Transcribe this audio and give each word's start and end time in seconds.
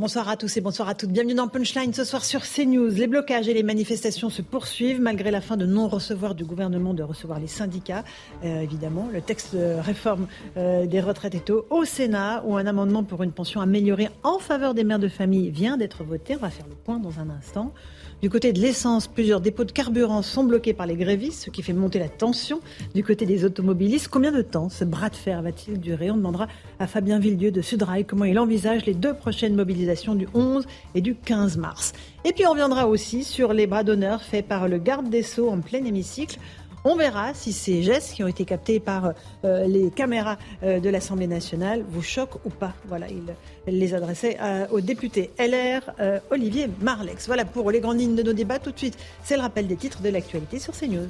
Bonsoir 0.00 0.30
à 0.30 0.38
tous 0.38 0.56
et 0.56 0.62
bonsoir 0.62 0.88
à 0.88 0.94
toutes. 0.94 1.10
Bienvenue 1.10 1.34
dans 1.34 1.46
Punchline 1.46 1.92
ce 1.92 2.04
soir 2.04 2.24
sur 2.24 2.40
CNews. 2.40 2.88
Les 2.88 3.06
blocages 3.06 3.48
et 3.48 3.52
les 3.52 3.62
manifestations 3.62 4.30
se 4.30 4.40
poursuivent 4.40 4.98
malgré 4.98 5.30
la 5.30 5.42
fin 5.42 5.58
de 5.58 5.66
non-recevoir 5.66 6.34
du 6.34 6.46
gouvernement 6.46 6.94
de 6.94 7.02
recevoir 7.02 7.38
les 7.38 7.46
syndicats. 7.46 8.02
Euh, 8.42 8.62
évidemment, 8.62 9.10
le 9.12 9.20
texte 9.20 9.54
de 9.54 9.74
réforme 9.78 10.26
euh, 10.56 10.86
des 10.86 11.02
retraites 11.02 11.34
est 11.34 11.50
au, 11.50 11.66
au 11.68 11.84
Sénat 11.84 12.42
où 12.46 12.56
un 12.56 12.64
amendement 12.64 13.04
pour 13.04 13.22
une 13.22 13.32
pension 13.32 13.60
améliorée 13.60 14.08
en 14.22 14.38
faveur 14.38 14.72
des 14.72 14.84
mères 14.84 15.00
de 15.00 15.08
famille 15.08 15.50
vient 15.50 15.76
d'être 15.76 16.02
voté. 16.02 16.34
On 16.34 16.38
va 16.38 16.48
faire 16.48 16.66
le 16.66 16.76
point 16.76 16.98
dans 16.98 17.20
un 17.20 17.28
instant. 17.28 17.74
Du 18.22 18.28
côté 18.28 18.52
de 18.52 18.60
l'essence, 18.60 19.06
plusieurs 19.06 19.40
dépôts 19.40 19.64
de 19.64 19.72
carburant 19.72 20.20
sont 20.20 20.44
bloqués 20.44 20.74
par 20.74 20.84
les 20.84 20.94
grévistes, 20.94 21.44
ce 21.44 21.50
qui 21.50 21.62
fait 21.62 21.72
monter 21.72 21.98
la 21.98 22.10
tension. 22.10 22.60
Du 22.94 23.02
côté 23.02 23.24
des 23.24 23.46
automobilistes, 23.46 24.08
combien 24.08 24.30
de 24.30 24.42
temps 24.42 24.68
ce 24.68 24.84
bras 24.84 25.08
de 25.08 25.16
fer 25.16 25.40
va-t-il 25.40 25.80
durer? 25.80 26.10
On 26.10 26.18
demandera 26.18 26.46
à 26.78 26.86
Fabien 26.86 27.18
Villedieu 27.18 27.50
de 27.50 27.62
Sudrail 27.62 28.04
comment 28.04 28.26
il 28.26 28.38
envisage 28.38 28.84
les 28.84 28.92
deux 28.92 29.14
prochaines 29.14 29.54
mobilisations 29.54 30.14
du 30.14 30.28
11 30.34 30.66
et 30.94 31.00
du 31.00 31.14
15 31.14 31.56
mars. 31.56 31.94
Et 32.26 32.34
puis 32.34 32.46
on 32.46 32.50
reviendra 32.50 32.86
aussi 32.86 33.24
sur 33.24 33.54
les 33.54 33.66
bras 33.66 33.84
d'honneur 33.84 34.22
faits 34.22 34.46
par 34.46 34.68
le 34.68 34.76
garde 34.76 35.08
des 35.08 35.22
Sceaux 35.22 35.48
en 35.48 35.60
plein 35.60 35.82
hémicycle. 35.82 36.38
On 36.82 36.96
verra 36.96 37.34
si 37.34 37.52
ces 37.52 37.82
gestes 37.82 38.14
qui 38.14 38.24
ont 38.24 38.26
été 38.26 38.46
captés 38.46 38.80
par 38.80 39.12
euh, 39.44 39.66
les 39.66 39.90
caméras 39.90 40.38
euh, 40.62 40.80
de 40.80 40.88
l'Assemblée 40.88 41.26
nationale 41.26 41.84
vous 41.86 42.02
choquent 42.02 42.44
ou 42.46 42.50
pas. 42.50 42.72
Voilà, 42.88 43.06
il 43.08 43.22
les 43.66 43.94
adressait 43.94 44.38
euh, 44.40 44.66
au 44.70 44.80
député 44.80 45.30
LR 45.38 45.92
Olivier 46.30 46.68
Marlex. 46.80 47.26
Voilà 47.26 47.44
pour 47.44 47.70
les 47.70 47.80
grandes 47.80 48.00
lignes 48.00 48.16
de 48.16 48.22
nos 48.22 48.32
débats. 48.32 48.58
Tout 48.58 48.72
de 48.72 48.78
suite, 48.78 48.96
c'est 49.24 49.36
le 49.36 49.42
rappel 49.42 49.66
des 49.66 49.76
titres 49.76 50.00
de 50.00 50.08
l'actualité 50.08 50.58
sur 50.58 50.72
CNews. 50.72 51.08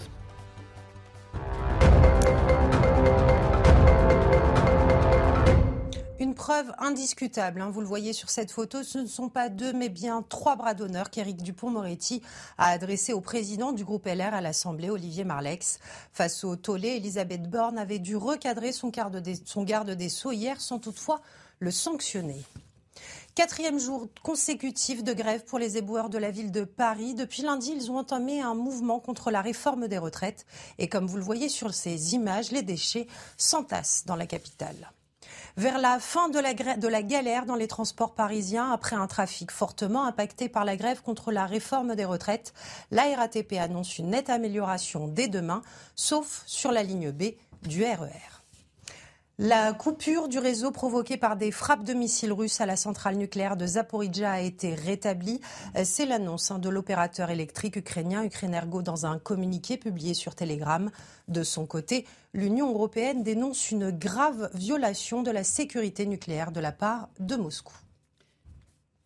Preuve 6.41 6.73
indiscutable, 6.79 7.61
hein, 7.61 7.69
vous 7.69 7.83
le 7.83 7.87
voyez 7.87 8.15
sur 8.15 8.31
cette 8.31 8.51
photo, 8.51 8.83
ce 8.83 8.97
ne 8.97 9.07
sont 9.07 9.29
pas 9.29 9.51
deux 9.51 9.75
mais 9.75 9.91
bien 9.91 10.25
trois 10.27 10.57
bras 10.57 10.73
d'honneur 10.73 11.11
qu'Éric 11.11 11.43
Dupont-Moretti 11.43 12.23
a 12.57 12.71
adressé 12.71 13.13
au 13.13 13.21
président 13.21 13.73
du 13.73 13.85
groupe 13.85 14.07
LR 14.07 14.33
à 14.33 14.41
l'Assemblée, 14.41 14.89
Olivier 14.89 15.25
Marlex. 15.25 15.81
Face 16.15 16.43
au 16.43 16.57
tollé, 16.57 16.97
Elisabeth 16.97 17.43
Borne 17.51 17.77
avait 17.77 17.99
dû 17.99 18.17
recadrer 18.17 18.73
son 18.73 18.89
garde 18.89 19.19
des, 19.19 19.35
son 19.45 19.65
garde 19.65 19.91
des 19.91 20.09
Sceaux 20.09 20.33
hier 20.33 20.63
sans 20.63 20.79
toutefois 20.79 21.21
le 21.59 21.71
sanctionner. 21.71 22.43
Quatrième 23.35 23.79
jour 23.79 24.09
consécutif 24.23 25.05
de 25.05 25.13
grève 25.13 25.45
pour 25.45 25.59
les 25.59 25.77
éboueurs 25.77 26.09
de 26.09 26.17
la 26.17 26.31
ville 26.31 26.53
de 26.53 26.65
Paris. 26.65 27.13
Depuis 27.13 27.43
lundi, 27.43 27.75
ils 27.77 27.91
ont 27.91 27.99
entamé 27.99 28.41
un 28.41 28.55
mouvement 28.55 28.99
contre 28.99 29.31
la 29.31 29.43
réforme 29.43 29.89
des 29.89 29.99
retraites. 29.99 30.47
Et 30.79 30.89
comme 30.89 31.07
vous 31.07 31.19
le 31.19 31.23
voyez 31.23 31.51
sur 31.51 31.75
ces 31.75 32.15
images, 32.15 32.51
les 32.51 32.63
déchets 32.63 33.09
s'entassent 33.37 34.05
dans 34.07 34.17
la 34.17 34.27
capitale. 34.27 34.91
Vers 35.56 35.79
la 35.79 35.98
fin 35.98 36.29
de 36.29 36.39
la, 36.39 37.03
galère 37.03 37.47
dans 37.47 37.56
les 37.56 37.67
transports 37.67 38.15
parisiens, 38.15 38.70
après 38.70 38.97
un 38.97 39.06
trafic 39.06 39.51
fortement 39.51 40.05
impacté 40.05 40.48
par 40.48 40.65
la 40.65 40.77
grève 40.77 41.03
contre 41.03 41.33
la 41.33 41.47
réforme 41.47 41.95
des 41.95 42.05
retraites, 42.05 42.55
la 42.91 43.05
RATP 43.17 43.55
annonce 43.55 43.99
une 43.99 44.11
nette 44.11 44.31
amélioration 44.31 45.09
dès 45.09 45.28
demain, 45.28 45.62
sauf 45.97 46.43
sur 46.47 46.72
la 46.72 46.83
ligne 46.83 47.11
B 47.11 47.34
du 47.62 47.84
RER. 47.84 48.40
La 49.43 49.73
coupure 49.73 50.28
du 50.28 50.39
réseau 50.39 50.71
provoquée 50.71 51.17
par 51.17 51.34
des 51.34 51.51
frappes 51.51 51.84
de 51.84 51.95
missiles 51.95 52.34
russes 52.34 52.61
à 52.61 52.67
la 52.67 52.77
centrale 52.77 53.17
nucléaire 53.17 53.56
de 53.56 53.67
Zaporizhia 53.67 54.33
a 54.33 54.41
été 54.41 54.75
rétablie. 54.75 55.41
C'est 55.83 56.05
l'annonce 56.05 56.53
de 56.53 56.69
l'opérateur 56.69 57.31
électrique 57.31 57.77
ukrainien 57.77 58.23
Ukrenergo 58.23 58.83
dans 58.83 59.06
un 59.06 59.19
communiqué 59.19 59.79
publié 59.79 60.12
sur 60.12 60.34
Telegram. 60.34 60.91
De 61.29 61.43
son 61.43 61.65
côté, 61.65 62.05
l'Union 62.34 62.69
européenne 62.69 63.23
dénonce 63.23 63.71
une 63.71 63.91
grave 63.91 64.50
violation 64.53 65.23
de 65.23 65.31
la 65.31 65.43
sécurité 65.43 66.05
nucléaire 66.05 66.53
de 66.53 66.61
la 66.61 66.73
part 66.73 67.09
de 67.19 67.37
Moscou. 67.37 67.80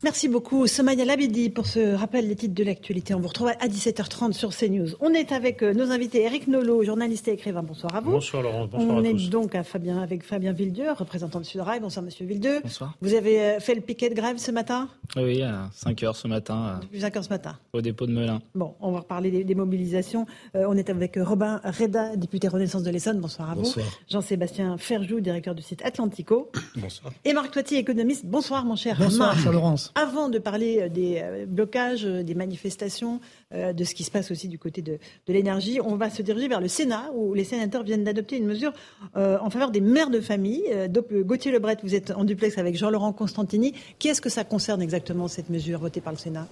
Merci 0.05 0.29
beaucoup, 0.29 0.67
Somaya 0.67 1.03
Labidi, 1.07 1.49
pour 1.49 1.65
ce 1.67 1.95
rappel 1.95 2.29
des 2.29 2.37
titres 2.37 2.53
de 2.55 2.63
l'actualité. 2.63 3.15
On 3.15 3.21
vous 3.21 3.29
retrouve 3.29 3.49
à 3.49 3.67
17h30 3.69 4.35
sur 4.35 4.51
CNews. 4.55 4.89
On 5.01 5.15
est 5.15 5.33
avec 5.33 5.63
euh, 5.63 5.73
nos 5.73 5.91
invités 5.93 6.25
Eric 6.25 6.47
Nolot, 6.47 6.83
journaliste 6.85 7.27
et 7.29 7.33
écrivain. 7.33 7.63
Bonsoir 7.63 7.97
à 7.97 8.01
vous. 8.03 8.11
Bonsoir 8.11 8.43
Laurent, 8.43 8.67
bonsoir 8.67 8.99
On 8.99 9.03
à 9.03 9.09
est 9.09 9.13
tous. 9.13 9.31
donc 9.31 9.55
à 9.55 9.63
Fabien, 9.63 10.03
avec 10.03 10.23
Fabien 10.23 10.53
Villedieu, 10.53 10.93
représentant 10.93 11.41
de 11.41 11.47
Sudrail. 11.47 11.81
Bonsoir 11.81 12.05
Monsieur 12.05 12.27
Villedieu. 12.27 12.61
Bonsoir. 12.63 12.93
Vous 13.01 13.15
avez 13.15 13.41
euh, 13.41 13.61
fait 13.61 13.75
le 13.75 13.81
piquet 13.81 14.11
de 14.11 14.15
grève 14.15 14.37
ce 14.37 14.51
matin? 14.51 14.91
Oui, 15.17 15.41
à 15.41 15.71
5 15.73 16.03
heures 16.03 16.17
ce 16.17 16.29
matin, 16.29 16.81
Depuis 16.83 17.01
5 17.01 17.17
heures 17.17 17.25
ce 17.25 17.31
matin. 17.31 17.57
euh, 17.75 17.79
au 17.79 17.81
dépôt 17.81 18.07
de 18.07 18.13
Melun. 18.13 18.43
Bon, 18.55 18.75
on 18.83 18.93
va 18.93 18.99
reparler 18.99 19.31
des, 19.31 19.43
des 19.43 19.55
mobilisations. 19.55 20.27
Euh, 20.55 20.67
on 20.69 20.77
est 20.77 20.91
avec 20.91 21.19
Robin 21.19 21.63
Reda, 21.65 22.15
député 22.17 22.49
Renaissance 22.49 22.83
de 22.83 22.91
l'Essonne. 22.91 23.21
Bonsoir 23.21 23.53
à 23.53 23.55
Bonsoir. 23.55 23.87
vous. 23.87 23.93
Jean-Sébastien 24.11 24.77
Ferjou, 24.77 25.21
directeur 25.21 25.55
du 25.55 25.63
site 25.63 25.81
Atlantico. 25.83 26.51
Bonsoir. 26.77 27.11
Et 27.25 27.33
Marc 27.33 27.53
Toiti, 27.53 27.77
économiste. 27.77 28.27
Bonsoir 28.27 28.67
mon 28.67 28.77
cher 28.77 28.97
Bonsoir, 28.99 29.35
Marc. 29.35 29.47
Laurence. 29.47 29.93
Avant 29.97 30.29
de 30.29 30.39
parler 30.39 30.81
euh, 30.81 30.89
des 30.89 31.21
euh, 31.23 31.47
blocages, 31.47 32.05
euh, 32.05 32.23
des 32.23 32.35
manifestations, 32.35 33.21
de 33.55 33.85
ce 33.85 33.95
qui 33.95 34.03
se 34.03 34.11
passe 34.11 34.33
aussi 34.33 34.49
du 34.49 34.59
côté 34.59 34.83
de, 34.83 34.99
l'énergie, 35.29 35.79
on 35.81 35.95
va 35.95 36.11
se 36.11 36.23
diriger 36.23 36.49
vers 36.49 36.61
le 36.61 36.67
Sénat, 36.67 37.13
où 37.15 37.35
les 37.35 37.45
sénateurs 37.45 37.85
viennent 37.85 38.03
d'adopter 38.03 38.37
une 38.37 38.47
mesure 38.47 38.73
en 39.15 39.49
faveur 39.49 39.71
des 39.71 39.81
mères 39.81 40.11
de 40.11 40.21
famille. 40.21 40.65
Gauthier 40.91 41.53
Lebret, 41.53 41.77
vous 41.85 41.95
êtes 41.95 42.11
en 42.11 42.25
duplex 42.25 42.59
avec 42.59 42.77
Jean-Laurent 42.77 43.13
Constantini. 43.13 43.73
Qui 44.01 44.09
est-ce 44.09 44.21
que 44.21 44.29
ça 44.29 44.43
concerne 44.43 44.83
exactement, 44.83 45.29
cette 45.29 45.51
mesure 45.51 45.79
votée 45.79 46.01
par 46.01 46.13
le 46.13 46.19
Sénat? 46.19 46.49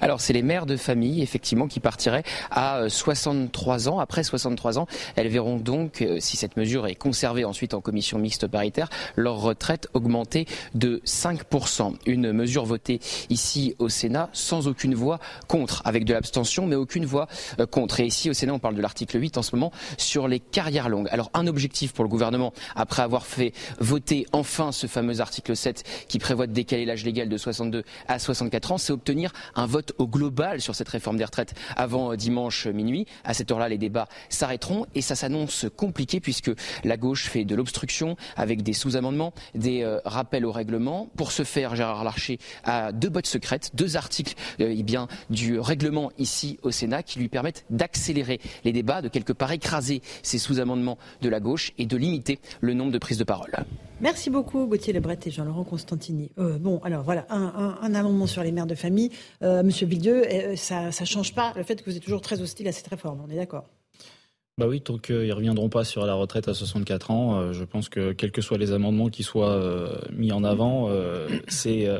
Alors, 0.00 0.20
c'est 0.20 0.32
les 0.32 0.42
mères 0.42 0.66
de 0.66 0.76
famille, 0.76 1.22
effectivement, 1.22 1.68
qui 1.68 1.80
partiraient 1.80 2.24
à 2.50 2.78
euh, 2.78 2.88
63 2.88 3.88
ans. 3.88 3.98
Après 3.98 4.22
63 4.22 4.78
ans, 4.78 4.86
elles 5.16 5.28
verront 5.28 5.56
donc, 5.56 6.02
euh, 6.02 6.18
si 6.20 6.36
cette 6.36 6.56
mesure 6.56 6.86
est 6.86 6.94
conservée 6.94 7.44
ensuite 7.44 7.74
en 7.74 7.80
commission 7.80 8.18
mixte 8.18 8.46
paritaire, 8.46 8.88
leur 9.16 9.40
retraite 9.40 9.88
augmenter 9.94 10.46
de 10.74 11.00
5%. 11.04 11.94
Une 12.06 12.32
mesure 12.32 12.64
votée 12.64 13.00
ici 13.28 13.74
au 13.78 13.88
Sénat 13.88 14.28
sans 14.32 14.68
aucune 14.68 14.94
voix 14.94 15.18
contre, 15.48 15.82
avec 15.84 16.04
de 16.04 16.12
l'abstention, 16.12 16.66
mais 16.66 16.76
aucune 16.76 17.04
voix 17.04 17.28
euh, 17.58 17.66
contre. 17.66 18.00
Et 18.00 18.06
ici 18.06 18.30
au 18.30 18.34
Sénat, 18.34 18.54
on 18.54 18.58
parle 18.58 18.74
de 18.74 18.82
l'article 18.82 19.20
8 19.20 19.38
en 19.38 19.42
ce 19.42 19.54
moment 19.54 19.72
sur 19.98 20.28
les 20.28 20.40
carrières 20.40 20.88
longues. 20.88 21.08
Alors, 21.10 21.30
un 21.34 21.46
objectif 21.46 21.92
pour 21.92 22.04
le 22.04 22.10
gouvernement, 22.10 22.52
après 22.76 23.02
avoir 23.02 23.26
fait 23.26 23.52
voter 23.78 24.26
enfin 24.32 24.72
ce 24.72 24.86
fameux 24.86 25.20
article 25.20 25.56
7 25.56 25.84
qui 26.08 26.18
prévoit 26.18 26.46
de 26.46 26.52
décaler 26.52 26.84
l'âge 26.84 27.04
légal 27.04 27.28
de 27.28 27.36
62 27.36 27.84
à 28.08 28.18
64 28.18 28.72
ans, 28.72 28.78
c'est 28.78 28.92
obtenir 28.92 29.32
un 29.54 29.66
vote 29.70 29.92
au 29.98 30.06
global 30.06 30.60
sur 30.60 30.74
cette 30.74 30.88
réforme 30.88 31.16
des 31.16 31.24
retraites 31.24 31.54
avant 31.76 32.12
euh, 32.12 32.16
dimanche 32.16 32.66
minuit. 32.66 33.06
À 33.24 33.32
cette 33.32 33.50
heure-là, 33.50 33.68
les 33.68 33.78
débats 33.78 34.08
s'arrêteront 34.28 34.86
et 34.94 35.00
ça 35.00 35.14
s'annonce 35.14 35.66
compliqué 35.76 36.20
puisque 36.20 36.50
la 36.84 36.96
gauche 36.96 37.28
fait 37.28 37.44
de 37.44 37.54
l'obstruction 37.54 38.16
avec 38.36 38.62
des 38.62 38.72
sous-amendements, 38.72 39.32
des 39.54 39.82
euh, 39.82 40.00
rappels 40.04 40.44
au 40.44 40.52
règlement. 40.52 41.08
Pour 41.16 41.32
ce 41.32 41.44
faire, 41.44 41.76
Gérard 41.76 42.04
Larcher 42.04 42.38
a 42.64 42.92
deux 42.92 43.08
bottes 43.08 43.26
secrètes, 43.26 43.70
deux 43.74 43.96
articles 43.96 44.34
euh, 44.60 44.74
eh 44.76 44.82
bien, 44.82 45.08
du 45.30 45.58
règlement 45.58 46.10
ici 46.18 46.58
au 46.62 46.70
Sénat 46.70 47.02
qui 47.02 47.18
lui 47.18 47.28
permettent 47.28 47.64
d'accélérer 47.70 48.40
les 48.64 48.72
débats, 48.72 49.02
de 49.02 49.08
quelque 49.08 49.32
part 49.32 49.52
écraser 49.52 50.02
ces 50.22 50.38
sous-amendements 50.38 50.98
de 51.22 51.28
la 51.28 51.40
gauche 51.40 51.72
et 51.78 51.86
de 51.86 51.96
limiter 51.96 52.40
le 52.60 52.74
nombre 52.74 52.92
de 52.92 52.98
prises 52.98 53.18
de 53.18 53.24
parole. 53.24 53.64
Merci 54.00 54.30
beaucoup, 54.30 54.64
Gauthier 54.64 54.94
Lebret 54.94 55.18
et 55.26 55.30
Jean-Laurent 55.30 55.62
Constantini. 55.64 56.30
Euh, 56.38 56.58
bon, 56.58 56.80
alors 56.84 57.02
voilà, 57.02 57.26
un, 57.28 57.94
amendement 57.94 58.26
sur 58.26 58.42
les 58.42 58.50
mères 58.50 58.66
de 58.66 58.74
famille. 58.74 59.10
Euh, 59.42 59.59
Monsieur 59.62 59.86
Villedieu, 59.86 60.24
euh, 60.26 60.56
ça 60.56 60.88
ne 60.88 61.06
change 61.06 61.34
pas 61.34 61.52
le 61.56 61.62
fait 61.62 61.82
que 61.82 61.90
vous 61.90 61.96
êtes 61.96 62.02
toujours 62.02 62.20
très 62.20 62.40
hostile 62.40 62.68
à 62.68 62.72
cette 62.72 62.88
réforme, 62.88 63.20
on 63.26 63.30
est 63.30 63.36
d'accord? 63.36 63.66
Bah 64.58 64.66
oui, 64.68 64.80
tant 64.82 64.98
qu'ils 64.98 65.28
ne 65.28 65.32
reviendront 65.32 65.70
pas 65.70 65.84
sur 65.84 66.04
la 66.04 66.14
retraite 66.14 66.48
à 66.48 66.54
64 66.54 67.10
ans, 67.10 67.38
euh, 67.38 67.52
je 67.52 67.64
pense 67.64 67.88
que 67.88 68.12
quels 68.12 68.30
que 68.30 68.42
soient 68.42 68.58
les 68.58 68.72
amendements 68.72 69.08
qui 69.08 69.22
soient 69.22 69.52
euh, 69.52 69.98
mis 70.12 70.32
en 70.32 70.44
avant, 70.44 70.88
euh, 70.90 71.28
c'est 71.48 71.86
euh, 71.86 71.98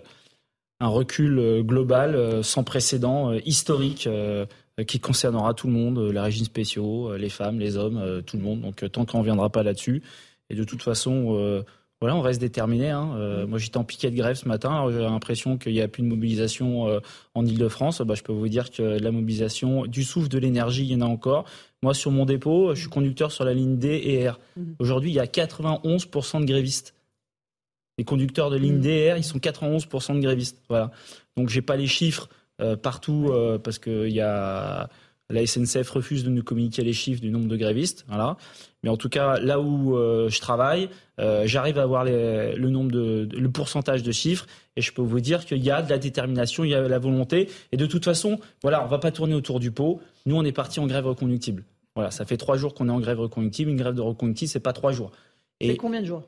un 0.81 0.89
recul 0.89 1.39
euh, 1.39 1.63
global, 1.63 2.15
euh, 2.15 2.43
sans 2.43 2.65
précédent, 2.65 3.33
euh, 3.33 3.41
historique, 3.45 4.07
euh, 4.07 4.45
qui 4.87 5.01
concernera 5.01 5.55
tout 5.55 5.67
le 5.67 5.73
monde, 5.73 5.99
euh, 5.99 6.13
les 6.13 6.21
régimes 6.21 6.45
spéciaux, 6.45 7.13
euh, 7.13 7.19
les 7.19 7.29
femmes, 7.29 7.59
les 7.59 7.77
hommes, 7.77 7.99
euh, 7.99 8.21
tout 8.21 8.37
le 8.37 8.43
monde. 8.43 8.61
Donc 8.61 8.83
euh, 8.83 8.89
tant 8.89 9.05
qu'on 9.05 9.19
ne 9.19 9.23
reviendra 9.23 9.51
pas 9.51 9.63
là-dessus, 9.63 10.03
et 10.49 10.55
de 10.55 10.65
toute 10.65 10.83
façon, 10.83 11.37
euh, 11.39 11.63
voilà, 12.01 12.17
on 12.17 12.23
reste 12.23 12.41
déterminé. 12.41 12.89
Hein. 12.89 13.13
Euh, 13.17 13.47
moi, 13.47 13.59
j'étais 13.59 13.77
en 13.77 13.85
piquet 13.85 14.11
de 14.11 14.17
grève 14.17 14.35
ce 14.35 14.49
matin. 14.49 14.87
J'ai 14.91 15.01
l'impression 15.01 15.59
qu'il 15.59 15.75
n'y 15.75 15.83
a 15.83 15.89
plus 15.89 16.03
de 16.03 16.09
mobilisation 16.09 16.89
euh, 16.89 17.01
en 17.35 17.45
Ile-de-France. 17.45 18.01
Bah, 18.01 18.15
je 18.15 18.23
peux 18.23 18.33
vous 18.33 18.49
dire 18.49 18.71
que 18.71 18.83
la 18.83 19.11
mobilisation, 19.11 19.85
du 19.85 20.03
souffle, 20.03 20.29
de 20.29 20.39
l'énergie, 20.39 20.85
il 20.85 20.93
y 20.93 20.97
en 20.97 21.03
a 21.03 21.11
encore. 21.11 21.45
Moi, 21.83 21.93
sur 21.93 22.11
mon 22.11 22.25
dépôt, 22.25 22.75
je 22.75 22.81
suis 22.81 22.89
conducteur 22.89 23.33
sur 23.33 23.45
la 23.45 23.53
ligne 23.53 23.77
D 23.77 24.01
et 24.03 24.29
R. 24.29 24.41
Mhm. 24.57 24.77
Aujourd'hui, 24.79 25.11
il 25.11 25.15
y 25.15 25.21
a 25.21 25.27
91% 25.27 26.41
de 26.41 26.47
grévistes. 26.47 26.95
Les 27.99 28.05
conducteurs 28.05 28.49
de 28.49 28.57
ligne 28.57 28.81
D 28.81 28.89
et 28.89 29.13
R, 29.13 29.19
ils 29.19 29.25
sont 29.25 29.39
91% 29.39 30.15
de 30.15 30.21
grévistes. 30.21 30.59
Voilà. 30.71 30.93
Donc, 31.37 31.51
j'ai 31.51 31.63
pas 31.63 31.77
les 31.77 31.87
chiffres 31.87 32.31
euh, 32.63 32.77
partout 32.77 33.31
parce 33.63 33.79
qu'il 33.79 34.09
y 34.09 34.21
a 34.23 34.89
la 35.31 35.47
SNCF 35.47 35.89
refuse 35.91 36.25
de 36.25 36.31
nous 36.31 36.43
communiquer 36.43 36.83
les 36.83 36.93
chiffres 36.93 37.21
du 37.21 37.31
nombre 37.31 37.47
de 37.47 37.57
grévistes. 37.57 38.05
Voilà. 38.09 38.37
Mais 38.83 38.91
en 38.91 38.97
tout 38.97 39.09
cas, 39.09 39.39
là 39.39 39.61
où 39.61 39.97
euh, 39.97 40.29
je 40.29 40.41
travaille, 40.41 40.89
euh, 41.19 41.43
j'arrive 41.47 41.79
à 41.79 41.83
avoir 41.83 42.05
le 42.05 42.69
nombre 42.69 42.93
le 42.95 43.49
pourcentage 43.49 44.03
de 44.03 44.13
chiffres 44.13 44.47
et 44.77 44.83
je 44.83 44.93
peux 44.93 45.03
vous 45.03 45.21
dire 45.21 45.45
qu'il 45.45 45.63
y 45.63 45.71
a 45.71 45.83
de 45.83 45.91
la 45.91 45.99
détermination, 45.99 46.65
il 46.65 46.71
y 46.71 46.75
a 46.75 46.83
de 46.83 46.89
la 46.89 46.99
volonté. 46.99 47.49
Et 47.73 47.77
de 47.77 47.87
toute 47.87 48.05
façon, 48.05 48.41
voilà, 48.63 48.85
on 48.85 48.89
va 48.89 48.99
pas 48.99 49.11
tourner 49.11 49.35
autour 49.35 49.61
du 49.61 49.71
pot. 49.71 50.01
Nous, 50.27 50.37
on 50.37 50.45
est 50.45 50.53
parti 50.53 50.81
en 50.81 50.87
grève 50.87 51.07
reconductible. 51.07 51.65
Voilà, 51.95 52.11
ça 52.11 52.25
fait 52.25 52.37
trois 52.37 52.57
jours 52.57 52.75
qu'on 52.75 52.89
est 52.89 52.93
en 52.93 53.01
grève 53.01 53.21
reconductible. 53.21 53.71
Une 53.71 53.77
grève 53.77 53.95
de 53.95 54.01
reconductible, 54.01 54.51
c'est 54.51 54.61
pas 54.61 54.73
trois 54.73 54.93
jours. 54.93 55.11
Et 55.61 55.77
combien 55.77 56.01
de 56.01 56.07
jours? 56.07 56.23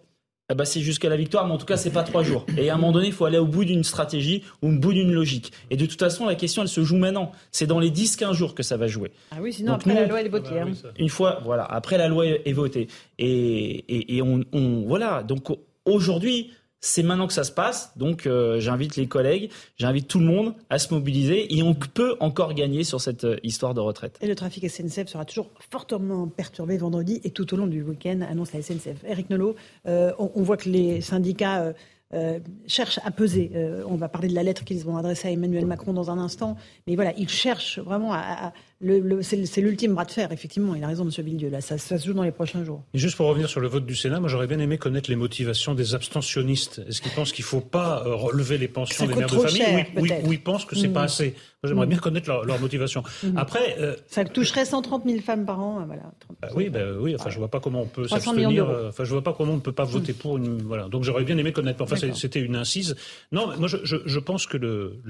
Eh 0.52 0.54
ben, 0.54 0.66
c'est 0.66 0.80
jusqu'à 0.80 1.08
la 1.08 1.16
victoire, 1.16 1.46
mais 1.46 1.54
en 1.54 1.58
tout 1.58 1.64
cas, 1.64 1.78
c'est 1.78 1.90
pas 1.90 2.02
trois 2.02 2.22
jours. 2.22 2.44
Et 2.58 2.68
à 2.68 2.74
un 2.74 2.76
moment 2.76 2.92
donné, 2.92 3.06
il 3.06 3.12
faut 3.12 3.24
aller 3.24 3.38
au 3.38 3.46
bout 3.46 3.64
d'une 3.64 3.84
stratégie 3.84 4.42
ou 4.60 4.68
au 4.68 4.72
bout 4.72 4.92
d'une 4.92 5.10
logique. 5.10 5.50
Et 5.70 5.76
de 5.76 5.86
toute 5.86 5.98
façon, 5.98 6.26
la 6.26 6.34
question, 6.34 6.60
elle 6.60 6.68
se 6.68 6.84
joue 6.84 6.98
maintenant. 6.98 7.32
C'est 7.52 7.66
dans 7.66 7.78
les 7.78 7.90
10-15 7.90 8.34
jours 8.34 8.54
que 8.54 8.62
ça 8.62 8.76
va 8.76 8.86
jouer. 8.86 9.12
Ah 9.30 9.36
oui, 9.40 9.54
sinon 9.54 9.72
après 9.72 9.94
la 9.94 10.06
loi 10.06 10.20
est 10.20 10.28
votée. 10.28 10.50
Ah 10.60 10.64
bah 10.66 10.70
hein. 10.84 10.90
Une 10.98 11.08
fois, 11.08 11.40
voilà, 11.42 11.64
après 11.64 11.96
la 11.96 12.08
loi 12.08 12.26
est 12.26 12.52
votée. 12.52 12.88
Et, 13.18 14.16
et, 14.16 14.20
on, 14.20 14.44
on, 14.52 14.84
voilà. 14.86 15.22
Donc 15.22 15.46
aujourd'hui, 15.86 16.50
c'est 16.84 17.04
maintenant 17.04 17.28
que 17.28 17.32
ça 17.32 17.44
se 17.44 17.52
passe, 17.52 17.92
donc 17.96 18.26
euh, 18.26 18.58
j'invite 18.58 18.96
les 18.96 19.06
collègues, 19.06 19.50
j'invite 19.78 20.08
tout 20.08 20.18
le 20.18 20.26
monde 20.26 20.54
à 20.68 20.80
se 20.80 20.92
mobiliser 20.92 21.56
et 21.56 21.62
on 21.62 21.74
peut 21.74 22.16
encore 22.18 22.54
gagner 22.54 22.82
sur 22.82 23.00
cette 23.00 23.22
euh, 23.22 23.36
histoire 23.44 23.72
de 23.72 23.80
retraite. 23.80 24.18
Et 24.20 24.26
le 24.26 24.34
trafic 24.34 24.68
SNCF 24.68 25.06
sera 25.06 25.24
toujours 25.24 25.48
fortement 25.70 26.26
perturbé 26.26 26.76
vendredi 26.76 27.20
et 27.22 27.30
tout 27.30 27.54
au 27.54 27.56
long 27.56 27.68
du 27.68 27.82
week-end, 27.82 28.20
annonce 28.28 28.52
la 28.52 28.62
SNCF. 28.62 29.04
Eric 29.06 29.30
Nolot, 29.30 29.54
euh, 29.86 30.12
on, 30.18 30.42
voit 30.42 30.56
que 30.56 30.68
les 30.68 31.00
syndicats 31.00 31.72
euh, 32.14 32.38
cherchent 32.66 33.00
à 33.04 33.10
peser. 33.10 33.52
Euh, 33.54 33.84
on 33.86 33.96
va 33.96 34.08
parler 34.08 34.28
de 34.28 34.34
la 34.34 34.42
lettre 34.42 34.64
qu'ils 34.64 34.82
vont 34.84 34.96
adresser 34.96 35.28
à 35.28 35.30
Emmanuel 35.30 35.64
Macron 35.64 35.92
dans 35.92 36.10
un 36.10 36.18
instant. 36.18 36.56
Mais 36.86 36.94
voilà, 36.94 37.12
ils 37.16 37.28
cherchent 37.28 37.78
vraiment 37.78 38.12
à. 38.12 38.52
le, 38.80 39.22
c'est 39.22 39.60
l'ultime 39.60 39.94
bras 39.94 40.04
de 40.04 40.10
fer, 40.10 40.30
effectivement. 40.30 40.74
Il 40.74 40.84
a 40.84 40.88
raison, 40.88 41.04
M. 41.04 41.24
Villedieu. 41.24 41.48
Là, 41.48 41.60
ça, 41.60 41.78
se 41.78 41.96
joue 42.04 42.12
dans 42.12 42.22
les 42.22 42.32
prochains 42.32 42.64
jours. 42.64 42.82
Et 42.92 42.98
juste 42.98 43.16
pour 43.16 43.26
revenir 43.26 43.48
sur 43.48 43.60
le 43.60 43.68
vote 43.68 43.86
du 43.86 43.94
Sénat, 43.94 44.20
moi 44.20 44.28
j'aurais 44.28 44.46
bien 44.46 44.58
aimé 44.58 44.78
connaître 44.78 45.08
les 45.08 45.16
motivations 45.16 45.74
des 45.74 45.94
abstentionnistes. 45.94 46.82
Est-ce 46.86 47.00
qu'ils 47.00 47.12
pensent 47.12 47.32
qu'il 47.32 47.44
ne 47.44 47.48
faut 47.48 47.60
pas 47.60 48.02
euh, 48.04 48.14
relever 48.14 48.58
les 48.58 48.68
pensions 48.68 49.06
des 49.06 49.14
mères 49.14 49.30
de 49.30 49.38
famille? 49.38 49.86
ou, 49.96 50.28
ou, 50.28 50.32
ils 50.32 50.42
pensent 50.42 50.64
que 50.64 50.76
c'est 50.76 50.88
n'est 50.88 50.92
pas 50.92 51.02
mm. 51.02 51.04
assez 51.04 51.34
J'aimerais 51.64 51.86
mm. 51.86 51.90
bien 51.90 51.98
connaître 51.98 52.44
leur, 52.44 52.60
motivation. 52.60 53.02
Mm. 53.22 53.36
Après, 53.36 53.76
ça 54.08 54.24
toucherait 54.24 54.64
130 54.64 55.04
000 55.06 55.20
femmes 55.20 55.46
par 55.46 55.60
an, 55.60 55.84
voilà. 55.86 56.02
Bah 56.40 56.48
oui, 56.54 56.68
bah, 56.68 56.80
oui. 56.98 57.14
Enfin, 57.14 57.30
je 57.30 57.38
vois 57.38 57.48
pas 57.48 57.60
comment 57.60 57.82
on 57.82 57.86
peut 57.86 58.08
s'abstenir. 58.08 58.68
Enfin, 58.88 59.04
je 59.04 59.10
vois 59.10 59.22
pas 59.22 59.32
comment 59.32 59.52
on 59.52 59.56
ne 59.56 59.60
peut 59.60 59.72
pas 59.72 59.84
voter 59.84 60.12
pour 60.12 60.36
une. 60.36 60.62
Voilà. 60.62 60.88
Donc, 60.88 61.04
j'aurais 61.04 61.24
bien 61.24 61.38
aimé 61.38 61.52
connaître. 61.52 61.82
Enfin, 61.82 61.96
c'était 61.96 62.40
une 62.40 62.56
incise 62.56 62.96
non, 63.30 63.56
moi 63.58 63.68
je, 63.68 64.18
pense 64.18 64.46
que 64.46 64.56
le, 64.56 65.00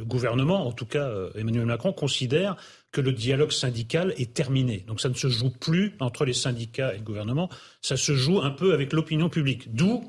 gouvernement, 0.00 0.66
en 0.66 0.72
tout 0.72 0.86
cas 0.86 1.08
euh, 1.08 1.30
Emmanuel 1.36 1.66
Macron, 1.66 1.92
considère 1.92 2.56
que 2.90 3.00
le 3.00 3.12
dialogue 3.12 3.52
syndical 3.52 4.14
est 4.18 4.34
terminé. 4.34 4.84
Donc 4.86 5.00
ça 5.00 5.08
ne 5.08 5.14
se 5.14 5.28
joue 5.28 5.50
plus 5.50 5.94
entre 6.00 6.24
les 6.24 6.32
syndicats 6.32 6.94
et 6.94 6.98
le 6.98 7.04
gouvernement, 7.04 7.48
ça 7.80 7.96
se 7.96 8.14
joue 8.14 8.40
un 8.40 8.50
peu 8.50 8.74
avec 8.74 8.92
l'opinion 8.92 9.28
publique. 9.28 9.74
D'où 9.74 10.04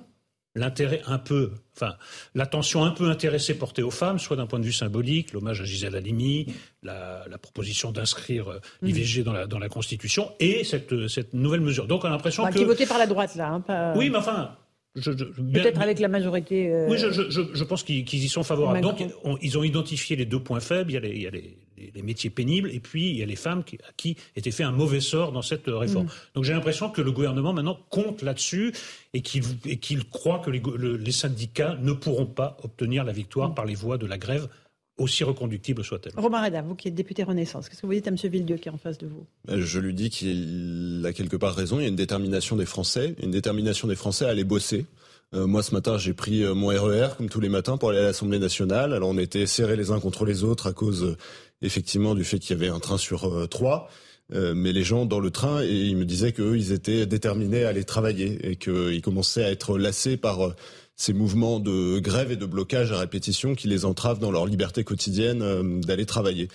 l'intérêt 0.56 1.02
un 1.08 1.18
peu, 1.18 1.52
enfin, 1.76 1.96
l'attention 2.36 2.84
un 2.84 2.92
peu 2.92 3.10
intéressée 3.10 3.58
portée 3.58 3.82
aux 3.82 3.92
femmes, 3.92 4.20
soit 4.20 4.36
d'un 4.36 4.46
point 4.46 4.60
de 4.60 4.66
vue 4.66 4.74
symbolique, 4.74 5.34
l'hommage 5.34 5.62
à 5.62 5.64
Gisèle 5.64 5.96
Halimi, 5.96 6.54
la, 6.84 7.26
proposition 7.42 7.92
d'inscrire 7.92 8.50
euh, 8.50 8.60
mm. 8.82 8.86
l'IVG 8.86 9.24
dans 9.24 9.34
la, 9.34 9.48
dans 9.48 9.60
la 9.60 9.70
Constitution, 9.70 10.32
et 10.40 10.64
cette, 10.64 11.08
cette 11.08 11.34
nouvelle 11.34 11.62
mesure. 11.62 11.88
Donc 11.88 12.04
on 12.04 12.08
a 12.08 12.12
l'impression 12.12 12.46
que... 12.46 12.54
Qui 12.54 12.62
est 12.62 12.66
votée 12.66 12.86
par 12.86 13.00
la 13.00 13.08
droite, 13.08 13.36
là. 13.36 13.62
Hein, 13.68 13.94
oui, 13.96 14.10
mais 14.10 14.18
enfin, 14.18 14.56
Peut-être 14.96 15.82
avec 15.82 16.00
la 16.00 16.08
majorité. 16.08 16.72
Euh, 16.72 16.88
oui, 16.88 16.98
je, 17.00 17.64
pense 17.64 17.82
qu'ils 17.82 18.14
y 18.14 18.30
sont 18.30 18.44
favorables. 18.44 18.82
Donc, 18.82 19.04
ils 19.42 19.58
ont 19.58 19.64
identifié 19.64 20.16
les 20.16 20.26
deux 20.26 20.40
points 20.40 20.60
faibles. 20.60 20.92
Il 20.92 21.22
y 21.22 21.28
a, 21.28 21.32
les, 21.32 21.58
métiers 22.02 22.30
pénibles 22.30 22.70
et 22.72 22.80
puis 22.80 23.10
il 23.10 23.18
y 23.18 23.24
a 23.24 23.26
les 23.26 23.36
femmes 23.36 23.64
qui, 23.64 23.78
à 23.78 23.92
qui 23.96 24.18
était 24.36 24.52
fait 24.52 24.64
un 24.64 24.72
mauvais 24.72 25.02
sort 25.02 25.32
dans 25.32 25.42
cette 25.42 25.68
réforme. 25.68 26.06
Mm. 26.06 26.36
Donc, 26.36 26.44
j'ai 26.44 26.54
l'impression 26.54 26.90
que 26.90 27.02
le 27.02 27.12
gouvernement 27.12 27.54
maintenant 27.54 27.80
compte 27.90 28.22
là-dessus 28.22 28.74
et 29.14 29.22
qu'il 29.22 30.06
croit 30.10 30.40
que 30.40 30.50
les, 30.50 31.12
syndicats 31.12 31.78
ne 31.82 31.94
pourront 31.94 32.26
pas 32.26 32.58
obtenir 32.64 33.04
la 33.04 33.14
victoire 33.14 33.50
mm. 33.50 33.56
par 33.56 33.66
les 33.66 33.76
voies 33.76 33.98
de 33.98 34.06
la 34.06 34.18
grève 34.18 34.48
aussi 34.98 35.24
reconductible 35.24 35.84
soit-elle. 35.84 36.14
Romain 36.16 36.44
Reda, 36.44 36.62
vous 36.62 36.76
qui 36.76 36.88
êtes 36.88 36.96
député 36.96 37.24
Renaissance, 37.24 37.68
qu'est-ce 37.68 37.82
que 37.82 37.88
vous 37.88 37.94
dites 37.94 38.08
à 38.08 38.12
M. 38.12 38.16
Villedieu 38.16 38.58
qui 38.58 38.70
est 38.70 38.72
en 38.72 38.78
face 38.78 38.98
de 38.98 39.08
vous? 39.08 39.26
Ben, 39.46 39.60
Je 39.60 39.80
lui 39.80 39.94
dis 39.94 40.10
qu'il 40.10 41.04
a 41.06 41.14
quelque 41.14 41.36
part 41.36 41.56
raison. 41.56 41.80
Il 41.80 41.84
y 41.84 41.86
a 41.86 41.90
une 41.90 41.96
détermination 41.96 42.56
des 42.56 42.66
Français, 42.66 43.16
une 43.22 43.32
détermination 43.32 43.88
des 43.88 43.96
Français 43.96 44.26
à 44.26 44.30
aller 44.30 44.44
bosser. 44.44 44.86
Euh, 45.34 45.48
moi, 45.48 45.64
ce 45.64 45.74
matin, 45.74 45.98
j'ai 45.98 46.14
pris 46.14 46.44
euh, 46.44 46.54
mon 46.54 46.68
RER, 46.68 47.08
e 47.12 47.16
comme 47.18 47.30
tous 47.30 47.40
les 47.40 47.50
matins, 47.50 47.78
pour 47.78 47.90
aller 47.90 48.00
à 48.00 48.04
l'Assemblée 48.04 48.38
nationale. 48.38 48.94
Alors, 48.94 49.10
on 49.10 49.18
était 49.18 49.48
serrés 49.48 49.76
les 49.76 49.90
uns 49.90 50.00
contre 50.00 50.26
les 50.26 50.44
autres 50.44 50.68
à 50.68 50.74
cause, 50.74 51.04
euh, 51.04 51.18
effectivement, 51.64 52.16
du 52.16 52.24
fait 52.24 52.40
qu'il 52.40 52.56
y 52.56 52.60
avait 52.60 52.70
un 52.70 52.80
train 52.80 52.98
sur 52.98 53.48
trois. 53.50 53.90
mais 54.30 54.72
les 54.72 54.84
gens 54.84 55.06
dans 55.06 55.20
le 55.20 55.32
train, 55.32 55.64
et 55.64 55.72
ils 55.72 55.98
me 55.98 56.06
disaient 56.06 56.32
qu'eux, 56.32 56.58
ils 56.58 56.72
étaient 56.72 57.06
déterminés 57.06 57.66
à 57.66 57.70
aller 57.70 57.84
travailler 57.84 58.40
et 58.50 58.56
qu'ils 58.56 59.02
commençaient 59.02 59.44
à 59.44 59.52
être 59.52 59.78
lassés 59.78 60.18
par 60.18 60.54
ces 60.96 61.14
mouvements 61.14 61.60
de 61.60 62.00
grève 62.00 62.32
et 62.32 62.36
de 62.36 62.46
blocage 62.46 62.92
à 62.92 63.00
répétition 63.00 63.56
qui 63.56 63.68
les 63.68 63.86
entravent 63.86 64.20
dans 64.20 64.32
leur 64.32 64.46
liberté 64.46 64.84
quotidienne 64.84 65.42
euh, 65.42 65.82
d'aller 65.82 66.06
travailler. 66.06 66.50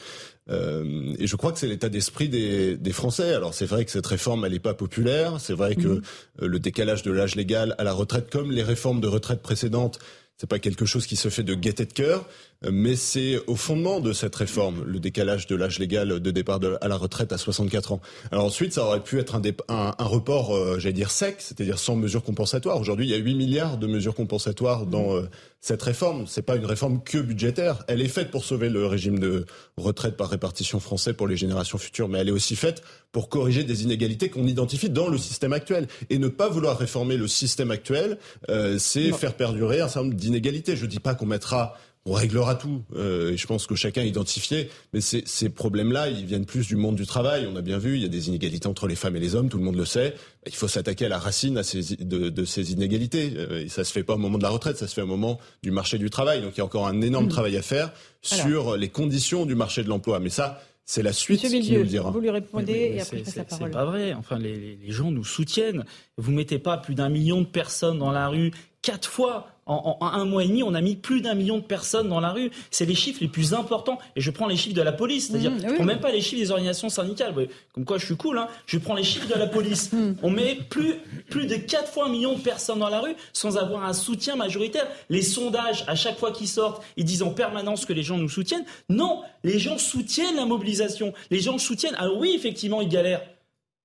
Euh, 0.49 1.14
et 1.19 1.26
je 1.26 1.37
crois 1.37 1.52
que 1.52 1.58
c'est 1.58 1.66
l'état 1.66 1.88
d'esprit 1.88 2.28
des, 2.28 2.76
des, 2.76 2.93
Français. 2.93 3.34
Alors 3.34 3.52
c'est 3.52 3.66
vrai 3.66 3.84
que 3.84 3.90
cette 3.90 4.06
réforme, 4.06 4.44
elle 4.44 4.52
n'est 4.52 4.60
pas 4.60 4.75
populaire. 4.75 5.40
C'est 5.40 5.52
vrai 5.52 5.75
que 5.75 5.88
mhm. 5.88 6.02
euh, 6.43 6.46
le 6.46 6.58
décalage 6.58 7.02
de 7.02 7.10
l'âge 7.10 7.34
légal 7.34 7.75
à 7.78 7.84
la 7.84 7.93
retraite, 7.93 8.31
comme 8.31 8.52
les 8.52 8.62
réformes 8.62 9.00
de 9.00 9.08
retraite 9.08 9.43
précédentes, 9.43 9.99
c'est 10.37 10.49
pas 10.49 10.60
quelque 10.60 10.87
chose 10.87 11.06
qui 11.06 11.16
se 11.16 11.28
fait 11.28 11.43
de 11.43 11.55
gaieté 11.55 11.84
de 11.84 11.93
cœur, 11.93 12.25
mais 12.62 12.96
c'est 12.96 13.38
au 13.46 13.55
fondement 13.55 14.00
de 14.00 14.12
cette 14.12 14.34
réforme, 14.34 14.84
le 14.84 14.99
décalage 14.99 15.46
de 15.46 15.55
l'âge 15.55 15.78
légal 15.78 16.20
de 16.20 16.31
départ 16.31 16.58
à 16.81 16.88
la 16.88 16.96
retraite 16.96 17.32
à 17.32 17.38
64 17.38 17.93
ans. 17.93 18.00
Alors 18.32 18.44
ensuite, 18.44 18.72
ça 18.72 18.84
aurait 18.84 19.02
pu 19.02 19.19
être 19.19 19.37
un, 19.37 19.43
un, 19.69 19.94
un 19.96 20.05
report, 20.05 20.55
euh, 20.55 20.78
j'allais 20.78 20.93
dire 20.93 21.10
sec, 21.10 21.37
c'est-à-dire 21.38 21.78
sans 21.78 21.94
mesures 21.94 22.25
compensatoires. 22.25 22.81
Aujourd'hui, 22.81 23.06
il 23.06 23.10
y 23.10 23.14
a 23.14 23.19
8 23.19 23.34
milliards 23.34 23.78
de 23.78 23.87
mesures 23.87 24.14
compensatoires 24.14 24.87
dans 24.87 25.14
euh, 25.14 25.28
cette 25.60 25.82
réforme. 25.82 26.26
C'est 26.26 26.43
pas 26.43 26.56
une 26.56 26.66
réforme 26.66 27.02
que 27.02 27.19
budgétaire. 27.19 27.84
Elle 27.88 28.00
est 28.00 28.08
faite 28.08 28.31
pour 28.31 28.44
sauver 28.44 28.69
le 28.69 28.87
régime 28.87 29.19
de 29.19 29.46
retraite 29.76 30.16
par 30.16 30.31
répartition 30.31 30.81
français 30.81 31.12
pour 31.12 31.26
les 31.26 31.37
générations 31.37 31.78
futures, 31.78 32.08
mais 32.08 32.19
elle 32.19 32.28
est 32.28 32.32
aussi 32.32 32.56
faite 32.56 32.82
pour 33.12 33.28
corriger 33.28 33.64
des 33.64 33.82
inégalités 33.84 34.28
qu'on 34.28 34.46
identifie 34.46 34.90
dans 34.90 35.08
le 35.08 35.19
système 35.19 35.52
actuel. 35.52 35.87
Et 36.10 36.19
ne 36.19 36.28
pas 36.28 36.49
vouloir 36.49 36.78
réformer 36.78 37.16
le 37.16 37.28
système 37.28 37.70
actuel, 37.70 38.19
euh, 38.50 38.78
c'est 38.78 39.12
faire 39.12 39.34
perdurer 39.34 39.81
un 39.81 39.88
certain 39.88 40.05
nombre 40.05 40.15
d'inégalités. 40.15 40.77
Je 40.77 40.86
dis 40.86 41.00
pas 41.00 41.15
qu'on 41.15 41.27
mettra 41.27 41.77
on 42.08 42.12
réglera 42.12 42.55
tout. 42.55 42.82
Euh, 42.96 43.32
et 43.32 43.36
je 43.36 43.46
pense 43.46 43.67
que 43.67 43.74
chacun 43.74 44.00
a 44.00 44.05
identifié. 44.05 44.70
Mais 44.93 45.00
ces, 45.00 45.22
ces 45.27 45.48
problèmes-là, 45.50 46.08
ils 46.08 46.24
viennent 46.24 46.46
plus 46.46 46.67
du 46.67 46.77
monde 46.77 46.96
du 46.96 47.06
travail. 47.06 47.46
On 47.53 47.56
a 47.56 47.60
bien 47.60 47.79
vu, 47.79 47.96
il 47.96 48.03
y 48.03 48.05
a 48.05 48.08
des 48.08 48.29
inégalités 48.29 48.67
entre 48.67 48.86
les 48.86 48.96
femmes 48.96 49.17
et 49.17 49.20
les 49.20 49.34
hommes, 49.34 49.48
tout 49.48 49.58
le 49.58 49.65
monde 49.65 49.77
le 49.77 49.84
sait. 49.84 50.15
Il 50.46 50.55
faut 50.55 50.69
s'attaquer 50.69 51.06
à 51.06 51.08
la 51.08 51.19
racine 51.19 51.58
à 51.58 51.62
ces, 51.62 51.96
de, 51.96 52.31
de, 52.31 52.44
ces 52.44 52.72
inégalités. 52.72 53.32
Euh, 53.36 53.65
et 53.65 53.69
ça 53.69 53.84
se 53.84 53.93
fait 53.93 54.05
pas 54.05 54.15
au 54.15 54.19
moment 54.19 54.38
de 54.38 54.43
la 54.43 54.48
retraite, 54.48 54.79
ça 54.79 54.88
se 54.88 54.94
fait 54.94 55.03
au 55.03 55.06
moment 55.06 55.38
du 55.62 55.70
marché 55.70 55.98
du 55.98 56.08
travail. 56.08 56.41
Donc 56.41 56.53
il 56.55 56.58
y 56.58 56.60
a 56.62 56.65
encore 56.65 56.86
un 56.86 57.00
énorme 57.03 57.27
mmh. 57.27 57.31
travail 57.31 57.56
à 57.56 57.62
faire 57.62 57.93
sur 58.22 58.77
les 58.77 58.88
conditions 58.88 59.44
du 59.44 59.55
marché 59.55 59.82
de 59.82 59.88
l'emploi. 59.88 60.19
Mais 60.19 60.31
ça, 60.31 60.62
c'est 60.86 61.03
la 61.03 61.12
suite 61.12 61.44
Monsieur 61.44 61.60
qui 61.60 61.72
nous 61.72 61.79
le 61.81 61.84
dira. 61.84 62.10
Vous 62.10 62.20
lui 62.20 62.31
répondez 62.31 62.93
et 62.94 63.00
après 63.03 63.22
la 63.36 63.44
parole. 63.44 63.69
C'est 63.69 63.72
pas 63.72 63.84
vrai. 63.84 64.15
Enfin, 64.15 64.38
les, 64.38 64.79
les 64.82 64.91
gens 64.91 65.10
nous 65.10 65.24
soutiennent. 65.24 65.84
Vous 66.17 66.32
mettez 66.32 66.58
pas 66.58 66.79
plus 66.79 66.94
d'un 66.94 67.10
million 67.10 67.43
de 67.43 67.46
personnes 67.46 67.98
dans 67.98 68.10
la 68.10 68.29
rue 68.29 68.53
quatre 68.81 69.10
fois 69.10 69.48
en, 69.69 69.98
un 70.01 70.25
mois 70.25 70.44
et 70.44 70.48
demi, 70.48 70.63
on 70.63 70.75
a 70.75 70.81
mis 70.81 70.96
plus 70.96 71.20
d'un 71.20 71.34
million 71.34 71.58
de 71.58 71.63
personnes 71.63 72.08
dans 72.08 72.20
la 72.20 72.31
rue. 72.31 72.51
C'est 72.70 72.87
les 72.87 72.94
chiffres 72.94 73.19
les 73.20 73.29
plus 73.29 73.55
importants. 73.55 73.98
Et 74.17 74.20
je 74.20 74.31
prends 74.31 74.46
les 74.46 74.56
chiffres 74.56 74.75
de 74.75 74.82
la 74.82 74.93
police, 74.93 75.29
c'est-à-dire, 75.29 75.51
mmh, 75.51 75.69
je 75.69 75.75
prends 75.75 75.84
même 75.84 76.01
pas 76.01 76.10
les 76.10 76.20
chiffres 76.20 76.41
des 76.41 76.51
organisations 76.51 76.89
syndicales. 76.89 77.34
Comme 77.72 77.84
quoi, 77.84 77.98
je 77.98 78.06
suis 78.06 78.17
cool. 78.17 78.39
Hein. 78.39 78.48
Je 78.67 78.79
prends 78.79 78.94
les 78.94 79.05
chiffres 79.05 79.29
de 79.29 79.39
la 79.39 79.46
police. 79.46 79.93
Mmh. 79.93 80.15
On 80.22 80.31
met 80.31 80.56
plus 80.69 80.94
plus 81.29 81.46
de 81.46 81.56
quatre 81.56 81.93
fois 81.93 82.06
un 82.06 82.08
million 82.08 82.34
de 82.34 82.41
personnes 82.41 82.79
dans 82.79 82.89
la 82.89 83.01
rue 83.01 83.15
sans 83.32 83.56
avoir 83.56 83.84
un 83.84 83.93
soutien 83.93 84.37
majoritaire. 84.37 84.87
Les 85.10 85.22
sondages, 85.22 85.84
à 85.87 85.94
chaque 85.94 86.19
fois 86.19 86.32
qu'ils 86.32 86.48
sortent, 86.48 86.82
ils 86.96 87.05
disent 87.05 87.22
en 87.22 87.31
permanence 87.31 87.84
que 87.84 87.93
les 87.93 88.03
gens 88.03 88.17
nous 88.17 88.29
soutiennent. 88.29 88.65
Non, 88.89 89.22
les 89.44 89.58
gens 89.58 89.79
soutiennent 89.79 90.37
la 90.37 90.46
mobilisation. 90.46 91.13
Les 91.31 91.41
gens 91.41 91.58
soutiennent. 91.58 91.94
Alors 91.96 92.19
oui, 92.19 92.32
effectivement, 92.34 92.81
ils 92.81 92.89
galèrent 92.89 93.22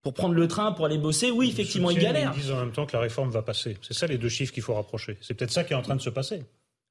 pour 0.03 0.13
prendre 0.13 0.36
le 0.36 0.48
train, 0.48 0.74
pour 0.74 0.86
aller 0.86 0.98
bosser, 0.98 1.31
oui, 1.31 1.50
effectivement, 1.50 1.89
ils 1.89 1.98
galèrent. 1.98 2.33
Ils 2.36 2.41
disent 2.41 2.51
en 2.51 2.60
même 2.60 2.74
temps 2.74 2.86
que 2.86 2.93
la 2.93 3.00
réforme 3.00 3.31
va 3.31 3.41
passer. 3.41 3.77
C'est 3.81 3.93
ça 3.93 4.05
les 4.05 4.17
deux 4.17 4.29
chiffres 4.29 4.53
qu'il 4.53 4.62
faut 4.62 4.74
rapprocher. 4.74 5.17
C'est 5.22 5.33
peut-être 5.33 5.51
ça 5.51 5.63
qui 5.63 5.74
est 5.74 5.75
en 5.77 5.81
train 5.81 5.95
de 5.95 6.01
se 6.01 6.10
passer. 6.10 6.43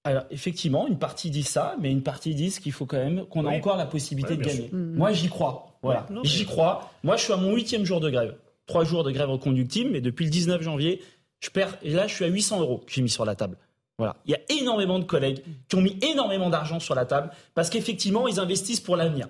Alors, 0.04 0.24
effectivement, 0.30 0.88
une 0.88 0.98
partie 0.98 1.30
dit 1.30 1.44
ça, 1.44 1.76
mais 1.80 1.92
une 1.92 2.02
partie 2.02 2.34
dit 2.34 2.50
qu'il 2.50 2.72
faut 2.72 2.86
quand 2.86 2.96
même 2.96 3.24
qu'on 3.26 3.46
a 3.46 3.50
encore 3.50 3.76
la 3.76 3.86
possibilité 3.86 4.36
de 4.36 4.42
gagner. 4.42 4.70
Moi, 4.72 5.12
j'y 5.12 5.28
crois. 5.28 5.78
Voilà. 5.82 6.06
j'y 6.24 6.46
crois. 6.46 6.90
Moi, 7.04 7.16
je 7.16 7.24
suis 7.24 7.32
à 7.32 7.36
mon 7.36 7.54
huitième 7.54 7.84
jour 7.84 8.00
de 8.00 8.10
grève. 8.10 8.34
Trois 8.66 8.84
jours 8.84 9.04
de 9.04 9.10
grève 9.10 9.28
reconductible, 9.30 9.90
mais 9.90 10.00
depuis 10.00 10.24
le 10.24 10.30
19 10.30 10.62
janvier, 10.62 11.00
Je 11.40 11.50
perds, 11.50 11.76
et 11.82 11.90
là, 11.90 12.06
je 12.06 12.14
suis 12.14 12.24
à 12.24 12.28
800 12.28 12.60
euros 12.60 12.78
que 12.78 12.92
j'ai 12.92 13.02
mis 13.02 13.10
sur 13.10 13.24
la 13.24 13.34
table. 13.34 13.58
Voilà. 13.98 14.16
Il 14.26 14.30
y 14.30 14.34
a 14.34 14.40
énormément 14.60 14.98
de 14.98 15.04
collègues 15.04 15.42
qui 15.68 15.76
ont 15.76 15.80
mis 15.80 15.98
énormément 16.00 16.50
d'argent 16.50 16.80
sur 16.80 16.94
la 16.94 17.04
table 17.04 17.30
parce 17.54 17.68
qu'effectivement, 17.68 18.26
ils 18.26 18.40
investissent 18.40 18.80
pour 18.80 18.96
l'avenir. 18.96 19.28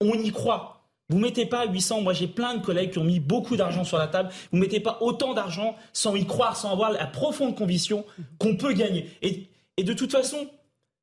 On 0.00 0.14
y 0.14 0.32
croit. 0.32 0.79
Vous 1.10 1.18
mettez 1.18 1.44
pas 1.44 1.66
800. 1.66 2.02
Moi, 2.02 2.12
j'ai 2.12 2.28
plein 2.28 2.54
de 2.54 2.64
collègues 2.64 2.92
qui 2.92 2.98
ont 2.98 3.04
mis 3.04 3.20
beaucoup 3.20 3.56
d'argent 3.56 3.84
sur 3.84 3.98
la 3.98 4.06
table. 4.06 4.30
Vous 4.52 4.58
mettez 4.58 4.80
pas 4.80 4.98
autant 5.00 5.34
d'argent 5.34 5.76
sans 5.92 6.14
y 6.14 6.24
croire, 6.24 6.56
sans 6.56 6.70
avoir 6.70 6.92
la 6.92 7.06
profonde 7.06 7.56
conviction 7.56 8.06
qu'on 8.38 8.56
peut 8.56 8.72
gagner. 8.72 9.10
Et, 9.20 9.48
de 9.82 9.92
toute 9.92 10.12
façon, 10.12 10.48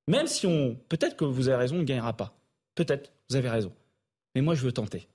même 0.07 0.27
si 0.27 0.47
on, 0.47 0.77
peut-être 0.87 1.17
que 1.17 1.25
vous 1.25 1.49
avez 1.49 1.57
raison, 1.57 1.75
on 1.75 1.79
ne 1.79 1.83
gagnera 1.83 2.13
pas. 2.13 2.33
Peut-être, 2.75 3.11
vous 3.29 3.35
avez 3.35 3.49
raison. 3.49 3.73
Mais 4.33 4.41
moi, 4.41 4.55
je 4.55 4.61
veux 4.61 4.71
tenter. 4.71 5.07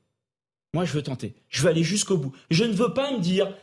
Moi, 0.74 0.84
je 0.84 0.92
veux 0.92 1.02
tenter. 1.02 1.34
Je 1.48 1.62
veux 1.62 1.70
aller 1.70 1.84
jusqu'au 1.84 2.18
bout. 2.18 2.32
Je 2.50 2.64
ne 2.64 2.72
veux 2.72 2.92
pas 2.92 3.12
me 3.12 3.18
dire, 3.18 3.54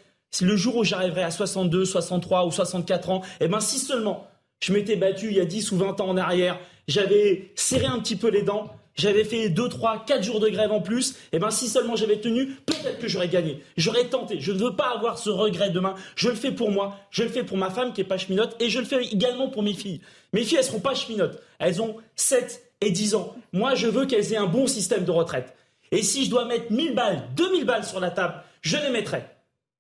le 0.42 0.56
jour 0.56 0.78
où 0.78 0.84
j'arriverai 0.84 1.24
à 1.24 1.32
62, 1.32 1.86
63 1.86 2.48
ou 2.48 2.52
64 2.52 3.10
ans, 3.12 3.22
eh 3.40 3.48
ben, 3.48 3.60
si 3.60 3.78
seulement 3.78 4.28
je 4.62 4.74
m'étais 4.74 4.96
battu 4.96 5.28
il 5.28 5.34
y 5.34 5.40
a 5.40 5.46
10 5.46 5.72
ou 5.74 5.78
20 5.78 6.02
ans 6.02 6.10
en 6.10 6.18
arrière, 6.18 6.60
j'avais 6.88 7.52
serré 7.56 7.86
un 7.86 8.00
petit 8.00 8.16
peu 8.16 8.30
les 8.30 8.42
dents, 8.42 8.74
j'avais 9.00 9.24
fait 9.24 9.50
2, 9.50 9.70
3, 9.70 10.04
4 10.06 10.24
jours 10.24 10.40
de 10.40 10.50
grève 10.50 10.72
en 10.72 10.82
plus, 10.82 11.16
eh 11.32 11.40
ben, 11.40 11.50
si 11.50 11.68
seulement 11.68 11.96
j'avais 11.96 12.20
tenu, 12.20 12.48
peut-être 12.66 13.00
que 13.00 13.08
j'aurais 13.08 13.30
gagné. 13.30 13.64
J'aurais 13.78 14.06
tenté. 14.06 14.40
Je 14.40 14.52
ne 14.52 14.60
veux 14.60 14.76
pas 14.76 14.94
avoir 14.96 15.18
ce 15.18 15.30
regret 15.30 15.70
demain. 15.70 15.96
Je 16.16 16.30
le 16.30 16.36
fais 16.36 16.52
pour 16.52 16.70
moi, 16.70 16.98
je 17.10 17.24
le 17.24 17.30
fais 17.30 17.44
pour 17.44 17.58
ma 17.58 17.70
femme 17.70 17.94
qui 17.94 18.02
est 18.02 18.06
pas 18.06 18.18
cheminote 18.18 18.56
et 18.60 18.70
je 18.70 18.80
le 18.80 18.86
fais 18.86 19.04
également 19.06 19.48
pour 19.48 19.64
mes 19.64 19.74
filles. 19.74 20.02
Mes 20.34 20.44
filles, 20.44 20.58
elles 20.58 20.66
seront 20.66 20.82
pas 20.82 20.96
cheminotes. 20.96 21.42
Elles 21.60 21.82
ont 21.82 21.96
7 22.16 22.74
et 22.82 22.92
10 22.92 23.16
ans. 23.16 23.36
Moi, 23.54 23.76
je 23.76 23.88
veux 23.88 24.06
qu'elles 24.06 24.34
aient 24.34 24.38
un 24.38 24.46
bon 24.46 24.68
système 24.68 25.06
de 25.06 25.12
retraite. 25.12 25.56
Et 25.92 26.04
si 26.04 26.26
je 26.26 26.30
dois 26.30 26.46
mettre 26.46 26.72
1000 26.72 26.94
balles, 26.94 27.24
2000 27.36 27.66
balles 27.66 27.86
sur 27.86 28.00
la 28.00 28.12
table, 28.12 28.44
je 28.62 28.78
les 28.78 28.90
mettrai. 28.90 29.24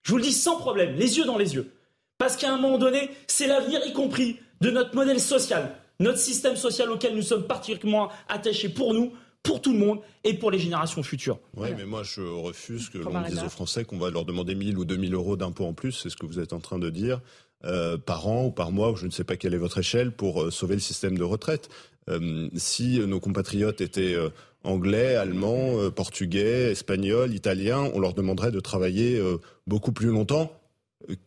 Je 0.03 0.11
vous 0.11 0.17
le 0.17 0.23
dis 0.23 0.31
sans 0.31 0.57
problème, 0.57 0.95
les 0.95 1.17
yeux 1.17 1.25
dans 1.25 1.37
les 1.37 1.55
yeux. 1.55 1.71
Parce 2.17 2.35
qu'à 2.35 2.51
un 2.51 2.57
moment 2.57 2.77
donné, 2.77 3.09
c'est 3.27 3.47
l'avenir, 3.47 3.81
y 3.85 3.93
compris 3.93 4.39
de 4.61 4.71
notre 4.71 4.95
modèle 4.95 5.19
social, 5.19 5.75
notre 5.99 6.19
système 6.19 6.55
social 6.55 6.89
auquel 6.91 7.15
nous 7.15 7.21
sommes 7.21 7.43
particulièrement 7.43 8.09
attachés 8.27 8.69
pour 8.69 8.93
nous, 8.93 9.13
pour 9.43 9.61
tout 9.61 9.73
le 9.73 9.79
monde 9.79 9.99
et 10.23 10.33
pour 10.33 10.51
les 10.51 10.59
générations 10.59 11.03
futures. 11.03 11.39
Oui, 11.55 11.69
mais 11.77 11.85
moi 11.85 12.03
je 12.03 12.21
refuse 12.21 12.89
que 12.89 12.97
l'on 12.97 13.21
dise 13.21 13.43
aux 13.43 13.49
Français 13.49 13.85
qu'on 13.85 13.97
va 13.97 14.09
leur 14.09 14.25
demander 14.25 14.55
1000 14.55 14.77
ou 14.77 14.85
2000 14.85 15.13
euros 15.13 15.37
d'impôts 15.37 15.65
en 15.65 15.73
plus, 15.73 15.91
c'est 15.91 16.09
ce 16.09 16.17
que 16.17 16.25
vous 16.25 16.39
êtes 16.39 16.53
en 16.53 16.59
train 16.59 16.79
de 16.79 16.89
dire, 16.89 17.21
euh, 17.65 17.97
par 17.97 18.27
an 18.27 18.45
ou 18.45 18.51
par 18.51 18.71
mois, 18.71 18.91
ou 18.91 18.95
je 18.95 19.05
ne 19.05 19.11
sais 19.11 19.23
pas 19.23 19.35
quelle 19.35 19.53
est 19.53 19.57
votre 19.57 19.79
échelle, 19.79 20.11
pour 20.11 20.43
euh, 20.43 20.51
sauver 20.51 20.75
le 20.75 20.81
système 20.81 21.17
de 21.17 21.23
retraite. 21.23 21.69
Euh, 22.09 22.49
si 22.55 22.99
nos 22.99 23.19
compatriotes 23.19 23.81
étaient 23.81 24.15
anglais, 24.63 25.15
allemands, 25.15 25.91
portugais, 25.91 26.71
espagnols, 26.71 27.33
italiens, 27.35 27.91
on 27.93 27.99
leur 27.99 28.13
demanderait 28.13 28.51
de 28.51 28.59
travailler 28.59 29.21
beaucoup 29.67 29.91
plus 29.91 30.07
longtemps 30.07 30.58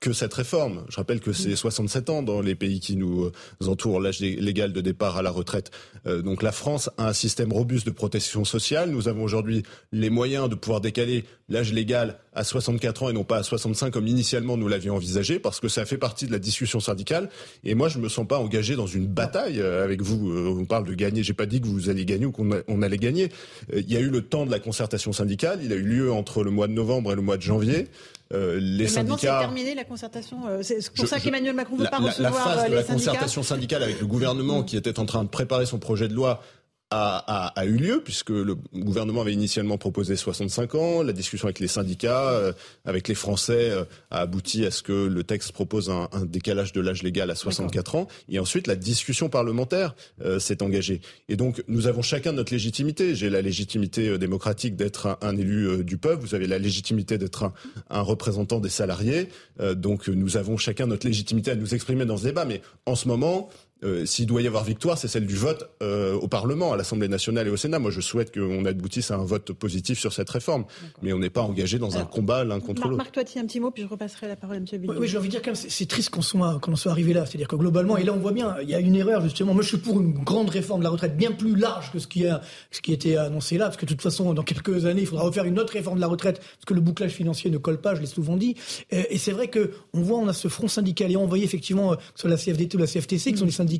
que 0.00 0.12
cette 0.12 0.34
réforme. 0.34 0.84
Je 0.90 0.96
rappelle 0.96 1.20
que 1.20 1.32
c'est 1.32 1.56
67 1.56 2.10
ans 2.10 2.22
dans 2.22 2.42
les 2.42 2.54
pays 2.54 2.78
qui 2.78 2.94
nous 2.94 3.24
euh, 3.24 3.32
entourent, 3.66 4.00
l'âge 4.00 4.20
légal 4.20 4.72
de 4.72 4.80
départ 4.82 5.16
à 5.16 5.22
la 5.22 5.30
retraite. 5.30 5.70
Euh, 6.06 6.20
donc 6.20 6.42
la 6.42 6.52
France 6.52 6.90
a 6.98 7.08
un 7.08 7.12
système 7.14 7.52
robuste 7.52 7.86
de 7.86 7.90
protection 7.90 8.44
sociale. 8.44 8.90
Nous 8.90 9.08
avons 9.08 9.24
aujourd'hui 9.24 9.62
les 9.90 10.10
moyens 10.10 10.50
de 10.50 10.54
pouvoir 10.54 10.82
décaler 10.82 11.24
l'âge 11.48 11.72
légal 11.72 12.18
à 12.34 12.44
64 12.44 13.04
ans 13.04 13.08
et 13.10 13.12
non 13.12 13.24
pas 13.24 13.38
à 13.38 13.42
65 13.42 13.90
comme 13.90 14.06
initialement 14.06 14.56
nous 14.56 14.68
l'avions 14.68 14.96
envisagé, 14.96 15.38
parce 15.38 15.58
que 15.58 15.68
ça 15.68 15.84
fait 15.84 15.98
partie 15.98 16.26
de 16.26 16.32
la 16.32 16.38
discussion 16.38 16.80
syndicale. 16.80 17.30
Et 17.64 17.74
moi, 17.74 17.88
je 17.88 17.98
me 17.98 18.08
sens 18.08 18.26
pas 18.26 18.38
engagé 18.38 18.76
dans 18.76 18.86
une 18.86 19.06
bataille 19.06 19.60
euh, 19.60 19.84
avec 19.84 20.02
vous. 20.02 20.32
On 20.60 20.66
parle 20.66 20.84
de 20.84 20.94
gagner. 20.94 21.22
J'ai 21.22 21.32
pas 21.32 21.46
dit 21.46 21.62
que 21.62 21.66
vous 21.66 21.88
alliez 21.88 22.04
gagner 22.04 22.26
ou 22.26 22.32
qu'on 22.32 22.82
allait 22.82 22.98
gagner. 22.98 23.30
Il 23.74 23.90
y 23.90 23.96
a 23.96 24.00
eu 24.00 24.10
le 24.10 24.20
temps 24.20 24.44
de 24.44 24.50
la 24.50 24.58
concertation 24.58 25.12
syndicale. 25.12 25.60
Il 25.62 25.72
a 25.72 25.76
eu 25.76 25.82
lieu 25.82 26.12
entre 26.12 26.44
le 26.44 26.50
mois 26.50 26.68
de 26.68 26.72
novembre 26.72 27.12
et 27.12 27.16
le 27.16 27.22
mois 27.22 27.38
de 27.38 27.42
janvier. 27.42 27.88
Euh, 28.32 28.58
les 28.60 28.88
syndicats. 28.88 29.18
c'est 29.18 29.26
terminé 29.26 29.74
la 29.74 29.84
concertation. 29.84 30.48
Euh, 30.48 30.62
c'est 30.62 30.90
pour 30.92 31.06
ça 31.06 31.20
qu'Emmanuel 31.20 31.54
Macron 31.54 31.76
ne 31.76 31.84
veut 31.84 31.90
pas 31.90 31.98
recevoir 31.98 32.32
la 32.32 32.32
phase 32.32 32.64
euh, 32.64 32.68
de 32.70 32.74
la 32.76 32.82
concertation 32.82 33.42
syndicale 33.42 33.82
avec 33.82 34.00
le 34.00 34.06
gouvernement 34.06 34.62
qui 34.62 34.76
était 34.76 34.98
en 34.98 35.04
train 35.06 35.24
de 35.24 35.28
préparer 35.28 35.66
son 35.66 35.78
projet 35.78 36.08
de 36.08 36.14
loi 36.14 36.42
a, 36.92 37.46
a, 37.56 37.64
eu 37.64 37.76
lieu, 37.76 38.02
puisque 38.04 38.30
le 38.30 38.54
gouvernement 38.74 39.22
avait 39.22 39.32
initialement 39.32 39.78
proposé 39.78 40.16
65 40.16 40.74
ans. 40.74 41.02
La 41.02 41.12
discussion 41.12 41.46
avec 41.46 41.60
les 41.60 41.68
syndicats, 41.68 42.30
euh, 42.30 42.52
avec 42.84 43.08
les 43.08 43.14
Français, 43.14 43.70
euh, 43.70 43.84
a 44.10 44.20
abouti 44.20 44.66
à 44.66 44.70
ce 44.70 44.82
que 44.82 44.92
le 44.92 45.24
texte 45.24 45.52
propose 45.52 45.90
un, 45.90 46.08
un 46.12 46.24
décalage 46.24 46.72
de 46.72 46.80
l'âge 46.80 47.02
légal 47.02 47.30
à 47.30 47.34
64 47.34 47.94
ans. 47.94 48.08
Et 48.28 48.38
ensuite, 48.38 48.66
la 48.66 48.76
discussion 48.76 49.28
parlementaire 49.28 49.94
euh, 50.22 50.38
s'est 50.38 50.62
engagée. 50.62 51.00
Et 51.28 51.36
donc, 51.36 51.62
nous 51.68 51.86
avons 51.86 52.02
chacun 52.02 52.32
notre 52.32 52.52
légitimité. 52.52 53.14
J'ai 53.14 53.30
la 53.30 53.42
légitimité 53.42 54.18
démocratique 54.18 54.76
d'être 54.76 55.18
un, 55.22 55.36
élu 55.36 55.84
du 55.84 55.96
peuple. 55.96 56.22
Vous 56.22 56.34
avez 56.34 56.46
la 56.46 56.58
légitimité 56.58 57.16
d'être 57.16 57.44
un, 57.44 57.52
un, 57.90 58.02
représentant 58.02 58.60
des 58.60 58.68
salariés. 58.68 59.28
donc, 59.74 60.08
nous 60.08 60.36
avons 60.36 60.56
chacun 60.56 60.86
notre 60.86 61.06
légitimité 61.06 61.50
à 61.52 61.54
nous 61.54 61.74
exprimer 61.74 62.04
dans 62.04 62.16
ce 62.16 62.24
débat. 62.24 62.44
Mais 62.44 62.60
en 62.86 62.94
ce 62.94 63.08
moment, 63.08 63.48
euh, 63.84 64.06
s'il 64.06 64.26
doit 64.26 64.42
y 64.42 64.46
avoir 64.46 64.64
victoire, 64.64 64.98
c'est 64.98 65.08
celle 65.08 65.26
du 65.26 65.36
vote 65.36 65.70
euh, 65.82 66.14
au 66.14 66.28
Parlement, 66.28 66.72
à 66.72 66.76
l'Assemblée 66.76 67.08
nationale 67.08 67.48
et 67.48 67.50
au 67.50 67.56
Sénat. 67.56 67.78
Moi, 67.78 67.90
je 67.90 68.00
souhaite 68.00 68.32
qu'on 68.32 68.64
aboutisse 68.64 69.10
à 69.10 69.16
un 69.16 69.24
vote 69.24 69.52
positif 69.52 69.98
sur 69.98 70.12
cette 70.12 70.30
réforme, 70.30 70.64
mais 71.02 71.12
on 71.12 71.18
n'est 71.18 71.30
pas 71.30 71.42
engagé 71.42 71.78
dans 71.78 71.96
un 71.96 72.04
combat 72.04 72.44
l'un 72.44 72.60
contre 72.60 72.84
l'autre. 72.86 72.98
Marc 72.98 73.12
Toiti, 73.12 73.38
un 73.38 73.46
petit 73.46 73.60
mot, 73.60 73.70
puis 73.70 73.82
je 73.82 73.88
repasserai 73.88 74.28
la 74.28 74.36
parole 74.36 74.56
à 74.56 74.58
M. 74.58 74.66
Oui, 74.72 74.96
oui 74.98 75.08
j'ai 75.08 75.18
envie 75.18 75.28
de 75.28 75.32
dire 75.32 75.42
quand 75.42 75.54
c'est 75.54 75.86
triste 75.86 76.10
qu'on 76.10 76.22
soit, 76.22 76.58
qu'on 76.60 76.76
soit 76.76 76.92
arrivé 76.92 77.12
là. 77.12 77.26
C'est-à-dire 77.26 77.48
que 77.48 77.56
globalement, 77.56 77.96
et 77.96 78.04
là 78.04 78.12
on 78.12 78.18
voit 78.18 78.32
bien, 78.32 78.56
il 78.62 78.68
y 78.68 78.74
a 78.74 78.80
une 78.80 78.94
erreur 78.94 79.20
justement. 79.22 79.54
Moi, 79.54 79.62
je 79.62 79.68
suis 79.68 79.78
pour 79.78 80.00
une 80.00 80.12
grande 80.12 80.50
réforme 80.50 80.80
de 80.80 80.84
la 80.84 80.90
retraite, 80.90 81.16
bien 81.16 81.32
plus 81.32 81.56
large 81.56 81.90
que 81.92 81.98
ce 81.98 82.06
qui 82.06 82.26
a, 82.26 82.40
ce 82.70 82.80
qui 82.80 82.92
était 82.92 83.16
annoncé 83.16 83.58
là, 83.58 83.66
parce 83.66 83.76
que 83.76 83.86
de 83.86 83.90
toute 83.90 84.02
façon, 84.02 84.32
dans 84.34 84.42
quelques 84.42 84.86
années, 84.86 85.02
il 85.02 85.06
faudra 85.06 85.24
refaire 85.24 85.44
une 85.44 85.58
autre 85.58 85.72
réforme 85.72 85.96
de 85.96 86.00
la 86.00 86.06
retraite, 86.06 86.38
parce 86.38 86.64
que 86.66 86.74
le 86.74 86.80
bouclage 86.80 87.12
financier 87.12 87.50
ne 87.50 87.58
colle 87.58 87.80
pas. 87.80 87.94
Je 87.94 88.00
l'ai 88.00 88.06
souvent 88.06 88.36
dit. 88.36 88.56
Et, 88.90 89.18
c'est 89.18 89.32
vrai 89.32 89.48
que 89.48 89.72
on 89.92 90.02
voit, 90.02 90.18
on 90.18 90.28
a 90.28 90.32
ce 90.32 90.48
front 90.48 90.68
syndical 90.68 91.10
et 91.10 91.16
on 91.16 91.26
voyait 91.26 91.44
effectivement 91.44 91.96
sur 92.14 92.28
la 92.28 92.36
CFDT 92.36 92.76
ou 92.76 92.80
la 92.80 92.86
CFTC, 92.86 93.32
qui 93.32 93.38
sont 93.38 93.44
des 93.44 93.52
syndicats, 93.52 93.71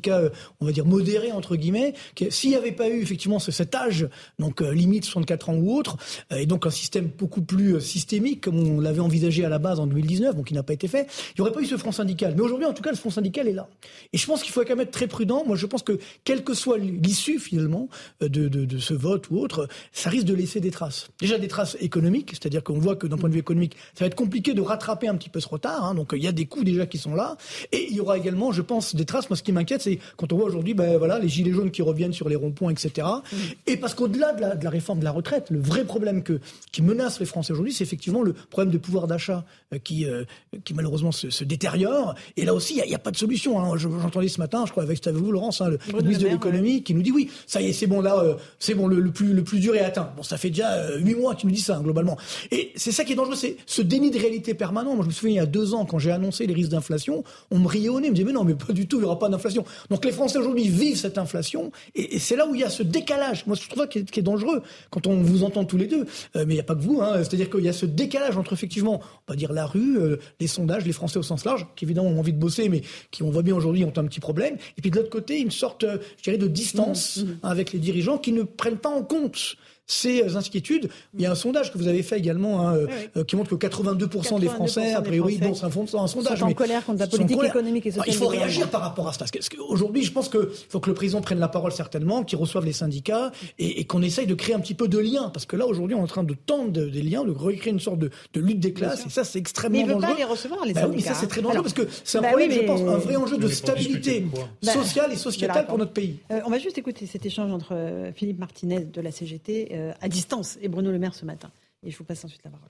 on 0.59 0.65
va 0.65 0.71
dire 0.71 0.85
modéré 0.85 1.31
entre 1.31 1.55
guillemets, 1.55 1.93
s'il 2.29 2.49
n'y 2.49 2.55
avait 2.55 2.71
pas 2.71 2.89
eu 2.89 3.01
effectivement 3.01 3.39
cet 3.39 3.75
âge, 3.75 4.07
donc 4.39 4.61
euh, 4.61 4.73
limite 4.73 5.05
64 5.05 5.49
ans 5.49 5.55
ou 5.55 5.75
autre, 5.75 5.97
euh, 6.31 6.37
et 6.37 6.45
donc 6.45 6.65
un 6.65 6.71
système 6.71 7.09
beaucoup 7.17 7.41
plus 7.41 7.75
euh, 7.75 7.79
systémique 7.79 8.41
comme 8.41 8.59
on 8.59 8.79
l'avait 8.79 8.99
envisagé 8.99 9.45
à 9.45 9.49
la 9.49 9.59
base 9.59 9.79
en 9.79 9.87
2019, 9.87 10.35
donc 10.35 10.47
qui 10.47 10.53
n'a 10.53 10.63
pas 10.63 10.73
été 10.73 10.87
fait, 10.87 11.07
il 11.29 11.41
n'y 11.41 11.41
aurait 11.41 11.51
pas 11.51 11.61
eu 11.61 11.65
ce 11.65 11.77
front 11.77 11.91
syndical. 11.91 12.33
Mais 12.35 12.41
aujourd'hui, 12.41 12.65
en 12.65 12.73
tout 12.73 12.81
cas, 12.81 12.91
le 12.91 12.97
front 12.97 13.09
syndical 13.09 13.47
est 13.47 13.53
là. 13.53 13.69
Et 14.11 14.17
je 14.17 14.25
pense 14.25 14.43
qu'il 14.43 14.51
faut 14.51 14.61
quand 14.61 14.69
même 14.69 14.81
être 14.81 14.91
très 14.91 15.07
prudent. 15.07 15.43
Moi, 15.45 15.55
je 15.55 15.65
pense 15.65 15.83
que 15.83 15.99
quelle 16.23 16.43
que 16.43 16.53
soit 16.53 16.77
l'issue 16.77 17.39
finalement 17.39 17.89
de, 18.21 18.79
ce 18.79 18.93
vote 18.93 19.29
ou 19.29 19.39
autre, 19.39 19.67
ça 19.91 20.09
risque 20.09 20.25
de 20.25 20.33
laisser 20.33 20.59
des 20.59 20.71
traces. 20.71 21.09
Déjà 21.19 21.37
des 21.37 21.47
traces 21.47 21.77
économiques, 21.79 22.31
c'est-à-dire 22.31 22.63
qu'on 22.63 22.79
voit 22.79 22.95
que 22.95 23.07
d'un 23.07 23.17
point 23.17 23.29
de 23.29 23.33
vue 23.33 23.39
économique, 23.39 23.75
ça 23.93 24.05
va 24.05 24.07
être 24.07 24.15
compliqué 24.15 24.53
de 24.53 24.61
rattraper 24.61 25.07
un 25.07 25.15
petit 25.15 25.29
peu 25.29 25.39
ce 25.39 25.47
retard. 25.47 25.83
Hein, 25.83 25.95
donc 25.95 26.11
il 26.15 26.23
y 26.23 26.27
a 26.27 26.31
des 26.31 26.45
coûts 26.45 26.63
déjà 26.63 26.85
qui 26.85 26.97
sont 26.97 27.15
là, 27.15 27.37
et 27.71 27.87
il 27.89 27.95
y 27.95 27.99
aura 27.99 28.17
également, 28.17 28.51
je 28.51 28.61
pense, 28.61 28.95
des 28.95 29.05
traces. 29.05 29.29
Moi, 29.29 29.37
ce 29.37 29.43
qui 29.43 29.51
m'inquiète, 29.51 29.81
c'est 29.83 29.99
quand 30.17 30.31
on 30.33 30.37
voit 30.37 30.45
aujourd'hui 30.45 30.73
ben, 30.73 30.97
voilà, 30.97 31.19
les 31.19 31.29
gilets 31.29 31.51
jaunes 31.51 31.71
qui 31.71 31.81
reviennent 31.81 32.13
sur 32.13 32.29
les 32.29 32.35
ronds-points, 32.35 32.71
etc. 32.71 33.07
Mm. 33.07 33.35
Et 33.67 33.77
parce 33.77 33.93
qu'au-delà 33.93 34.33
de 34.33 34.63
la, 34.63 34.69
réforme 34.69 34.99
de 34.99 35.03
la 35.03 35.11
retraite, 35.11 35.49
le 35.49 35.59
vrai 35.59 35.83
problème 35.83 36.23
que, 36.23 36.39
qui 36.71 36.81
menace 36.81 37.19
les 37.19 37.25
Français 37.25 37.53
aujourd'hui, 37.53 37.73
c'est 37.73 37.83
effectivement 37.83 38.21
le 38.21 38.33
problème 38.33 38.71
de 38.71 38.77
pouvoir 38.77 39.07
d'achat 39.07 39.45
euh, 39.73 39.77
qui, 39.79 40.05
euh, 40.05 40.23
qui 40.63 40.73
malheureusement 40.73 41.11
se, 41.11 41.43
détériore. 41.43 42.15
Et 42.37 42.45
là 42.45 42.53
aussi, 42.53 42.79
il 42.83 42.87
n'y 42.87 42.95
a, 42.95 42.99
pas 42.99 43.11
de 43.11 43.17
solution. 43.17 43.59
Hein. 43.59 43.77
J'entendais 43.77 44.27
ce 44.27 44.39
matin, 44.39 44.63
je 44.65 44.71
crois, 44.71 44.83
avec 44.83 45.05
vous, 45.07 45.31
Laurence, 45.31 45.61
hein, 45.61 45.69
le, 45.69 46.01
ministre 46.01 46.23
de 46.23 46.29
l'économie, 46.29 46.83
qui 46.83 46.93
nous 46.93 47.01
dit 47.01 47.11
oui, 47.11 47.29
ça 47.47 47.61
y 47.61 47.67
est, 47.67 47.73
c'est 47.73 47.87
bon, 47.87 48.01
là, 48.01 48.17
euh, 48.19 48.35
c'est 48.59 48.75
bon, 48.75 48.87
le, 48.87 49.11
plus, 49.11 49.33
le 49.33 49.43
plus 49.43 49.59
dur 49.59 49.75
est 49.75 49.81
atteint. 49.81 50.11
Bon, 50.15 50.23
ça 50.23 50.37
fait 50.37 50.49
déjà 50.49 50.97
huit 50.97 51.15
mois 51.15 51.35
qu'il 51.35 51.49
nous 51.49 51.55
dit 51.55 51.61
ça, 51.61 51.77
hein, 51.77 51.81
globalement. 51.81 52.17
Et 52.51 52.71
c'est 52.75 52.91
ça 52.91 53.03
qui 53.03 53.13
est 53.13 53.15
dangereux, 53.15 53.35
c'est 53.35 53.57
ce 53.65 53.81
déni 53.81 54.11
de 54.11 54.19
réalité 54.19 54.53
permanent. 54.53 54.95
Moi, 54.95 55.03
je 55.03 55.09
me 55.09 55.13
souviens, 55.13 55.33
il 55.33 55.37
y 55.37 55.39
a 55.39 55.45
deux 55.45 55.73
ans, 55.73 55.85
quand 55.85 55.99
j'ai 55.99 56.11
annoncé 56.11 56.47
les 56.47 56.53
risques 56.53 56.71
d'inflation, 56.71 57.23
on 57.51 57.59
me 57.59 57.67
riait 57.67 57.89
au 57.89 57.99
nez, 57.99 58.07
on 58.07 58.11
me 58.11 58.15
disait, 58.15 58.25
mais 58.25 58.33
non, 58.33 58.43
mais 58.43 58.55
pas 58.55 58.73
du 58.73 58.87
tout, 58.87 58.97
il 58.97 59.01
n'y 59.01 59.05
aura 59.05 59.19
pas 59.19 59.29
d'inflation. 59.29 59.62
Donc 59.89 60.05
les 60.05 60.11
Français 60.11 60.37
aujourd'hui 60.37 60.67
vivent 60.67 60.97
cette 60.97 61.17
inflation. 61.17 61.71
Et, 61.95 62.19
c'est 62.19 62.35
là 62.35 62.47
où 62.47 62.55
il 62.55 62.61
y 62.61 62.63
a 62.63 62.69
ce 62.69 62.83
décalage. 62.83 63.45
Moi, 63.47 63.55
je 63.59 63.67
trouve 63.67 63.83
ça 63.83 63.87
qui 63.87 63.99
est, 63.99 64.21
dangereux 64.21 64.61
quand 64.89 65.07
on 65.07 65.21
vous 65.21 65.43
entend 65.43 65.65
tous 65.65 65.77
les 65.77 65.87
deux. 65.87 66.05
Euh, 66.35 66.45
mais 66.45 66.53
il 66.53 66.57
n'y 66.57 66.59
a 66.59 66.63
pas 66.63 66.75
que 66.75 66.81
vous. 66.81 67.01
Hein. 67.01 67.17
C'est-à-dire 67.17 67.49
qu'il 67.49 67.63
y 67.63 67.69
a 67.69 67.73
ce 67.73 67.85
décalage 67.85 68.37
entre 68.37 68.53
effectivement, 68.53 69.01
on 69.27 69.31
va 69.31 69.35
dire 69.35 69.51
la 69.51 69.65
rue, 69.65 69.97
euh, 69.97 70.17
les 70.39 70.47
sondages, 70.47 70.85
les 70.85 70.93
Français 70.93 71.19
au 71.19 71.23
sens 71.23 71.45
large, 71.45 71.67
qui 71.75 71.85
évidemment 71.85 72.09
ont 72.09 72.19
envie 72.19 72.33
de 72.33 72.39
bosser, 72.39 72.69
mais 72.69 72.81
qui 73.11 73.23
on 73.23 73.31
voit 73.31 73.43
bien 73.43 73.55
aujourd'hui 73.55 73.83
ont 73.83 73.93
un 73.95 74.05
petit 74.05 74.19
problème. 74.19 74.57
Et 74.77 74.81
puis 74.81 74.91
de 74.91 74.95
l'autre 74.95 75.09
côté, 75.09 75.39
une 75.39 75.51
sorte, 75.51 75.83
euh, 75.83 75.97
je 76.17 76.23
dirais, 76.23 76.37
de 76.37 76.47
distance 76.47 77.17
mmh, 77.17 77.23
mmh. 77.23 77.39
avec 77.43 77.73
les 77.73 77.79
dirigeants 77.79 78.17
qui 78.17 78.31
ne 78.31 78.43
prennent 78.43 78.77
pas 78.77 78.89
en 78.89 79.03
compte 79.03 79.57
ces 79.85 80.35
inquiétudes. 80.35 80.89
Il 81.13 81.21
y 81.21 81.25
a 81.25 81.31
un 81.31 81.35
sondage 81.35 81.71
que 81.71 81.77
vous 81.77 81.87
avez 81.87 82.03
fait 82.03 82.17
également 82.17 82.67
hein, 82.67 82.75
euh, 83.17 83.23
qui 83.23 83.35
montre 83.35 83.55
que 83.55 83.67
82%, 83.67 84.39
des 84.39 84.47
Français, 84.47 84.93
a 84.93 85.01
priori, 85.01 85.37
bon, 85.37 85.53
c'est 85.53 85.65
un, 85.65 85.71
sondage, 86.07 86.39
sont 86.39 86.45
en 86.45 86.53
colère 86.53 86.85
contre 86.85 86.99
la 86.99 87.07
politique 87.07 87.43
économique 87.43 87.85
et 87.85 87.91
sociale. 87.91 88.07
il 88.07 88.15
faut 88.15 88.27
réagir 88.27 88.69
par 88.69 88.81
rapport 88.81 89.07
à 89.07 89.13
ça. 89.13 89.25
Aujourd'hui, 89.67 90.03
je 90.03 90.11
pense 90.11 90.29
qu'il 90.29 90.47
faut 90.69 90.79
que 90.79 90.89
le 90.89 90.95
président 90.95 91.21
prenne 91.21 91.39
la 91.39 91.47
parole 91.47 91.71
certainement, 91.71 92.23
qu'il 92.23 92.37
reçoive 92.37 92.65
les 92.65 92.73
syndicats 92.73 93.31
et, 93.59 93.85
qu'on 93.85 94.01
essaye 94.01 94.25
de 94.25 94.33
créer 94.33 94.55
un 94.55 94.59
petit 94.59 94.73
peu 94.73 94.87
de 94.87 94.99
liens. 94.99 95.29
Parce 95.29 95.45
que 95.45 95.55
là, 95.55 95.65
aujourd'hui, 95.65 95.95
on 95.95 95.99
est 95.99 96.03
en 96.03 96.07
train 96.07 96.23
de 96.23 96.33
tendre 96.33 96.71
des 96.71 97.01
liens, 97.01 97.23
de 97.23 97.31
recréer 97.31 97.73
une 97.73 97.79
sorte 97.79 97.99
de, 97.99 98.09
lutte 98.35 98.59
des 98.59 98.73
classes. 98.73 99.05
Et 99.05 99.09
ça, 99.09 99.23
c'est 99.23 99.39
extrêmement 99.39 99.79
dangereux. 99.79 99.99
Mais 99.99 100.07
il 100.07 100.09
veut 100.09 100.13
pas 100.13 100.19
les 100.19 100.23
recevoir, 100.23 100.65
les 100.65 100.73
bah 100.73 100.81
syndicats. 100.81 100.97
Oui, 100.97 101.03
ça, 101.03 101.13
c'est 101.13 101.27
très 101.27 101.41
dangereux 101.41 101.61
parce 101.61 101.73
que 101.73 101.87
c'est 102.03 102.17
un 102.17 102.21
bah 102.21 102.29
problème, 102.29 102.51
je 102.51 102.61
pense, 102.61 102.81
un 102.81 102.97
vrai 102.97 103.15
enjeu 103.15 103.37
de 103.37 103.47
stabilité 103.47 104.25
bah, 104.63 104.71
sociale 104.71 105.11
et 105.11 105.17
sociétale 105.17 105.65
pour 105.67 105.77
notre 105.77 105.91
pays. 105.91 106.17
Euh, 106.31 106.39
on 106.45 106.49
va 106.49 106.59
juste 106.59 106.77
écouter 106.77 107.05
cet 107.05 107.25
échange 107.25 107.51
entre 107.51 107.73
euh, 107.73 108.11
Philippe 108.13 108.39
Martinez 108.39 108.81
de 108.81 109.01
la 109.01 109.11
CGT 109.11 109.72
à 109.73 110.09
distance 110.09 110.57
et 110.61 110.67
Bruno 110.67 110.91
Le 110.91 110.99
Maire 110.99 111.15
ce 111.15 111.25
matin. 111.25 111.51
Et 111.83 111.91
je 111.91 111.97
vous 111.97 112.03
passe 112.03 112.23
ensuite 112.23 112.43
la 112.43 112.51
parole. 112.51 112.69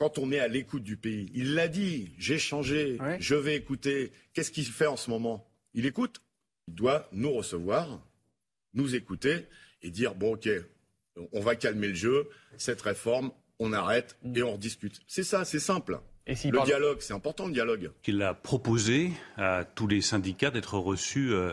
quand 0.00 0.16
on 0.16 0.32
est 0.32 0.40
à 0.40 0.48
l'écoute 0.48 0.82
du 0.82 0.96
pays. 0.96 1.30
Il 1.34 1.54
l'a 1.54 1.68
dit, 1.68 2.10
j'ai 2.16 2.38
changé, 2.38 2.98
je 3.18 3.34
vais 3.34 3.54
écouter. 3.54 4.12
Qu'est-ce 4.32 4.50
qu'il 4.50 4.64
fait 4.64 4.86
en 4.86 4.96
ce 4.96 5.10
moment? 5.10 5.46
Il 5.74 5.84
écoute. 5.84 6.22
Il 6.68 6.74
doit 6.74 7.06
nous 7.12 7.32
recevoir, 7.32 8.00
nous 8.72 8.94
écouter 8.94 9.46
et 9.82 9.90
dire, 9.90 10.14
bon 10.14 10.34
ok, 10.34 10.48
on 11.32 11.40
va 11.40 11.54
calmer 11.54 11.88
le 11.88 11.94
jeu, 11.94 12.30
cette 12.56 12.80
réforme, 12.80 13.32
on 13.58 13.72
arrête 13.72 14.16
et 14.34 14.42
on 14.42 14.52
rediscute. 14.52 15.00
C'est 15.06 15.22
ça, 15.22 15.44
c'est 15.44 15.58
simple. 15.58 16.00
le 16.26 16.64
dialogue, 16.64 16.98
c'est 17.00 17.12
important 17.12 17.46
le 17.46 17.52
dialogue. 17.52 17.90
Il 18.06 18.22
a 18.22 18.32
proposé 18.32 19.10
à 19.36 19.64
tous 19.64 19.86
les 19.86 20.00
syndicats 20.00 20.50
d'être 20.50 20.78
reçus 20.78 21.32
euh, 21.32 21.52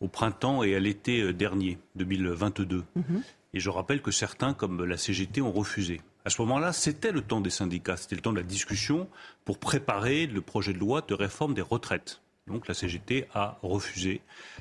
au 0.00 0.08
printemps 0.08 0.62
et 0.62 0.74
à 0.74 0.80
l'été 0.80 1.20
euh, 1.20 1.32
dernier, 1.32 1.78
2022. 1.96 2.84
Mhm. 2.94 3.22
Et 3.54 3.60
je 3.60 3.70
rappelle 3.70 4.02
que 4.02 4.10
certains, 4.10 4.54
comme 4.54 4.84
la 4.84 4.96
CGT, 4.96 5.40
ont 5.40 5.52
refusé. 5.52 6.00
À 6.24 6.30
ce 6.30 6.42
moment-là, 6.42 6.72
c'était 6.72 7.12
le 7.12 7.22
temps 7.22 7.40
des 7.40 7.50
syndicats, 7.50 7.96
c'était 7.96 8.14
le 8.14 8.20
temps 8.20 8.32
de 8.32 8.38
la 8.38 8.42
discussion 8.42 9.08
pour 9.44 9.58
préparer 9.58 10.26
le 10.26 10.42
projet 10.42 10.74
de 10.74 10.78
loi 10.78 11.00
de 11.00 11.14
réforme 11.14 11.54
des 11.54 11.62
retraites. 11.62 12.20
Donc 12.46 12.68
la 12.68 12.74
CGT 12.74 13.26
a 13.34 13.58
refusé 13.62 14.20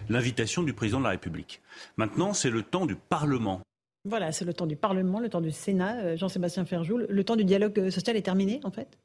l'invitation 0.09 0.63
du 0.63 0.73
président 0.73 0.99
de 0.99 1.05
la 1.05 1.11
République. 1.11 1.61
Maintenant, 1.97 2.33
c'est 2.33 2.49
le 2.49 2.63
temps 2.63 2.85
du 2.85 2.95
Parlement. 2.95 3.61
Voilà, 4.05 4.31
c'est 4.31 4.45
le 4.45 4.53
temps 4.53 4.67
du 4.67 4.75
Parlement, 4.75 5.19
le 5.19 5.29
temps 5.29 5.41
du 5.41 5.51
Sénat. 5.51 5.97
Euh, 5.97 6.17
Jean-Sébastien 6.17 6.65
Ferjou, 6.65 6.97
le 6.97 7.23
temps 7.23 7.35
du 7.35 7.43
dialogue 7.43 7.77
euh, 7.79 7.91
social 7.91 8.15
est 8.15 8.21
terminé, 8.21 8.61
en 8.63 8.71
fait? 8.71 8.97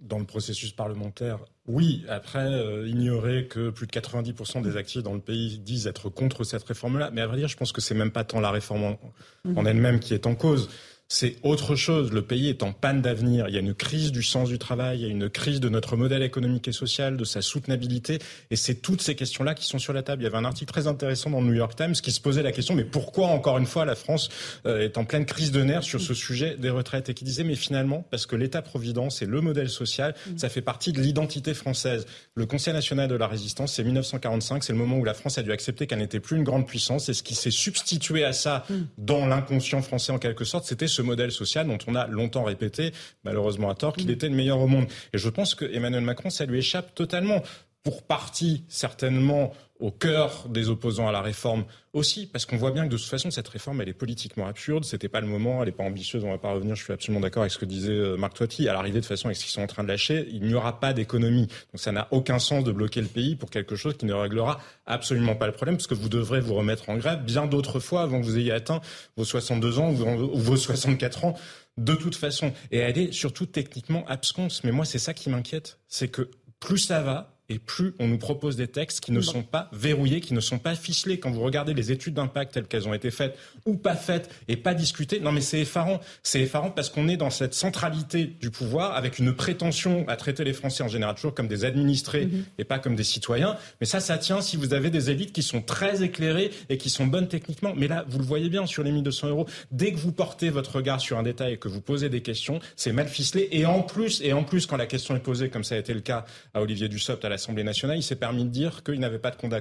Dans 0.00 0.18
le 0.18 0.24
processus 0.24 0.72
parlementaire, 0.72 1.38
oui. 1.66 2.04
Après, 2.08 2.44
euh, 2.44 2.86
ignorer 2.86 3.46
que 3.46 3.70
plus 3.70 3.86
de 3.86 3.92
90% 3.92 4.62
des 4.62 4.76
actifs 4.76 5.02
dans 5.02 5.14
le 5.14 5.20
pays 5.20 5.58
disent 5.58 5.86
être 5.86 6.10
contre 6.10 6.44
cette 6.44 6.64
réforme-là. 6.64 7.10
Mais 7.12 7.22
à 7.22 7.26
vrai 7.26 7.38
dire, 7.38 7.48
je 7.48 7.56
pense 7.56 7.72
que 7.72 7.80
c'est 7.80 7.94
même 7.94 8.10
pas 8.10 8.24
tant 8.24 8.40
la 8.40 8.50
réforme 8.50 8.84
en 8.84 8.98
mhm. 9.44 9.66
elle-même 9.66 10.00
qui 10.00 10.12
est 10.12 10.26
en 10.26 10.34
cause 10.34 10.68
c'est 11.14 11.36
autre 11.44 11.76
chose. 11.76 12.12
Le 12.12 12.22
pays 12.22 12.48
est 12.48 12.64
en 12.64 12.72
panne 12.72 13.00
d'avenir. 13.00 13.46
Il 13.48 13.54
y 13.54 13.56
a 13.56 13.60
une 13.60 13.74
crise 13.74 14.10
du 14.10 14.24
sens 14.24 14.48
du 14.48 14.58
travail, 14.58 14.98
il 14.98 15.02
y 15.02 15.04
a 15.04 15.08
une 15.08 15.30
crise 15.30 15.60
de 15.60 15.68
notre 15.68 15.96
modèle 15.96 16.24
économique 16.24 16.66
et 16.66 16.72
social, 16.72 17.16
de 17.16 17.24
sa 17.24 17.40
soutenabilité. 17.40 18.18
Et 18.50 18.56
c'est 18.56 18.74
toutes 18.74 19.00
ces 19.00 19.14
questions-là 19.14 19.54
qui 19.54 19.64
sont 19.64 19.78
sur 19.78 19.92
la 19.92 20.02
table. 20.02 20.22
Il 20.22 20.24
y 20.24 20.26
avait 20.26 20.38
un 20.38 20.44
article 20.44 20.72
très 20.72 20.88
intéressant 20.88 21.30
dans 21.30 21.40
le 21.40 21.46
New 21.46 21.54
York 21.54 21.76
Times 21.76 21.92
qui 21.92 22.10
se 22.10 22.20
posait 22.20 22.42
la 22.42 22.50
question, 22.50 22.74
mais 22.74 22.82
pourquoi, 22.82 23.28
encore 23.28 23.58
une 23.58 23.66
fois, 23.66 23.84
la 23.84 23.94
France 23.94 24.28
euh, 24.66 24.80
est 24.80 24.98
en 24.98 25.04
pleine 25.04 25.24
crise 25.24 25.52
de 25.52 25.62
nerfs 25.62 25.84
sur 25.84 26.00
ce 26.00 26.14
sujet 26.14 26.56
des 26.58 26.70
retraites? 26.70 27.08
Et 27.08 27.14
qui 27.14 27.24
disait, 27.24 27.44
mais 27.44 27.54
finalement, 27.54 28.04
parce 28.10 28.26
que 28.26 28.34
l'État-providence 28.34 29.22
et 29.22 29.26
le 29.26 29.40
modèle 29.40 29.68
social, 29.68 30.16
ça 30.36 30.48
fait 30.48 30.62
partie 30.62 30.92
de 30.92 31.00
l'identité 31.00 31.54
française. 31.54 32.06
Le 32.34 32.46
Conseil 32.46 32.74
national 32.74 33.06
de 33.06 33.14
la 33.14 33.28
résistance, 33.28 33.74
c'est 33.74 33.84
1945, 33.84 34.64
c'est 34.64 34.72
le 34.72 34.78
moment 34.78 34.98
où 34.98 35.04
la 35.04 35.14
France 35.14 35.38
a 35.38 35.42
dû 35.42 35.52
accepter 35.52 35.86
qu'elle 35.86 36.00
n'était 36.00 36.18
plus 36.18 36.36
une 36.36 36.44
grande 36.44 36.66
puissance. 36.66 37.08
Et 37.08 37.14
ce 37.14 37.22
qui 37.22 37.36
s'est 37.36 37.52
substitué 37.52 38.24
à 38.24 38.32
ça 38.32 38.66
dans 38.98 39.26
l'inconscient 39.26 39.80
français, 39.80 40.10
en 40.10 40.18
quelque 40.18 40.44
sorte, 40.44 40.64
c'était 40.64 40.88
ce 40.88 41.03
modèle 41.04 41.32
social 41.32 41.66
dont 41.66 41.78
on 41.86 41.94
a 41.94 42.06
longtemps 42.06 42.44
répété, 42.44 42.92
malheureusement 43.24 43.70
à 43.70 43.74
tort, 43.74 43.94
qu'il 43.94 44.08
mm. 44.08 44.12
était 44.12 44.28
le 44.28 44.34
meilleur 44.34 44.60
au 44.60 44.66
monde. 44.66 44.86
Et 45.12 45.18
je 45.18 45.28
pense 45.28 45.54
que 45.54 45.64
Emmanuel 45.64 46.02
Macron, 46.02 46.30
ça 46.30 46.46
lui 46.46 46.58
échappe 46.58 46.94
totalement. 46.94 47.42
Pour 47.84 48.02
partie, 48.02 48.64
certainement, 48.68 49.52
au 49.78 49.90
cœur 49.90 50.48
des 50.48 50.70
opposants 50.70 51.06
à 51.06 51.12
la 51.12 51.20
réforme 51.20 51.66
aussi, 51.92 52.26
parce 52.26 52.46
qu'on 52.46 52.56
voit 52.56 52.70
bien 52.70 52.84
que 52.84 52.88
de 52.88 52.96
toute 52.96 53.06
façon, 53.06 53.30
cette 53.30 53.48
réforme, 53.48 53.82
elle 53.82 53.90
est 53.90 53.92
politiquement 53.92 54.46
absurde. 54.46 54.84
C'était 54.84 55.10
pas 55.10 55.20
le 55.20 55.26
moment, 55.26 55.60
elle 55.60 55.66
n'est 55.66 55.72
pas 55.74 55.84
ambitieuse, 55.84 56.24
on 56.24 56.30
va 56.30 56.38
pas 56.38 56.52
revenir. 56.52 56.76
Je 56.76 56.82
suis 56.82 56.94
absolument 56.94 57.20
d'accord 57.20 57.42
avec 57.42 57.52
ce 57.52 57.58
que 57.58 57.66
disait 57.66 57.92
euh, 57.92 58.16
Marc 58.16 58.32
Toiti. 58.32 58.70
À 58.70 58.72
l'arrivée, 58.72 59.02
de 59.02 59.04
façon, 59.04 59.26
avec 59.26 59.36
ce 59.36 59.42
qu'ils 59.42 59.52
sont 59.52 59.60
en 59.60 59.66
train 59.66 59.82
de 59.82 59.88
lâcher, 59.88 60.26
il 60.30 60.44
n'y 60.44 60.54
aura 60.54 60.80
pas 60.80 60.94
d'économie. 60.94 61.46
Donc 61.46 61.80
ça 61.80 61.92
n'a 61.92 62.08
aucun 62.10 62.38
sens 62.38 62.64
de 62.64 62.72
bloquer 62.72 63.02
le 63.02 63.06
pays 63.06 63.36
pour 63.36 63.50
quelque 63.50 63.76
chose 63.76 63.98
qui 63.98 64.06
ne 64.06 64.14
réglera 64.14 64.60
absolument 64.86 65.36
pas 65.36 65.46
le 65.46 65.52
problème, 65.52 65.76
parce 65.76 65.86
que 65.86 65.94
vous 65.94 66.08
devrez 66.08 66.40
vous 66.40 66.54
remettre 66.54 66.88
en 66.88 66.96
grève 66.96 67.22
bien 67.22 67.44
d'autres 67.44 67.80
fois 67.80 68.00
avant 68.00 68.18
que 68.18 68.24
vous 68.24 68.38
ayez 68.38 68.52
atteint 68.52 68.80
vos 69.18 69.24
62 69.24 69.78
ans 69.78 69.90
ou 69.90 70.38
vos 70.38 70.56
64 70.56 71.26
ans 71.26 71.34
de 71.76 71.94
toute 71.94 72.16
façon. 72.16 72.54
Et 72.70 72.78
elle 72.78 72.96
est 72.96 73.12
surtout 73.12 73.44
techniquement 73.44 74.06
absconce. 74.06 74.64
Mais 74.64 74.72
moi, 74.72 74.86
c'est 74.86 74.98
ça 74.98 75.12
qui 75.12 75.28
m'inquiète. 75.28 75.80
C'est 75.86 76.08
que 76.08 76.30
plus 76.60 76.78
ça 76.78 77.02
va, 77.02 77.33
et 77.48 77.58
plus 77.58 77.94
on 77.98 78.08
nous 78.08 78.18
propose 78.18 78.56
des 78.56 78.68
textes 78.68 79.00
qui 79.00 79.12
ne 79.12 79.20
sont 79.20 79.42
pas 79.42 79.68
verrouillés, 79.72 80.20
qui 80.20 80.34
ne 80.34 80.40
sont 80.40 80.58
pas 80.58 80.74
ficelés. 80.74 81.18
Quand 81.18 81.30
vous 81.30 81.42
regardez 81.42 81.74
les 81.74 81.92
études 81.92 82.14
d'impact 82.14 82.54
telles 82.54 82.66
qu'elles 82.66 82.88
ont 82.88 82.94
été 82.94 83.10
faites 83.10 83.38
ou 83.66 83.76
pas 83.76 83.96
faites 83.96 84.30
et 84.48 84.56
pas 84.56 84.74
discutées, 84.74 85.20
non 85.20 85.32
mais 85.32 85.40
c'est 85.40 85.60
effarant. 85.60 86.00
C'est 86.22 86.40
effarant 86.40 86.70
parce 86.70 86.88
qu'on 86.88 87.08
est 87.08 87.16
dans 87.16 87.30
cette 87.30 87.54
centralité 87.54 88.24
du 88.24 88.50
pouvoir 88.50 88.96
avec 88.96 89.18
une 89.18 89.34
prétention 89.34 90.06
à 90.08 90.16
traiter 90.16 90.44
les 90.44 90.52
Français 90.52 90.82
en 90.82 90.88
général 90.88 91.14
toujours 91.14 91.34
comme 91.34 91.48
des 91.48 91.64
administrés 91.64 92.26
mhm. 92.26 92.44
et 92.58 92.64
pas 92.64 92.78
comme 92.78 92.96
des 92.96 93.04
citoyens. 93.04 93.56
Mais 93.80 93.86
ça, 93.86 94.00
ça 94.00 94.18
tient 94.18 94.40
si 94.40 94.56
vous 94.56 94.72
avez 94.72 94.90
des 94.90 95.10
élites 95.10 95.32
qui 95.32 95.42
sont 95.42 95.60
très 95.60 96.02
éclairées 96.02 96.50
et 96.68 96.78
qui 96.78 96.90
sont 96.90 97.06
bonnes 97.06 97.28
techniquement. 97.28 97.74
Mais 97.76 97.88
là, 97.88 98.04
vous 98.08 98.18
le 98.18 98.24
voyez 98.24 98.48
bien 98.48 98.66
sur 98.66 98.82
les 98.82 98.92
1200 98.92 99.28
euros. 99.28 99.46
Dès 99.70 99.92
que 99.92 99.98
vous 99.98 100.12
portez 100.12 100.50
votre 100.50 100.76
regard 100.76 101.00
sur 101.00 101.18
un 101.18 101.22
détail 101.22 101.54
et 101.54 101.56
que 101.58 101.68
vous 101.68 101.80
posez 101.80 102.08
des 102.08 102.22
questions, 102.22 102.60
c'est 102.76 102.92
mal 102.92 103.08
ficelé. 103.08 103.48
Et 103.52 103.66
en 103.66 103.82
plus, 103.82 104.20
et 104.22 104.32
en 104.32 104.44
plus, 104.44 104.66
quand 104.66 104.76
la 104.76 104.86
question 104.86 105.14
est 105.16 105.20
posée, 105.20 105.50
comme 105.50 105.64
ça 105.64 105.74
a 105.74 105.78
été 105.78 105.92
le 105.92 106.00
cas 106.00 106.24
à 106.54 106.62
Olivier 106.62 106.88
Dussopt 106.88 107.24
à 107.24 107.28
l'Assemblée 107.44 107.64
nationale, 107.64 107.98
il 107.98 108.02
s'est 108.02 108.16
permis 108.16 108.44
de 108.44 108.48
dire 108.48 108.82
qu'il 108.82 108.98
n'avait 108.98 109.18
pas 109.18 109.30
de 109.30 109.36
compte, 109.36 109.52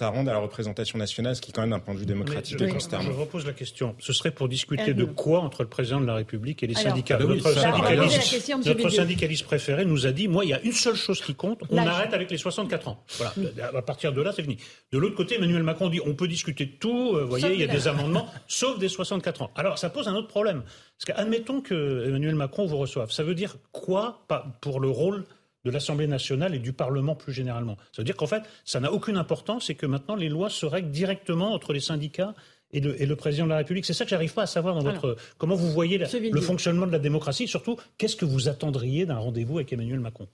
à, 0.00 0.08
rendre 0.08 0.30
à 0.30 0.32
la 0.32 0.38
représentation 0.38 0.98
nationale, 0.98 1.36
ce 1.36 1.42
qui, 1.42 1.52
quand 1.52 1.60
même, 1.60 1.68
d'un 1.68 1.78
point 1.78 1.92
de 1.92 1.98
vue 1.98 2.06
démocratique, 2.06 2.58
est 2.58 2.68
consternant. 2.68 3.04
Je 3.04 3.10
repose 3.10 3.44
la 3.44 3.52
question. 3.52 3.94
Ce 3.98 4.14
serait 4.14 4.30
pour 4.30 4.48
discuter 4.48 4.94
de 4.94 5.04
quoi 5.04 5.40
entre 5.40 5.62
le 5.62 5.68
président 5.68 6.00
de 6.00 6.06
la 6.06 6.14
République 6.14 6.62
et 6.62 6.66
les 6.66 6.74
syndicats? 6.74 7.18
Notre, 7.18 8.88
syndicaliste, 8.88 9.44
préféré 9.44 9.84
nous 9.84 10.06
a 10.06 10.12
dit 10.12 10.28
moi, 10.28 10.46
il 10.46 10.48
y 10.48 10.54
a 10.54 10.62
une 10.62 10.72
seule 10.72 10.94
chose 10.94 11.20
qui 11.20 11.34
compte, 11.34 11.60
on 11.68 11.76
arrête 11.76 12.14
avec 12.14 12.30
les 12.30 12.38
64 12.38 12.88
ans. 12.88 13.04
Voilà. 13.18 13.34
À 13.76 13.82
partir 13.82 14.14
de 14.14 14.22
là, 14.22 14.32
c'est 14.34 14.42
fini. 14.42 14.56
De 14.90 14.96
l'autre 14.98 15.16
côté, 15.16 15.34
Emmanuel 15.36 15.62
Macron 15.62 15.90
dit 15.90 16.00
on 16.06 16.14
peut 16.14 16.28
discuter 16.28 16.64
de 16.64 16.72
tout, 16.72 17.12
euh, 17.14 17.22
vous 17.22 17.28
voyez, 17.28 17.52
il 17.52 17.60
y 17.60 17.64
a 17.64 17.66
des 17.66 17.86
amendements, 17.86 18.28
sauf 18.48 18.78
des 18.78 18.88
64 18.88 19.42
ans. 19.42 19.50
Alors, 19.56 19.78
ça 19.78 19.90
pose 19.90 20.08
un 20.08 20.14
autre 20.14 20.28
problème. 20.28 20.62
Parce 20.96 21.18
qu'admettons 21.18 21.60
que 21.60 22.06
Emmanuel 22.06 22.34
Macron 22.34 22.64
vous 22.64 22.78
reçoive. 22.78 23.10
Ça 23.10 23.22
veut 23.22 23.34
dire 23.34 23.56
quoi 23.72 24.26
pour 24.60 24.80
le 24.80 24.88
rôle 24.88 25.24
de 25.64 25.70
l'Assemblée 25.70 26.06
nationale 26.06 26.54
et 26.54 26.58
du 26.58 26.72
Parlement 26.72 27.14
plus 27.14 27.32
généralement. 27.32 27.76
Ça 27.92 28.02
veut 28.02 28.04
dire 28.04 28.16
qu'en 28.16 28.26
fait, 28.26 28.42
ça 28.64 28.80
n'a 28.80 28.92
aucune 28.92 29.16
importance 29.16 29.70
et 29.70 29.74
que 29.74 29.86
maintenant 29.86 30.16
les 30.16 30.28
lois 30.28 30.50
se 30.50 30.66
règlent 30.66 30.90
directement 30.90 31.52
entre 31.52 31.72
les 31.72 31.80
syndicats 31.80 32.34
et 32.72 32.80
le, 32.80 33.16
président 33.16 33.44
de 33.44 33.50
la 33.50 33.56
République. 33.56 33.84
C'est 33.84 33.92
ça 33.92 34.04
que 34.04 34.10
j'arrive 34.10 34.32
pas 34.32 34.42
à 34.42 34.46
savoir 34.46 34.74
dans 34.74 34.82
votre. 34.82 35.16
comment 35.38 35.56
vous 35.56 35.70
voyez 35.70 35.98
le 35.98 36.40
fonctionnement 36.40 36.86
de 36.86 36.92
la 36.92 36.98
démocratie 36.98 37.48
Surtout, 37.48 37.76
qu'est-ce 37.98 38.16
que 38.16 38.24
vous 38.24 38.48
attendriez 38.48 39.06
d'un 39.06 39.18
rendez-vous 39.18 39.56
avec 39.58 39.72
Emmanuel 39.72 40.00
Macron? 40.00 40.28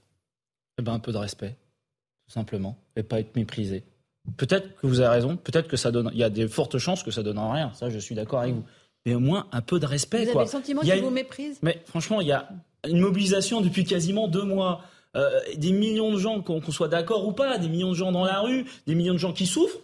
Eh 0.79 0.83
ben, 0.83 0.93
Un 0.93 0.99
peu 0.99 1.13
de 1.13 1.17
respect, 1.17 1.57
tout 2.27 2.33
simplement, 2.33 2.77
et 2.95 3.03
pas 3.03 3.21
être 3.21 3.35
méprisé. 3.37 3.85
Peut-être 4.37 4.77
que 4.77 4.87
vous 4.87 5.01
avez 5.01 5.09
raison, 5.09 5.37
peut-être 5.37 5.69
que 5.69 5.77
ça 5.77 5.91
donne. 5.91 6.11
Il 6.13 6.19
y 6.19 6.25
a 6.25 6.31
des 6.31 6.49
fortes 6.49 6.79
chances 6.79 7.03
que 7.03 7.11
ça 7.11 7.23
donne 7.23 7.39
rien, 7.39 7.73
ça 7.75 7.89
je 7.89 7.99
suis 7.99 8.15
d'accord 8.15 8.41
avec 8.41 8.55
vous. 8.55 8.65
Mais 9.07 9.15
au 9.15 9.21
moins 9.21 9.47
un 9.53 9.63
peu 9.63 9.79
de 9.79 9.87
respect. 9.87 10.25
Vous 10.25 10.31
avez 10.31 10.41
le 10.41 10.47
sentiment 10.47 10.83
qu'il 10.83 11.01
vous 11.01 11.11
méprise? 11.11 11.59
Mais 11.63 11.83
franchement, 11.87 12.21
il 12.21 12.27
y 12.27 12.33
a 12.33 12.49
une 12.89 12.99
mobilisation 12.99 13.61
depuis 13.61 13.85
quasiment 13.85 14.29
deux 14.29 14.43
mois. 14.43 14.83
Euh, 15.17 15.41
des 15.57 15.73
millions 15.73 16.13
de 16.13 16.19
gens, 16.19 16.43
qu'on 16.43 16.61
soit 16.71 16.89
d'accord 16.89 17.27
ou 17.27 17.33
pas, 17.33 17.59
des 17.59 17.69
millions 17.69 17.91
de 17.91 17.97
gens 17.97 18.13
dans 18.13 18.25
la 18.25 18.41
rue, 18.41 18.67
des 18.87 18.95
millions 18.95 19.15
de 19.15 19.19
gens 19.19 19.33
qui 19.33 19.47
souffrent. 19.47 19.79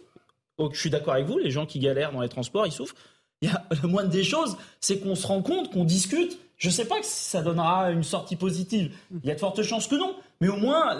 Oh, 0.57 0.69
je 0.71 0.79
suis 0.79 0.91
d'accord 0.91 1.15
avec 1.15 1.25
vous, 1.25 1.39
les 1.39 1.49
gens 1.49 1.65
qui 1.65 1.79
galèrent 1.79 2.11
dans 2.11 2.21
les 2.21 2.29
transports, 2.29 2.67
ils 2.67 2.71
souffrent. 2.71 2.95
Il 3.41 3.49
y 3.49 3.51
a 3.51 3.65
le 3.81 3.89
moindre 3.89 4.09
des 4.09 4.23
choses, 4.23 4.55
c'est 4.79 4.99
qu'on 4.99 5.15
se 5.15 5.25
rend 5.25 5.41
compte, 5.41 5.71
qu'on 5.71 5.83
discute. 5.83 6.37
Je 6.57 6.67
ne 6.67 6.73
sais 6.73 6.85
pas 6.85 6.95
si 7.01 7.29
ça 7.29 7.41
donnera 7.41 7.91
une 7.91 8.03
sortie 8.03 8.35
positive. 8.35 8.95
Il 9.11 9.27
y 9.27 9.31
a 9.31 9.35
de 9.35 9.39
fortes 9.39 9.63
chances 9.63 9.87
que 9.87 9.95
non. 9.95 10.15
Mais 10.39 10.47
au 10.47 10.55
moins, 10.55 10.97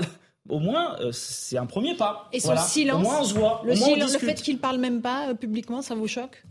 au 0.49 0.59
moins, 0.59 0.99
euh, 0.99 1.11
c'est 1.11 1.57
un 1.57 1.67
premier 1.67 1.95
pas. 1.95 2.27
Et 2.33 2.39
son 2.39 2.57
silence, 2.57 2.97
au 2.97 3.03
moins 3.03 3.21
on 3.21 3.23
se 3.23 3.33
voit, 3.33 3.61
le, 3.63 3.75
silence, 3.75 4.13
le 4.13 4.19
fait 4.19 4.41
qu'il 4.41 4.55
ne 4.55 4.59
parle 4.59 4.77
même 4.77 5.01
pas 5.01 5.29
euh, 5.29 5.33
publiquement, 5.35 5.81
ça 5.81 5.95
vous 5.95 6.07
choque 6.07 6.43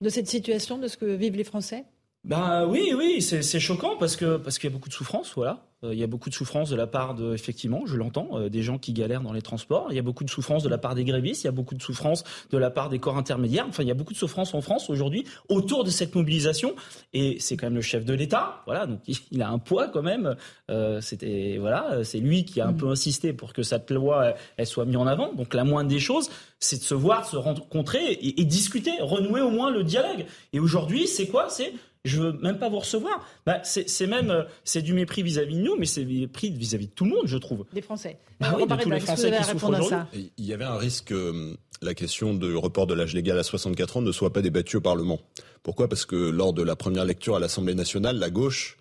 de 0.00 0.08
cette 0.08 0.28
situation, 0.28 0.78
de 0.78 0.88
ce 0.88 0.96
que 0.96 1.04
vivent 1.04 1.36
les 1.36 1.44
Français? 1.44 1.84
Ben 2.24 2.66
oui, 2.66 2.92
oui, 2.96 3.22
c'est 3.22 3.60
choquant 3.60 3.96
parce 3.96 4.16
que 4.16 4.36
parce 4.36 4.58
qu'il 4.58 4.68
y 4.68 4.72
a 4.72 4.74
beaucoup 4.74 4.88
de 4.88 4.94
souffrance, 4.94 5.32
voilà. 5.34 5.64
Euh, 5.84 5.94
il 5.94 5.98
y 5.98 6.02
a 6.02 6.08
beaucoup 6.08 6.28
de 6.28 6.34
souffrance 6.34 6.70
de 6.70 6.76
la 6.76 6.88
part 6.88 7.14
de, 7.14 7.34
effectivement, 7.34 7.82
je 7.86 7.96
l'entends, 7.96 8.30
euh, 8.32 8.48
des 8.48 8.62
gens 8.62 8.78
qui 8.78 8.92
galèrent 8.92 9.20
dans 9.20 9.32
les 9.32 9.42
transports. 9.42 9.86
Il 9.90 9.96
y 9.96 9.98
a 9.98 10.02
beaucoup 10.02 10.24
de 10.24 10.30
souffrance 10.30 10.64
de 10.64 10.68
la 10.68 10.78
part 10.78 10.96
des 10.96 11.04
grévistes. 11.04 11.44
Il 11.44 11.46
y 11.46 11.48
a 11.48 11.52
beaucoup 11.52 11.76
de 11.76 11.82
souffrance 11.82 12.24
de 12.50 12.58
la 12.58 12.70
part 12.70 12.88
des 12.88 12.98
corps 12.98 13.16
intermédiaires. 13.16 13.66
Enfin, 13.68 13.84
il 13.84 13.88
y 13.88 13.92
a 13.92 13.94
beaucoup 13.94 14.12
de 14.12 14.18
souffrance 14.18 14.54
en 14.54 14.60
France 14.60 14.90
aujourd'hui 14.90 15.24
autour 15.48 15.84
de 15.84 15.90
cette 15.90 16.14
mobilisation. 16.14 16.74
Et 17.12 17.36
c'est 17.38 17.56
quand 17.56 17.66
même 17.66 17.76
le 17.76 17.82
chef 17.82 18.04
de 18.04 18.12
l'État. 18.12 18.62
Voilà, 18.66 18.86
donc 18.86 19.00
il 19.30 19.40
a 19.40 19.48
un 19.48 19.58
poids 19.58 19.86
quand 19.86 20.02
même. 20.02 20.34
Euh, 20.70 21.00
c'était 21.00 21.58
voilà, 21.60 22.02
c'est 22.02 22.18
lui 22.18 22.44
qui 22.44 22.60
a 22.60 22.66
un 22.66 22.72
mmh. 22.72 22.76
peu 22.76 22.88
insisté 22.88 23.32
pour 23.32 23.52
que 23.52 23.62
cette 23.62 23.90
loi 23.92 24.34
elle, 24.56 24.66
soit 24.66 24.84
mise 24.84 24.96
en 24.96 25.06
avant. 25.06 25.32
Donc 25.32 25.54
la 25.54 25.62
moindre 25.62 25.88
des 25.88 26.00
choses, 26.00 26.28
c'est 26.58 26.78
de 26.78 26.84
se 26.84 26.94
voir, 26.94 27.22
de 27.22 27.28
se 27.28 27.36
rencontrer 27.36 28.04
et, 28.04 28.40
et 28.40 28.44
discuter, 28.44 28.90
renouer 29.00 29.42
au 29.42 29.50
moins 29.50 29.70
le 29.70 29.84
dialogue. 29.84 30.26
Et 30.52 30.58
aujourd'hui, 30.58 31.06
c'est 31.06 31.28
quoi? 31.28 31.48
C'est 31.48 31.72
je 32.08 32.20
veux 32.20 32.32
même 32.40 32.58
pas 32.58 32.68
vous 32.68 32.80
recevoir. 32.80 33.26
Bah, 33.46 33.60
c'est 33.62 34.06
même 34.06 34.30
euh, 34.30 34.44
c'est 34.64 34.82
du 34.82 34.92
mépris 34.92 35.22
vis-à-vis 35.22 35.56
de 35.56 35.62
nous, 35.62 35.76
mais 35.76 35.86
c'est 35.86 36.04
du 36.04 36.20
mépris 36.20 36.50
vis-à-vis 36.50 36.88
de 36.88 36.92
tout 36.92 37.04
le 37.04 37.10
monde, 37.10 37.26
je 37.26 37.36
trouve. 37.36 37.64
Des 37.72 37.82
Français. 37.82 38.18
Bah 38.40 38.54
oui, 38.56 38.66
de 38.66 38.82
tous 38.82 38.90
les 38.90 39.00
Français 39.00 39.30
qui 39.30 39.44
souffrent 39.44 39.70
aujourd'hui. 39.70 40.32
Il 40.36 40.44
y 40.44 40.52
avait 40.52 40.64
un 40.64 40.76
risque 40.76 41.06
que 41.06 41.54
la 41.80 41.94
question 41.94 42.34
de 42.34 42.54
report 42.54 42.86
de 42.86 42.94
l'âge 42.94 43.14
légal 43.14 43.38
à 43.38 43.42
64 43.42 43.98
ans 43.98 44.02
ne 44.02 44.12
soit 44.12 44.32
pas 44.32 44.42
débattue 44.42 44.76
au 44.76 44.80
Parlement. 44.80 45.20
Pourquoi? 45.62 45.88
Parce 45.88 46.04
que 46.04 46.16
lors 46.16 46.52
de 46.52 46.62
la 46.62 46.76
première 46.76 47.04
lecture 47.04 47.36
à 47.36 47.40
l'Assemblée 47.40 47.74
nationale, 47.74 48.18
la 48.18 48.30
gauche, 48.30 48.78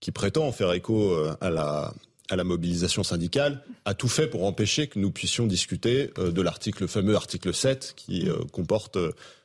qui 0.00 0.10
prétend 0.10 0.50
faire 0.50 0.72
écho 0.72 1.12
euh, 1.12 1.36
à 1.40 1.50
la 1.50 1.94
à 2.30 2.36
la 2.36 2.44
mobilisation 2.44 3.02
syndicale, 3.02 3.62
a 3.84 3.92
tout 3.92 4.08
fait 4.08 4.26
pour 4.26 4.46
empêcher 4.46 4.86
que 4.86 4.98
nous 4.98 5.10
puissions 5.10 5.46
discuter 5.46 6.12
euh, 6.18 6.30
de 6.30 6.40
l'article, 6.40 6.84
le 6.84 6.86
fameux 6.86 7.14
article 7.14 7.52
7, 7.52 7.92
qui 7.94 8.26
comporte 8.52 8.96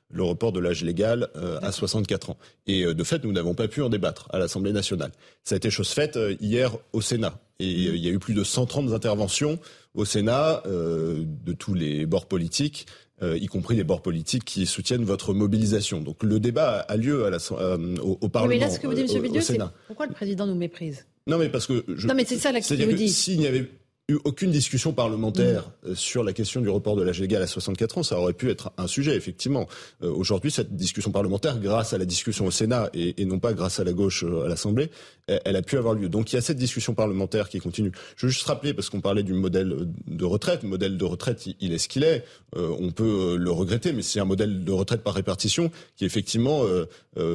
le 0.09 0.23
report 0.23 0.51
de 0.51 0.59
l'âge 0.59 0.83
légal 0.83 1.29
à 1.61 1.71
64 1.71 2.29
ans. 2.29 2.37
Et 2.65 2.85
de 2.85 3.03
fait, 3.03 3.23
nous 3.23 3.31
n'avons 3.31 3.53
pas 3.53 3.67
pu 3.67 3.81
en 3.81 3.89
débattre 3.89 4.29
à 4.31 4.39
l'Assemblée 4.39 4.71
nationale. 4.71 5.11
Ça 5.43 5.55
a 5.55 5.57
été 5.57 5.69
chose 5.69 5.89
faite 5.89 6.17
hier 6.39 6.77
au 6.93 7.01
Sénat. 7.01 7.39
Et 7.59 7.69
il 7.69 7.97
y 7.97 8.07
a 8.07 8.11
eu 8.11 8.19
plus 8.19 8.33
de 8.33 8.43
130 8.43 8.93
interventions 8.93 9.59
au 9.95 10.05
Sénat 10.05 10.63
de 10.65 11.53
tous 11.53 11.73
les 11.73 12.05
bords 12.05 12.27
politiques 12.27 12.87
euh, 13.23 13.35
y 13.35 13.47
compris 13.47 13.75
les 13.75 13.83
bords 13.83 14.03
politiques 14.03 14.45
qui 14.45 14.67
soutiennent 14.67 15.03
votre 15.03 15.33
mobilisation. 15.33 16.01
Donc 16.01 16.21
le 16.21 16.39
débat 16.39 16.81
a 16.81 16.97
lieu 16.97 17.25
à 17.25 17.31
la, 17.31 17.39
euh, 17.51 17.97
au, 17.97 18.29
Parlement. 18.29 18.53
Mais 18.53 18.59
là, 18.59 18.69
ce 18.69 18.79
que 18.79 18.85
vous 18.85 18.93
dites, 18.93 19.11
M. 19.11 19.41
C'est 19.41 19.57
pourquoi 19.87 20.05
le 20.05 20.13
président 20.13 20.45
nous 20.45 20.53
méprise? 20.53 21.07
Non, 21.25 21.39
mais 21.39 21.49
parce 21.49 21.65
que. 21.65 21.83
Je, 21.87 22.05
non, 22.05 22.13
mais 22.13 22.25
c'est 22.25 22.37
ça 22.37 22.53
que 22.53 22.61
je 22.61 22.83
vous. 22.83 23.07
S'il 23.07 23.39
n'y 23.39 23.47
avait 23.47 23.71
eu 24.09 24.17
aucune 24.23 24.51
discussion 24.51 24.93
parlementaire 24.93 25.63
mm. 25.83 25.89
euh, 25.89 25.95
sur 25.95 26.23
la 26.23 26.31
question 26.31 26.61
du 26.61 26.69
report 26.69 26.95
de 26.95 27.03
l'âge 27.03 27.19
légal 27.19 27.41
à 27.41 27.47
64 27.47 27.97
ans, 27.97 28.03
ça 28.03 28.17
aurait 28.17 28.33
pu 28.33 28.49
être 28.49 28.71
un 28.77 28.87
sujet, 28.87 29.15
effectivement. 29.15 29.67
Euh, 30.01 30.09
aujourd'hui, 30.09 30.49
cette 30.49 30.75
discussion 30.75 31.11
parlementaire, 31.11 31.59
grâce 31.59 31.91
à 31.91 31.97
la 31.97 32.05
discussion 32.05 32.45
au 32.45 32.51
Sénat 32.51 32.89
et, 32.93 33.21
et 33.21 33.25
non 33.25 33.39
pas 33.39 33.53
grâce 33.53 33.79
à 33.79 33.83
la 33.83 33.91
gauche 33.91 34.23
euh, 34.23 34.45
à 34.45 34.47
l'Assemblée, 34.47 34.89
elle, 35.27 35.41
elle, 35.43 35.55
a 35.57 35.61
pu 35.61 35.77
avoir 35.77 35.93
lieu. 35.93 36.07
Donc 36.07 36.31
il 36.31 36.35
y 36.35 36.39
a 36.39 36.41
cette 36.41 36.57
discussion 36.57 36.93
parlementaire 36.93 37.49
qui 37.49 37.59
continue. 37.59 37.91
Je 38.15 38.27
veux 38.27 38.31
juste 38.31 38.47
rappeler, 38.47 38.73
parce 38.73 38.89
qu'on 38.89 39.01
parlait 39.01 39.23
du 39.23 39.33
modèle 39.33 39.89
de 40.07 40.25
retraite, 40.25 40.63
le 40.63 40.69
modèle 40.69 40.97
de 40.97 41.05
retraite, 41.05 41.45
il, 41.59 41.73
est 41.73 41.77
ce 41.77 41.89
qu'il 41.89 42.03
est. 42.03 42.23
on 42.55 42.91
peut 42.91 43.35
le 43.37 43.51
regretter, 43.51 43.91
mais 43.91 44.03
c'est 44.03 44.21
un 44.21 44.25
modèle 44.25 44.63
de 44.63 44.71
retraite 44.71 45.03
par 45.03 45.13
répartition 45.15 45.69
qui 45.97 46.05
effectivement 46.05 46.63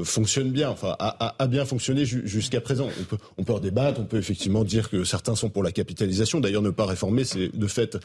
fonctionne 0.04 0.50
bien, 0.50 0.70
enfin 0.70 0.96
a, 0.98 1.34
a 1.38 1.46
bien 1.46 1.66
fonctionné 1.66 2.06
jusqu'à 2.06 2.60
présent. 2.62 2.88
On 3.00 3.04
peut, 3.04 3.18
on 3.36 3.44
peut 3.44 3.52
en 3.52 3.60
débattre, 3.60 4.00
on 4.00 4.04
peut 4.04 4.16
effectivement 4.16 4.64
dire 4.64 4.88
que 4.88 5.04
certains 5.04 5.34
sont 5.34 5.50
pour 5.50 5.62
la 5.62 5.72
capitalisation. 5.72 6.40
D'ailleurs, 6.40 6.61
ne 6.62 6.70
pas 6.70 6.86
réformer, 6.86 7.24
c'est 7.24 7.48
de 7.48 7.66
fait 7.66 7.98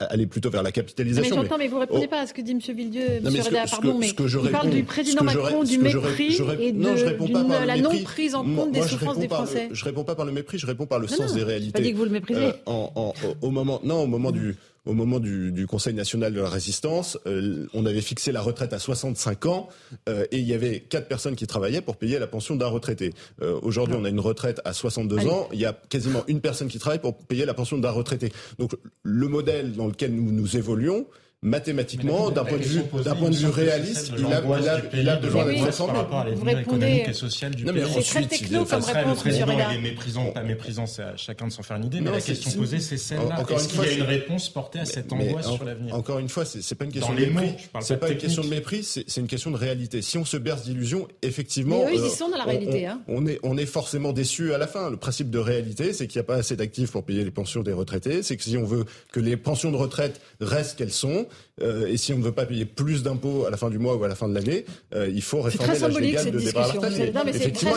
aller 0.00 0.26
plutôt 0.26 0.50
vers 0.50 0.62
la 0.62 0.72
capitalisation. 0.72 1.36
Mais 1.36 1.42
j'entends, 1.42 1.58
mais, 1.58 1.68
vous 1.68 1.78
répondez 1.78 2.06
oh. 2.06 2.10
pas 2.10 2.20
à 2.20 2.26
ce 2.26 2.34
que 2.34 2.40
dit 2.40 2.52
M. 2.52 2.58
Villedieu, 2.58 3.02
M. 3.02 3.26
Reda, 3.26 3.64
pardon, 3.70 3.98
mais 3.98 4.08
il 4.08 4.50
parle 4.50 4.70
du 4.70 4.84
président 4.84 5.24
Macron, 5.24 5.64
du 5.64 5.78
mépris 5.78 6.38
et 6.60 6.72
de 6.72 7.66
la 7.66 7.76
non-prise 7.76 8.34
en 8.34 8.44
compte 8.44 8.72
des 8.72 8.82
souffrances 8.82 9.18
des 9.18 9.28
Français. 9.28 9.68
Je 9.72 9.84
réponds 9.84 10.04
pas 10.04 10.14
par 10.14 10.26
le 10.26 10.32
mépris, 10.32 10.58
je 10.58 10.66
réponds 10.66 10.86
par 10.86 10.98
le 10.98 11.08
sens 11.08 11.34
des 11.34 11.42
réalités. 11.42 11.72
Pas 11.72 11.80
dit 11.80 11.92
que 11.92 11.98
vous 11.98 12.04
le 12.04 12.10
méprisez. 12.10 12.52
Euh, 12.68 13.12
au 13.42 13.50
moment, 13.50 13.80
non, 13.84 14.02
au 14.02 14.06
moment 14.06 14.30
du 14.30 14.56
au 14.86 14.94
moment 14.94 15.20
du, 15.20 15.66
Conseil 15.66 15.94
national 15.94 16.32
de 16.32 16.40
la 16.40 16.48
résistance, 16.48 17.18
euh, 17.26 17.66
on 17.74 17.84
avait 17.86 18.00
fixé 18.00 18.30
la 18.30 18.40
retraite 18.40 18.72
à 18.72 18.78
65 18.78 19.46
ans 19.46 19.68
euh, 20.08 20.24
et 20.30 20.38
il 20.38 20.46
y 20.46 20.54
avait 20.54 20.80
quatre 20.80 21.08
personnes 21.08 21.34
qui 21.34 21.46
travaillaient 21.46 21.80
pour 21.80 21.96
payer 21.96 22.18
la 22.18 22.28
pension 22.28 22.54
d'un 22.54 22.68
retraité. 22.68 23.12
Euh, 23.42 23.58
aujourd'hui, 23.62 23.96
on 23.98 24.04
a 24.04 24.08
une 24.08 24.20
retraite 24.20 24.60
à 24.64 24.72
62 24.72 25.26
ans. 25.26 25.48
Il 25.52 25.58
y 25.58 25.66
a 25.66 25.72
quasiment 25.72 26.22
une 26.28 26.40
personne 26.40 26.68
qui 26.68 26.78
travaille 26.78 27.00
pour 27.00 27.18
payer 27.18 27.44
la 27.44 27.54
pension 27.54 27.78
d'un 27.78 27.90
retraité. 27.90 28.32
Donc, 28.58 28.72
le 29.02 29.28
modèle 29.28 29.72
dans 29.72 29.88
lequel 29.88 30.14
nous 30.14 30.30
nous 30.30 30.56
évoluons, 30.56 31.06
mathématiquement, 31.42 32.30
d'un 32.30 32.44
point 32.44 32.58
de 32.58 32.62
vue, 32.62 32.82
d'un 33.04 33.14
point 33.14 33.30
de 33.30 33.36
vue 33.36 33.48
réaliste, 33.48 34.12
il 34.16 34.24
a, 34.26 34.42
il 34.58 34.68
a, 34.68 34.80
il 34.94 35.08
a 35.08 35.16
besoin 35.16 35.44
d'être 35.44 35.64
rassemblé. 35.64 35.92
Par 35.92 36.02
rapport 36.02 36.18
à 36.20 36.24
l'avenir 36.24 36.58
économique 36.58 37.08
et 37.08 37.12
social 37.12 37.54
du 37.54 37.64
pays. 37.64 37.84
C'est 37.94 38.02
très 38.02 38.26
techno 38.26 38.64
comme 38.64 38.82
réponse, 38.82 39.18
Le 39.18 39.30
président, 39.30 39.46
il 39.70 39.76
est 39.76 39.80
méprisant, 39.80 40.26
pas 40.32 40.42
méprisant, 40.42 40.86
c'est 40.86 41.02
à 41.02 41.16
chacun 41.16 41.46
de 41.46 41.52
s'en 41.52 41.62
faire 41.62 41.76
une 41.76 41.84
idée, 41.84 42.00
mais 42.00 42.10
la 42.10 42.20
question 42.20 42.50
posée, 42.52 42.80
c'est 42.80 42.96
celle-là. 42.96 43.44
Est-ce 43.48 43.68
qu'il 43.68 43.82
y 43.82 43.88
a 43.88 43.92
une 43.92 44.02
réponse 44.02 44.48
portée 44.48 44.80
à 44.80 44.84
cette 44.84 45.12
angoisse 45.12 45.46
sur 45.46 45.64
l'avenir 45.64 45.94
Encore 45.94 46.18
une 46.18 46.28
fois, 46.28 46.44
c'est 46.44 46.74
pas 46.74 46.84
une 46.84 46.92
question 46.92 47.14
de 47.14 47.20
mépris. 47.20 47.54
C'est 47.80 47.98
pas 47.98 48.10
une 48.10 48.18
question 48.18 48.42
de 48.42 48.48
mépris, 48.48 48.82
c'est 48.82 49.16
une 49.16 49.26
question 49.26 49.50
de 49.50 49.56
réalité. 49.56 50.02
Si 50.02 50.18
on 50.18 50.24
se 50.24 50.36
berce 50.36 50.62
d'illusions, 50.62 51.06
effectivement. 51.22 51.84
Mais 51.84 51.96
eux, 51.96 52.02
ils 52.06 52.10
sont 52.10 52.28
dans 52.28 52.38
la 52.38 52.44
réalité. 52.44 52.88
On 53.08 53.26
est, 53.26 53.38
on 53.42 53.56
est 53.56 53.66
forcément 53.66 54.12
déçu 54.12 54.52
à 54.54 54.58
la 54.58 54.66
fin. 54.66 54.90
Le 54.90 54.96
principe 54.96 55.30
de 55.30 55.38
réalité, 55.38 55.92
c'est 55.92 56.06
qu'il 56.06 56.18
n'y 56.18 56.24
a 56.24 56.26
pas 56.26 56.36
assez 56.36 56.56
d'actifs 56.56 56.90
pour 56.90 57.04
payer 57.04 57.24
les 57.24 57.30
pensions 57.30 57.62
des 57.62 57.72
retraités. 57.72 58.22
C'est 58.22 58.36
que 58.36 58.42
si 58.42 58.56
on 58.56 58.64
veut 58.64 58.84
que 59.12 59.20
les 59.20 59.36
pensions 59.36 59.70
de 59.70 59.76
retraite 59.76 60.20
restent 60.40 60.78
qu'elles 60.78 60.92
sont, 60.92 61.25
euh, 61.62 61.86
et 61.86 61.96
si 61.96 62.12
on 62.12 62.18
ne 62.18 62.22
veut 62.22 62.32
pas 62.32 62.44
payer 62.44 62.64
plus 62.64 63.02
d'impôts 63.02 63.46
à 63.46 63.50
la 63.50 63.56
fin 63.56 63.70
du 63.70 63.78
mois 63.78 63.96
ou 63.96 64.04
à 64.04 64.08
la 64.08 64.14
fin 64.14 64.28
de 64.28 64.34
l'année, 64.34 64.66
euh, 64.94 65.08
il 65.12 65.22
faut 65.22 65.40
réformer 65.40 65.78
l'âge 65.78 65.98
légal 65.98 66.30
de 66.30 66.38
départ 66.38 66.70
à 66.70 66.74
la 66.74 66.80
retraite. 66.80 67.14
Non, 67.14 67.22
mais 67.24 67.32
c'est 67.32 67.50
très... 67.52 67.70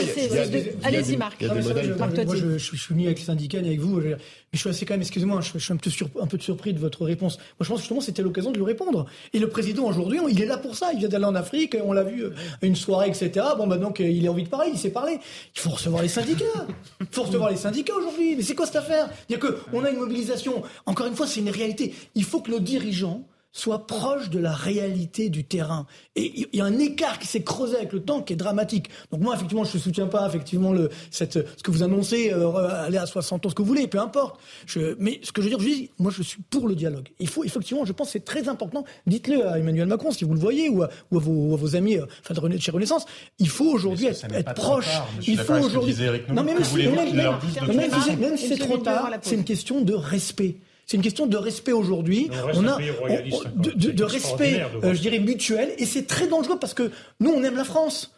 Allez-y, 0.83 1.17
Marc. 1.17 1.43
Moi, 1.43 2.35
je 2.35 2.57
suis 2.57 2.95
ni 2.95 3.05
avec 3.05 3.19
le 3.19 3.25
syndicat 3.25 3.61
ni 3.61 3.69
avec 3.69 3.79
vous. 3.79 3.99
Mais 3.99 4.17
je 4.53 4.59
suis 4.59 4.69
assez 4.69 4.85
quand 4.85 4.95
même, 4.95 5.01
excusez-moi, 5.01 5.39
je 5.41 5.57
suis 5.57 5.73
un 5.73 5.77
peu, 5.77 5.89
un 6.19 6.27
peu 6.27 6.39
surpris 6.39 6.73
de 6.73 6.79
votre 6.79 7.05
réponse. 7.05 7.37
Moi, 7.37 7.45
je 7.61 7.67
pense 7.69 7.77
que 7.77 7.81
justement, 7.83 8.01
c'était 8.01 8.21
l'occasion 8.21 8.51
de 8.51 8.57
lui 8.57 8.65
répondre. 8.65 9.05
Et 9.33 9.39
le 9.39 9.47
président, 9.47 9.85
aujourd'hui, 9.85 10.19
il 10.29 10.41
est 10.41 10.45
là 10.45 10.57
pour 10.57 10.75
ça. 10.75 10.91
Il 10.93 10.99
vient 10.99 11.07
d'aller 11.07 11.25
en 11.25 11.35
Afrique, 11.35 11.77
on 11.83 11.93
l'a 11.93 12.03
vu, 12.03 12.25
euh, 12.25 12.31
une 12.61 12.75
soirée, 12.75 13.07
etc. 13.07 13.45
Bon, 13.57 13.67
bah 13.67 13.77
donc, 13.77 13.99
il 13.99 14.27
a 14.27 14.31
envie 14.31 14.43
de 14.43 14.49
parler, 14.49 14.71
il 14.73 14.79
sait 14.79 14.89
parler. 14.89 15.19
Il 15.55 15.59
faut 15.59 15.69
recevoir 15.69 16.01
les 16.01 16.09
syndicats. 16.09 16.67
Il 16.99 17.07
faut 17.11 17.23
recevoir 17.23 17.49
les 17.49 17.57
syndicats 17.57 17.95
aujourd'hui. 17.95 18.35
Mais 18.35 18.43
c'est 18.43 18.55
quoi 18.55 18.65
cette 18.65 18.77
affaire? 18.77 19.09
Dire 19.29 19.39
qu'on 19.39 19.83
a 19.83 19.89
une 19.89 19.99
mobilisation. 19.99 20.63
Encore 20.85 21.05
une 21.05 21.15
fois, 21.15 21.27
c'est 21.27 21.39
une 21.39 21.49
réalité. 21.49 21.93
Il 22.15 22.23
faut 22.23 22.41
que 22.41 22.51
nos 22.51 22.59
dirigeants 22.59 23.23
soit 23.51 23.87
proche 23.87 24.29
de 24.29 24.39
la 24.39 24.53
réalité 24.53 25.29
du 25.29 25.43
terrain. 25.43 25.87
Et 26.15 26.47
il 26.51 26.57
y 26.57 26.61
a 26.61 26.65
un 26.65 26.77
écart 26.77 27.17
qui 27.17 27.27
s'est 27.27 27.43
creusé 27.43 27.75
avec 27.77 27.93
le 27.93 28.01
temps 28.01 28.21
qui 28.21 28.33
est 28.33 28.35
dramatique. 28.35 28.89
Donc 29.11 29.21
moi, 29.21 29.35
effectivement, 29.35 29.63
je 29.63 29.75
ne 29.75 29.81
soutiens 29.81 30.07
pas 30.07 30.27
effectivement 30.27 30.71
le, 30.71 30.89
cette, 31.09 31.33
ce 31.33 31.63
que 31.63 31.71
vous 31.71 31.83
annoncez, 31.83 32.31
euh, 32.31 32.85
aller 32.85 32.97
à 32.97 33.05
60 33.05 33.45
ans, 33.45 33.49
ce 33.49 33.55
que 33.55 33.61
vous 33.61 33.67
voulez, 33.67 33.87
peu 33.87 33.99
importe. 33.99 34.39
Je, 34.65 34.95
mais 34.99 35.19
ce 35.23 35.31
que 35.31 35.41
je 35.41 35.49
veux 35.49 35.55
dire, 35.55 35.59
je 35.59 35.65
dis, 35.65 35.89
moi, 35.97 36.11
je 36.15 36.21
suis 36.21 36.41
pour 36.49 36.67
le 36.67 36.75
dialogue. 36.75 37.07
Il 37.19 37.27
faut 37.27 37.43
effectivement, 37.43 37.85
je 37.85 37.93
pense, 37.93 38.07
que 38.07 38.13
c'est 38.13 38.25
très 38.25 38.49
important. 38.49 38.85
Dites-le 39.07 39.47
à 39.47 39.57
Emmanuel 39.57 39.87
Macron, 39.87 40.11
si 40.11 40.25
vous 40.25 40.33
le 40.33 40.39
voyez, 40.39 40.69
ou 40.69 40.83
à, 40.83 40.89
ou 41.11 41.17
à, 41.17 41.19
vos, 41.19 41.53
à 41.53 41.57
vos, 41.57 41.75
amis, 41.75 41.97
euh, 41.97 42.05
enfin, 42.21 42.39
de, 42.39 42.57
chez 42.57 42.71
Renaissance. 42.71 43.05
Il 43.39 43.49
faut 43.49 43.71
aujourd'hui 43.71 44.07
être, 44.07 44.25
être 44.31 44.53
proche. 44.53 44.89
il 45.25 45.37
faut 45.37 45.53
aujourd'hui. 45.53 45.95
Non, 46.31 46.43
mais 46.43 46.53
même, 46.53 46.63
si, 46.63 48.15
même 48.15 48.37
si 48.37 48.47
c'est 48.47 48.57
trop 48.57 48.77
tard, 48.77 49.09
c'est 49.21 49.35
une 49.35 49.43
question 49.43 49.81
de 49.81 49.93
respect. 49.93 50.57
C'est 50.89 50.97
une 50.97 51.03
question 51.03 51.27
de 51.27 51.37
respect 51.37 51.71
aujourd'hui. 51.71 52.31
On, 52.55 52.67
a 52.67 52.79
de, 52.79 53.91
de 53.91 54.03
respect, 54.03 54.63
euh, 54.83 54.95
je 54.95 54.99
dirais 55.01 55.19
mutuel, 55.19 55.71
et 55.77 55.85
c'est 55.85 56.07
très 56.07 56.25
dangereux 56.25 56.57
parce 56.57 56.73
que 56.73 56.89
nous 57.19 57.29
on 57.29 57.43
aime 57.43 57.57
la 57.57 57.63
France 57.63 58.11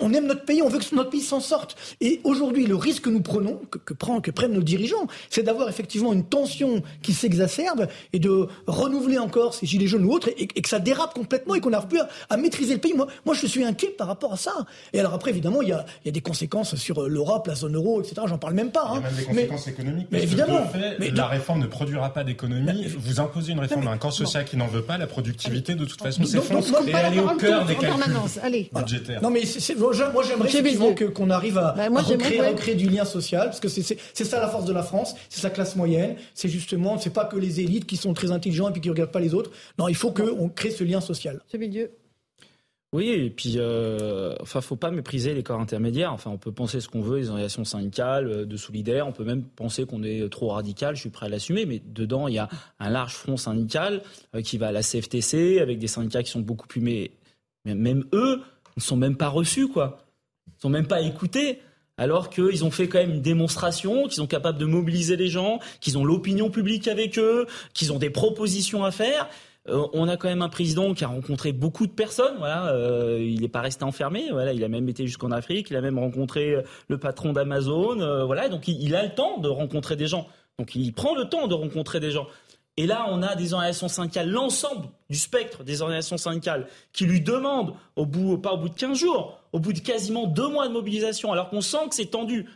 on 0.00 0.12
aime 0.12 0.26
notre 0.26 0.44
pays, 0.44 0.62
on 0.62 0.68
veut 0.68 0.78
que 0.78 0.94
notre 0.94 1.10
pays 1.10 1.20
s'en 1.20 1.40
sorte. 1.40 1.76
Et 2.00 2.20
aujourd'hui, 2.24 2.66
le 2.66 2.76
risque 2.76 3.04
que 3.04 3.10
nous 3.10 3.22
prenons, 3.22 3.60
que, 3.70 3.78
que, 3.78 3.94
que 4.20 4.30
prennent 4.30 4.52
nos 4.52 4.62
dirigeants, 4.62 5.06
c'est 5.30 5.42
d'avoir 5.42 5.68
effectivement 5.68 6.12
une 6.12 6.24
tension 6.24 6.82
qui 7.02 7.12
s'exacerbe 7.12 7.88
et 8.12 8.18
de 8.18 8.48
renouveler 8.66 9.18
encore 9.18 9.54
ces 9.54 9.66
gilets 9.66 9.86
jaunes 9.86 10.04
ou 10.04 10.12
autres, 10.12 10.28
et, 10.36 10.46
que 10.46 10.68
ça 10.68 10.78
dérape 10.78 11.14
complètement 11.14 11.54
et 11.54 11.60
qu'on 11.60 11.70
n'arrive 11.70 11.88
plus 11.88 12.00
à, 12.28 12.36
maîtriser 12.36 12.74
le 12.74 12.80
pays. 12.80 12.94
Moi, 12.94 13.06
moi, 13.24 13.34
je 13.34 13.46
suis 13.46 13.64
inquiet 13.64 13.88
par 13.88 14.06
rapport 14.06 14.32
à 14.32 14.36
ça. 14.36 14.66
Et 14.92 15.00
alors 15.00 15.14
après, 15.14 15.30
évidemment, 15.30 15.62
il 15.62 15.68
y 15.68 15.72
a, 15.72 15.84
y 16.04 16.08
a 16.08 16.12
des 16.12 16.20
conséquences 16.20 16.76
sur 16.76 17.02
euh, 17.02 17.08
l'Europe, 17.08 17.46
la 17.46 17.54
zone 17.54 17.74
euro, 17.74 18.00
etc. 18.00 18.22
J'en 18.26 18.38
parle 18.38 18.54
même 18.54 18.70
pas. 18.70 18.92
Il 18.94 19.00
y 19.00 19.04
a 19.04 19.08
hein. 19.08 19.10
même 19.10 19.16
des 19.16 19.24
conséquences 19.24 19.68
économiques. 19.68 20.08
Mais 20.10 20.22
évidemment. 20.22 20.60
mais 20.98 21.10
la 21.10 21.26
réforme 21.26 21.60
ne 21.60 21.66
produira 21.66 22.12
pas 22.12 22.24
d'économie. 22.24 22.86
Vous 22.98 23.20
imposez 23.20 23.52
une 23.52 23.60
réforme 23.60 23.88
à 23.88 23.90
un 23.90 23.98
camp 23.98 24.10
social 24.10 24.44
qui 24.44 24.56
n'en 24.56 24.66
veut 24.66 24.82
pas. 24.82 24.98
La 24.98 25.06
productivité, 25.06 25.74
de 25.74 25.84
toute 25.84 26.00
façon, 26.00 26.24
s'effondre. 26.24 26.66
Et 26.86 26.92
elle 26.92 27.14
est 27.14 27.20
au 27.20 27.36
cœur 27.36 27.64
des 27.64 27.74
calculs 27.74 28.04
budgétaires. 28.74 29.22
Non, 29.22 29.30
mais 29.30 29.42
moi, 29.78 29.92
j'aimerais 29.92 30.48
effectivement 30.48 30.94
qu'on 31.14 31.30
arrive 31.30 31.58
à, 31.58 31.74
bah, 31.76 32.00
recréer, 32.00 32.74
du 32.74 32.88
lien 32.88 33.04
social, 33.04 33.46
parce 33.46 33.60
que 33.60 33.68
c'est 33.68 34.24
ça 34.24 34.40
la 34.40 34.48
force 34.48 34.64
de 34.64 34.72
la 34.72 34.82
France, 34.82 35.14
c'est 35.28 35.40
sa 35.40 35.50
classe 35.50 35.76
moyenne. 35.76 36.16
C'est 36.34 36.48
justement, 36.48 36.98
c'est 36.98 37.12
pas 37.12 37.24
que 37.24 37.36
les 37.36 37.60
élites 37.60 37.86
qui 37.86 37.96
sont 37.96 38.14
très 38.14 38.30
intelligents 38.30 38.68
et 38.68 38.72
puis 38.72 38.80
qui 38.80 38.90
regardent 38.90 39.12
pas 39.12 39.20
les 39.20 39.34
autres. 39.34 39.50
Non, 39.78 39.88
il 39.88 39.94
faut 39.94 40.12
qu'on 40.12 40.48
crée 40.48 40.70
ce 40.70 40.84
lien 40.84 41.00
social. 41.00 41.40
Milieu. 41.58 41.90
Oui, 42.94 43.10
et 43.10 43.28
puis, 43.28 43.56
euh, 43.56 44.34
enfin, 44.40 44.62
faut 44.62 44.76
pas 44.76 44.90
mépriser 44.90 45.34
les 45.34 45.42
corps 45.42 45.60
intermédiaires. 45.60 46.12
Enfin, 46.12 46.30
on 46.30 46.38
peut 46.38 46.52
penser 46.52 46.80
ce 46.80 46.88
qu'on 46.88 47.02
veut, 47.02 47.18
les 47.18 47.28
organisations 47.28 47.64
syndicales, 47.64 48.28
euh, 48.28 48.46
de 48.46 48.56
solidaires. 48.56 49.06
On 49.06 49.12
peut 49.12 49.24
même 49.24 49.42
penser 49.42 49.84
qu'on 49.84 50.02
est 50.02 50.26
trop 50.30 50.48
radical. 50.48 50.96
Je 50.96 51.00
suis 51.00 51.10
prêt 51.10 51.26
à 51.26 51.28
l'assumer, 51.28 51.66
mais 51.66 51.82
dedans, 51.84 52.28
il 52.28 52.34
y 52.34 52.38
a 52.38 52.48
un 52.78 52.88
large 52.88 53.12
front 53.12 53.36
syndical 53.36 54.02
euh, 54.34 54.40
qui 54.40 54.56
va 54.56 54.68
à 54.68 54.72
la 54.72 54.82
CFTC 54.82 55.58
avec 55.60 55.78
des 55.78 55.86
syndicats 55.86 56.22
qui 56.22 56.30
sont 56.30 56.40
beaucoup 56.40 56.66
plus, 56.66 56.80
mais 56.80 57.10
même 57.66 58.04
eux 58.14 58.40
ne 58.78 58.82
sont 58.82 58.96
même 58.96 59.16
pas 59.16 59.28
reçus, 59.28 59.68
quoi. 59.68 59.98
Ils 60.46 60.62
sont 60.62 60.70
même 60.70 60.86
pas 60.86 61.00
écoutés 61.02 61.60
alors 61.98 62.30
qu'ils 62.30 62.64
ont 62.64 62.70
fait 62.70 62.88
quand 62.88 62.98
même 62.98 63.10
une 63.10 63.22
démonstration, 63.22 64.04
qu'ils 64.04 64.14
sont 64.14 64.26
capables 64.26 64.58
de 64.58 64.64
mobiliser 64.64 65.16
les 65.16 65.28
gens, 65.28 65.58
qu'ils 65.80 65.98
ont 65.98 66.04
l'opinion 66.04 66.48
publique 66.48 66.88
avec 66.88 67.18
eux, 67.18 67.46
qu'ils 67.74 67.92
ont 67.92 67.98
des 67.98 68.10
propositions 68.10 68.84
à 68.84 68.92
faire. 68.92 69.28
Euh, 69.68 69.86
on 69.92 70.08
a 70.08 70.16
quand 70.16 70.28
même 70.28 70.42
un 70.42 70.48
président 70.48 70.94
qui 70.94 71.04
a 71.04 71.08
rencontré 71.08 71.52
beaucoup 71.52 71.86
de 71.86 71.92
personnes. 71.92 72.36
Voilà, 72.38 72.72
euh, 72.72 73.18
il 73.20 73.40
n'est 73.40 73.48
pas 73.48 73.60
resté 73.60 73.84
enfermé. 73.84 74.26
Voilà, 74.30 74.52
il 74.52 74.64
a 74.64 74.68
même 74.68 74.88
été 74.88 75.06
jusqu'en 75.06 75.30
Afrique. 75.30 75.70
Il 75.70 75.76
a 75.76 75.80
même 75.80 75.98
rencontré 75.98 76.54
euh, 76.54 76.62
le 76.88 76.98
patron 76.98 77.32
d'Amazon. 77.32 78.24
voilà, 78.24 78.48
donc 78.48 78.68
il, 78.68 78.80
il, 78.80 78.94
a 78.94 79.02
le 79.02 79.10
temps 79.10 79.38
de 79.38 79.48
rencontrer 79.48 79.96
des 79.96 80.06
gens. 80.06 80.28
Donc 80.58 80.74
il 80.74 80.92
prend 80.92 81.14
le 81.14 81.28
temps 81.28 81.48
de 81.48 81.54
rencontrer 81.54 82.00
des 82.00 82.12
gens. 82.12 82.26
Et 82.78 82.86
là, 82.86 83.06
on 83.08 83.22
a 83.22 83.34
des 83.34 83.54
organisations 83.54 83.88
syndicales, 83.88 84.30
l'ensemble 84.30 84.86
du 85.10 85.18
spectre 85.18 85.64
des 85.64 85.82
organisations 85.82 86.16
syndicales, 86.16 86.68
qui 86.92 87.06
lui 87.06 87.20
demandent, 87.20 87.74
au 87.96 88.06
bout, 88.06 88.38
pas 88.38 88.52
au 88.52 88.56
bout 88.56 88.68
de 88.68 88.74
15 88.76 88.96
jours, 88.96 89.40
au 89.52 89.58
bout 89.58 89.72
de 89.72 89.80
quasiment 89.80 90.28
deux 90.28 90.46
mois 90.46 90.68
de 90.68 90.72
mobilisation, 90.72 91.32
alors 91.32 91.50
qu'on 91.50 91.60
sent 91.60 91.88
que 91.88 91.96
c'est 91.96 92.06
tendu 92.06 92.46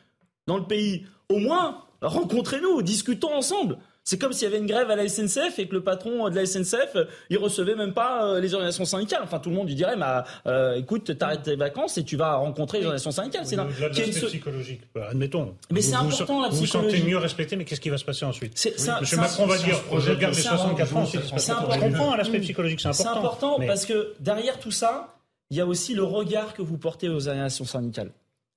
dans 0.46 0.56
le 0.56 0.64
pays, 0.64 1.06
au 1.28 1.38
moins, 1.38 1.78
rencontrez-nous, 2.02 2.82
discutons 2.82 3.34
ensemble. 3.34 3.78
C'est 4.04 4.18
comme 4.18 4.32
s'il 4.32 4.44
y 4.44 4.46
avait 4.46 4.58
une 4.58 4.66
grève 4.66 4.90
à 4.90 4.96
la 4.96 5.08
SNCF 5.08 5.58
et 5.58 5.68
que 5.68 5.74
le 5.74 5.82
patron 5.82 6.28
de 6.28 6.34
la 6.34 6.44
SNCF, 6.44 6.96
il 7.30 7.38
recevait 7.38 7.76
même 7.76 7.94
pas 7.94 8.26
euh, 8.26 8.40
les 8.40 8.52
organisations 8.54 8.84
syndicales. 8.84 9.20
Enfin, 9.22 9.38
tout 9.38 9.48
le 9.50 9.54
monde 9.54 9.68
lui 9.68 9.76
dirait, 9.76 9.96
bah, 9.96 10.24
euh, 10.46 10.74
écoute, 10.74 11.16
t'arrêtes 11.16 11.42
tes 11.42 11.54
vacances 11.54 11.98
et 11.98 12.04
tu 12.04 12.16
vas 12.16 12.34
rencontrer 12.34 12.78
les 12.78 12.86
organisations 12.86 13.12
syndicales. 13.12 13.46
C'est 13.46 13.56
l'aspect 13.56 14.26
psychologique, 14.26 14.80
bah, 14.92 15.08
admettons. 15.10 15.54
Mais 15.70 15.82
c'est 15.82 15.94
important 15.94 16.42
la 16.42 16.48
psychologie. 16.48 16.88
Vous 16.88 16.90
sentez 16.96 17.08
mieux 17.08 17.18
respecté, 17.18 17.54
mais 17.54 17.64
qu'est-ce 17.64 17.80
qui 17.80 17.90
va 17.90 17.98
se 17.98 18.04
passer 18.04 18.24
ensuite 18.24 18.52
Monsieur 19.00 19.16
Macron 19.16 19.46
va 19.46 19.58
dire, 19.58 19.78
je 19.98 20.12
garde 20.12 20.34
les 20.34 20.42
64 20.42 20.96
ans. 20.96 21.04
Je 21.06 21.80
comprends 21.80 22.16
l'aspect 22.16 22.40
psychologique, 22.40 22.80
c'est 22.80 22.88
important. 22.88 23.12
C'est 23.12 23.18
important 23.18 23.58
parce 23.66 23.86
que 23.86 24.14
derrière 24.18 24.58
tout 24.58 24.72
ça, 24.72 25.16
il 25.50 25.56
y 25.56 25.60
a 25.60 25.66
aussi 25.66 25.94
le 25.94 26.02
regard 26.02 26.54
que 26.54 26.62
vous 26.62 26.78
portez 26.78 27.08
aux 27.08 27.28
organisations 27.28 27.66
syndicales. 27.66 28.10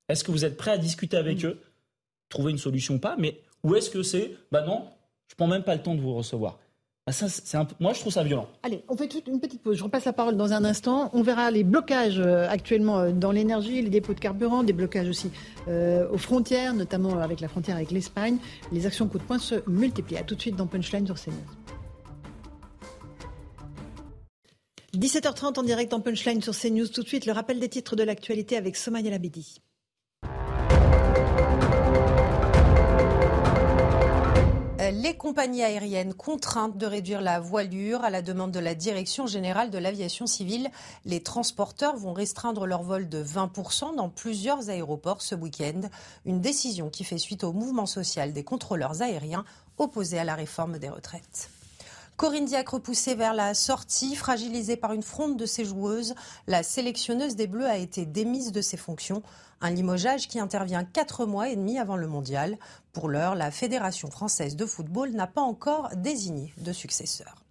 Est-ce 0.08 0.24
que 0.24 0.32
vous 0.32 0.46
êtes 0.46 0.58
prêt 0.58 0.72
à 0.72 0.78
discuter 0.78 1.18
avec 1.18 1.44
eux, 1.46 1.60
trouver 2.30 2.52
une 2.52 2.58
solution 2.58 2.96
ou 2.96 3.00
pas, 3.00 3.16
mais 3.20 3.42
ou 3.64 3.76
est-ce 3.76 3.90
que 3.90 4.02
c'est, 4.02 4.32
bah 4.52 4.62
non, 4.62 4.86
je 5.28 5.36
prends 5.36 5.48
même 5.48 5.64
pas 5.64 5.76
le 5.76 5.82
temps 5.82 5.96
de 5.96 6.02
vous 6.02 6.14
recevoir. 6.14 6.60
Ah, 7.08 7.12
ça, 7.12 7.28
un... 7.60 7.68
Moi, 7.80 7.94
je 7.94 8.00
trouve 8.00 8.12
ça 8.12 8.24
violent. 8.24 8.48
Allez, 8.64 8.84
on 8.88 8.98
fait 8.98 9.08
une 9.28 9.40
petite 9.40 9.62
pause. 9.62 9.78
Je 9.78 9.84
repasse 9.84 10.06
la 10.06 10.14
parole 10.14 10.38
dans 10.38 10.54
un 10.54 10.66
instant. 10.66 11.12
On 11.14 11.22
verra 11.22 11.52
les 11.52 11.64
blocages 11.64 12.20
euh, 12.20 12.48
actuellement 12.50 12.98
euh, 12.98 13.12
dans 13.12 13.32
l'énergie, 13.32 13.80
les 13.84 13.92
dépôts 13.92 14.16
de 14.16 14.20
carburant, 14.20 14.64
des 14.64 14.74
blocages 14.74 15.08
aussi 15.08 15.30
euh, 15.68 16.10
aux 16.10 16.18
frontières, 16.18 16.74
notamment 16.74 17.20
avec 17.20 17.42
la 17.42 17.48
frontière 17.48 17.76
avec 17.76 17.92
l'Espagne. 17.92 18.38
Les 18.72 18.88
actions 18.88 19.08
coup 19.08 19.20
de 19.20 19.24
poing 19.24 19.38
se 19.38 19.56
multiplient. 19.70 20.18
A 20.18 20.24
tout 20.24 20.34
de 20.34 20.42
suite 20.42 20.56
dans 20.56 20.66
Punchline 20.66 21.06
sur 21.06 21.16
CNews. 21.16 21.36
17h30 24.96 25.60
en 25.60 25.64
direct 25.64 25.94
en 25.94 26.00
Punchline 26.00 26.42
sur 26.42 26.58
CNews. 26.58 26.88
Tout 26.88 27.04
de 27.04 27.08
suite, 27.08 27.28
le 27.28 27.34
rappel 27.34 27.60
des 27.60 27.70
titres 27.70 27.96
de 27.96 28.02
l'actualité 28.02 28.58
avec 28.58 28.76
Somaya 28.76 29.12
Labidi. 29.12 29.62
Les 34.92 35.16
compagnies 35.16 35.64
aériennes 35.64 36.14
contraintes 36.14 36.78
de 36.78 36.86
réduire 36.86 37.22
la 37.22 37.40
voilure 37.40 38.04
à 38.04 38.12
la 38.12 38.22
demande 38.22 38.52
de 38.52 38.60
la 38.60 38.76
Direction 38.76 39.26
générale 39.26 39.72
de 39.72 39.78
l'aviation 39.80 40.28
civile. 40.28 40.70
Les 41.06 41.24
transporteurs 41.24 41.98
vont 41.98 42.14
restreindre 42.14 42.68
leur 42.68 42.84
vol 42.84 43.10
de 43.10 43.24
20% 43.24 43.96
dans 43.96 44.10
plusieurs 44.10 44.70
aéroports 44.70 45.24
ce 45.24 45.34
week-end. 45.34 45.82
Une 46.26 46.40
décision 46.40 46.90
qui 46.90 47.04
fait 47.04 47.18
suite 47.18 47.44
au 47.44 47.52
mouvement 47.52 47.88
social 47.88 48.32
des 48.32 48.44
contrôleurs 48.44 49.02
aériens 49.02 49.46
opposés 49.78 50.20
à 50.20 50.24
la 50.24 50.36
réforme 50.36 50.78
des 50.78 50.90
retraites. 50.90 51.50
Corinne 52.18 52.46
Diacre 52.46 52.76
repoussée 52.76 53.14
vers 53.14 53.34
la 53.34 53.54
sortie, 53.54 54.16
fragilisée 54.16 54.78
par 54.78 54.94
une 54.94 55.04
fronde 55.04 55.36
de 55.36 55.46
ses 55.46 55.66
joueuses, 55.66 56.16
la 56.48 56.64
sélectionneuse 56.64 57.36
des 57.36 57.46
Bleus 57.46 57.66
a 57.66 57.76
été 57.76 58.06
démise 58.06 58.54
de 58.54 58.62
ses 58.62 58.78
fonctions. 58.78 59.22
Un 59.60 59.72
limogeage 59.72 60.30
qui 60.30 60.40
intervient 60.40 60.86
quatre 60.86 61.26
mois 61.26 61.50
et 61.50 61.58
demi 61.58 61.78
avant 61.78 61.98
le 61.98 62.08
mondial. 62.08 62.58
Pour 62.94 63.10
l'heure, 63.10 63.36
la 63.36 63.52
Fédération 63.52 64.10
française 64.10 64.56
de 64.56 64.66
football 64.66 65.12
n'a 65.12 65.28
pas 65.28 65.42
encore 65.42 65.90
désigné 65.98 66.54
de 66.58 66.72
successeur. 66.72 67.45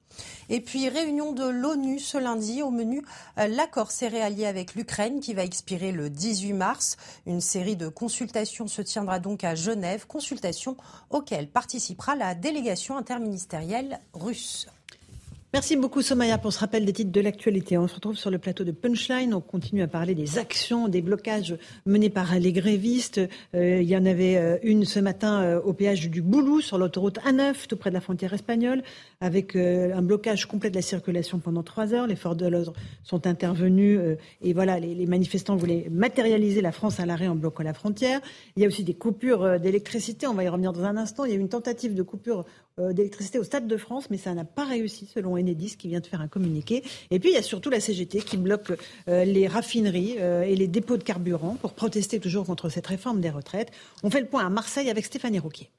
Et 0.49 0.61
puis, 0.61 0.89
réunion 0.89 1.33
de 1.33 1.47
l'ONU 1.47 1.99
ce 1.99 2.19
lundi. 2.19 2.63
Au 2.63 2.71
menu, 2.71 3.03
euh, 3.39 3.47
l'accord 3.47 3.91
céréalier 3.91 4.47
avec 4.47 4.75
l'Ukraine 4.75 5.21
qui 5.21 5.35
va 5.35 5.45
expirer 5.45 5.93
le 5.93 6.11
18 6.11 6.53
mars. 6.53 6.97
Une 7.27 7.41
série 7.41 7.77
de 7.77 7.89
consultations 7.89 8.67
se 8.67 8.83
tiendra 8.83 9.19
donc 9.19 9.45
à 9.45 9.55
Genève, 9.55 10.07
consultations 10.07 10.77
auxquelles 11.11 11.49
participera 11.49 12.17
la 12.17 12.35
délégation 12.35 12.97
interministérielle 12.97 14.01
russe. 14.13 14.67
Merci 15.55 15.77
beaucoup 15.77 16.03
Somaya 16.03 16.37
pour 16.37 16.53
ce 16.53 16.59
rappel 16.59 16.85
des 16.85 16.93
titres 16.93 17.12
de 17.12 17.21
l'actualité. 17.21 17.79
On 17.79 17.87
se 17.87 17.95
retrouve 17.95 18.17
sur 18.17 18.29
le 18.29 18.38
plateau 18.38 18.64
de 18.64 18.73
Punchline. 18.73 19.33
On 19.35 19.40
continue 19.40 19.83
à 19.83 19.87
parler 19.87 20.17
des 20.17 20.37
actions, 20.37 20.88
des 20.88 21.01
blocages 21.01 21.57
menés 21.87 22.11
par 22.11 22.35
les 22.35 22.53
grévistes. 22.53 23.21
Euh, 23.55 23.81
il 23.81 23.88
y 23.88 23.97
en 23.97 24.05
avait 24.05 24.37
euh, 24.37 24.59
une 24.64 24.85
ce 24.85 24.99
matin 24.99 25.43
euh, 25.43 25.61
au 25.61 25.73
péage 25.73 26.11
du 26.11 26.23
Boulou 26.23 26.61
sur 26.61 26.77
l'autoroute 26.77 27.21
A9, 27.21 27.69
tout 27.69 27.77
près 27.77 27.90
de 27.90 27.95
la 27.95 28.01
frontière 28.01 28.33
espagnole, 28.33 28.83
avec 29.21 29.55
un 29.55 30.03
blocage 30.03 30.47
complet 30.47 30.71
de 30.71 30.75
la 30.75 30.83
circulation 30.83 31.38
pendant 31.38 31.62
trois 31.62 31.95
heures. 31.95 32.09
Les 32.09 32.17
forces 32.17 32.37
de 32.37 32.49
l'ordre 32.49 32.73
sont 33.05 33.25
intervenus 33.29 34.01
et 34.43 34.53
voilà, 34.55 34.81
les, 34.81 34.97
les, 34.97 35.07
manifestants 35.07 35.55
voulaient 35.55 35.87
matérialiser 35.88 36.62
la 36.62 36.73
France 36.73 36.99
à 36.99 37.07
l'arrêt 37.07 37.29
en 37.29 37.37
bloquant 37.37 37.62
la 37.62 37.75
frontière. 37.75 38.21
Il 38.57 38.62
y 38.62 38.64
a 38.64 38.69
aussi 38.69 38.83
des 38.83 38.95
coupures 38.95 39.61
d'électricité. 39.61 40.27
On 40.27 40.35
va 40.35 40.43
y 40.43 40.49
revenir 40.49 40.73
dans 40.73 40.83
un 40.83 40.97
instant. 40.97 41.25
Il 41.25 41.31
y 41.31 41.35
a 41.35 41.37
eu 41.37 41.40
une 41.40 41.49
tentative 41.49 41.95
de 41.95 42.03
coupure 42.03 42.40
euh, 42.40 42.43
d'électricité 42.79 43.39
au 43.39 43.45
Stade 43.45 43.69
de 43.69 43.77
France, 43.77 44.11
mais 44.11 44.17
ça 44.17 44.35
n'a 44.35 44.45
pas 44.45 44.65
réussi 44.65 45.07
selon 45.07 45.37
Enedis 45.37 45.77
qui 45.77 45.89
vient 45.89 46.01
de 46.01 46.07
faire 46.07 46.21
un 46.21 46.29
communiqué. 46.29 46.83
Et 47.11 47.21
puis 47.21 47.31
il 47.31 47.35
y 47.35 47.39
a 47.39 47.43
surtout 47.43 47.71
la 47.71 47.81
CGT 47.81 48.21
qui 48.23 48.37
bloque 48.37 48.73
euh, 49.09 49.25
les 49.25 49.47
raffineries 49.47 50.17
euh, 50.19 50.43
et 50.43 50.57
les 50.57 50.67
dépôts 50.67 50.97
de 50.97 51.05
carburant 51.05 51.57
pour 51.61 51.73
protester 51.73 52.19
toujours 52.19 52.47
contre 52.47 52.69
cette 52.69 52.87
réforme 52.87 53.21
des 53.21 53.31
retraites. 53.31 53.71
On 54.03 54.11
fait 54.11 54.21
le 54.21 54.27
point 54.27 54.45
à 54.45 54.51
Marseille 54.51 54.91
avec 54.91 55.05
Stéphanie 55.05 55.39
Rouquier. 55.39 55.71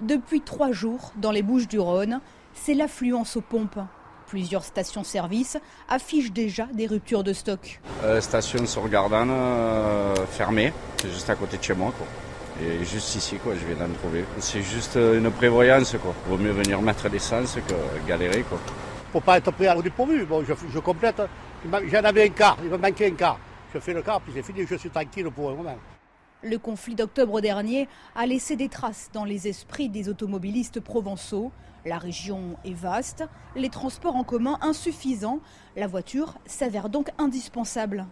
Depuis 0.00 0.42
trois 0.42 0.70
jours, 0.70 1.12
dans 1.20 1.32
les 1.32 1.42
Bouches 1.42 1.66
du 1.66 1.80
Rhône, 1.80 2.20
c'est 2.54 2.74
l'affluence 2.74 3.36
aux 3.36 3.40
pompes 3.40 3.80
Plusieurs 4.28 4.62
stations-service 4.62 5.56
affichent 5.88 6.32
déjà 6.32 6.66
des 6.66 6.86
ruptures 6.86 7.24
de 7.24 7.32
stock. 7.32 7.80
Euh, 8.04 8.20
station 8.20 8.66
sur 8.66 8.86
Gardanne 8.90 9.30
euh, 9.30 10.14
fermée, 10.30 10.74
c'est 11.00 11.10
juste 11.10 11.30
à 11.30 11.34
côté 11.34 11.56
de 11.56 11.62
chez 11.62 11.72
moi. 11.72 11.94
Quoi. 11.96 12.06
Et 12.62 12.84
juste 12.84 13.14
ici, 13.14 13.36
quoi, 13.36 13.54
je 13.54 13.64
viens 13.64 13.86
d'en 13.86 13.94
trouver. 13.94 14.26
C'est 14.38 14.60
juste 14.60 14.98
euh, 14.98 15.18
une 15.18 15.30
prévoyance. 15.30 15.96
Quoi. 16.02 16.14
Vaut 16.28 16.36
mieux 16.36 16.50
venir 16.50 16.82
mettre 16.82 17.08
l'essence 17.08 17.54
que 17.54 18.06
galérer. 18.06 18.42
Quoi. 18.42 18.58
Faut 19.14 19.20
pas 19.20 19.38
être 19.38 19.50
pris 19.50 19.66
à 19.66 19.74
dépourvu. 19.80 20.26
Bon, 20.26 20.44
je, 20.44 20.52
je 20.74 20.78
complète. 20.78 21.22
J'en 21.90 22.04
avais 22.04 22.24
un 22.24 22.28
quart, 22.28 22.58
il 22.62 22.68
me 22.68 22.76
manquait 22.76 23.06
un 23.06 23.14
quart. 23.14 23.38
Je 23.72 23.78
fais 23.78 23.94
le 23.94 24.02
quart, 24.02 24.20
puis 24.20 24.32
c'est 24.36 24.42
fini, 24.42 24.66
je 24.68 24.74
suis 24.74 24.90
tranquille 24.90 25.30
pour 25.34 25.48
un 25.48 25.54
moment. 25.54 25.76
Le 26.42 26.58
conflit 26.58 26.94
d'octobre 26.94 27.40
dernier 27.40 27.88
a 28.14 28.26
laissé 28.26 28.56
des 28.56 28.68
traces 28.68 29.08
dans 29.12 29.24
les 29.24 29.48
esprits 29.48 29.88
des 29.88 30.10
automobilistes 30.10 30.80
provençaux. 30.80 31.50
La 31.88 31.96
région 31.96 32.56
est 32.66 32.74
vaste, 32.74 33.24
les 33.56 33.70
transports 33.70 34.14
en 34.14 34.22
commun 34.22 34.58
insuffisants. 34.60 35.40
La 35.74 35.86
voiture 35.86 36.34
s'avère 36.44 36.90
donc 36.90 37.08
indispensable. 37.16 38.04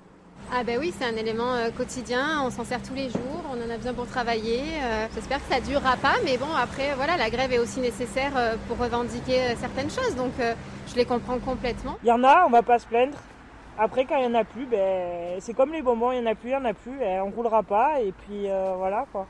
Ah 0.50 0.64
ben 0.64 0.78
oui, 0.80 0.94
c'est 0.98 1.04
un 1.04 1.14
élément 1.14 1.52
euh, 1.52 1.68
quotidien, 1.76 2.42
on 2.42 2.48
s'en 2.48 2.64
sert 2.64 2.80
tous 2.82 2.94
les 2.94 3.10
jours, 3.10 3.42
on 3.50 3.62
en 3.62 3.68
a 3.68 3.76
besoin 3.76 3.92
pour 3.92 4.06
travailler. 4.06 4.62
Euh, 4.82 5.06
j'espère 5.14 5.46
que 5.46 5.52
ça 5.52 5.60
ne 5.60 5.66
durera 5.66 5.96
pas, 5.96 6.14
mais 6.24 6.38
bon, 6.38 6.46
après, 6.58 6.94
voilà, 6.94 7.18
la 7.18 7.28
grève 7.28 7.52
est 7.52 7.58
aussi 7.58 7.80
nécessaire 7.80 8.32
euh, 8.36 8.54
pour 8.66 8.78
revendiquer 8.78 9.54
certaines 9.60 9.90
choses, 9.90 10.16
donc 10.16 10.32
je 10.38 10.94
les 10.94 11.04
comprends 11.04 11.38
complètement. 11.38 11.98
Il 12.02 12.08
y 12.08 12.12
en 12.12 12.24
a, 12.24 12.46
on 12.46 12.50
va 12.50 12.62
pas 12.62 12.78
se 12.78 12.86
plaindre. 12.86 13.18
Après, 13.78 14.06
quand 14.06 14.16
il 14.16 14.26
n'y 14.26 14.34
en 14.34 14.40
a 14.40 14.44
plus, 14.44 14.64
ben, 14.64 15.38
c'est 15.40 15.52
comme 15.52 15.72
les 15.74 15.82
bonbons, 15.82 16.12
il 16.12 16.22
n'y 16.22 16.26
en 16.26 16.30
a 16.30 16.34
plus, 16.34 16.48
il 16.48 16.56
n'y 16.56 16.62
en 16.62 16.64
a 16.64 16.72
plus, 16.72 16.96
ben, 16.98 17.20
on 17.20 17.28
ne 17.28 17.34
roulera 17.34 17.62
pas, 17.62 18.00
et 18.00 18.12
puis 18.12 18.46
voilà 18.78 19.04
quoi. 19.12 19.26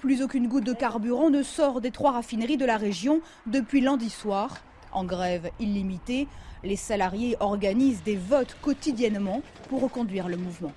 Plus 0.00 0.22
aucune 0.22 0.48
goutte 0.48 0.64
de 0.64 0.72
carburant 0.72 1.28
ne 1.28 1.42
sort 1.42 1.82
des 1.82 1.90
trois 1.90 2.12
raffineries 2.12 2.56
de 2.56 2.64
la 2.64 2.78
région 2.78 3.20
depuis 3.46 3.82
lundi 3.82 4.08
soir. 4.08 4.56
En 4.92 5.04
grève 5.04 5.50
illimitée, 5.60 6.26
les 6.64 6.76
salariés 6.76 7.36
organisent 7.38 8.02
des 8.02 8.16
votes 8.16 8.56
quotidiennement 8.62 9.42
pour 9.68 9.82
reconduire 9.82 10.26
le 10.26 10.38
mouvement. 10.38 10.72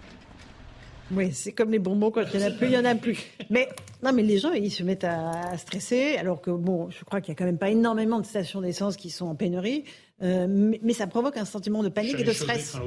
Oui, 1.12 1.32
c'est 1.32 1.54
comme 1.54 1.72
les 1.72 1.80
bonbons, 1.80 2.12
quand 2.12 2.24
il 2.34 2.40
n'y 2.40 2.46
en 2.46 2.48
a 2.48 2.52
plus, 2.52 2.68
il 2.68 2.70
n'y 2.72 2.78
en 2.78 2.86
a 2.86 2.96
plus. 2.96 3.18
Mais, 3.50 3.70
non, 4.04 4.12
mais 4.12 4.24
les 4.24 4.40
gens, 4.40 4.52
ils 4.52 4.72
se 4.72 4.84
mettent 4.84 5.06
à, 5.06 5.58
stresser, 5.58 6.18
alors 6.18 6.42
que, 6.42 6.52
bon, 6.52 6.90
je 6.90 7.06
crois 7.06 7.22
qu'il 7.22 7.32
n'y 7.32 7.38
a 7.38 7.40
quand 7.40 7.46
même 7.46 7.58
pas 7.58 7.70
énormément 7.70 8.20
de 8.20 8.26
stations 8.26 8.60
d'essence 8.60 8.98
qui 8.98 9.10
sont 9.10 9.28
en 9.28 9.36
pénurie. 9.36 9.86
Euh, 10.24 10.48
mais, 10.48 10.94
ça 10.94 11.08
provoque 11.08 11.38
un 11.38 11.46
sentiment 11.46 11.84
de 11.84 11.90
panique 11.90 12.20
et 12.20 12.24
de 12.24 12.32
stress. 12.32 12.78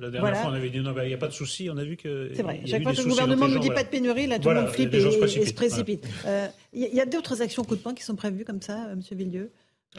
La 0.00 0.10
dernière 0.10 0.36
fois, 0.36 0.50
on 0.50 0.54
avait 0.54 0.70
dit 0.70 0.80
non, 0.80 0.94
il 1.02 1.08
n'y 1.08 1.14
a 1.14 1.18
pas 1.18 1.28
de 1.28 1.32
souci. 1.32 1.68
On 1.70 1.76
a 1.78 1.84
vu 1.84 1.96
que. 1.96 2.30
C'est 2.34 2.42
vrai. 2.42 2.60
Chaque 2.66 2.82
fois 2.82 2.92
que 2.92 2.98
le 2.98 3.08
gouvernement 3.08 3.48
ne 3.48 3.54
nous 3.54 3.60
dit 3.60 3.70
pas 3.70 3.84
de 3.84 3.88
pénurie, 3.88 4.26
là, 4.26 4.38
tout 4.38 4.48
le 4.48 4.56
monde 4.56 4.68
flippe 4.68 4.94
et, 4.94 5.00
se 5.00 5.54
précipite. 5.54 6.06
Euh, 6.26 6.48
il 6.72 6.94
y 6.94 7.00
a, 7.00 7.06
d'autres 7.06 7.42
actions 7.42 7.64
coup 7.64 7.76
de 7.76 7.80
poing 7.80 7.94
qui 7.94 8.02
sont 8.02 8.16
prévues 8.16 8.44
comme 8.44 8.62
ça, 8.62 8.86
euh, 8.86 8.96
Monsieur 8.96 9.16
Villieu? 9.16 9.50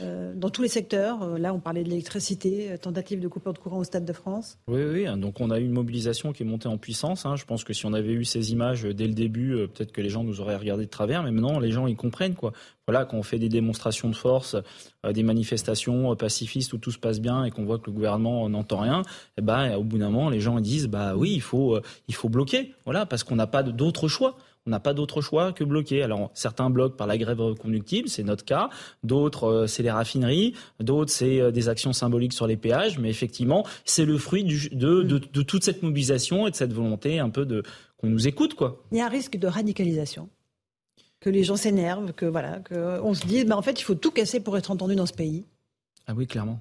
Euh, 0.01 0.33
dans 0.35 0.49
tous 0.49 0.63
les 0.63 0.69
secteurs. 0.69 1.21
Euh, 1.21 1.37
là, 1.37 1.53
on 1.53 1.59
parlait 1.59 1.83
de 1.83 1.89
l'électricité, 1.89 2.71
euh, 2.71 2.77
tentative 2.77 3.19
de 3.19 3.27
coupure 3.27 3.53
de 3.53 3.59
courant 3.59 3.77
au 3.77 3.83
Stade 3.83 4.05
de 4.05 4.13
France. 4.13 4.57
Oui, 4.67 4.81
oui. 4.83 5.05
Donc, 5.19 5.39
on 5.39 5.51
a 5.51 5.59
eu 5.59 5.65
une 5.65 5.71
mobilisation 5.71 6.33
qui 6.33 6.41
est 6.41 6.45
montée 6.47 6.67
en 6.67 6.79
puissance. 6.79 7.27
Hein. 7.27 7.35
Je 7.35 7.45
pense 7.45 7.63
que 7.63 7.73
si 7.73 7.85
on 7.85 7.93
avait 7.93 8.13
eu 8.13 8.25
ces 8.25 8.51
images 8.51 8.83
dès 8.83 9.05
le 9.05 9.13
début, 9.13 9.67
peut-être 9.73 9.91
que 9.91 10.01
les 10.01 10.09
gens 10.09 10.23
nous 10.23 10.41
auraient 10.41 10.55
regardé 10.55 10.85
de 10.85 10.89
travers. 10.89 11.21
Mais 11.21 11.29
maintenant, 11.29 11.59
les 11.59 11.71
gens, 11.71 11.85
ils 11.85 11.95
comprennent. 11.95 12.33
Quoi. 12.33 12.53
Voilà, 12.87 13.05
quand 13.05 13.17
on 13.17 13.23
fait 13.23 13.37
des 13.37 13.49
démonstrations 13.49 14.09
de 14.09 14.15
force, 14.15 14.55
des 15.07 15.23
manifestations 15.23 16.15
pacifistes 16.15 16.73
où 16.73 16.79
tout 16.79 16.91
se 16.91 16.97
passe 16.97 17.21
bien 17.21 17.43
et 17.43 17.51
qu'on 17.51 17.63
voit 17.63 17.77
que 17.77 17.85
le 17.85 17.91
gouvernement 17.91 18.49
n'entend 18.49 18.79
rien, 18.79 19.03
eh 19.37 19.41
ben, 19.41 19.75
au 19.75 19.83
bout 19.83 19.99
d'un 19.99 20.09
moment, 20.09 20.29
les 20.29 20.39
gens 20.39 20.59
disent 20.59 20.87
bah 20.87 21.15
oui, 21.15 21.33
il 21.33 21.41
faut, 21.41 21.79
il 22.07 22.15
faut 22.15 22.29
bloquer. 22.29 22.73
Voilà, 22.85 23.05
parce 23.05 23.23
qu'on 23.23 23.35
n'a 23.35 23.47
pas 23.47 23.63
d'autre 23.63 24.07
choix 24.07 24.37
on 24.65 24.69
n'a 24.69 24.79
pas 24.79 24.93
d'autre 24.93 25.21
choix 25.21 25.51
que 25.53 25.63
bloquer. 25.63 26.03
Alors 26.03 26.31
certains 26.33 26.69
bloquent 26.69 26.95
par 26.95 27.07
la 27.07 27.17
grève 27.17 27.39
reconductible, 27.41 28.07
c'est 28.07 28.23
notre 28.23 28.45
cas. 28.45 28.69
D'autres, 29.03 29.43
euh, 29.45 29.67
c'est 29.67 29.83
les 29.83 29.91
raffineries. 29.91 30.53
D'autres, 30.79 31.11
c'est 31.11 31.41
euh, 31.41 31.51
des 31.51 31.69
actions 31.69 31.93
symboliques 31.93 32.33
sur 32.33 32.47
les 32.47 32.57
péages. 32.57 32.99
Mais 32.99 33.09
effectivement, 33.09 33.65
c'est 33.85 34.05
le 34.05 34.17
fruit 34.17 34.43
de, 34.43 35.17
toute 35.43 35.63
cette 35.63 35.83
mobilisation 35.83 36.47
et 36.47 36.51
de 36.51 36.55
cette 36.55 36.73
volonté 36.73 37.19
un 37.19 37.29
peu 37.29 37.45
de 37.45 37.63
qu'on 37.97 38.07
nous 38.07 38.27
écoute, 38.27 38.53
quoi. 38.53 38.83
Il 38.91 38.97
y 38.97 39.01
a 39.01 39.05
un 39.05 39.09
risque 39.09 39.37
de 39.37 39.47
radicalisation. 39.47 40.29
Que 41.19 41.29
les 41.29 41.43
gens 41.43 41.55
s'énervent, 41.55 42.11
que 42.13 42.25
voilà, 42.25 42.59
qu'on 42.59 43.13
se 43.13 43.25
dise, 43.25 43.45
bah, 43.45 43.55
en 43.55 43.61
fait, 43.61 43.79
il 43.79 43.83
faut 43.83 43.95
tout 43.95 44.11
casser 44.11 44.41
pour 44.41 44.57
être 44.57 44.71
entendu 44.71 44.95
dans 44.95 45.05
ce 45.05 45.13
pays. 45.13 45.45
Ah 46.05 46.13
oui, 46.13 46.27
clairement. 46.27 46.59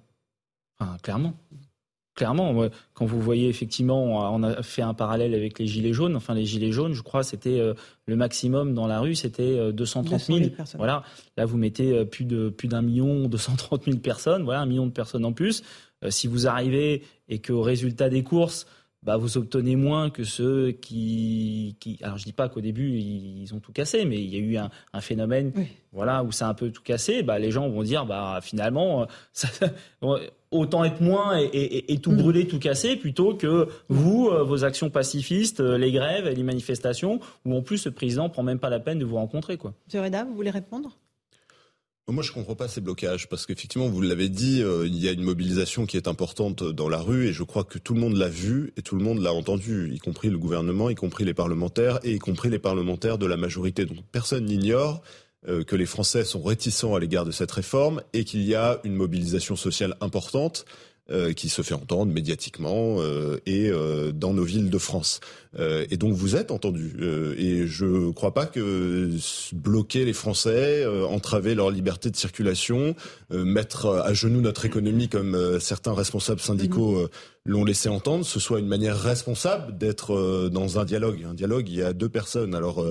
Enfin, 0.79 0.97
clairement. 1.03 1.35
Clairement, 2.15 2.69
quand 2.93 3.07
vous 3.07 3.21
voyez 3.21 3.49
effectivement, 3.49 4.35
on 4.35 4.43
a 4.43 4.63
fait 4.63 4.83
un 4.83 4.93
parallèle 4.93 5.35
avec 5.35 5.59
les 5.59 5.67
gilets 5.67 5.95
jaunes. 5.95 6.15
Enfin, 6.15 6.35
les 6.35 6.45
gilets 6.45 6.73
jaunes, 6.73 6.93
je 6.93 7.03
crois, 7.03 7.23
c'était 7.23 7.59
euh, 7.59 7.73
le 8.07 8.17
maximum 8.17 8.75
dans 8.75 8.87
la 8.87 9.01
rue, 9.01 9.15
c'était 9.15 9.73
230 9.73 10.21
000. 10.21 10.41
Voilà. 10.75 11.05
Là, 11.37 11.47
vous 11.47 11.57
mettez 11.57 11.93
euh, 11.93 12.05
plus 12.05 12.25
de 12.25 12.51
plus 12.51 12.69
d'un 12.69 12.83
million, 12.83 13.29
230 13.29 13.85
000 13.85 13.99
personnes. 13.99 14.43
Voilà, 14.43 14.61
un 14.61 14.67
million 14.67 14.87
de 14.87 14.93
personnes 14.93 15.25
en 15.25 15.33
plus. 15.33 15.63
Euh, 16.05 16.11
si 16.11 16.27
vous 16.27 16.47
arrivez 16.47 17.03
et 17.29 17.41
qu'au 17.41 17.63
résultat 17.63 18.09
des 18.09 18.23
courses, 18.23 18.67
bah, 19.03 19.17
vous 19.17 19.37
obtenez 19.37 19.75
moins 19.75 20.11
que 20.11 20.23
ceux 20.23 20.73
qui, 20.73 21.77
qui... 21.81 21.99
Alors 22.03 22.19
je 22.19 22.25
dis 22.25 22.33
pas 22.33 22.49
qu'au 22.49 22.61
début 22.61 22.99
ils 22.99 23.53
ont 23.53 23.59
tout 23.59 23.73
cassé, 23.73 24.05
mais 24.05 24.23
il 24.23 24.33
y 24.33 24.37
a 24.37 24.39
eu 24.39 24.57
un, 24.57 24.71
un 24.93 25.01
phénomène, 25.01 25.53
voilà, 25.93 26.23
où 26.23 26.31
ça 26.31 26.47
a 26.47 26.51
un 26.51 26.55
peu 26.55 26.71
tout 26.71 26.83
cassé. 26.83 27.23
Bah, 27.23 27.39
les 27.39 27.51
gens 27.51 27.69
vont 27.69 27.83
dire, 27.83 28.07
bah 28.07 28.39
finalement, 28.43 29.07
ça, 29.33 29.49
autant 30.53 30.85
être 30.85 31.01
moins 31.01 31.39
et, 31.39 31.99
tout 31.99 32.13
mm. 32.13 32.17
brûler, 32.17 32.47
tout 32.47 32.59
casser, 32.59 32.97
plutôt 32.97 33.35
que 33.35 33.69
vous, 33.89 34.29
euh, 34.29 34.45
vos 34.45 34.65
actions 34.65 34.91
pacifistes, 34.91 35.61
euh, 35.61 35.77
les 35.77 35.91
grèves 35.91 36.27
et 36.27 36.35
les 36.35 36.43
manifestations, 36.43 37.21
où 37.45 37.57
en 37.57 37.63
plus 37.63 37.87
le 37.87 37.91
président 37.91 38.29
prend 38.29 38.43
même 38.43 38.59
pas 38.59 38.71
la 38.71 38.81
peine 38.81 38.99
de 38.99 39.05
vous 39.05 39.17
rencontrer, 39.17 39.57
quoi. 39.57 39.75
Monsieur 39.87 40.01
Reda, 40.01 40.25
vous 40.25 40.35
voulez 40.35 40.51
répondre? 40.51 40.97
Moi, 42.09 42.25
je 42.25 42.33
comprends 42.33 42.57
pas 42.57 42.67
ces 42.67 42.81
blocages 42.81 43.29
parce 43.29 43.47
qu'effectivement, 43.47 43.89
vous 43.89 44.03
l'avez 44.03 44.29
dit, 44.29 44.61
euh, 44.61 44.87
il 44.87 44.97
y 44.97 45.09
a 45.09 45.13
une 45.13 45.23
mobilisation 45.23 45.87
qui 45.87 45.97
est 45.97 46.09
importante 46.09 46.65
dans 46.65 46.89
la 46.89 46.99
rue 46.99 47.29
et 47.29 47.33
je 47.33 47.45
crois 47.45 47.63
que 47.63 47.79
tout 47.79 47.95
le 47.95 48.01
monde 48.01 48.17
l'a 48.17 48.29
vu 48.29 48.73
et 48.77 48.83
tout 48.83 48.97
le 48.97 49.05
monde 49.05 49.21
l'a 49.21 49.33
entendu, 49.33 49.91
y 49.95 49.99
compris 49.99 50.29
le 50.29 50.37
gouvernement, 50.37 50.91
y 50.91 50.97
compris 50.97 51.25
les 51.25 51.33
parlementaires 51.33 52.01
et 52.03 52.15
y 52.15 52.19
compris 52.19 52.51
les 52.51 52.59
parlementaires 52.59 53.19
de 53.19 53.27
la 53.27 53.37
majorité. 53.37 53.87
Donc, 53.87 53.99
personne 54.11 54.47
n'ignore 54.47 55.03
euh, 55.49 55.65
que 55.65 55.77
les 55.77 55.87
Français 55.87 56.25
sont 56.25 56.43
réticents 56.43 56.95
à 56.95 57.01
l'égard 57.01 57.25
de 57.25 57.31
cette 57.33 57.51
réforme 57.51 58.03
et 58.13 58.25
qu'il 58.25 58.43
y 58.43 58.55
a 58.55 58.81
une 58.85 58.95
mobilisation 58.95 59.57
sociale 59.57 59.97
importante 60.01 60.65
euh, 61.13 61.35
qui 61.35 61.51
se 61.51 61.61
fait 61.61 61.75
entendre 61.75 62.11
médiatiquement 62.11 62.97
euh, 63.01 63.39
et 63.45 63.69
euh, 63.69 64.13
dans 64.13 64.33
nos 64.33 64.45
villes 64.45 64.71
de 64.71 64.79
France. 64.79 65.21
et 65.59 65.99
donc 65.99 66.15
vous 66.15 66.37
êtes 66.37 66.51
entendu. 66.51 66.97
et 67.37 67.67
je 67.67 67.85
ne 67.85 68.13
crois 68.13 68.33
pas 68.33 68.47
que 68.47 69.11
bloquer 69.53 70.07
les 70.07 70.15
Français, 70.15 70.87
entraver 70.87 71.55
leur 71.55 71.71
liberté 71.71 72.11
de 72.11 72.17
circulation, 72.17 72.97
mettre 73.31 73.89
à 73.89 74.15
genoux 74.15 74.41
notre 74.41 74.65
économie 74.65 75.11
comme 75.11 75.61
certains 75.61 75.93
responsables 75.93 76.41
syndicaux 76.41 77.03
mhm. 77.03 77.09
l'ont 77.45 77.65
laissé 77.67 77.91
entendre, 77.91 78.25
ce 78.25 78.41
soit 78.41 78.61
une 78.61 78.67
manière 78.67 78.99
responsable 78.99 79.77
d'être 79.77 80.49
dans 80.49 80.79
un 80.79 80.87
dialogue. 80.87 81.27
Un 81.29 81.35
dialogue, 81.35 81.69
il 81.69 81.77
y 81.77 81.83
a 81.83 81.93
deux 81.93 82.09
personnes. 82.09 82.55
Alors 82.55 82.83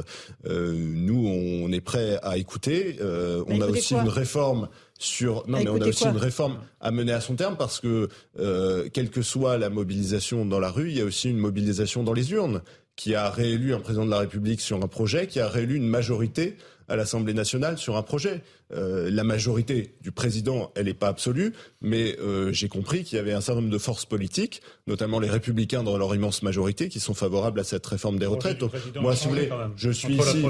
nous, 0.45 1.27
on 1.27 1.71
est 1.71 1.81
prêt 1.81 2.19
à 2.21 2.37
écouter. 2.37 2.99
on 3.47 3.59
a 3.59 3.65
aussi 3.65 3.95
une 3.95 4.09
réforme 4.09 4.69
sur. 5.01 5.43
Non, 5.47 5.59
mais 5.59 5.69
on 5.69 5.81
a 5.81 5.87
aussi 5.87 6.05
une 6.05 6.17
réforme 6.17 6.59
à 6.79 6.91
mener 6.91 7.11
à 7.11 7.21
son 7.21 7.35
terme 7.35 7.57
parce 7.57 7.79
que, 7.79 8.07
euh, 8.39 8.87
quelle 8.93 9.09
que 9.09 9.21
soit 9.21 9.57
la 9.57 9.69
mobilisation 9.69 10.45
dans 10.45 10.59
la 10.59 10.69
rue, 10.69 10.89
il 10.89 10.97
y 10.97 11.01
a 11.01 11.05
aussi 11.05 11.29
une 11.29 11.37
mobilisation 11.37 12.03
dans 12.03 12.13
les 12.13 12.31
urnes 12.31 12.61
qui 12.95 13.15
a 13.15 13.29
réélu 13.29 13.73
un 13.73 13.79
président 13.79 14.05
de 14.05 14.11
la 14.11 14.19
République 14.19 14.61
sur 14.61 14.81
un 14.83 14.87
projet, 14.87 15.25
qui 15.25 15.39
a 15.39 15.47
réélu 15.47 15.75
une 15.75 15.87
majorité 15.87 16.57
à 16.87 16.95
l'Assemblée 16.95 17.33
nationale 17.33 17.77
sur 17.77 17.97
un 17.97 18.03
projet. 18.03 18.43
Euh, 18.73 19.09
la 19.11 19.23
majorité 19.23 19.95
du 20.01 20.11
président, 20.11 20.71
elle 20.75 20.85
n'est 20.85 20.93
pas 20.93 21.07
absolue, 21.07 21.53
mais 21.81 22.17
euh, 22.19 22.51
j'ai 22.53 22.67
compris 22.67 23.03
qu'il 23.03 23.17
y 23.17 23.19
avait 23.19 23.33
un 23.33 23.41
certain 23.41 23.61
nombre 23.61 23.73
de 23.73 23.77
forces 23.77 24.05
politiques, 24.05 24.61
notamment 24.87 25.19
les 25.19 25.29
républicains 25.29 25.83
dans 25.83 25.97
leur 25.97 26.13
immense 26.15 26.43
majorité, 26.43 26.89
qui 26.89 26.99
sont 26.99 27.13
favorables 27.13 27.59
à 27.59 27.63
cette 27.63 27.85
réforme 27.85 28.19
des 28.19 28.25
retraites. 28.25 28.59
Donc, 28.59 28.71
moi, 28.95 29.15
si 29.15 29.25
vous 29.25 29.31
voulez, 29.31 29.49
je 29.75 29.89
suis 29.91 30.15
ici, 30.15 30.43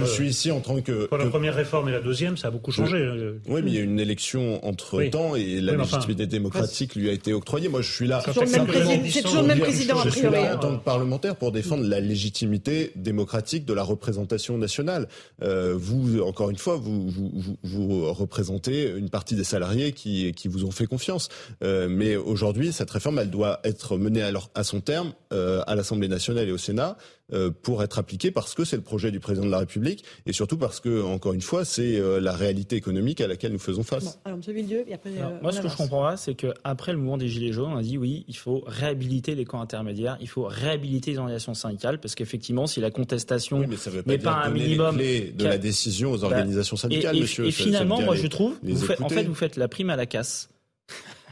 je 0.00 0.04
suis 0.04 0.28
ici 0.28 0.50
en 0.50 0.60
tant 0.60 0.80
que. 0.80 1.06
Pour 1.06 1.18
la 1.18 1.26
première 1.26 1.54
réforme 1.54 1.88
et 1.88 1.92
la 1.92 2.00
deuxième, 2.00 2.36
ça 2.36 2.48
a 2.48 2.50
beaucoup 2.50 2.72
changé. 2.72 2.96
Euh, 2.96 3.38
oui, 3.46 3.62
mais 3.62 3.70
il 3.70 3.74
y 3.74 3.78
a 3.78 3.82
une 3.82 4.00
élection 4.00 4.64
entre 4.66 5.02
temps 5.10 5.34
et 5.36 5.60
la 5.60 5.76
légitimité 5.76 6.26
démocratique 6.26 6.94
lui 6.94 7.08
a 7.08 7.12
été 7.12 7.32
octroyée. 7.32 7.68
Moi, 7.68 7.82
je 7.82 7.90
suis 7.90 8.06
là. 8.06 8.22
C'est 8.24 9.22
toujours 9.22 9.42
le 9.42 9.48
même 9.48 9.60
président, 9.60 9.98
a 9.98 10.06
priori. 10.06 10.10
Je 10.12 10.18
suis 10.18 10.30
là 10.30 10.56
en 10.56 10.58
tant 10.58 10.76
que 10.76 10.84
parlementaire 10.84 11.36
pour 11.36 11.52
défendre 11.52 11.84
la 11.84 12.00
légitimité 12.00 12.92
démocratique 12.96 13.64
de 13.64 13.72
la 13.72 13.82
représentation 13.82 14.58
nationale. 14.58 15.08
vous, 15.40 16.20
encore 16.20 16.50
une 16.50 16.58
fois, 16.58 16.76
vous, 16.76 17.08
vous 17.08 17.56
vous 17.61 17.61
représentez 17.64 18.90
une 18.90 19.10
partie 19.10 19.34
des 19.34 19.44
salariés 19.44 19.92
qui, 19.92 20.32
qui 20.32 20.48
vous 20.48 20.64
ont 20.64 20.70
fait 20.70 20.86
confiance. 20.86 21.28
Euh, 21.62 21.88
mais 21.88 22.16
aujourd'hui, 22.16 22.72
cette 22.72 22.90
réforme, 22.90 23.18
elle 23.18 23.30
doit 23.30 23.60
être 23.64 23.96
menée 23.96 24.22
à, 24.22 24.30
à 24.54 24.64
son 24.64 24.80
terme 24.80 25.12
euh, 25.32 25.62
à 25.66 25.74
l'Assemblée 25.74 26.08
nationale 26.08 26.48
et 26.48 26.52
au 26.52 26.58
Sénat. 26.58 26.96
Euh, 27.32 27.50
pour 27.50 27.82
être 27.82 27.98
appliqué 27.98 28.30
parce 28.30 28.52
que 28.52 28.62
c'est 28.62 28.76
le 28.76 28.82
projet 28.82 29.10
du 29.10 29.18
président 29.18 29.46
de 29.46 29.50
la 29.50 29.60
République 29.60 30.04
et 30.26 30.34
surtout 30.34 30.58
parce 30.58 30.80
que, 30.80 31.02
encore 31.02 31.32
une 31.32 31.40
fois, 31.40 31.64
c'est 31.64 31.96
euh, 31.96 32.20
la 32.20 32.32
réalité 32.32 32.76
économique 32.76 33.22
à 33.22 33.26
laquelle 33.26 33.52
nous 33.52 33.58
faisons 33.58 33.84
face. 33.84 34.18
alors, 34.26 34.38
M. 34.38 34.54
Villedieu, 34.54 34.84
et 34.86 34.92
après, 34.92 35.12
moi, 35.40 35.50
ce 35.50 35.62
que 35.62 35.68
je 35.68 35.76
comprends 35.76 36.02
pas, 36.02 36.16
c'est 36.18 36.34
qu'après 36.34 36.92
le 36.92 36.98
mouvement 36.98 37.16
des 37.16 37.28
Gilets 37.28 37.52
jaunes, 37.52 37.72
on 37.72 37.78
a 37.78 37.82
dit 37.82 37.96
oui, 37.96 38.26
il 38.28 38.36
faut 38.36 38.62
réhabiliter 38.66 39.34
les 39.34 39.46
camps 39.46 39.62
intermédiaires, 39.62 40.18
il 40.20 40.28
faut 40.28 40.42
réhabiliter 40.42 41.12
les 41.12 41.18
organisations 41.18 41.54
syndicales 41.54 42.00
parce 42.00 42.14
qu'effectivement, 42.14 42.66
si 42.66 42.80
la 42.80 42.90
contestation 42.90 43.64
n'est 44.04 44.18
pas, 44.18 44.42
un 44.44 44.50
minimum 44.50 44.98
de 44.98 45.44
la 45.44 45.56
décision 45.56 46.12
aux 46.12 46.18
bah, 46.18 46.26
organisations 46.26 46.76
syndicales, 46.76 47.16
et, 47.16 47.20
monsieur. 47.20 47.46
Et 47.46 47.50
finalement, 47.50 48.02
moi, 48.02 48.14
je 48.14 48.26
trouve, 48.26 48.58
en 49.00 49.08
fait, 49.08 49.24
vous 49.24 49.34
faites 49.34 49.56
la 49.56 49.68
prime 49.68 49.88
à 49.88 49.96
la 49.96 50.04
casse. 50.04 50.50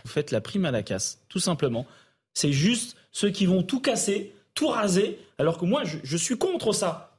vous 0.04 0.10
faites 0.10 0.30
la 0.30 0.40
prime 0.40 0.64
à 0.64 0.70
la 0.70 0.82
casse, 0.82 1.20
tout 1.28 1.40
simplement. 1.40 1.84
C'est 2.32 2.52
juste 2.52 2.96
ceux 3.12 3.28
qui 3.28 3.44
vont 3.44 3.62
tout 3.62 3.80
casser 3.80 4.32
tout 4.60 4.68
raser, 4.68 5.18
alors 5.38 5.56
que 5.56 5.64
moi, 5.64 5.84
je, 5.84 6.16
suis 6.18 6.36
contre 6.36 6.74
ça. 6.74 7.16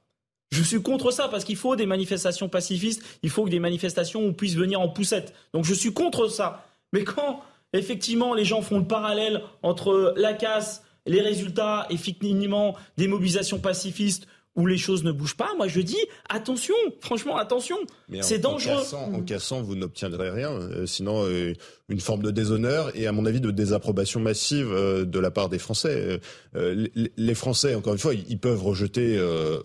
Je 0.51 0.61
suis 0.61 0.79
contre 0.79 1.09
ça 1.09 1.27
parce 1.27 1.43
qu'il 1.43 1.55
faut 1.55 1.75
des 1.75 1.87
manifestations 1.87 2.49
pacifistes, 2.49 3.01
il 3.23 3.31
faut 3.31 3.45
que 3.45 3.49
des 3.49 3.59
manifestations 3.59 4.27
où 4.27 4.31
puissent 4.31 4.55
venir 4.55 4.79
en 4.79 4.89
poussette. 4.89 5.33
Donc 5.51 5.65
je 5.65 5.73
suis 5.73 5.91
contre 5.91 6.27
ça. 6.27 6.67
Mais 6.93 7.03
quand 7.03 7.41
effectivement 7.73 8.35
les 8.35 8.45
gens 8.45 8.61
font 8.61 8.77
le 8.77 8.85
parallèle 8.85 9.41
entre 9.63 10.13
la 10.17 10.33
casse, 10.33 10.83
les 11.07 11.21
résultats, 11.21 11.87
effectivement 11.89 12.75
des 12.97 13.07
mobilisations 13.07 13.57
pacifistes 13.57 14.27
où 14.55 14.67
les 14.67 14.77
choses 14.77 15.03
ne 15.03 15.11
bougent 15.11 15.37
pas, 15.37 15.55
moi 15.57 15.67
je 15.67 15.81
dis 15.81 15.97
attention, 16.29 16.75
franchement 16.99 17.37
attention, 17.37 17.77
c'est 18.21 18.37
dangereux. 18.37 18.83
En 18.93 19.21
cassant, 19.21 19.63
vous 19.63 19.75
n'obtiendrez 19.75 20.29
rien. 20.29 20.51
Euh, 20.51 20.85
sinon, 20.85 21.25
euh, 21.25 21.53
une 21.91 21.99
forme 21.99 22.23
de 22.23 22.31
déshonneur 22.31 22.91
et 22.95 23.07
à 23.07 23.11
mon 23.11 23.25
avis 23.25 23.41
de 23.41 23.51
désapprobation 23.51 24.19
massive 24.19 24.71
euh, 24.71 25.05
de 25.05 25.19
la 25.19 25.31
part 25.31 25.49
des 25.49 25.59
Français. 25.59 26.19
les 26.53 27.35
Français, 27.35 27.75
encore 27.75 27.93
une 27.93 27.99
fois, 27.99 28.13
ils 28.13 28.39
peuvent 28.39 28.63
rejeter, 28.63 29.17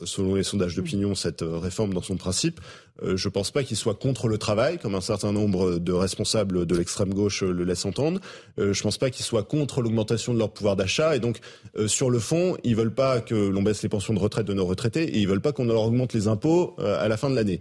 selon 0.04 0.34
les 0.34 0.42
sondages 0.42 0.76
d'opinion, 0.76 1.14
cette 1.14 1.42
réforme 1.42 1.94
dans 1.94 2.02
son 2.02 2.16
principe. 2.16 2.60
Euh, 3.02 3.16
je 3.16 3.28
ne 3.28 3.32
pense 3.32 3.50
pas 3.50 3.62
qu'ils 3.62 3.76
soient 3.76 3.94
contre 3.94 4.28
le 4.28 4.38
travail, 4.38 4.78
comme 4.78 4.94
un 4.94 5.00
certain 5.00 5.32
nombre 5.32 5.78
de 5.78 5.92
responsables 5.92 6.66
de 6.66 6.76
l'extrême 6.76 7.12
gauche 7.12 7.42
le 7.42 7.64
laissent 7.64 7.84
entendre. 7.84 8.20
Euh, 8.58 8.72
je 8.72 8.80
ne 8.80 8.82
pense 8.84 8.98
pas 8.98 9.10
qu'ils 9.10 9.24
soient 9.24 9.42
contre 9.42 9.82
l'augmentation 9.82 10.32
de 10.32 10.38
leur 10.38 10.50
pouvoir 10.50 10.76
d'achat. 10.76 11.16
Et 11.16 11.20
donc, 11.20 11.38
euh, 11.76 11.88
sur 11.88 12.10
le 12.10 12.18
fond, 12.18 12.56
ils 12.64 12.76
veulent 12.76 12.94
pas 12.94 13.20
que 13.20 13.34
l'on 13.34 13.62
baisse 13.62 13.82
les 13.82 13.88
pensions 13.88 14.14
de 14.14 14.18
retraite 14.18 14.46
de 14.46 14.54
nos 14.54 14.64
retraités 14.64 15.04
et 15.04 15.18
ils 15.18 15.28
veulent 15.28 15.40
pas 15.40 15.52
qu'on 15.52 15.66
leur 15.66 15.82
augmente 15.82 16.14
les 16.14 16.28
impôts 16.28 16.74
à 16.78 17.08
la 17.08 17.16
fin 17.16 17.30
de 17.30 17.34
l'année. 17.34 17.60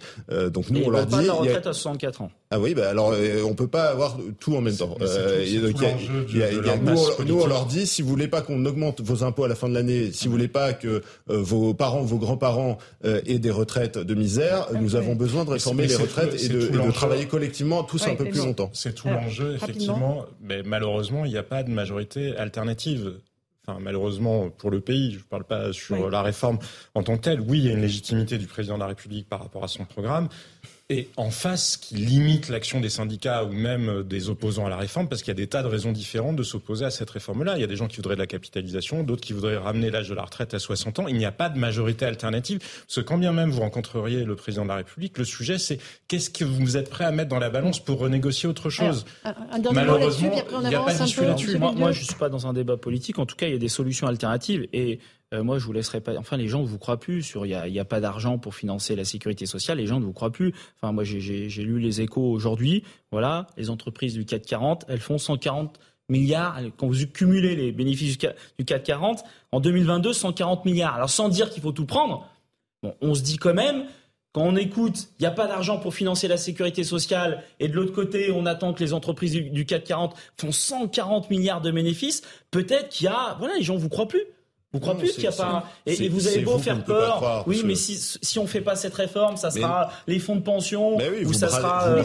donc 0.52 0.70
nous, 0.70 0.82
on 0.84 0.90
leur 0.90 1.06
dit. 1.06 1.16
Pas 1.16 1.22
la 1.22 1.34
retraite 1.34 1.68
à 1.68 1.74
64 1.74 2.22
ans. 2.22 2.32
Ah 2.52 2.60
oui, 2.60 2.74
bah 2.74 2.90
alors 2.90 3.14
on 3.46 3.54
peut 3.54 3.68
pas 3.68 3.86
avoir 3.86 4.18
tout 4.40 4.55
en 4.58 4.62
même 4.62 4.76
temps. 4.76 4.98
Nous, 7.26 7.42
on 7.42 7.48
leur 7.48 7.66
dit 7.66 7.86
si 7.86 8.02
vous 8.02 8.10
voulez 8.10 8.28
pas 8.28 8.42
qu'on 8.42 8.66
augmente 8.66 9.02
vos 9.02 9.24
impôts 9.24 9.44
à 9.44 9.48
la 9.48 9.56
fin 9.56 9.70
de 9.70 9.74
l'année, 9.74 10.12
si 10.12 10.26
vous 10.26 10.32
voulez 10.32 10.48
pas 10.48 10.74
que 10.74 11.04
vos 11.28 11.74
parents, 11.74 12.04
vos 12.04 12.18
grands-parents 12.18 12.78
aient 13.04 13.40
des 13.40 13.52
retraites 13.52 13.98
de 13.98 14.14
misère, 14.16 14.68
nous 14.74 14.96
avons 14.96 15.16
besoin 15.16 15.26
besoin 15.26 15.46
de 15.46 15.50
réformer 15.50 15.88
les 15.88 15.96
retraites 15.96 16.44
et 16.44 16.50
de, 16.50 16.92
travailler 16.92 17.28
collectivement 17.28 17.84
tous 17.84 18.08
un 18.08 18.16
peu 18.16 18.26
plus 18.26 18.38
longtemps. 18.38 18.70
C'est 18.74 18.94
tout 18.94 19.08
l'enjeu, 19.08 19.56
effectivement. 19.56 20.26
Mais 20.42 20.64
malheureusement, 20.64 21.26
il 21.26 21.32
n'y 21.32 21.38
a 21.38 21.44
pas 21.44 21.64
de 21.64 21.72
majorité 21.72 22.36
alternative. 22.38 23.20
Enfin, 23.68 23.80
malheureusement 23.82 24.50
pour 24.50 24.70
le 24.70 24.80
pays, 24.80 25.12
je 25.12 25.18
ne 25.18 25.24
parle 25.24 25.44
pas 25.44 25.74
sur 25.74 26.10
la 26.12 26.22
réforme 26.22 26.60
en 26.94 27.02
tant 27.02 27.18
que 27.18 27.24
telle. 27.24 27.42
Oui, 27.42 27.60
il 27.60 27.66
y 27.66 27.70
a 27.70 27.74
une 27.74 27.82
légitimité 27.82 28.38
du 28.38 28.46
président 28.46 28.76
de 28.76 28.82
la 28.82 28.88
République 28.88 29.28
par 29.28 29.40
rapport 29.40 29.64
à 29.64 29.68
son 29.68 29.86
programme, 29.86 30.30
et 30.90 31.10
en 31.18 31.32
face 31.32 31.78
qui 31.78 31.96
limite 31.96 32.48
l'action 32.50 32.80
des 32.80 32.90
syndicats 32.90 33.44
ou 33.44 33.52
même 33.52 34.04
des 34.04 34.30
opposants 34.30 34.68
à 34.68 34.70
la 34.70 34.78
réforme, 34.78 35.10
parce 35.10 35.24
qu'il 35.24 35.30
y 35.30 35.32
a 35.32 35.36
des 35.36 35.48
tas 35.48 35.64
de 35.64 35.68
raisons 35.68 35.92
différentes 35.92 36.36
de 36.36 36.44
s'opposer 36.44 36.86
à 36.86 36.92
cette 36.92 37.10
réforme-là. 37.10 37.56
Il 37.58 37.62
y 37.62 37.64
a 37.64 37.68
des 37.68 37.76
gens 37.76 37.88
qui 37.88 37.98
voudraient 37.98 38.16
de 38.16 38.20
la 38.20 38.28
capitalisation, 38.28 39.02
d'autres 39.02 39.24
qui 39.24 39.34
voudraient 39.34 39.58
ramener 39.58 39.90
l'âge 39.90 40.10
de 40.10 40.14
la 40.14 40.22
retraite 40.22 40.54
à 40.54 40.60
60 40.60 41.00
ans. 41.00 41.08
Il 41.08 41.18
n'y 41.18 41.26
a 41.26 41.32
pas 41.32 41.50
de 41.50 41.58
majorité 41.58 42.06
alternative. 42.06 42.60
Parce 42.60 42.96
que 42.98 43.02
quand 43.02 43.18
bien 43.18 43.32
même 43.32 43.50
vous 43.50 43.62
rencontreriez 43.62 44.26
le 44.26 44.36
président 44.36 44.64
de 44.64 44.70
la 44.70 44.76
République, 44.76 45.18
le 45.18 45.26
sujet 45.26 45.58
c'est 45.58 45.80
qu'est-ce 46.08 46.30
que 46.30 46.46
vous 46.46 46.78
êtes 46.78 46.92
prêt 46.92 47.06
à 47.06 47.12
mettre 47.12 47.30
dans 47.30 47.40
la 47.40 47.50
balance 47.50 47.84
pour 47.84 47.98
renégocier 47.98 48.48
autre 48.48 48.70
chose? 48.70 49.06
Malheureusement, 49.74 50.36
il 50.62 50.70
n'y 50.70 50.76
a 50.76 50.82
pas 50.82 50.94
d'issue 50.94 51.22
là-dessus. 51.22 51.58
Moi, 51.58 51.72
moi, 51.72 51.92
je 51.94 52.02
ne 52.02 52.06
suis 52.06 52.14
pas 52.16 52.30
dans 52.30 52.46
un 52.46 52.54
débat 52.54 52.78
politique. 52.78 53.18
En 53.18 53.26
tout 53.26 53.36
cas, 53.36 53.48
il 53.48 53.54
y 53.54 53.56
a 53.56 53.60
des 53.60 53.70
solutions 53.70 54.06
alternatives. 54.06 54.68
Et 54.72 55.00
euh, 55.34 55.44
moi, 55.44 55.58
je 55.58 55.66
vous 55.66 55.74
laisserai 55.74 56.02
pas. 56.02 56.16
Enfin, 56.18 56.38
les 56.38 56.48
gens 56.48 56.62
ne 56.62 56.68
vous 56.68 56.78
croient 56.78 57.00
plus 57.00 57.24
sur. 57.24 57.46
Il 57.46 57.72
n'y 57.72 57.80
a, 57.80 57.86
pas 57.86 58.00
d'argent 58.00 58.38
pour 58.38 58.56
financer 58.56 58.96
la 58.96 59.06
sécurité 59.06 59.46
sociale. 59.46 59.80
Les 59.80 59.88
gens 59.88 60.00
ne 60.00 60.06
vous 60.06 60.14
croient 60.14 60.32
plus. 60.32 60.54
Enfin, 60.78 60.92
moi, 60.92 61.04
j'ai 61.04 61.64
lu 61.64 61.80
les 61.80 62.02
échos 62.02 62.32
aujourd'hui. 62.32 62.84
Voilà, 63.12 63.48
les 63.58 63.70
entreprises 63.70 64.14
du 64.14 64.26
CAC 64.26 64.44
40, 64.44 64.86
elles 64.88 65.00
font 65.00 65.18
140 65.18 65.80
milliards. 66.10 66.60
Quand 66.78 66.88
vous 66.88 67.08
cumulez 67.08 67.56
les 67.56 67.72
bénéfices 67.72 68.18
du 68.58 68.66
CAC 68.66 68.84
40, 68.84 69.24
en 69.52 69.60
2022, 69.60 70.14
140 70.14 70.66
milliards. 70.66 70.96
Alors, 70.96 71.10
sans 71.10 71.30
dire 71.30 71.50
qu'il 71.50 71.64
faut 71.64 71.72
tout 71.72 71.86
prendre, 71.86 72.30
bon, 72.84 72.94
on 73.02 73.16
se 73.16 73.22
dit 73.22 73.38
quand 73.38 73.54
même 73.54 73.86
quand 74.32 74.44
on 74.44 74.58
écoute, 74.58 75.08
il 75.18 75.22
n'y 75.24 75.28
a 75.28 75.32
pas 75.32 75.48
d'argent 75.48 75.78
pour 75.80 75.94
financer 75.94 76.28
la 76.28 76.36
sécurité 76.36 76.84
sociale, 76.84 77.42
et 77.62 77.70
de 77.70 77.74
l'autre 77.74 77.94
côté, 77.94 78.34
on 78.34 78.46
attend 78.46 78.74
que 78.74 78.84
les 78.84 78.92
entreprises 78.92 79.32
du, 79.32 79.50
du 79.50 79.66
CAC 79.66 79.86
40 79.86 80.14
font 80.36 80.52
140 80.52 81.30
milliards 81.30 81.62
de 81.62 81.72
bénéfices, 81.72 82.22
peut-être 82.52 82.90
qu'il 82.90 83.06
y 83.06 83.08
a, 83.08 83.38
voilà, 83.40 83.56
les 83.56 83.64
gens 83.64 83.78
vous 83.78 83.88
croient 83.88 84.10
plus. 84.10 84.26
Vous 84.74 84.80
croyez 84.80 85.00
plus 85.00 85.14
qu'il 85.14 85.22
n'y 85.22 85.28
a 85.28 85.32
pas 85.32 85.64
et, 85.86 86.10
vous 86.10 86.28
avez 86.28 86.42
beau 86.42 86.58
faire 86.58 86.84
peur, 86.84 87.44
oui, 87.48 87.62
mais 87.64 87.76
si 87.76 87.98
si 88.22 88.40
on 88.40 88.48
fait 88.48 88.62
pas 88.62 88.76
cette 88.76 88.94
réforme, 88.94 89.38
ça 89.38 89.50
sera 89.52 89.90
les 90.08 90.20
fonds 90.20 90.36
de 90.36 90.42
pension 90.42 90.98
ou 90.98 91.34
ça 91.34 91.50
sera 91.50 91.88
euh, 91.88 92.04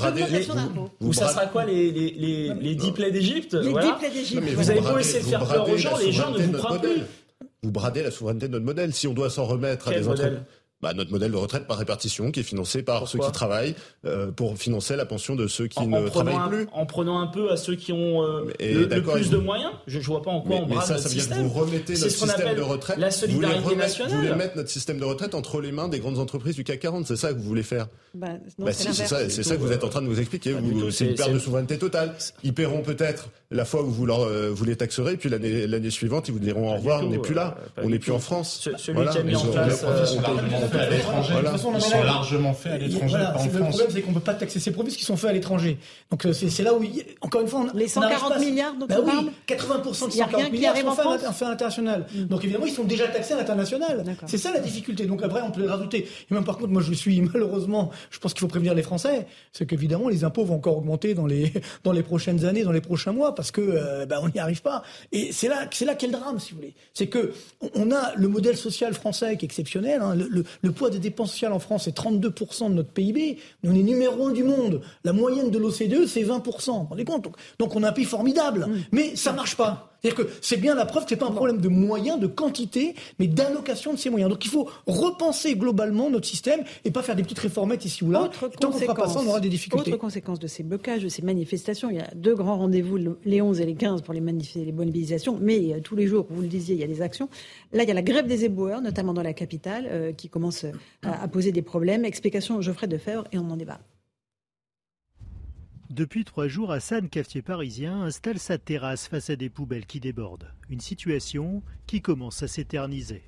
ou 1.00 1.12
ça 1.12 1.28
sera 1.28 1.46
quoi 1.46 1.64
les 1.64 1.90
les 1.90 2.10
les, 2.12 2.54
les 2.54 2.74
dix 2.74 2.92
plaies 2.92 3.10
d'Égypte. 3.10 3.54
Les 3.54 3.72
dix 3.72 3.92
plaies 3.98 4.10
d'Égypte. 4.10 4.44
Vous 4.54 4.70
avez 4.70 4.80
beau 4.80 4.98
essayer 4.98 5.20
de 5.20 5.28
faire 5.28 5.44
peur 5.44 5.68
aux 5.68 5.76
gens, 5.76 5.96
les 5.98 6.12
gens 6.12 6.30
ne 6.30 6.38
vous 6.38 6.52
croient 6.52 6.78
plus. 6.78 7.02
Vous 7.62 7.70
bradez 7.70 8.02
la 8.02 8.10
souveraineté 8.10 8.48
de 8.48 8.52
notre 8.52 8.64
modèle. 8.64 8.94
Si 8.94 9.06
on 9.06 9.12
doit 9.12 9.28
s'en 9.28 9.44
remettre 9.44 9.88
à 9.88 9.92
des 9.92 10.08
entreprises 10.08 10.38
bah, 10.82 10.94
notre 10.94 11.10
modèle 11.10 11.30
de 11.30 11.36
retraite 11.36 11.66
par 11.66 11.78
répartition 11.78 12.30
qui 12.30 12.40
est 12.40 12.44
financé 12.44 12.82
par 12.82 13.06
ceux 13.08 13.18
qui 13.18 13.32
travaillent 13.32 13.74
euh, 14.06 14.30
pour 14.30 14.56
financer 14.56 14.96
la 14.96 15.04
pension 15.04 15.36
de 15.36 15.46
ceux 15.46 15.66
qui 15.66 15.86
ne 15.86 16.08
travaillent 16.08 16.48
plus. 16.48 16.66
En 16.72 16.86
prenant 16.86 17.20
un 17.20 17.26
peu 17.26 17.50
à 17.50 17.56
ceux 17.56 17.74
qui 17.74 17.92
ont 17.92 18.22
euh, 18.22 18.46
le, 18.60 19.02
plus 19.02 19.30
de 19.30 19.36
moyens. 19.36 19.72
Je 19.86 19.98
ne 19.98 20.04
vois 20.04 20.22
pas 20.22 20.30
en 20.30 20.40
quoi 20.40 20.56
mais, 20.56 20.62
on 20.62 20.66
brade 20.66 20.86
ça, 20.86 20.98
ça 20.98 21.08
veut 21.08 21.14
dire 21.14 21.28
que 21.28 21.42
vous 21.42 21.48
remettez 21.48 21.94
notre 21.94 22.10
système 22.10 22.56
de 22.56 22.62
retraite. 22.62 22.98
La 22.98 23.10
solidarité 23.10 23.60
vous 23.60 23.74
nationale. 23.74 24.12
Vous 24.12 24.22
voulez 24.22 24.34
mettre 24.34 24.56
notre 24.56 24.70
système 24.70 24.98
de 24.98 25.04
retraite 25.04 25.34
entre 25.34 25.60
les 25.60 25.72
mains 25.72 25.88
des 25.88 26.00
grandes 26.00 26.18
entreprises 26.18 26.56
du 26.56 26.64
CAC 26.64 26.80
40. 26.80 27.06
C'est 27.06 27.16
ça 27.16 27.32
que 27.32 27.38
vous 27.38 27.44
voulez 27.44 27.62
faire? 27.62 27.88
Bah, 28.14 28.28
bah 28.58 28.72
si, 28.72 28.92
c'est 28.94 29.06
ça, 29.06 29.28
c'est 29.28 29.42
ça 29.42 29.56
que 29.56 29.60
vous 29.60 29.72
êtes 29.72 29.84
en 29.84 29.88
train 29.88 30.02
de 30.02 30.06
nous 30.06 30.18
expliquer. 30.18 30.56
C'est 30.90 31.06
une 31.06 31.14
perte 31.14 31.32
de 31.32 31.38
souveraineté 31.38 31.78
totale. 31.78 32.14
Ils 32.42 32.54
paieront 32.54 32.82
peut-être 32.82 33.28
la 33.50 33.64
fois 33.64 33.82
où 33.82 33.90
vous, 33.90 34.06
leur, 34.06 34.20
euh, 34.20 34.50
vous 34.50 34.64
les 34.64 34.76
taxerez, 34.76 35.16
puis 35.16 35.28
l'année, 35.28 35.66
l'année 35.66 35.90
suivante, 35.90 36.28
ils 36.28 36.32
vous 36.32 36.38
diront 36.38 36.72
au 36.72 36.76
revoir, 36.76 37.02
on 37.04 37.08
n'est 37.10 37.18
plus 37.18 37.34
là, 37.34 37.56
on 37.82 37.90
n'est 37.90 37.98
plus 37.98 38.12
en 38.12 38.18
France. 38.18 38.68
celui 38.76 39.08
qui 39.08 39.18
a 39.18 39.22
mis 39.22 39.36
en 39.36 39.46
place, 39.46 39.84
ils 40.74 41.80
sont 41.80 42.02
largement 42.02 42.54
faits 42.54 42.72
à 42.72 42.78
l'étranger, 42.78 43.16
en 43.16 43.44
Le 43.44 43.50
France. 43.50 43.68
problème, 43.68 43.88
c'est 43.90 44.02
qu'on 44.02 44.10
ne 44.10 44.14
peut 44.14 44.20
pas 44.20 44.34
taxer 44.34 44.60
ces 44.60 44.70
produits 44.70 44.94
qui 44.94 45.04
sont 45.04 45.16
faits 45.16 45.30
à 45.30 45.32
l'étranger. 45.32 45.78
Donc 46.10 46.26
c'est 46.32 46.62
là 46.62 46.74
où, 46.74 46.82
encore 47.20 47.40
une 47.40 47.48
fois, 47.48 47.66
on, 47.72 47.76
les 47.76 47.88
140 47.88 48.38
milliards 48.38 48.74
dont 48.74 48.86
on 48.90 49.04
parle, 49.04 49.30
80% 49.48 50.06
de 50.06 50.12
140 50.12 50.52
milliards 50.52 50.76
sont 50.76 51.32
faits 51.32 51.42
à 51.42 51.50
l'international. 51.50 52.06
Donc 52.14 52.44
évidemment, 52.44 52.66
ils 52.66 52.72
sont 52.72 52.84
déjà 52.84 53.08
taxés 53.08 53.34
à 53.34 53.36
l'international. 53.36 54.04
C'est 54.26 54.38
ça 54.38 54.52
la 54.52 54.60
difficulté. 54.60 55.06
Donc 55.06 55.22
après, 55.22 55.42
on 55.42 55.50
peut 55.50 55.62
les 55.62 55.68
rajouter. 55.68 56.08
Et 56.30 56.34
même 56.34 56.44
par 56.44 56.58
contre, 56.58 56.70
moi, 56.70 56.82
je 56.82 56.92
suis 56.92 57.20
malheureusement, 57.32 57.90
je 58.10 58.18
pense 58.18 58.32
qu'il 58.32 58.40
faut 58.40 58.48
prévenir 58.48 58.74
les 58.74 58.82
Français, 58.82 59.26
c'est 59.52 59.66
qu'évidemment, 59.66 60.08
les 60.08 60.24
impôts 60.24 60.44
vont 60.44 60.56
encore 60.56 60.78
augmenter 60.78 61.14
dans 61.14 61.26
les 61.26 61.52
dans 61.84 61.92
les 61.92 62.02
prochaines 62.02 62.44
années, 62.44 62.62
dans 62.64 62.72
les 62.72 62.80
prochains 62.80 63.12
mois, 63.12 63.34
parce 63.34 63.50
que 63.50 63.60
euh, 63.60 64.06
bah, 64.06 64.20
on 64.22 64.28
n'y 64.28 64.38
arrive 64.38 64.62
pas. 64.62 64.82
Et 65.12 65.32
c'est 65.32 65.48
là, 65.48 65.66
c'est 65.70 65.84
là 65.84 65.94
qu'est 65.94 66.06
le 66.06 66.12
drame, 66.12 66.38
si 66.38 66.52
vous 66.52 66.56
voulez. 66.58 66.74
C'est 66.94 67.06
que 67.06 67.32
on 67.74 67.90
a 67.90 68.14
le 68.16 68.28
modèle 68.28 68.56
social 68.56 68.94
français 68.94 69.36
qui 69.36 69.44
est 69.44 69.48
exceptionnel. 69.48 70.00
Hein. 70.02 70.14
Le, 70.14 70.44
le, 70.59 70.59
le, 70.62 70.72
poids 70.72 70.90
des 70.90 70.98
dépenses 70.98 71.32
sociales 71.32 71.52
en 71.52 71.58
France 71.58 71.88
est 71.88 71.96
32% 71.96 72.68
de 72.68 72.74
notre 72.74 72.90
PIB. 72.90 73.38
Mais 73.62 73.70
on 73.70 73.74
est 73.74 73.82
numéro 73.82 74.26
un 74.26 74.32
du 74.32 74.44
monde. 74.44 74.80
La 75.04 75.12
moyenne 75.12 75.50
de 75.50 75.58
l'OCDE, 75.58 76.06
c'est 76.06 76.22
20%. 76.22 76.24
Vous 76.24 76.72
vous 76.72 76.84
rendez 76.84 77.04
compte? 77.04 77.24
Donc, 77.24 77.36
donc, 77.58 77.76
on 77.76 77.82
a 77.82 77.88
un 77.88 77.92
pays 77.92 78.04
formidable. 78.04 78.66
Mmh. 78.66 78.76
Mais 78.92 79.16
ça 79.16 79.32
marche 79.32 79.56
pas. 79.56 79.89
C'est-à-dire 80.02 80.24
que 80.24 80.32
c'est 80.40 80.56
bien 80.56 80.74
la 80.74 80.86
preuve 80.86 81.04
que 81.04 81.10
c'est 81.10 81.16
pas 81.16 81.26
un 81.26 81.32
problème 81.32 81.58
de 81.58 81.68
moyens, 81.68 82.18
de 82.18 82.26
quantité, 82.26 82.94
mais 83.18 83.26
d'allocation 83.26 83.92
de 83.92 83.98
ces 83.98 84.10
moyens. 84.10 84.30
Donc 84.30 84.44
il 84.44 84.50
faut 84.50 84.68
repenser 84.86 85.56
globalement 85.56 86.10
notre 86.10 86.26
système 86.26 86.62
et 86.84 86.90
pas 86.90 87.02
faire 87.02 87.16
des 87.16 87.22
petites 87.22 87.38
réformettes 87.38 87.84
ici 87.84 88.04
ou 88.04 88.10
là. 88.10 88.22
Autre 88.22 88.48
tant 88.48 88.70
qu'on 88.70 88.78
fera 88.78 88.94
pas 88.94 89.08
ça, 89.08 89.20
on 89.22 89.28
aura 89.28 89.40
des 89.40 89.48
difficultés. 89.48 89.90
Autre 89.90 90.00
conséquence 90.00 90.38
de 90.38 90.46
ces 90.46 90.62
blocages, 90.62 91.02
de 91.02 91.08
ces 91.08 91.22
manifestations, 91.22 91.90
il 91.90 91.96
y 91.96 92.00
a 92.00 92.10
deux 92.14 92.34
grands 92.34 92.56
rendez-vous, 92.56 92.98
les 93.24 93.42
11 93.42 93.60
et 93.60 93.66
les 93.66 93.74
15 93.74 94.02
pour 94.02 94.14
les, 94.14 94.20
les 94.20 94.72
mobilisations, 94.72 95.38
mais 95.40 95.74
euh, 95.74 95.80
tous 95.80 95.96
les 95.96 96.06
jours, 96.06 96.26
vous 96.30 96.42
le 96.42 96.48
disiez, 96.48 96.74
il 96.74 96.80
y 96.80 96.84
a 96.84 96.86
des 96.86 97.02
actions. 97.02 97.28
Là, 97.72 97.82
il 97.82 97.88
y 97.88 97.92
a 97.92 97.94
la 97.94 98.02
grève 98.02 98.26
des 98.26 98.44
éboueurs, 98.44 98.80
notamment 98.80 99.12
dans 99.12 99.22
la 99.22 99.32
capitale, 99.32 99.86
euh, 99.90 100.12
qui 100.12 100.28
commence 100.28 100.64
à, 101.02 101.22
à, 101.22 101.28
poser 101.28 101.52
des 101.52 101.62
problèmes. 101.62 102.04
Explication 102.04 102.60
Geoffrey 102.60 102.86
Defebvre 102.86 103.24
et 103.32 103.38
on 103.38 103.50
en 103.50 103.56
débat. 103.56 103.80
Depuis 105.90 106.24
trois 106.24 106.46
jours, 106.46 106.70
Hassan, 106.70 107.08
cafetier 107.08 107.42
parisien, 107.42 108.02
installe 108.02 108.38
sa 108.38 108.58
terrasse 108.58 109.08
face 109.08 109.28
à 109.28 109.34
des 109.34 109.50
poubelles 109.50 109.86
qui 109.86 109.98
débordent. 109.98 110.46
Une 110.68 110.78
situation 110.78 111.64
qui 111.88 112.00
commence 112.00 112.44
à 112.44 112.48
s'éterniser. 112.48 113.22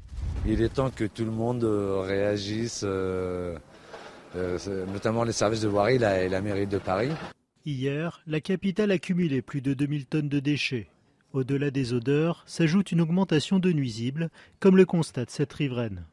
Il 0.47 0.63
est 0.63 0.75
temps 0.75 0.91
que 0.91 1.03
tout 1.03 1.25
le 1.25 1.33
monde 1.33 1.65
réagisse, 1.65 2.83
euh, 2.85 3.59
euh, 4.37 4.87
notamment 4.93 5.25
les 5.25 5.33
services 5.33 5.63
de 5.63 5.67
voirie 5.67 5.97
et 5.97 6.29
la 6.29 6.41
mairie 6.41 6.69
de 6.69 6.79
Paris. 6.79 7.11
Hier, 7.67 8.23
la 8.29 8.41
capitale 8.41 8.93
accumulait 8.93 9.43
plus 9.43 9.61
de 9.61 9.75
2000 9.75 10.07
tonnes 10.07 10.29
de 10.29 10.39
déchets. 10.39 10.87
Au-delà 11.33 11.73
des 11.73 11.93
odeurs, 11.93 12.45
s'ajoute 12.47 12.93
une 12.93 13.01
augmentation 13.01 13.59
de 13.59 13.73
nuisibles, 13.73 14.31
comme 14.61 14.77
le 14.77 14.87
constate 14.87 15.31
cette 15.31 15.53
riveraine. 15.53 16.05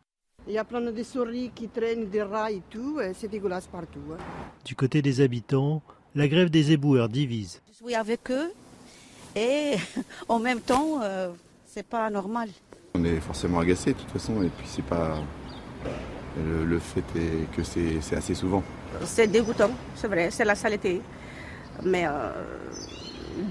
Il 0.48 0.54
y 0.54 0.58
a 0.58 0.64
plein 0.64 0.82
de 0.82 1.04
souris 1.04 1.52
qui 1.54 1.68
traînent, 1.68 2.10
des 2.10 2.24
rats 2.24 2.52
et 2.52 2.64
tout, 2.72 3.00
c'est 3.14 3.28
dégueulasse 3.28 3.68
partout. 3.68 4.00
Hein. 4.14 4.18
Du 4.66 4.74
côté 4.74 5.04
des 5.04 5.22
habitants, 5.22 5.84
la 6.16 6.28
grève 6.28 6.50
des 6.50 6.72
éboueurs 6.72 7.10
divise. 7.10 7.62
Je 7.72 7.86
suis 7.86 7.96
avec 7.96 8.32
eux 8.32 8.52
et 9.36 9.76
en 10.28 10.40
même 10.40 10.62
temps, 10.62 11.02
euh, 11.02 11.30
c'est 11.66 11.86
pas 11.86 12.10
normal. 12.10 12.50
On 12.96 13.04
est 13.04 13.20
forcément 13.20 13.60
agacé 13.60 13.94
de 13.94 14.00
toute 14.00 14.12
façon 14.12 14.42
et 14.42 14.50
puis 14.50 14.66
c'est 14.68 14.86
pas. 14.86 15.18
Le, 16.38 16.64
le, 16.64 16.80
fait 16.80 17.04
est 17.16 17.52
que 17.56 17.64
c'est 17.64 18.16
assez 18.16 18.36
souvent. 18.36 18.64
C'est 19.04 19.28
dégoûtant, 19.28 19.72
c'est 19.96 20.08
vrai, 20.08 20.30
c'est 20.32 20.46
la 20.46 20.56
saleté. 20.56 21.02
Mais 21.84 22.06
euh, 22.08 22.32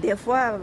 des 0.01 0.15
fois, 0.15 0.57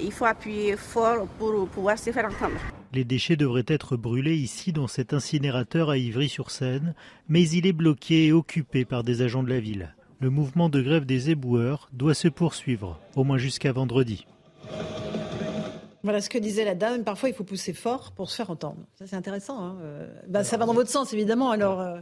il 0.00 0.12
faut 0.12 0.26
appuyer 0.26 0.76
fort 0.76 1.26
pour 1.38 1.66
pouvoir 1.68 1.98
se 1.98 2.12
faire 2.12 2.26
entendre. 2.26 2.60
Les 2.92 3.04
déchets 3.04 3.36
devraient 3.36 3.64
être 3.66 3.96
brûlés 3.96 4.36
ici 4.36 4.72
dans 4.72 4.86
cet 4.86 5.12
incinérateur 5.12 5.90
à 5.90 5.96
Ivry-sur-Seine, 5.96 6.94
mais 7.28 7.48
il 7.48 7.66
est 7.66 7.72
bloqué 7.72 8.26
et 8.26 8.32
occupé 8.32 8.84
par 8.84 9.02
des 9.02 9.22
agents 9.22 9.42
de 9.42 9.50
la 9.50 9.60
ville 9.60 9.94
le 10.20 10.28
mouvement 10.28 10.68
de 10.68 10.82
grève 10.82 11.06
des 11.06 11.30
éboueurs 11.30 11.88
doit 11.92 12.14
se 12.14 12.28
poursuivre, 12.28 13.00
au 13.16 13.24
moins 13.24 13.38
jusqu'à 13.38 13.72
vendredi. 13.72 14.26
Voilà 16.02 16.20
ce 16.20 16.28
que 16.28 16.38
disait 16.38 16.64
la 16.64 16.74
dame. 16.74 17.04
Parfois, 17.04 17.30
il 17.30 17.34
faut 17.34 17.44
pousser 17.44 17.72
fort 17.72 18.12
pour 18.12 18.30
se 18.30 18.36
faire 18.36 18.50
entendre. 18.50 18.86
Ça, 18.94 19.06
c'est 19.06 19.16
intéressant. 19.16 19.58
Hein 19.62 19.76
bah, 20.28 20.44
ça 20.44 20.56
va 20.58 20.66
dans 20.66 20.74
votre 20.74 20.90
sens, 20.90 21.12
évidemment. 21.12 21.50
Alors, 21.50 21.80
euh, 21.80 22.00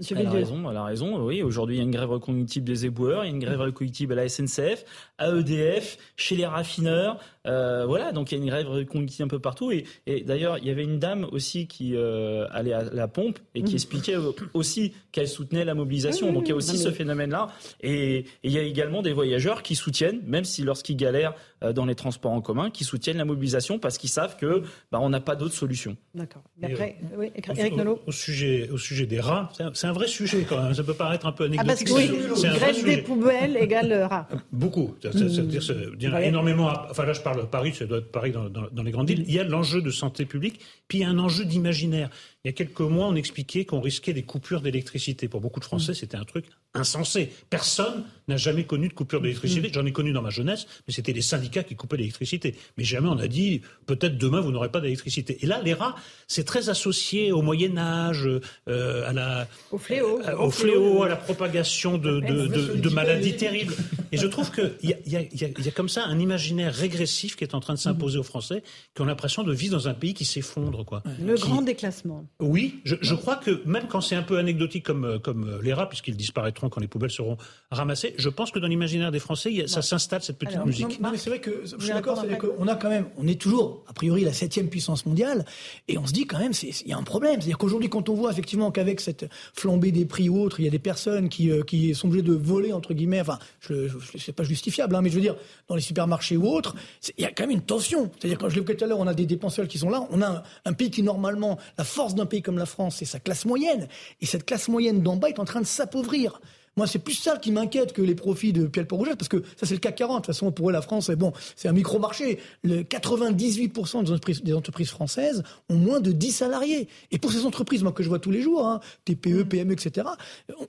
Monsieur 0.00 0.16
elle 0.18 0.28
a 0.28 0.30
raison, 0.30 0.70
elle 0.70 0.76
a 0.78 0.84
raison. 0.84 1.26
Oui, 1.26 1.42
aujourd'hui, 1.42 1.76
il 1.76 1.78
y 1.78 1.80
a 1.82 1.84
une 1.84 1.90
grève 1.90 2.08
reconductible 2.08 2.64
des 2.64 2.86
éboueurs, 2.86 3.22
il 3.24 3.28
y 3.28 3.30
a 3.30 3.34
une 3.34 3.38
grève 3.38 3.60
reconductible 3.60 4.14
à 4.14 4.16
la 4.16 4.28
SNCF, 4.30 4.86
à 5.18 5.28
EDF, 5.28 5.98
chez 6.16 6.36
les 6.36 6.46
raffineurs. 6.46 7.18
Euh, 7.46 7.86
voilà, 7.86 8.12
donc 8.12 8.30
il 8.30 8.38
y 8.38 8.40
a 8.40 8.42
une 8.42 8.50
grève 8.50 8.68
reconductible 8.68 9.24
un 9.24 9.28
peu 9.28 9.38
partout. 9.38 9.72
Et, 9.72 9.84
et 10.06 10.22
d'ailleurs, 10.22 10.58
il 10.58 10.66
y 10.66 10.70
avait 10.70 10.84
une 10.84 10.98
dame 10.98 11.26
aussi 11.32 11.66
qui 11.66 11.94
euh, 11.96 12.46
allait 12.50 12.72
à 12.72 12.84
la 12.84 13.08
pompe 13.08 13.38
et 13.54 13.62
qui 13.62 13.72
mmh. 13.72 13.76
expliquait 13.76 14.16
aussi 14.54 14.92
qu'elle 15.12 15.28
soutenait 15.28 15.64
la 15.64 15.74
mobilisation. 15.74 16.30
Mmh, 16.30 16.34
donc 16.34 16.42
il 16.46 16.50
y 16.50 16.52
a 16.52 16.56
aussi 16.56 16.78
ce 16.78 16.90
phénomène-là. 16.90 17.48
Et, 17.80 18.18
et, 18.18 18.24
il 18.44 18.52
y 18.52 18.58
a 18.58 18.62
également 18.62 19.02
des 19.02 19.12
voyageurs 19.12 19.62
qui 19.62 19.74
soutiennent, 19.74 20.20
même 20.26 20.44
si 20.44 20.62
lorsqu'ils 20.62 20.96
galèrent 20.96 21.34
euh, 21.62 21.72
dans 21.72 21.86
les 21.86 21.94
transports 21.94 22.32
en 22.32 22.40
commun, 22.40 22.70
qui 22.70 22.84
soutiennent 22.84 23.18
la 23.18 23.24
mobilisation 23.24 23.78
parce 23.78 23.98
qu'ils 23.98 24.10
savent 24.10 24.36
que 24.36 24.62
bah, 24.92 24.98
on 25.00 25.08
n'a 25.08 25.20
pas 25.20 25.36
d'autre 25.36 25.54
solution. 25.54 25.96
D'accord. 26.14 26.42
Après, 26.62 26.96
oui, 27.16 27.30
Eric 27.56 27.76
Nolot. 27.76 28.00
Au, 28.06 28.12
sujet, 28.12 28.68
au 28.70 28.78
sujet 28.78 29.06
des 29.06 29.20
rats, 29.20 29.50
c'est 29.54 29.62
un, 29.62 29.90
un, 29.90 29.92
vrai 29.92 30.08
sujet 30.08 30.44
quand 30.48 30.62
même. 30.62 30.74
Ça 30.74 30.82
peut 30.82 30.94
paraître 30.94 31.26
un 31.26 31.32
peu 31.32 31.44
anecdotique. 31.44 31.88
Ah 31.88 31.94
parce 31.96 32.38
que 32.38 32.42
oui, 32.42 32.58
grève 32.58 32.84
des 32.84 33.02
poubelles 33.02 33.56
égale 33.56 33.92
rats. 34.02 34.28
Beaucoup. 34.52 34.94
C'est-à-dire, 35.00 36.12
mmh. 36.12 36.22
énormément. 36.22 36.70
Enfin 36.90 37.04
là, 37.04 37.12
je 37.12 37.20
parle 37.20 37.29
Paris, 37.50 37.74
ça 37.74 37.86
doit 37.86 37.98
être 37.98 38.10
Paris 38.12 38.32
dans 38.32 38.82
les 38.82 38.90
grandes 38.90 39.08
villes. 39.08 39.24
Il 39.26 39.34
y 39.34 39.38
a 39.38 39.44
l'enjeu 39.44 39.82
de 39.82 39.90
santé 39.90 40.24
publique, 40.24 40.60
puis 40.88 40.98
il 40.98 41.00
y 41.02 41.04
a 41.04 41.08
un 41.08 41.18
enjeu 41.18 41.44
d'imaginaire. 41.44 42.10
Il 42.44 42.48
y 42.48 42.50
a 42.50 42.52
quelques 42.52 42.80
mois, 42.80 43.06
on 43.06 43.16
expliquait 43.16 43.66
qu'on 43.66 43.82
risquait 43.82 44.14
des 44.14 44.22
coupures 44.22 44.62
d'électricité. 44.62 45.28
Pour 45.28 45.42
beaucoup 45.42 45.60
de 45.60 45.64
Français, 45.66 45.92
c'était 45.92 46.16
un 46.16 46.24
truc 46.24 46.46
insensé. 46.72 47.32
Personne 47.50 48.04
n'a 48.28 48.38
jamais 48.38 48.64
connu 48.64 48.88
de 48.88 48.94
coupure 48.94 49.20
d'électricité. 49.20 49.70
J'en 49.74 49.84
ai 49.84 49.92
connu 49.92 50.12
dans 50.12 50.22
ma 50.22 50.30
jeunesse, 50.30 50.66
mais 50.86 50.94
c'était 50.94 51.12
les 51.12 51.20
syndicats 51.20 51.64
qui 51.64 51.76
coupaient 51.76 51.98
l'électricité. 51.98 52.54
Mais 52.78 52.84
jamais 52.84 53.08
on 53.08 53.18
a 53.18 53.28
dit 53.28 53.60
peut-être 53.84 54.16
demain 54.16 54.40
vous 54.40 54.52
n'aurez 54.52 54.70
pas 54.70 54.80
d'électricité. 54.80 55.36
Et 55.42 55.46
là, 55.46 55.60
les 55.62 55.74
rats, 55.74 55.96
c'est 56.28 56.44
très 56.44 56.70
associé 56.70 57.30
au 57.30 57.42
Moyen 57.42 57.76
Âge, 57.76 58.26
euh, 58.68 59.08
à 59.08 59.12
la 59.12 59.46
au 59.70 59.78
fléau, 59.78 60.22
euh, 60.26 60.36
au 60.38 60.50
fléau, 60.50 61.02
à 61.02 61.08
la 61.08 61.16
propagation 61.16 61.98
de, 61.98 62.20
de, 62.20 62.46
de, 62.46 62.76
de 62.76 62.88
maladies 62.88 63.36
terribles. 63.36 63.74
Et 64.12 64.16
je 64.16 64.26
trouve 64.26 64.50
qu'il 64.50 64.72
y 64.82 64.94
a, 64.94 64.96
y, 65.06 65.16
a, 65.16 65.20
y 65.30 65.68
a 65.68 65.70
comme 65.72 65.88
ça 65.90 66.04
un 66.04 66.18
imaginaire 66.18 66.72
régressif 66.72 67.36
qui 67.36 67.44
est 67.44 67.54
en 67.54 67.60
train 67.60 67.74
de 67.74 67.78
s'imposer 67.78 68.18
aux 68.18 68.22
Français, 68.24 68.62
qui 68.94 69.02
ont 69.02 69.04
l'impression 69.04 69.42
de 69.42 69.52
vivre 69.52 69.76
dans 69.76 69.88
un 69.88 69.94
pays 69.94 70.14
qui 70.14 70.24
s'effondre, 70.24 70.84
quoi. 70.84 71.02
Le 71.22 71.34
qui... 71.34 71.42
grand 71.42 71.62
déclassement. 71.62 72.26
Oui, 72.40 72.80
je, 72.84 72.96
je, 73.00 73.14
crois 73.14 73.36
que 73.36 73.62
même 73.66 73.86
quand 73.88 74.00
c'est 74.00 74.16
un 74.16 74.22
peu 74.22 74.38
anecdotique 74.38 74.84
comme, 74.84 75.18
comme 75.22 75.60
les 75.62 75.72
rats, 75.72 75.88
puisqu'ils 75.88 76.16
disparaîtront 76.16 76.68
quand 76.68 76.80
les 76.80 76.88
poubelles 76.88 77.10
seront 77.10 77.36
ramassées, 77.70 78.14
je 78.16 78.28
pense 78.28 78.50
que 78.50 78.58
dans 78.58 78.66
l'imaginaire 78.66 79.10
des 79.10 79.18
Français, 79.18 79.62
a, 79.62 79.68
ça 79.68 79.82
s'installe 79.82 80.22
cette 80.22 80.38
petite 80.38 80.54
Alors, 80.54 80.66
musique. 80.66 81.00
Non, 81.00 81.08
non, 81.08 81.12
mais 81.12 81.18
c'est 81.18 81.30
vrai 81.30 81.40
que 81.40 81.62
je 81.64 81.76
suis 81.82 81.92
d'accord, 81.92 82.24
c'est 82.28 82.38
qu'on 82.38 82.66
a 82.68 82.74
quand 82.74 82.88
même, 82.88 83.06
on 83.16 83.26
est 83.26 83.40
toujours 83.40 83.84
a 83.88 83.92
priori 83.92 84.24
la 84.24 84.32
septième 84.32 84.68
puissance 84.68 85.06
mondiale, 85.06 85.44
et 85.88 85.98
on 85.98 86.06
se 86.06 86.12
dit 86.12 86.26
quand 86.26 86.38
même, 86.38 86.52
il 86.62 86.88
y 86.88 86.92
a 86.92 86.98
un 86.98 87.02
problème. 87.02 87.40
C'est-à-dire 87.40 87.58
qu'aujourd'hui, 87.58 87.88
quand 87.88 88.08
on 88.08 88.14
voit 88.14 88.30
effectivement 88.32 88.70
qu'avec 88.70 89.00
cette 89.00 89.26
flambée 89.54 89.92
des 89.92 90.06
prix 90.06 90.28
ou 90.28 90.40
autre, 90.40 90.60
il 90.60 90.64
y 90.64 90.68
a 90.68 90.70
des 90.70 90.78
personnes 90.78 91.28
qui, 91.28 91.50
euh, 91.50 91.62
qui 91.62 91.94
sont 91.94 92.08
obligées 92.08 92.22
de 92.22 92.34
voler 92.34 92.72
entre 92.72 92.94
guillemets, 92.94 93.20
enfin, 93.20 93.38
je, 93.60 93.88
je 93.88 94.18
c'est 94.18 94.32
pas 94.32 94.44
justifiable, 94.44 94.94
hein, 94.94 95.02
mais 95.02 95.10
je 95.10 95.14
veux 95.14 95.20
dire, 95.20 95.36
dans 95.68 95.74
les 95.74 95.80
supermarchés 95.80 96.36
ou 96.36 96.46
autres, 96.46 96.74
il 97.18 97.22
y 97.22 97.26
a 97.26 97.30
quand 97.30 97.44
même 97.44 97.50
une 97.50 97.62
tension. 97.62 98.10
C'est-à-dire 98.18 98.38
quand 98.38 98.48
je 98.48 98.58
l'ai 98.58 98.64
tout 98.64 98.84
à 98.84 98.86
l'heure, 98.86 98.98
on 98.98 99.06
a 99.06 99.14
des 99.14 99.26
dépenses 99.26 99.60
qui 99.68 99.78
sont 99.78 99.90
là, 99.90 100.06
on 100.10 100.22
a 100.22 100.28
un, 100.28 100.42
un 100.64 100.72
pays 100.72 100.90
qui 100.90 101.02
normalement 101.02 101.58
la 101.76 101.84
force 101.84 102.14
d'un 102.14 102.26
pays 102.30 102.40
comme 102.40 102.56
la 102.56 102.64
France, 102.64 102.96
c'est 103.00 103.04
sa 103.04 103.20
classe 103.20 103.44
moyenne. 103.44 103.88
Et 104.22 104.26
cette 104.26 104.46
classe 104.46 104.68
moyenne 104.68 105.02
d'en 105.02 105.16
bas 105.16 105.28
est 105.28 105.38
en 105.38 105.44
train 105.44 105.60
de 105.60 105.66
s'appauvrir. 105.66 106.40
Moi, 106.80 106.86
c'est 106.86 106.98
plus 106.98 107.12
ça 107.12 107.36
qui 107.36 107.52
m'inquiète 107.52 107.92
que 107.92 108.00
les 108.00 108.14
profits 108.14 108.54
de 108.54 108.66
Pierre 108.66 108.86
Rouget, 108.90 109.14
parce 109.14 109.28
que 109.28 109.42
ça, 109.58 109.66
c'est 109.66 109.74
le 109.74 109.80
CAC 109.80 109.96
40. 109.96 110.14
De 110.14 110.16
toute 110.20 110.26
façon, 110.34 110.50
pour 110.50 110.70
eux, 110.70 110.72
la 110.72 110.80
France, 110.80 111.08
c'est 111.08 111.16
bon, 111.16 111.34
c'est 111.54 111.68
un 111.68 111.72
micro-marché. 111.72 112.38
Le 112.62 112.84
98% 112.84 114.02
des 114.02 114.12
entreprises, 114.12 114.42
des 114.42 114.54
entreprises, 114.54 114.88
françaises 114.88 115.42
ont 115.68 115.74
moins 115.74 116.00
de 116.00 116.10
10 116.10 116.32
salariés. 116.32 116.88
Et 117.10 117.18
pour 117.18 117.32
ces 117.32 117.44
entreprises, 117.44 117.82
moi, 117.82 117.92
que 117.92 118.02
je 118.02 118.08
vois 118.08 118.18
tous 118.18 118.30
les 118.30 118.40
jours, 118.40 118.66
hein, 118.66 118.80
TPE, 119.04 119.42
PME, 119.42 119.74
etc., 119.74 120.06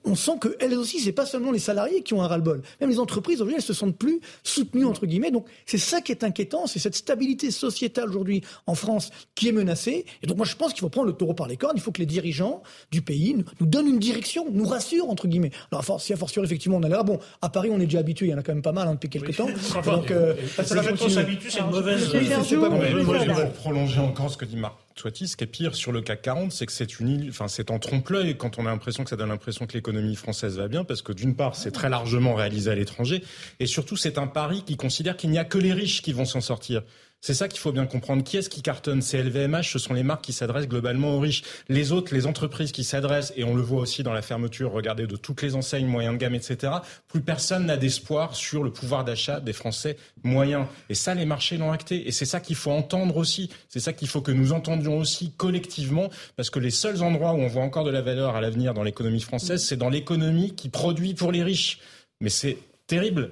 on 0.04 0.14
sent 0.14 0.32
qu'elles 0.42 0.74
aussi, 0.74 1.00
c'est 1.00 1.12
pas 1.12 1.24
seulement 1.24 1.50
les 1.50 1.58
salariés 1.58 2.02
qui 2.02 2.12
ont 2.12 2.20
un 2.20 2.26
ras-le-bol. 2.26 2.60
Même 2.82 2.90
les 2.90 2.98
entreprises, 2.98 3.36
aujourd'hui, 3.36 3.54
elles 3.56 3.62
se 3.62 3.72
sentent 3.72 3.96
plus 3.96 4.20
soutenues, 4.44 4.84
entre 4.84 5.06
guillemets. 5.06 5.30
Donc, 5.30 5.46
c'est 5.64 5.78
ça 5.78 6.02
qui 6.02 6.12
est 6.12 6.24
inquiétant, 6.24 6.66
c'est 6.66 6.78
cette 6.78 6.94
stabilité 6.94 7.50
sociétale 7.50 8.10
aujourd'hui 8.10 8.42
en 8.66 8.74
France 8.74 9.12
qui 9.34 9.48
est 9.48 9.52
menacée. 9.52 10.04
Et 10.22 10.26
donc, 10.26 10.36
moi, 10.36 10.44
je 10.44 10.56
pense 10.56 10.74
qu'il 10.74 10.80
faut 10.80 10.90
prendre 10.90 11.06
le 11.06 11.14
taureau 11.14 11.32
par 11.32 11.48
les 11.48 11.56
cornes. 11.56 11.76
Il 11.76 11.82
faut 11.82 11.90
que 11.90 12.00
les 12.00 12.06
dirigeants 12.06 12.62
du 12.90 13.00
pays 13.00 13.34
nous 13.60 13.66
donnent 13.66 13.88
une 13.88 13.98
direction, 13.98 14.46
nous 14.52 14.66
rassurent, 14.66 15.08
entre 15.08 15.26
guillemets. 15.26 15.52
Alors, 15.70 15.82
si 16.02 16.12
à 16.12 16.16
fortiori, 16.16 16.46
effectivement, 16.46 16.78
on 16.78 16.82
a 16.82 16.88
l'air. 16.88 17.04
Bon, 17.04 17.18
à 17.40 17.48
Paris, 17.48 17.70
on 17.72 17.80
est 17.80 17.86
déjà 17.86 18.00
habitué, 18.00 18.26
il 18.26 18.30
y 18.30 18.34
en 18.34 18.38
a 18.38 18.42
quand 18.42 18.52
même 18.52 18.62
pas 18.62 18.72
mal 18.72 18.88
hein, 18.88 18.94
depuis 18.94 19.08
quelques 19.08 19.36
temps. 19.36 19.48
Donc, 19.84 20.10
euh, 20.10 20.34
ça 20.62 20.80
va 20.80 20.92
qu'on 20.92 21.08
s'habitue, 21.08 21.50
c'est 21.50 21.60
une 21.60 21.70
mauvaise. 21.70 22.10
Oui, 22.14 22.28
c'est 22.44 22.56
pas 22.56 22.68
Moi, 22.68 23.44
prolonger 23.54 24.00
encore 24.00 24.30
ce 24.30 24.36
que 24.36 24.44
dit 24.44 24.56
Marc 24.56 24.74
Toiti. 24.94 25.28
Ce 25.28 25.36
qui 25.36 25.44
est 25.44 25.46
pire 25.46 25.74
sur 25.74 25.92
le 25.92 26.02
CAC 26.02 26.22
40, 26.22 26.52
c'est 26.52 26.66
que 26.66 26.72
c'est 26.72 27.00
une, 27.00 27.28
enfin, 27.28 27.48
c'est 27.48 27.70
en 27.70 27.78
trompe-l'œil 27.78 28.36
quand 28.36 28.58
on 28.58 28.66
a 28.66 28.70
l'impression 28.70 29.04
que 29.04 29.10
ça 29.10 29.16
donne 29.16 29.28
l'impression 29.28 29.66
que 29.66 29.74
l'économie 29.74 30.16
française 30.16 30.58
va 30.58 30.68
bien, 30.68 30.84
parce 30.84 31.02
que 31.02 31.12
d'une 31.12 31.34
part, 31.34 31.56
c'est 31.56 31.70
très 31.70 31.88
largement 31.88 32.34
réalisé 32.34 32.70
à 32.70 32.74
l'étranger, 32.74 33.22
et 33.60 33.66
surtout, 33.66 33.96
c'est 33.96 34.18
un 34.18 34.26
pari 34.26 34.62
qui 34.64 34.76
considère 34.76 35.16
qu'il 35.16 35.30
n'y 35.30 35.38
a 35.38 35.44
que 35.44 35.58
les 35.58 35.72
riches 35.72 36.02
qui 36.02 36.12
vont 36.12 36.24
s'en 36.24 36.40
sortir. 36.40 36.82
C'est 37.24 37.34
ça 37.34 37.46
qu'il 37.46 37.60
faut 37.60 37.70
bien 37.70 37.86
comprendre. 37.86 38.24
Qui 38.24 38.36
est-ce 38.36 38.50
qui 38.50 38.62
cartonne? 38.62 39.00
C'est 39.00 39.22
LVMH, 39.22 39.62
ce 39.62 39.78
sont 39.78 39.94
les 39.94 40.02
marques 40.02 40.24
qui 40.24 40.32
s'adressent 40.32 40.66
globalement 40.66 41.14
aux 41.14 41.20
riches. 41.20 41.44
Les 41.68 41.92
autres, 41.92 42.12
les 42.12 42.26
entreprises 42.26 42.72
qui 42.72 42.82
s'adressent, 42.82 43.32
et 43.36 43.44
on 43.44 43.54
le 43.54 43.62
voit 43.62 43.80
aussi 43.80 44.02
dans 44.02 44.12
la 44.12 44.22
fermeture, 44.22 44.72
regardez, 44.72 45.06
de 45.06 45.14
toutes 45.14 45.40
les 45.42 45.54
enseignes 45.54 45.86
moyennes 45.86 46.14
de 46.14 46.18
gamme, 46.18 46.34
etc., 46.34 46.72
plus 47.06 47.20
personne 47.20 47.66
n'a 47.66 47.76
d'espoir 47.76 48.34
sur 48.34 48.64
le 48.64 48.72
pouvoir 48.72 49.04
d'achat 49.04 49.38
des 49.38 49.52
Français 49.52 49.96
moyens. 50.24 50.66
Et 50.88 50.94
ça, 50.94 51.14
les 51.14 51.24
marchés 51.24 51.58
l'ont 51.58 51.70
acté. 51.70 52.08
Et 52.08 52.10
c'est 52.10 52.24
ça 52.24 52.40
qu'il 52.40 52.56
faut 52.56 52.72
entendre 52.72 53.16
aussi. 53.16 53.50
C'est 53.68 53.78
ça 53.78 53.92
qu'il 53.92 54.08
faut 54.08 54.20
que 54.20 54.32
nous 54.32 54.52
entendions 54.52 54.98
aussi 54.98 55.30
collectivement, 55.36 56.10
parce 56.34 56.50
que 56.50 56.58
les 56.58 56.72
seuls 56.72 57.04
endroits 57.04 57.34
où 57.34 57.38
on 57.38 57.46
voit 57.46 57.62
encore 57.62 57.84
de 57.84 57.92
la 57.92 58.02
valeur 58.02 58.34
à 58.34 58.40
l'avenir 58.40 58.74
dans 58.74 58.82
l'économie 58.82 59.20
française, 59.20 59.64
c'est 59.64 59.76
dans 59.76 59.90
l'économie 59.90 60.56
qui 60.56 60.68
produit 60.68 61.14
pour 61.14 61.30
les 61.30 61.44
riches. 61.44 61.78
Mais 62.20 62.30
c'est 62.30 62.58
terrible. 62.88 63.30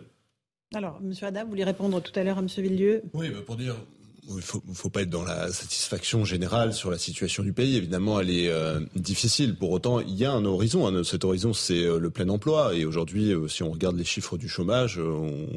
Alors, 0.75 1.01
M. 1.03 1.13
Adam, 1.23 1.43
vous 1.45 1.51
voulez 1.51 1.65
répondre 1.65 2.01
tout 2.01 2.13
à 2.15 2.23
l'heure 2.23 2.39
à 2.39 2.43
M. 2.43 2.47
Villieu 2.47 3.03
Oui, 3.13 3.29
pour 3.45 3.57
dire, 3.57 3.75
il 4.29 4.37
ne 4.37 4.41
faut, 4.41 4.63
faut, 4.73 4.89
pas 4.89 5.03
être 5.03 5.11
dans 5.11 5.25
la 5.25 5.51
satisfaction 5.53 6.25
générale 6.25 6.73
sur 6.73 6.93
la 6.93 6.99
situation 6.99 7.43
du 7.43 7.53
pays. 7.53 7.77
Évidemment, 7.77 8.21
elle 8.21 8.31
est 8.31 8.49
euh, 8.49 8.79
difficile. 8.95 9.57
Pour 9.57 9.73
autant, 9.73 9.99
il 9.99 10.15
y 10.15 10.25
a 10.25 10.31
un 10.31 10.45
horizon. 10.45 10.87
Hein. 10.87 11.03
Cet 11.03 11.25
horizon, 11.25 11.53
c'est 11.53 11.83
euh, 11.83 11.99
le 11.99 12.11
plein 12.11 12.29
emploi. 12.29 12.75
Et 12.77 12.85
aujourd'hui, 12.85 13.33
euh, 13.33 13.49
si 13.49 13.65
on 13.65 13.73
regarde 13.73 13.97
les 13.97 14.05
chiffres 14.05 14.37
du 14.39 14.49
chômage, 14.49 14.99
on, 14.99 15.49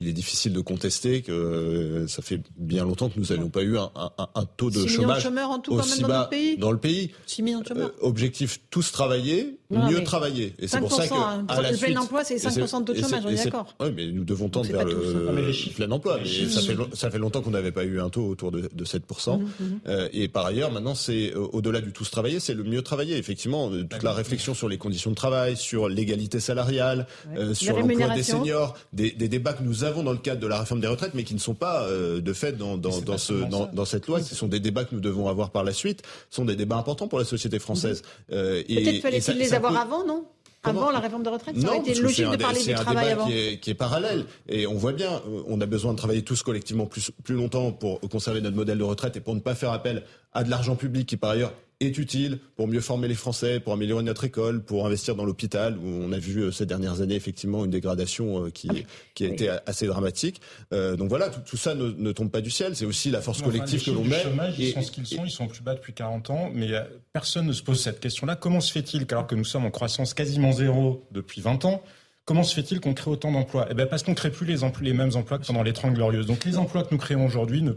il 0.00 0.08
est 0.08 0.12
difficile 0.12 0.52
de 0.52 0.60
contester 0.60 1.22
que 1.22 2.06
ça 2.08 2.20
fait 2.20 2.40
bien 2.56 2.84
longtemps 2.84 3.08
que 3.08 3.20
nous 3.20 3.26
n'avons 3.26 3.50
pas 3.50 3.62
eu 3.62 3.78
un, 3.78 3.92
un, 3.94 4.28
un, 4.34 4.44
taux 4.46 4.70
de 4.70 4.84
chômage 4.86 5.22
de 5.22 5.38
en 5.38 5.58
tout, 5.60 5.74
aussi 5.74 6.00
dans 6.02 6.08
bas 6.08 6.22
le 6.24 6.36
pays? 6.36 6.56
dans 6.56 6.72
le 6.72 6.78
pays. 6.78 7.12
6 7.26 7.42
millions 7.42 7.60
de 7.60 7.68
chômeurs. 7.68 7.92
Objectif 8.00 8.62
tous 8.70 8.90
travailler, 8.90 9.59
mieux 9.70 10.02
travailler. 10.02 10.54
Et 10.58 10.68
c'est 10.68 10.78
pour 10.78 10.92
ça 10.92 11.06
que 11.06 11.14
hein, 11.14 11.44
à 11.48 11.60
la 11.60 11.72
le 11.72 11.76
plein 11.76 12.00
emploi, 12.00 12.24
c'est 12.24 12.36
5% 12.36 12.80
de 12.80 12.84
taux 12.84 12.92
de 12.94 13.00
chômage, 13.00 13.22
on 13.24 13.28
est, 13.28 13.44
d'accord. 13.44 13.74
Oui, 13.80 13.88
mais 13.94 14.06
nous 14.06 14.24
devons 14.24 14.48
tendre 14.48 14.66
vers 14.70 14.84
le 14.84 15.74
plein 15.74 15.90
emploi. 15.90 16.18
Mais 16.22 16.48
ça 16.48 16.60
fait 16.60 16.76
ça 16.94 17.10
fait 17.10 17.18
longtemps 17.18 17.42
qu'on 17.42 17.50
n'avait 17.50 17.72
pas 17.72 17.84
eu 17.84 18.00
un 18.00 18.08
taux 18.08 18.26
autour 18.26 18.50
de, 18.50 18.68
de 18.72 18.84
7%. 18.84 19.38
Mmh, 19.38 19.42
mmh. 19.42 19.64
euh, 19.88 20.08
et 20.12 20.28
par 20.28 20.46
ailleurs, 20.46 20.72
maintenant, 20.72 20.94
c'est 20.94 21.32
euh, 21.34 21.46
au-delà 21.52 21.80
du 21.80 21.92
tous 21.92 22.10
travailler, 22.10 22.40
c'est 22.40 22.54
le 22.54 22.64
mieux 22.64 22.82
travailler. 22.82 23.16
Effectivement, 23.16 23.70
toute 23.70 24.02
la 24.02 24.12
réflexion 24.12 24.54
sur 24.54 24.68
les 24.68 24.78
conditions 24.78 25.10
de 25.10 25.16
travail, 25.16 25.56
sur 25.56 25.88
l'égalité 25.88 26.40
salariale, 26.40 27.06
sur 27.52 27.78
l'emploi 27.78 28.08
des 28.14 28.22
seniors, 28.22 28.76
des, 28.92 29.10
des 29.10 29.28
débats 29.28 29.52
que 29.52 29.62
nous 29.62 29.84
avons 29.84 30.02
dans 30.02 30.12
le 30.12 30.18
cadre 30.18 30.40
de 30.40 30.46
la 30.46 30.64
des 30.78 30.86
retraites, 30.86 31.14
mais 31.14 31.24
qui 31.24 31.34
ne 31.34 31.40
sont 31.40 31.54
pas 31.54 31.82
euh, 31.84 32.20
de 32.20 32.32
fait 32.32 32.52
dans, 32.52 32.76
dans, 32.76 33.00
dans 33.00 33.18
ce, 33.18 33.32
dans, 33.32 33.66
dans, 33.66 33.84
cette 33.84 34.06
loi. 34.06 34.22
Ce 34.22 34.34
sont 34.34 34.46
des 34.46 34.60
débats 34.60 34.84
que 34.84 34.94
nous 34.94 35.00
devons 35.00 35.28
avoir 35.28 35.50
par 35.50 35.64
la 35.64 35.72
suite. 35.72 36.02
Ce 36.28 36.36
sont 36.36 36.44
des 36.44 36.56
débats 36.56 36.76
importants 36.76 37.08
pour 37.08 37.18
la 37.18 37.24
société 37.24 37.58
française. 37.58 38.02
Mhm. 38.28 38.36
Euh, 38.36 38.62
Peut-être 38.62 39.02
fallait-il 39.02 39.38
les 39.38 39.54
avant, 39.68 40.04
non 40.04 40.26
avant 40.62 40.90
la 40.90 40.98
réforme 40.98 41.22
de 41.22 41.30
retraite, 41.30 41.58
ça 41.58 41.68
aurait 41.68 41.78
été 41.78 41.94
logique 41.94 42.30
de 42.30 42.36
parler 42.36 42.62
du 42.62 42.74
travail 42.74 43.10
avant. 43.10 43.26
Qui 43.26 43.38
est, 43.38 43.60
qui 43.60 43.70
est 43.70 43.74
parallèle. 43.74 44.26
Et 44.48 44.66
on 44.66 44.74
voit 44.74 44.92
bien, 44.92 45.10
euh, 45.10 45.42
on 45.46 45.60
a 45.60 45.66
besoin 45.66 45.92
de 45.92 45.96
travailler 45.96 46.22
tous 46.22 46.42
collectivement 46.42 46.86
plus, 46.86 47.10
plus 47.24 47.34
longtemps 47.34 47.72
pour 47.72 48.00
conserver 48.10 48.40
notre 48.40 48.56
modèle 48.56 48.78
de 48.78 48.84
retraite 48.84 49.16
et 49.16 49.20
pour 49.20 49.34
ne 49.34 49.40
pas 49.40 49.54
faire 49.54 49.72
appel 49.72 50.04
à 50.32 50.44
de 50.44 50.50
l'argent 50.50 50.76
public 50.76 51.08
qui, 51.08 51.16
par 51.16 51.30
ailleurs, 51.30 51.52
est 51.80 51.96
utile 51.96 52.38
pour 52.56 52.68
mieux 52.68 52.80
former 52.80 53.08
les 53.08 53.14
Français, 53.14 53.58
pour 53.58 53.72
améliorer 53.72 54.02
notre 54.02 54.24
école, 54.24 54.62
pour 54.62 54.86
investir 54.86 55.16
dans 55.16 55.24
l'hôpital, 55.24 55.78
où 55.78 55.86
on 55.86 56.12
a 56.12 56.18
vu 56.18 56.40
euh, 56.40 56.52
ces 56.52 56.66
dernières 56.66 57.00
années 57.00 57.14
effectivement 57.14 57.64
une 57.64 57.70
dégradation 57.70 58.44
euh, 58.44 58.50
qui, 58.50 58.68
ah 58.70 58.74
qui 59.14 59.24
a 59.24 59.28
été 59.28 59.48
assez 59.66 59.86
dramatique. 59.86 60.42
Euh, 60.74 60.96
donc 60.96 61.08
voilà, 61.08 61.30
tout, 61.30 61.56
ça 61.56 61.74
ne, 61.74 61.90
ne, 61.90 62.12
tombe 62.12 62.30
pas 62.30 62.42
du 62.42 62.50
ciel, 62.50 62.76
c'est 62.76 62.84
aussi 62.84 63.10
la 63.10 63.22
force 63.22 63.40
collective 63.40 63.82
que 63.82 63.90
l'on 63.90 64.04
met. 64.04 64.22
Chômage, 64.22 64.58
ils 64.58 64.72
sont 64.72 64.82
ce 64.82 64.90
qu'ils 64.90 65.06
sont, 65.06 65.24
ils 65.24 65.30
sont 65.30 65.48
plus 65.48 65.62
bas 65.62 65.74
depuis 65.74 65.94
40 65.94 66.28
ans, 66.30 66.50
mais 66.54 66.68
personne 67.14 67.46
ne 67.46 67.52
se 67.52 67.62
pose 67.62 67.80
cette 67.80 68.00
question-là. 68.00 68.36
Comment 68.36 68.60
se 68.60 68.72
fait-il 68.72 69.06
qu'alors 69.06 69.26
que 69.26 69.34
nous 69.34 69.44
sommes 69.44 69.64
en 69.64 69.70
croissance 69.70 70.12
quasiment 70.12 70.52
zéro 70.52 71.06
depuis 71.12 71.40
20 71.40 71.64
ans, 71.64 71.82
Comment 72.30 72.44
se 72.44 72.54
fait-il 72.54 72.78
qu'on 72.78 72.94
crée 72.94 73.10
autant 73.10 73.32
d'emplois 73.32 73.66
Eh 73.72 73.74
bien 73.74 73.86
parce 73.86 74.04
qu'on 74.04 74.12
ne 74.12 74.16
crée 74.16 74.30
plus 74.30 74.46
les, 74.46 74.58
les 74.82 74.92
mêmes 74.92 75.10
emplois 75.16 75.40
que 75.40 75.44
pendant 75.44 75.64
les 75.64 75.72
Trente 75.72 75.94
Glorieuses. 75.94 76.26
Donc 76.26 76.44
les 76.44 76.58
emplois 76.58 76.84
que 76.84 76.90
nous 76.92 76.96
créons 76.96 77.26
aujourd'hui 77.26 77.60
ne, 77.60 77.72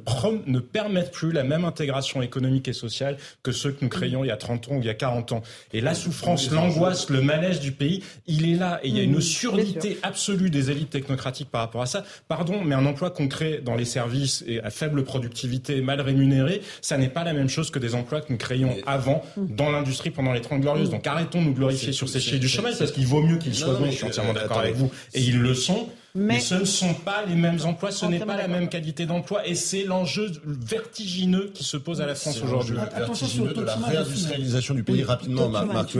ne 0.45 0.59
permettent 0.59 1.11
plus 1.11 1.31
la 1.31 1.43
même 1.43 1.65
intégration 1.65 2.21
économique 2.21 2.67
et 2.67 2.73
sociale 2.73 3.17
que 3.41 3.51
ceux 3.51 3.71
que 3.71 3.83
nous 3.83 3.89
créions 3.89 4.23
il 4.23 4.27
y 4.27 4.31
a 4.31 4.37
30 4.37 4.67
ans 4.67 4.75
ou 4.75 4.77
il 4.77 4.85
y 4.85 4.91
a 4.91 4.93
40 4.93 5.31
ans. 5.31 5.41
Et 5.71 5.81
la 5.81 5.95
souffrance, 5.95 6.51
l'angoisse, 6.51 7.09
le 7.09 7.23
malaise 7.23 7.61
du 7.61 7.71
pays, 7.71 8.03
il 8.27 8.47
est 8.47 8.53
là. 8.53 8.79
Et 8.83 8.89
il 8.89 8.95
y 8.95 8.99
a 8.99 9.03
une 9.03 9.15
mmh, 9.15 9.21
surdité 9.21 9.97
absolue 10.03 10.51
des 10.51 10.69
élites 10.69 10.91
technocratiques 10.91 11.49
par 11.49 11.61
rapport 11.61 11.81
à 11.81 11.87
ça. 11.87 12.03
Pardon, 12.27 12.61
mais 12.63 12.75
un 12.75 12.85
emploi 12.85 13.09
qu'on 13.09 13.27
crée 13.27 13.59
dans 13.59 13.73
les 13.73 13.85
services 13.85 14.43
et 14.45 14.59
à 14.59 14.69
faible 14.69 15.03
productivité, 15.03 15.81
mal 15.81 15.99
rémunéré, 15.99 16.61
ça 16.81 16.99
n'est 16.99 17.09
pas 17.09 17.23
la 17.23 17.33
même 17.33 17.49
chose 17.49 17.71
que 17.71 17.79
des 17.79 17.95
emplois 17.95 18.21
que 18.21 18.31
nous 18.31 18.37
créions 18.37 18.77
avant 18.85 19.23
mmh. 19.35 19.55
dans 19.55 19.71
l'industrie 19.71 20.11
pendant 20.11 20.31
les 20.31 20.41
Trente 20.41 20.61
Glorieuses. 20.61 20.91
Donc 20.91 21.07
arrêtons 21.07 21.41
de 21.41 21.47
nous 21.47 21.55
glorifier 21.55 21.91
sur 21.91 22.07
ces 22.07 22.19
chiffres 22.19 22.37
du 22.37 22.47
chômage 22.47 22.77
parce 22.77 22.91
qu'il 22.91 23.07
vaut 23.07 23.23
mieux 23.23 23.39
qu'ils 23.39 23.55
soient 23.55 23.73
bons. 23.73 23.87
Je 23.87 23.95
suis 23.95 24.05
entièrement 24.05 24.42
d'accord 24.43 24.59
avec 24.59 24.75
vous. 24.75 24.91
Et 25.13 25.21
ils 25.21 25.39
le 25.39 25.53
sont. 25.53 25.89
Mais, 26.15 26.39
ce 26.39 26.55
ne 26.55 26.65
sont 26.65 26.93
pas 26.93 27.25
les 27.25 27.33
mêmes 27.33 27.59
emplois, 27.65 27.91
ce 27.91 28.05
n'est 28.05 28.19
pas 28.19 28.37
la 28.37 28.47
même 28.47 28.69
qualité 28.69 29.07
d'emploi, 29.07 29.47
et 29.47 29.55
c'est 29.55 29.83
l'enjeu 29.83 30.31
vertigineux 30.45 31.49
qui 31.53 31.63
se 31.63 31.75
pose 31.75 32.01
à 32.01 32.05
la 32.05 32.13
France 32.13 32.39
aujourd'hui. 32.43 32.75
Vertigineux 32.95 33.53
de 33.53 33.61
la 33.61 33.75
réindustrialisation 33.75 34.75
du 34.75 34.83
pays, 34.83 35.03
rapidement, 35.03 35.49
Marc 35.49 35.95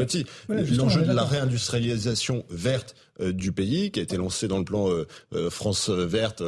L'enjeu 0.49 1.01
de 1.01 1.13
la 1.13 1.23
réindustrialisation 1.23 2.45
verte 2.49 2.95
euh, 3.21 3.31
du 3.31 3.51
pays, 3.51 3.91
qui 3.91 3.99
a 3.99 4.03
été 4.03 4.17
lancé 4.17 4.47
dans 4.47 4.57
le 4.57 4.65
plan 4.65 4.89
euh, 4.89 5.05
euh, 5.35 5.51
France 5.51 5.89
verte 5.89 6.41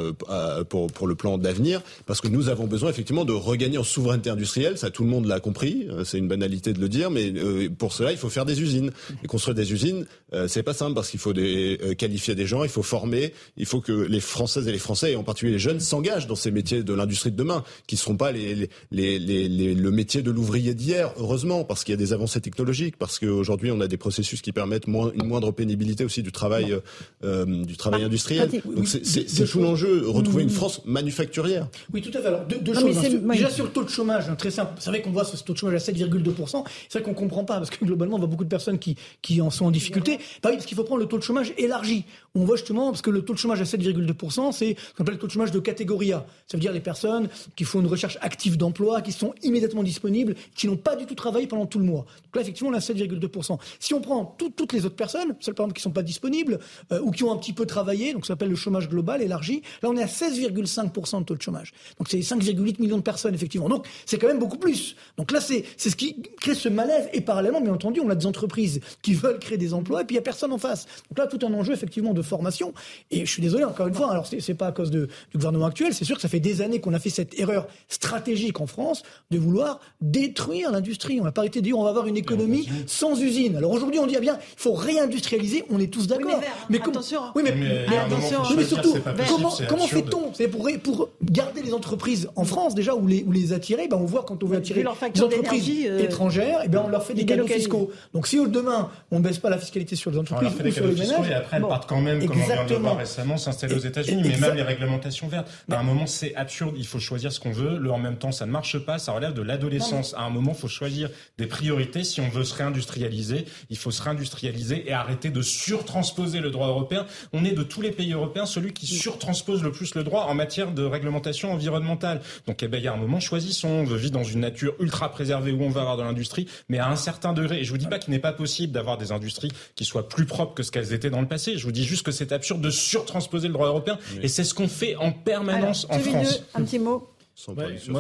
pour, 0.70 0.88
pour 0.88 1.06
le 1.06 1.14
plan 1.14 1.38
d'avenir, 1.38 1.82
parce 2.08 2.22
que 2.22 2.28
nous 2.28 2.50
avons 2.50 2.66
besoin 2.66 2.90
effectivement 2.90 3.24
de 3.24 3.34
regagner 3.34 3.78
en 3.78 3.84
souveraineté 3.84 4.32
industrielle, 4.32 4.76
ça 4.78 4.90
tout 4.90 5.04
le 5.04 5.10
monde 5.10 5.28
l'a 5.28 5.40
compris, 5.40 5.88
c'est 6.06 6.18
une 6.18 6.28
banalité 6.28 6.74
de 6.74 6.80
le 6.80 6.90
dire, 6.90 7.12
mais 7.12 7.32
pour 7.70 7.94
cela 7.94 8.12
il 8.12 8.18
faut 8.18 8.30
faire 8.30 8.46
des 8.46 8.64
usines. 8.64 8.92
Et 9.24 9.28
construire 9.28 9.54
des 9.54 9.72
usines, 9.74 10.08
c'est 10.48 10.64
pas 10.64 10.74
simple 10.74 10.96
parce 10.96 11.10
qu'il 11.10 11.20
faut 11.20 11.34
des, 11.34 11.96
qualifier 11.98 12.34
des 12.34 12.48
gens, 12.48 12.64
il 12.64 12.70
faut 12.70 12.84
former, 12.84 13.34
il 13.58 13.66
faut 13.66 13.82
que 13.82 13.92
les 13.92 14.20
Françaises 14.20 14.68
et 14.68 14.72
les 14.72 14.80
Français, 14.80 15.14
et 15.14 15.16
en 15.16 15.24
particulier 15.24 15.54
les 15.54 15.60
jeunes, 15.60 15.80
s'engagent 15.80 16.28
dans 16.28 16.36
ces 16.36 16.52
métiers 16.52 16.84
de 16.84 16.94
l'industrie 16.94 17.32
de 17.32 17.38
demain, 17.38 17.64
qui 17.88 17.96
ne 17.96 18.00
seront 18.00 18.18
pas 18.18 18.32
les, 18.32 18.70
les, 18.92 19.20
les, 19.20 19.48
les, 19.48 19.74
le 19.74 19.92
métier 19.92 20.22
de 20.22 20.32
l'ouvrier 20.32 20.74
d'hier, 20.74 21.14
heureusement, 21.18 21.64
parce 21.64 21.84
qu'il 21.84 21.94
y 21.94 21.98
a 21.98 21.98
des 21.98 22.14
avancées 22.14 22.42
technologiques, 22.42 22.98
parce 22.98 23.20
qu'aujourd'hui 23.20 23.72
on 23.72 23.82
a 23.82 23.88
des 23.88 23.98
processus 23.98 24.42
qui 24.42 24.52
permettent 24.52 24.88
moins, 24.88 25.12
une 25.14 25.28
moindre 25.28 25.52
pénibilité 25.52 26.06
aussi 26.06 26.24
du 26.24 26.32
travail 26.32 26.76
euh, 27.24 27.46
du 27.64 27.78
travail 27.78 28.02
ah, 28.04 28.08
industriel. 28.08 28.50
Donc 28.76 28.88
c'est 28.88 29.46
tout 29.46 29.60
l'enjeu, 29.60 30.08
retrouver 30.08 30.44
une 30.44 30.50
France 30.50 30.82
manufacturière. 30.86 31.68
Oui, 31.94 32.02
tout 32.02 32.16
à 32.18 32.22
fait. 32.22 32.28
Alors, 32.28 32.46
deux, 32.46 32.74
choses. 32.74 32.98
Hein. 32.98 33.34
Déjà 33.34 33.50
sur 33.50 33.66
le 33.66 33.72
taux 33.72 33.84
de 33.84 33.90
chômage, 33.90 34.30
hein, 34.30 34.36
très 34.36 34.52
simple. 34.52 34.74
C'est 34.80 34.90
vrai 34.90 35.02
qu'on 35.02 35.12
voit 35.12 35.26
ce 35.26 35.42
taux 35.44 35.54
de 35.54 35.58
chômage 35.58 35.76
à 35.76 35.92
7,2%. 35.92 36.64
C'est 36.90 37.00
vrai 37.00 37.04
qu'on 37.04 37.14
comprend 37.14 37.46
pas, 37.46 37.58
parce 37.58 37.70
que 37.70 37.84
globalement, 37.84 38.16
on 38.16 38.20
voit 38.20 38.28
beaucoup 38.28 38.44
de 38.44 38.50
personnes 38.50 38.80
qui, 38.80 38.96
qui 39.22 39.42
en 39.42 39.50
sont 39.50 39.66
en 39.66 39.72
difficulté. 39.72 40.18
Bah 40.44 40.50
oui, 40.50 40.56
parce 40.56 40.66
qu'il 40.66 40.76
faut 40.76 40.84
prendre 40.84 41.02
le 41.02 41.08
taux 41.08 41.18
de 41.18 41.24
chômage 41.24 41.54
élargi. 41.58 42.06
On 42.34 42.44
voit 42.44 42.58
justement, 42.58 42.92
parce 42.92 43.02
que 43.02 43.10
le 43.10 43.22
taux 43.22 43.34
de 43.34 43.40
chômage 43.46 43.62
à 43.62 43.64
7,2%, 43.64 44.52
c'est 44.52 44.76
ce 44.76 44.94
qu'on 44.94 45.04
appelle 45.04 45.16
le 45.16 45.20
taux 45.20 45.28
de 45.28 45.32
chômage 45.32 45.52
de 45.52 45.60
catégorie 45.60 46.14
A. 46.14 46.26
Ça 46.48 46.58
veut 46.58 46.62
dire 46.62 46.72
les 46.72 46.80
personnes 46.80 47.30
qui 47.56 47.64
font 47.64 47.80
une 47.80 47.88
recherche 47.88 48.18
active 48.22 48.58
d'emploi, 48.58 49.02
qui 49.02 49.12
sont 49.12 49.34
immédiatement 49.44 49.84
disponibles, 49.84 50.36
qui 50.56 50.68
n'ont 50.68 50.78
pas 50.78 50.96
du 50.96 51.06
tout 51.06 51.16
travaillé 51.16 51.48
pendant 51.48 51.66
tout 51.66 51.80
le 51.80 51.86
mois. 51.86 52.06
Donc 52.24 52.36
là, 52.36 52.42
effectivement, 52.42 52.72
on 52.72 52.74
a 52.74 52.80
7,2%. 52.80 53.58
Si 53.80 53.94
on 53.94 54.02
prend 54.02 54.36
toutes 54.38 54.74
les 54.74 54.86
autres 54.86 54.96
personnes, 54.96 55.36
celles 55.40 55.54
par 55.54 55.66
exemple 55.66 55.78
qui 55.78 55.84
sont 55.84 55.92
pas 55.92 56.04
disponibles, 56.04 56.60
euh, 56.92 57.00
ou 57.02 57.12
qui 57.12 57.24
ont 57.24 57.32
un 57.32 57.38
petit 57.38 57.54
peu 57.54 57.66
travaillé, 57.66 58.14
donc 58.14 58.26
ça 58.26 58.34
s'appelle 58.34 58.50
le 58.50 58.56
chômage 58.56 58.90
global 58.90 59.22
élargi. 59.22 59.62
Là, 59.84 59.90
on 59.90 59.98
est 59.98 60.04
à 60.04 60.08
16,5% 60.08 61.20
de 61.20 61.26
taux 61.26 61.36
de 61.36 61.42
chômage. 61.42 61.74
Donc 61.98 62.10
c'est 62.10 62.20
5,8 62.20 62.82
millions 62.82 62.98
de 62.98 63.02
personnes, 63.02 63.36
effectivement. 63.36 63.70
Donc 63.70 63.88
c'est 64.06 64.18
quand 64.18 64.28
même 64.28 64.40
beaucoup 64.40 64.58
plus. 64.58 64.96
Donc 65.18 65.32
là, 65.32 65.40
c'est 65.42 65.66
ce 65.78 65.96
qui 65.96 66.22
crée 66.42 66.56
ce 66.56 66.70
malaise. 66.70 67.10
Et 67.14 67.22
parallèlement, 67.22 67.62
bien 67.62 67.74
entendu, 67.74 68.00
on 68.00 68.10
a 68.10 68.16
des 68.16 68.26
entreprises 68.26 68.82
qui 69.02 69.14
veulent 69.14 69.40
créer 69.40 69.58
des 69.58 69.74
emplois, 69.74 70.02
et 70.02 70.06
puis 70.06 70.16
il 70.16 70.18
n'y 70.18 70.24
a 70.24 70.24
personne 70.24 70.52
en 70.52 70.58
face. 70.58 70.86
Donc 71.10 71.20
là, 71.20 71.28
tout 71.28 71.46
un 71.46 71.54
enjeu, 71.54 71.74
effectivement, 71.74 72.14
de 72.14 72.22
formation. 72.22 72.74
Et 73.12 73.26
je 73.26 73.32
suis 73.36 73.44
désolé, 73.44 73.64
encore 73.64 73.88
une 73.88 73.94
fois, 73.94 74.12
alors 74.12 74.26
c'est 74.28 74.54
pas 74.54 74.68
à 74.68 74.72
cause 74.72 74.92
de, 74.92 75.08
du 75.32 75.38
gouvernement 75.38 75.66
actuel, 75.66 75.94
c'est 75.94 76.06
sûr 76.06 76.16
que 76.16 76.22
ça 76.22 76.28
fait 76.28 76.40
des 76.40 76.62
années 76.62 76.80
qu'on 76.80 76.94
a 76.94 77.00
fait 77.00 77.10
cette 77.10 77.38
erreur 77.40 77.68
stratégique 77.88 78.62
en 78.62 78.68
France 78.68 79.04
de 79.32 79.38
vouloir 79.38 79.80
détruire 80.02 80.72
l'industrie. 80.72 81.20
On 81.20 81.24
n'a 81.24 81.32
pas 81.32 81.42
arrêté 81.42 81.60
de 81.60 81.66
dire 81.66 81.78
on 81.78 81.84
va 81.84 81.90
avoir 81.90 82.08
une 82.08 82.18
économie 82.18 82.70
sans 82.88 83.22
usine. 83.22 83.58
Alors 83.58 83.72
aujourd'hui, 83.72 84.00
on 84.00 84.08
dit, 84.08 84.16
ah 84.18 84.22
bien, 84.22 84.38
il 84.40 84.62
faut 84.62 84.74
réindustrialiser, 84.74 85.66
on 85.70 85.80
est 85.80 85.92
tous 85.92 86.08
d'accord. 86.08 86.42
mais, 86.70 86.82
attention. 86.82 87.22
Oui, 87.36 87.44
mais, 87.44 87.98
attention. 87.98 88.40
mais 88.56 88.66
surtout, 88.66 88.96
comment, 89.28 89.54
comment 89.68 89.88
fait-on 89.88 90.34
C'est 90.34 90.48
pour, 90.48 90.70
pour 90.82 91.10
garder 91.24 91.62
les 91.62 91.74
entreprises 91.74 92.30
en 92.36 92.46
France, 92.46 92.76
déjà, 92.76 92.96
ou 92.96 93.08
les, 93.08 93.24
ou 93.24 93.32
les 93.32 93.54
attirer, 93.54 93.88
ben 93.88 93.98
on 93.98 94.06
voit 94.06 94.24
quand 94.24 94.44
on 94.44 94.48
veut 94.48 94.58
attirer 94.58 94.84
les 94.84 95.22
entreprises 95.22 95.86
euh, 95.88 96.00
étrangères, 96.00 96.64
et 96.64 96.68
ben 96.68 96.84
on 96.86 96.90
leur 96.90 97.04
fait 97.04 97.14
des 97.14 97.26
cadeaux 97.26 97.48
fiscaux. 97.48 97.92
Donc 98.14 98.28
si 98.28 98.38
demain, 98.48 98.90
on 99.12 99.20
ne 99.20 99.24
baisse 99.24 99.40
pas 99.40 99.50
la 99.50 99.58
fiscalité 99.58 99.96
sur 99.96 100.12
les 100.12 100.18
entreprises 100.18 100.52
ou 100.54 100.72
sur 100.72 100.88
les 100.88 100.94
ménages... 100.94 101.30
Et 101.30 101.34
après, 101.34 101.58
elles 101.58 101.64
partent 101.64 101.90
quand 101.90 102.02
même, 102.02 102.26
comme 102.26 102.38
on 102.38 102.46
vient 102.46 102.66
de 102.66 102.76
voir 102.76 102.98
récemment, 102.98 103.25
s'installer 103.38 103.76
aux 103.76 103.80
États-Unis, 103.80 104.24
mais 104.24 104.38
même 104.38 104.56
les 104.56 104.64
réglementations 104.64 105.28
vertes. 105.28 105.50
À 105.72 105.80
un 105.80 105.84
moment, 105.84 106.08
c'est 106.08 106.36
absurde, 106.36 106.76
il 106.78 106.86
faut 106.86 107.00
choisir 107.00 107.32
ce 107.32 107.40
qu'on 107.40 107.52
veut, 107.52 107.78
le 107.78 107.92
en 107.92 107.98
même 107.98 108.18
temps, 108.18 108.32
ça 108.32 108.46
ne 108.46 108.52
marche 108.52 108.78
pas, 108.80 109.00
ça 109.00 109.12
relève 109.12 109.34
de 109.34 109.42
l'adolescence. 109.42 110.14
À 110.16 110.22
un 110.22 110.30
moment, 110.30 110.52
il 110.56 110.60
faut 110.60 110.68
choisir 110.68 111.10
des 111.38 111.48
priorités. 111.48 112.04
Si 112.04 112.22
on 112.22 112.30
veut 112.30 112.44
se 112.44 112.54
réindustrialiser, 112.54 113.46
il 113.70 113.78
faut 113.78 113.92
se 113.92 114.02
réindustrialiser 114.02 114.88
et 114.88 114.94
arrêter 114.94 115.30
de 115.30 115.42
surtransposer 115.42 116.40
le 116.40 116.52
droit 116.52 116.68
européen. 116.68 117.06
On 117.34 117.44
est 117.44 117.52
de 117.52 117.64
tous 117.64 117.82
les 117.82 117.92
pays 117.92 118.14
européens 118.14 118.46
celui 118.46 118.74
qui 118.74 118.86
surtranspose 118.86 119.64
le 119.64 119.72
plus 119.72 119.96
le 119.96 120.04
droit 120.04 120.24
en 120.24 120.34
matière 120.34 120.72
de 120.72 120.84
réglementation 120.84 121.52
environnementale. 121.52 122.22
Donc, 122.48 122.62
eh 122.64 122.68
ben, 122.68 122.78
il 122.78 122.84
y 122.84 122.88
a 122.88 122.94
un 122.94 122.98
moment, 122.98 123.20
choisissons. 123.20 123.70
On 123.70 123.84
veut 123.84 123.98
vivre 123.98 124.14
dans 124.14 124.24
une 124.24 124.42
nature 124.42 124.76
ultra 124.80 125.12
préservée 125.12 125.52
où 125.52 125.64
on 125.64 125.70
va 125.70 125.82
avoir 125.82 125.98
de 125.98 126.04
l'industrie, 126.04 126.48
mais 126.70 126.80
à 126.80 126.90
un 126.90 126.96
certain 126.96 127.34
degré. 127.34 127.60
Et 127.60 127.64
je 127.64 127.72
vous 127.72 127.78
dis 127.78 127.88
pas 127.88 128.00
qu'il 128.00 128.12
n'est 128.12 128.20
pas 128.20 128.34
possible 128.34 128.74
d'avoir 128.74 128.98
des 128.98 129.12
industries 129.12 129.52
qui 129.76 129.86
soient 129.86 130.08
plus 130.08 130.26
propres 130.26 130.54
que 130.54 130.64
ce 130.64 130.72
qu'elles 130.72 130.94
étaient 130.94 131.10
dans 131.10 131.22
le 131.22 131.28
passé. 131.28 131.58
Je 131.58 131.64
vous 131.64 131.72
dis 131.72 131.86
juste 131.86 132.06
que 132.06 132.12
c'est 132.12 132.32
absurde 132.32 132.62
de 132.62 132.70
surtransposer 132.70 133.15
le 133.20 133.50
droit 133.50 133.68
européen. 133.68 133.98
Et 134.22 134.28
c'est 134.28 134.44
ce 134.44 134.54
qu'on 134.54 134.68
fait 134.68 134.96
en 134.96 135.12
permanence 135.12 135.86
en 135.90 136.00
France. 136.00 136.44
un 136.54 136.64
petit 136.64 136.80
mot. 136.80 137.10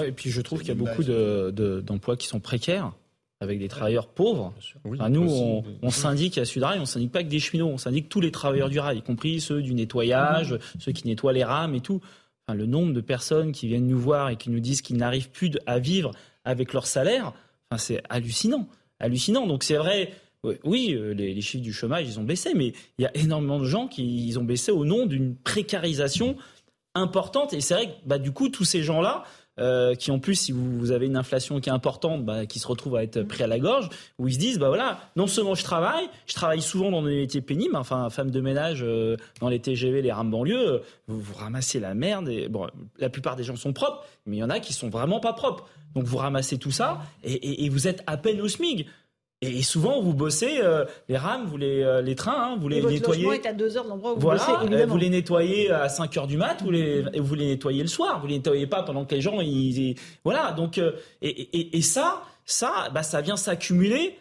et 0.05 0.11
puis 0.11 0.29
je 0.29 0.41
trouve 0.41 0.59
qu'il 0.59 0.69
y 0.69 0.71
a 0.71 0.75
beaucoup 0.75 1.03
d'emplois 1.03 2.17
qui 2.17 2.27
sont 2.27 2.39
précaires 2.39 2.93
avec 3.41 3.59
des 3.59 3.67
travailleurs 3.67 4.07
pauvres. 4.07 4.53
nous, 4.85 5.29
on, 5.29 5.63
on, 5.81 5.89
syndique 5.89 6.37
à 6.37 6.45
Sudrail, 6.45 6.79
on 6.79 6.85
syndique 6.85 7.11
pas 7.11 7.23
que 7.23 7.27
des 7.29 7.39
cheminots, 7.39 7.67
on 7.67 7.77
syndique 7.77 8.07
tous 8.07 8.21
les 8.21 8.31
travailleurs 8.31 8.69
du 8.69 8.79
rail, 8.79 8.99
y 8.99 9.01
compris 9.01 9.41
ceux 9.41 9.61
du 9.61 9.73
nettoyage, 9.73 10.53
mmh. 10.53 10.59
ceux 10.79 10.91
qui 10.93 11.07
nettoient 11.07 11.33
les 11.33 11.43
rames 11.43 11.75
et 11.75 11.81
tout. 11.81 12.01
Enfin, 12.47 12.57
le 12.57 12.65
nombre 12.65 12.93
de 12.93 13.01
personnes 13.01 13.51
qui 13.51 13.67
viennent 13.67 13.87
nous 13.87 13.99
voir 13.99 14.29
et 14.29 14.35
qui 14.37 14.49
nous 14.49 14.59
disent 14.59 14.81
qu'ils 14.81 14.97
n'arrivent 14.97 15.29
plus 15.29 15.51
à 15.65 15.79
vivre 15.79 16.11
avec 16.43 16.73
leur 16.73 16.85
salaire, 16.85 17.33
enfin, 17.69 17.77
c'est 17.77 18.01
hallucinant. 18.09 18.67
Hallucinant. 18.99 19.47
Donc 19.47 19.63
c'est 19.63 19.75
vrai, 19.75 20.13
oui, 20.63 20.93
euh, 20.93 21.13
les, 21.13 21.41
chiffres 21.41 21.63
du 21.63 21.73
chômage, 21.73 22.07
ils 22.07 22.19
ont 22.19 22.23
baissé, 22.23 22.53
mais 22.53 22.73
il 22.97 23.03
y 23.03 23.05
a 23.05 23.15
énormément 23.15 23.59
de 23.59 23.65
gens 23.65 23.87
qui 23.87 24.27
ils 24.27 24.39
ont 24.39 24.43
baissé 24.43 24.71
au 24.71 24.85
nom 24.85 25.05
d'une 25.05 25.35
précarisation 25.35 26.35
importante. 26.93 27.53
Et 27.53 27.61
c'est 27.61 27.73
vrai 27.73 27.87
que 27.87 27.93
bah, 28.05 28.17
du 28.17 28.31
coup, 28.31 28.49
tous 28.49 28.65
ces 28.65 28.83
gens-là, 28.83 29.23
euh, 29.57 29.95
qui 29.95 30.11
en 30.11 30.19
plus, 30.19 30.35
si 30.35 30.51
vous, 30.51 30.91
avez 30.91 31.05
une 31.05 31.15
inflation 31.15 31.59
qui 31.61 31.69
est 31.69 31.71
importante, 31.71 32.25
bah, 32.25 32.45
qui 32.45 32.59
se 32.59 32.67
retrouvent 32.67 32.97
à 32.97 33.03
être 33.03 33.21
pris 33.23 33.43
à 33.43 33.47
la 33.47 33.59
gorge, 33.59 33.89
où 34.19 34.27
ils 34.27 34.33
se 34.33 34.39
disent, 34.39 34.59
bah 34.59 34.67
voilà, 34.67 34.99
non 35.15 35.27
seulement 35.27 35.55
je 35.55 35.63
travaille, 35.63 36.09
je 36.27 36.33
travaille 36.33 36.61
souvent 36.61 36.91
dans 36.91 37.03
des 37.03 37.15
métiers 37.15 37.41
pénibles, 37.41 37.75
enfin, 37.77 38.09
femme 38.09 38.31
de 38.31 38.41
ménage 38.41 38.79
euh, 38.83 39.15
dans 39.39 39.47
les 39.47 39.59
TGV, 39.59 40.01
les 40.01 40.11
rames 40.11 40.31
banlieues, 40.31 40.81
vous, 41.07 41.19
vous 41.19 41.35
ramassez 41.35 41.79
la 41.79 41.93
merde. 41.93 42.27
Et, 42.27 42.49
bon, 42.49 42.67
la 42.99 43.09
plupart 43.09 43.35
des 43.37 43.43
gens 43.43 43.55
sont 43.55 43.71
propres, 43.71 44.03
mais 44.25 44.37
il 44.37 44.39
y 44.39 44.43
en 44.43 44.49
a 44.49 44.59
qui 44.59 44.73
sont 44.73 44.89
vraiment 44.89 45.19
pas 45.19 45.33
propres. 45.33 45.65
Donc 45.93 46.03
vous 46.03 46.17
ramassez 46.17 46.57
tout 46.57 46.71
ça 46.71 46.99
et, 47.23 47.63
et 47.63 47.69
vous 47.69 47.87
êtes 47.87 48.03
à 48.05 48.17
peine 48.17 48.41
au 48.41 48.49
SMIG. 48.49 48.85
Et 49.41 49.61
souvent, 49.63 50.01
vous 50.01 50.13
bossez 50.13 50.59
euh, 50.61 50.85
les 51.09 51.17
rames, 51.17 51.45
vous 51.45 51.57
les, 51.57 51.83
euh, 51.83 52.01
les 52.01 52.15
trains, 52.15 52.53
hein, 52.53 52.57
vous 52.59 52.69
les 52.69 52.81
nettoyez. 52.81 53.27
est 53.27 53.45
à 53.45 53.53
2 53.53 53.77
heures 53.77 53.83
de 53.83 53.89
l'endroit 53.89 54.13
où 54.13 54.15
vous 54.15 54.21
voilà, 54.21 54.39
bossez, 54.39 54.65
évidemment. 54.65 54.93
Vous 54.93 54.97
les 54.97 55.09
nettoyez 55.09 55.71
à 55.71 55.89
5 55.89 56.15
heures 56.17 56.27
du 56.27 56.37
mat, 56.37 56.61
vous 56.63 56.71
les, 56.71 57.01
vous 57.19 57.35
les 57.35 57.47
nettoyez 57.47 57.81
le 57.81 57.87
soir. 57.87 58.21
Vous 58.21 58.27
les 58.27 58.35
nettoyez 58.35 58.65
pas 58.65 58.83
pendant 58.83 59.05
que 59.05 59.13
les 59.13 59.21
gens, 59.21 59.41
ils, 59.41 59.95
voilà. 60.23 60.53
Donc, 60.53 60.77
euh, 60.77 60.93
et, 61.21 61.29
et, 61.29 61.77
et, 61.77 61.81
ça, 61.81 62.23
ça, 62.45 62.89
bah, 62.93 63.03
ça 63.03 63.21
vient 63.21 63.35
s'accumuler. 63.35 64.17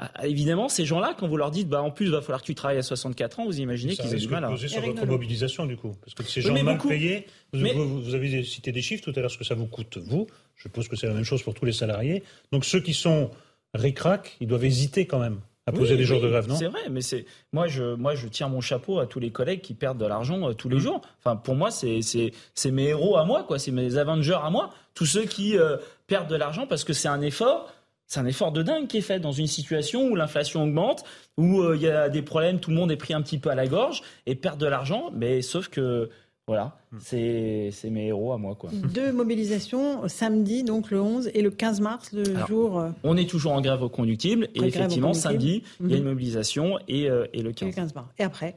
Ah, 0.00 0.12
évidemment, 0.28 0.68
ces 0.68 0.84
gens-là, 0.84 1.16
quand 1.18 1.26
vous 1.26 1.36
leur 1.36 1.50
dites, 1.50 1.68
bah, 1.68 1.82
en 1.82 1.90
plus, 1.90 2.06
il 2.06 2.12
va 2.12 2.20
falloir 2.20 2.40
que 2.40 2.46
tu 2.46 2.54
travailles 2.54 2.78
à 2.78 2.82
64 2.82 3.40
ans, 3.40 3.46
vous 3.46 3.60
imaginez 3.60 3.96
qu'ils 3.96 4.14
aient 4.14 4.18
du 4.18 4.28
mal 4.28 4.44
à. 4.44 4.48
poser 4.48 4.68
sur 4.68 4.82
votre 4.82 5.06
mobilisation, 5.06 5.66
du 5.66 5.76
coup. 5.76 5.96
Parce 6.02 6.14
que 6.14 6.22
ces 6.22 6.42
gens 6.42 6.62
mal 6.62 6.78
payés, 6.78 7.26
vous, 7.52 8.02
vous, 8.02 8.14
avez 8.14 8.44
cité 8.44 8.70
des 8.70 8.82
chiffres 8.82 9.02
tout 9.02 9.12
à 9.16 9.20
l'heure, 9.20 9.30
ce 9.30 9.38
que 9.38 9.44
ça 9.44 9.56
vous 9.56 9.66
coûte, 9.66 9.98
vous. 9.98 10.26
Je 10.56 10.64
suppose 10.64 10.88
que 10.88 10.94
c'est 10.94 11.08
la 11.08 11.14
même 11.14 11.24
chose 11.24 11.42
pour 11.42 11.54
tous 11.54 11.64
les 11.64 11.72
salariés. 11.72 12.22
Donc, 12.52 12.64
ceux 12.64 12.80
qui 12.80 12.94
sont 12.94 13.30
ric-rac, 13.74 14.36
ils 14.40 14.46
doivent 14.46 14.64
hésiter 14.64 15.06
quand 15.06 15.18
même 15.18 15.40
à 15.68 15.72
poser 15.72 15.96
des 15.96 16.04
jours 16.04 16.20
de 16.20 16.28
grève, 16.28 16.48
non? 16.48 16.54
C'est 16.54 16.68
vrai, 16.68 16.88
mais 16.90 17.02
c'est 17.02 17.26
moi 17.52 17.68
je 17.68 17.94
moi 17.94 18.14
je 18.14 18.26
tiens 18.26 18.48
mon 18.48 18.60
chapeau 18.60 19.00
à 19.00 19.06
tous 19.06 19.20
les 19.20 19.30
collègues 19.30 19.60
qui 19.60 19.74
perdent 19.74 19.98
de 19.98 20.06
l'argent 20.06 20.48
euh, 20.48 20.52
tous 20.54 20.68
les 20.68 20.76
mm. 20.76 20.80
jours. 20.80 21.00
Enfin 21.18 21.36
pour 21.36 21.54
moi 21.54 21.70
c'est 21.70 22.00
c'est 22.02 22.70
mes 22.70 22.84
héros 22.84 23.16
à 23.16 23.24
moi 23.24 23.44
quoi, 23.44 23.58
c'est 23.58 23.70
mes 23.70 23.96
Avengers 23.96 24.38
à 24.42 24.50
moi, 24.50 24.70
tous 24.94 25.06
ceux 25.06 25.24
qui 25.24 25.58
euh, 25.58 25.76
perdent 26.06 26.30
de 26.30 26.36
l'argent 26.36 26.66
parce 26.66 26.84
que 26.84 26.92
c'est 26.92 27.08
un 27.08 27.20
effort. 27.20 27.72
C'est 28.10 28.20
un 28.20 28.26
effort 28.26 28.52
de 28.52 28.62
dingue 28.62 28.86
qui 28.86 28.96
est 28.96 29.02
fait 29.02 29.20
dans 29.20 29.32
une 29.32 29.46
situation 29.46 30.08
où 30.08 30.16
l'inflation 30.16 30.62
augmente, 30.62 31.04
où 31.36 31.60
euh, 31.60 31.76
il 31.76 31.82
y 31.82 31.90
a 31.90 32.08
des 32.08 32.22
problèmes, 32.22 32.58
tout 32.58 32.70
le 32.70 32.76
monde 32.76 32.90
est 32.90 32.96
pris 32.96 33.12
un 33.12 33.20
petit 33.20 33.36
peu 33.36 33.50
à 33.50 33.54
la 33.54 33.66
gorge 33.66 34.02
et 34.24 34.34
perd 34.34 34.58
de 34.58 34.64
l'argent, 34.64 35.10
mais 35.12 35.42
sauf 35.42 35.68
que 35.68 36.08
voilà, 36.48 36.78
hmm. 36.92 36.98
c'est 37.00 37.90
mes 37.90 38.06
héros 38.06 38.32
à 38.32 38.38
moi. 38.38 38.54
Quoi. 38.54 38.70
Deux 38.94 39.12
mobilisations, 39.12 40.08
samedi, 40.08 40.64
donc 40.64 40.90
le 40.90 41.00
11 41.00 41.30
et 41.34 41.42
le 41.42 41.50
15 41.50 41.80
mars, 41.82 42.10
le 42.12 42.24
jour. 42.46 42.80
Euh, 42.80 42.90
on 43.04 43.18
est 43.18 43.28
toujours 43.28 43.52
en 43.52 43.60
grève 43.60 43.82
reconductible 43.82 44.48
et 44.54 44.62
effectivement, 44.62 45.12
samedi, 45.12 45.62
il 45.80 45.90
y 45.90 45.94
a 45.94 45.96
une 45.98 46.04
mhm. 46.04 46.08
mobilisation 46.08 46.78
et, 46.88 47.10
euh, 47.10 47.26
et, 47.34 47.42
le 47.42 47.52
15. 47.52 47.68
Et, 47.68 47.72
15 47.72 47.94
mars. 47.94 48.08
et 48.18 48.22
après 48.22 48.56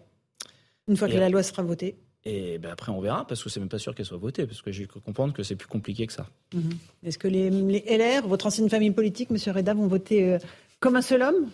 Une 0.88 0.96
fois 0.96 1.10
que 1.10 1.18
la 1.18 1.30
loi 1.30 1.44
sera 1.44 1.64
votée 1.64 1.98
et 2.24 2.60
ben 2.60 2.70
après, 2.72 2.92
on 2.92 3.02
verra, 3.02 3.26
parce 3.26 3.44
que 3.44 3.50
c'est 3.50 3.60
même 3.60 3.68
pas 3.68 3.80
sûr 3.80 3.96
qu'elle 3.96 4.06
soit 4.06 4.18
votée, 4.18 4.46
parce 4.46 4.62
que 4.62 4.72
j'ai 4.72 4.86
cru 4.86 5.00
comprendre 5.00 5.34
que 5.34 5.42
c'est 5.42 5.56
plus 5.56 5.68
compliqué 5.68 6.06
que 6.06 6.14
ça. 6.14 6.28
Mhm. 6.54 6.72
Est-ce 7.04 7.18
que 7.18 7.28
les, 7.28 7.50
les, 7.50 7.84
LR, 7.98 8.28
votre 8.28 8.46
ancienne 8.46 8.70
famille 8.70 8.92
politique, 8.92 9.30
M. 9.32 9.38
Reda, 9.54 9.74
vont 9.74 9.88
voter 9.88 10.34
euh, 10.34 10.38
comme 10.80 10.96
un 10.96 11.02
seul 11.02 11.24
homme? 11.24 11.50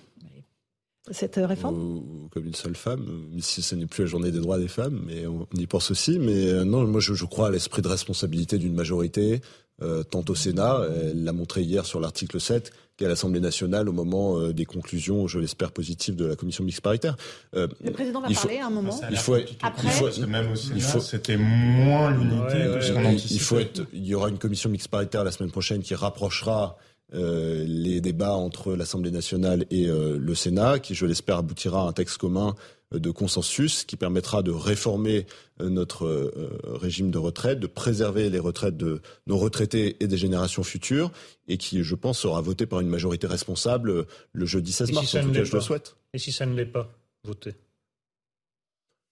Cette 1.11 1.35
réforme? 1.35 2.03
Comme 2.31 2.45
une 2.45 2.55
seule 2.55 2.75
femme, 2.75 3.05
si 3.39 3.61
ce 3.61 3.75
n'est 3.75 3.85
plus 3.85 4.03
la 4.03 4.09
journée 4.09 4.31
des 4.31 4.39
droits 4.39 4.57
des 4.57 4.67
femmes, 4.67 5.01
mais 5.05 5.25
on, 5.25 5.47
y 5.55 5.67
pense 5.67 5.91
aussi. 5.91 6.19
Mais 6.19 6.49
euh, 6.49 6.63
non, 6.63 6.85
moi 6.85 6.99
je, 6.99 7.25
crois 7.25 7.47
à 7.47 7.51
l'esprit 7.51 7.81
de 7.81 7.87
responsabilité 7.87 8.57
d'une 8.57 8.73
majorité, 8.73 9.41
euh, 9.81 10.03
tant 10.03 10.23
au 10.27 10.35
Sénat, 10.35 10.81
elle 11.11 11.23
l'a 11.23 11.33
montré 11.33 11.61
hier 11.61 11.85
sur 11.85 11.99
l'article 11.99 12.39
7, 12.39 12.71
qu'à 12.97 13.07
l'Assemblée 13.07 13.39
nationale 13.39 13.87
au 13.89 13.91
moment 13.91 14.39
euh, 14.39 14.53
des 14.53 14.65
conclusions, 14.65 15.27
je 15.27 15.39
l'espère, 15.39 15.71
positives 15.71 16.15
de 16.15 16.25
la 16.25 16.35
commission 16.35 16.63
mixte 16.63 16.81
paritaire. 16.81 17.15
le 17.53 17.67
président 17.91 18.21
va 18.21 18.29
parler 18.29 18.57
à 18.57 18.67
un 18.67 18.71
moment. 18.71 18.99
Il 19.09 19.17
faut, 19.17 19.35
Après, 19.61 19.87
il 19.87 19.91
faut, 19.91 20.27
même 20.27 20.51
au 20.51 20.55
Sénat, 20.55 20.99
c'était 20.99 21.37
moins 21.37 22.11
l'unité 22.11 22.57
que 22.73 22.81
ce 22.81 22.91
qu'on 22.91 23.05
anticipait. 23.05 23.33
Il, 23.35 23.39
faut 23.39 23.59
être, 23.59 23.81
il 23.93 24.05
y 24.05 24.15
aura 24.15 24.29
une 24.29 24.39
commission 24.39 24.69
mixte 24.69 24.89
paritaire 24.89 25.23
la 25.23 25.31
semaine 25.31 25.51
prochaine 25.51 25.81
qui 25.81 25.95
rapprochera 25.95 26.77
euh, 27.13 27.63
les 27.65 28.01
débats 28.01 28.33
entre 28.33 28.75
l'Assemblée 28.75 29.11
nationale 29.11 29.65
et 29.71 29.87
euh, 29.87 30.17
le 30.19 30.35
Sénat, 30.35 30.79
qui, 30.79 30.93
je 30.93 31.05
l'espère, 31.05 31.37
aboutira 31.37 31.83
à 31.83 31.87
un 31.87 31.93
texte 31.93 32.17
commun 32.17 32.53
euh, 32.93 32.99
de 32.99 33.11
consensus 33.11 33.85
qui 33.85 33.95
permettra 33.95 34.43
de 34.43 34.51
réformer 34.51 35.25
notre 35.59 36.31
régime 36.65 37.09
de 37.09 37.17
retraite, 37.17 37.59
de 37.59 37.67
préserver 37.67 38.29
les 38.29 38.39
retraites 38.39 38.75
de 38.75 39.01
nos 39.25 39.37
retraités 39.37 39.95
et 40.01 40.07
des 40.07 40.17
générations 40.17 40.63
futures, 40.63 41.11
et 41.47 41.57
qui, 41.57 41.81
je 41.81 41.95
pense, 41.95 42.19
sera 42.19 42.41
voté 42.41 42.65
par 42.65 42.81
une 42.81 42.89
majorité 42.89 43.25
responsable 43.25 44.05
le 44.33 44.45
jeudi 44.45 44.71
16 44.71 44.91
mars. 44.91 45.15
en 45.15 45.23
tout 45.23 45.31
cas, 45.31 45.43
je 45.45 45.55
le 45.55 45.61
souhaite. 45.61 45.95
Et 46.13 46.19
si 46.19 46.31
ça 46.31 46.45
ne 46.45 46.55
l'est 46.55 46.65
pas 46.65 46.93
voté 47.23 47.55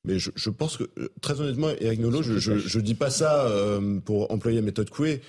mais 0.07 0.19
je, 0.19 0.29
je, 0.35 0.51
pense 0.51 0.77
que, 0.77 0.83
très 1.19 1.41
honnêtement, 1.41 1.69
Eric 1.79 1.99
Nolot, 1.99 2.21
je 2.21 2.77
ne 2.77 2.83
dis 2.83 2.93
pas 2.93 3.09
ça 3.09 3.49
pour 4.03 4.31
employer 4.31 4.59
la 4.59 4.63
méthode 4.63 4.91
Coué 4.91 5.19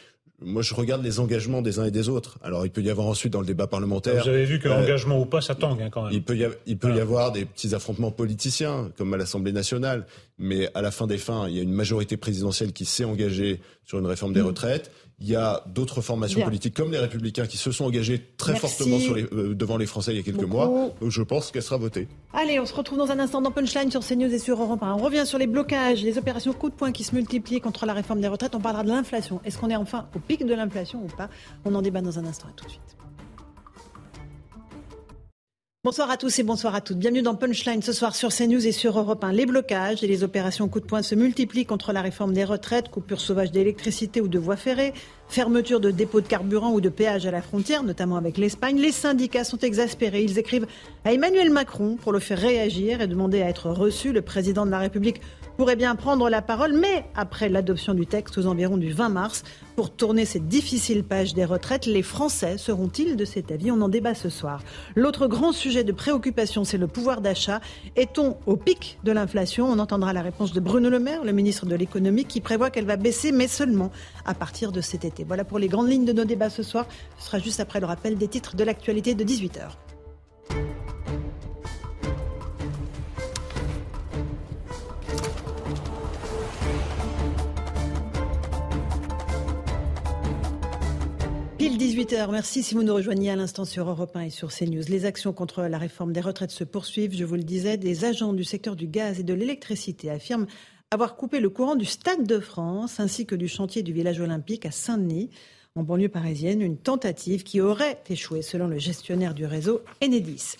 moi, 0.42 0.60
je 0.60 0.74
regarde 0.74 1.02
les 1.02 1.18
engagements 1.18 1.62
des 1.62 1.78
uns 1.78 1.84
et 1.84 1.90
des 1.90 2.10
autres. 2.10 2.38
Alors, 2.42 2.66
il 2.66 2.70
peut 2.70 2.82
y 2.82 2.90
avoir 2.90 3.06
ensuite 3.06 3.32
dans 3.32 3.40
le 3.40 3.46
débat 3.46 3.66
parlementaire. 3.66 4.22
Vous 4.22 4.28
avez 4.28 4.44
vu 4.44 4.58
que 4.58 4.68
l'engagement 4.68 5.18
ou 5.18 5.24
pas, 5.24 5.40
ça 5.40 5.54
tangue 5.54 5.80
hein, 5.80 5.88
quand 5.90 6.04
même. 6.04 6.12
Il 6.12 6.22
peut, 6.22 6.36
y, 6.36 6.46
il 6.66 6.76
peut 6.76 6.94
y 6.94 7.00
avoir 7.00 7.32
des 7.32 7.46
petits 7.46 7.74
affrontements 7.74 8.10
politiciens, 8.10 8.90
comme 8.98 9.14
à 9.14 9.16
l'Assemblée 9.16 9.52
nationale. 9.52 10.06
Mais 10.38 10.68
à 10.74 10.82
la 10.82 10.90
fin 10.90 11.06
des 11.06 11.16
fins, 11.16 11.48
il 11.48 11.56
y 11.56 11.58
a 11.58 11.62
une 11.62 11.72
majorité 11.72 12.18
présidentielle 12.18 12.74
qui 12.74 12.84
s'est 12.84 13.04
engagée 13.04 13.60
sur 13.86 13.98
une 13.98 14.06
réforme 14.06 14.34
des 14.34 14.42
mmh. 14.42 14.46
retraites. 14.46 14.90
Il 15.18 15.28
y 15.28 15.36
a 15.36 15.62
d'autres 15.66 16.02
formations 16.02 16.42
politiques 16.42 16.74
comme 16.74 16.92
les 16.92 16.98
Républicains 16.98 17.46
qui 17.46 17.56
se 17.56 17.72
sont 17.72 17.86
engagés 17.86 18.22
très 18.36 18.54
fortement 18.54 18.98
sur 18.98 19.14
les, 19.14 19.24
euh, 19.32 19.54
devant 19.54 19.78
les 19.78 19.86
Français 19.86 20.12
il 20.12 20.18
y 20.18 20.20
a 20.20 20.22
quelques 20.22 20.44
mois. 20.44 20.66
Donc 21.00 21.10
je 21.10 21.22
pense 21.22 21.50
qu'elle 21.50 21.62
sera 21.62 21.78
votée. 21.78 22.06
Allez, 22.34 22.60
on 22.60 22.66
se 22.66 22.74
retrouve 22.74 22.98
dans 22.98 23.10
un 23.10 23.18
instant 23.18 23.40
dans 23.40 23.50
Punchline 23.50 23.90
sur 23.90 24.04
CNews 24.04 24.32
et 24.32 24.38
sur 24.38 24.60
Europe 24.60 24.82
1. 24.82 24.92
On 24.92 24.98
revient 24.98 25.24
sur 25.24 25.38
les 25.38 25.46
blocages, 25.46 26.02
les 26.02 26.18
opérations 26.18 26.52
coup 26.52 26.68
de 26.68 26.74
poing 26.74 26.92
qui 26.92 27.02
se 27.02 27.14
multiplient 27.14 27.60
contre 27.62 27.86
la 27.86 27.94
réforme 27.94 28.20
des 28.20 28.28
retraites. 28.28 28.54
On 28.54 28.60
parlera 28.60 28.84
de 28.84 28.88
l'inflation. 28.88 29.40
Est-ce 29.44 29.56
qu'on 29.56 29.70
est 29.70 29.76
enfin 29.76 30.06
au 30.14 30.18
pic 30.18 30.44
de 30.44 30.54
l'inflation 30.54 31.02
ou 31.02 31.16
pas? 31.16 31.30
On 31.64 31.74
en 31.74 31.80
débat 31.80 32.02
dans 32.02 32.18
un 32.18 32.26
instant. 32.26 32.48
À 32.48 32.52
tout 32.54 32.66
de 32.66 32.70
suite. 32.70 32.96
Bonsoir 35.86 36.10
à 36.10 36.16
tous 36.16 36.36
et 36.40 36.42
bonsoir 36.42 36.74
à 36.74 36.80
toutes. 36.80 36.98
Bienvenue 36.98 37.22
dans 37.22 37.36
Punchline 37.36 37.80
ce 37.80 37.92
soir 37.92 38.16
sur 38.16 38.30
CNews 38.30 38.66
et 38.66 38.72
sur 38.72 38.98
Europe 38.98 39.22
1. 39.22 39.30
Les 39.30 39.46
blocages 39.46 40.02
et 40.02 40.08
les 40.08 40.24
opérations 40.24 40.66
coup 40.66 40.80
de 40.80 40.84
poing 40.84 41.00
se 41.00 41.14
multiplient 41.14 41.64
contre 41.64 41.92
la 41.92 42.02
réforme 42.02 42.32
des 42.32 42.42
retraites, 42.42 42.88
coupure 42.88 43.20
sauvage 43.20 43.52
d'électricité 43.52 44.20
ou 44.20 44.26
de 44.26 44.36
voies 44.36 44.56
ferrées, 44.56 44.92
fermeture 45.28 45.78
de 45.78 45.92
dépôts 45.92 46.20
de 46.20 46.26
carburant 46.26 46.72
ou 46.72 46.80
de 46.80 46.88
péage 46.88 47.24
à 47.24 47.30
la 47.30 47.40
frontière, 47.40 47.84
notamment 47.84 48.16
avec 48.16 48.36
l'Espagne. 48.36 48.80
Les 48.80 48.90
syndicats 48.90 49.44
sont 49.44 49.58
exaspérés. 49.58 50.24
Ils 50.24 50.40
écrivent 50.40 50.66
à 51.04 51.12
Emmanuel 51.12 51.50
Macron 51.50 51.94
pour 52.02 52.10
le 52.10 52.18
faire 52.18 52.38
réagir 52.38 53.00
et 53.00 53.06
demander 53.06 53.40
à 53.40 53.48
être 53.48 53.70
reçu. 53.70 54.12
Le 54.12 54.22
président 54.22 54.66
de 54.66 54.72
la 54.72 54.80
République 54.80 55.20
pourrait 55.56 55.76
bien 55.76 55.96
prendre 55.96 56.28
la 56.28 56.42
parole, 56.42 56.74
mais 56.74 57.04
après 57.14 57.48
l'adoption 57.48 57.94
du 57.94 58.06
texte 58.06 58.36
aux 58.38 58.46
environs 58.46 58.76
du 58.76 58.92
20 58.92 59.08
mars, 59.08 59.42
pour 59.74 59.90
tourner 59.90 60.24
cette 60.24 60.48
difficile 60.48 61.02
page 61.02 61.34
des 61.34 61.44
retraites, 61.44 61.86
les 61.86 62.02
Français 62.02 62.58
seront-ils 62.58 63.16
de 63.16 63.24
cet 63.24 63.50
avis? 63.50 63.70
On 63.70 63.80
en 63.80 63.88
débat 63.88 64.14
ce 64.14 64.28
soir. 64.28 64.62
L'autre 64.94 65.26
grand 65.26 65.52
sujet 65.52 65.84
de 65.84 65.92
préoccupation, 65.92 66.64
c'est 66.64 66.78
le 66.78 66.86
pouvoir 66.86 67.20
d'achat. 67.20 67.60
Est-on 67.96 68.36
au 68.46 68.56
pic 68.56 68.98
de 69.04 69.12
l'inflation? 69.12 69.66
On 69.66 69.78
entendra 69.78 70.12
la 70.12 70.22
réponse 70.22 70.52
de 70.52 70.60
Bruno 70.60 70.90
Le 70.90 70.98
Maire, 70.98 71.24
le 71.24 71.32
ministre 71.32 71.66
de 71.66 71.74
l'économie, 71.74 72.26
qui 72.26 72.40
prévoit 72.40 72.70
qu'elle 72.70 72.86
va 72.86 72.96
baisser, 72.96 73.32
mais 73.32 73.48
seulement 73.48 73.90
à 74.24 74.34
partir 74.34 74.72
de 74.72 74.80
cet 74.80 75.04
été. 75.04 75.24
Voilà 75.24 75.44
pour 75.44 75.58
les 75.58 75.68
grandes 75.68 75.88
lignes 75.88 76.04
de 76.04 76.12
nos 76.12 76.24
débats 76.24 76.50
ce 76.50 76.62
soir. 76.62 76.86
Ce 77.18 77.26
sera 77.26 77.38
juste 77.38 77.60
après 77.60 77.80
le 77.80 77.86
rappel 77.86 78.16
des 78.16 78.28
titres 78.28 78.56
de 78.56 78.64
l'actualité 78.64 79.14
de 79.14 79.24
18h. 79.24 79.95
Pile 91.68 91.78
18h, 91.78 92.30
merci 92.30 92.62
si 92.62 92.76
vous 92.76 92.84
nous 92.84 92.94
rejoignez 92.94 93.28
à 93.28 93.34
l'instant 93.34 93.64
sur 93.64 93.90
Europe 93.90 94.14
1 94.14 94.20
et 94.20 94.30
sur 94.30 94.52
CNews. 94.52 94.84
Les 94.88 95.04
actions 95.04 95.32
contre 95.32 95.62
la 95.64 95.78
réforme 95.78 96.12
des 96.12 96.20
retraites 96.20 96.52
se 96.52 96.62
poursuivent, 96.62 97.12
je 97.12 97.24
vous 97.24 97.34
le 97.34 97.42
disais. 97.42 97.76
Des 97.76 98.04
agents 98.04 98.32
du 98.32 98.44
secteur 98.44 98.76
du 98.76 98.86
gaz 98.86 99.18
et 99.18 99.24
de 99.24 99.34
l'électricité 99.34 100.08
affirment 100.08 100.46
avoir 100.92 101.16
coupé 101.16 101.40
le 101.40 101.50
courant 101.50 101.74
du 101.74 101.84
Stade 101.84 102.24
de 102.24 102.38
France 102.38 103.00
ainsi 103.00 103.26
que 103.26 103.34
du 103.34 103.48
chantier 103.48 103.82
du 103.82 103.92
village 103.92 104.20
olympique 104.20 104.64
à 104.64 104.70
Saint-Denis, 104.70 105.28
en 105.74 105.82
banlieue 105.82 106.08
parisienne, 106.08 106.62
une 106.62 106.78
tentative 106.78 107.42
qui 107.42 107.60
aurait 107.60 108.00
échoué 108.08 108.42
selon 108.42 108.68
le 108.68 108.78
gestionnaire 108.78 109.34
du 109.34 109.44
réseau 109.44 109.80
Enedis. 110.00 110.54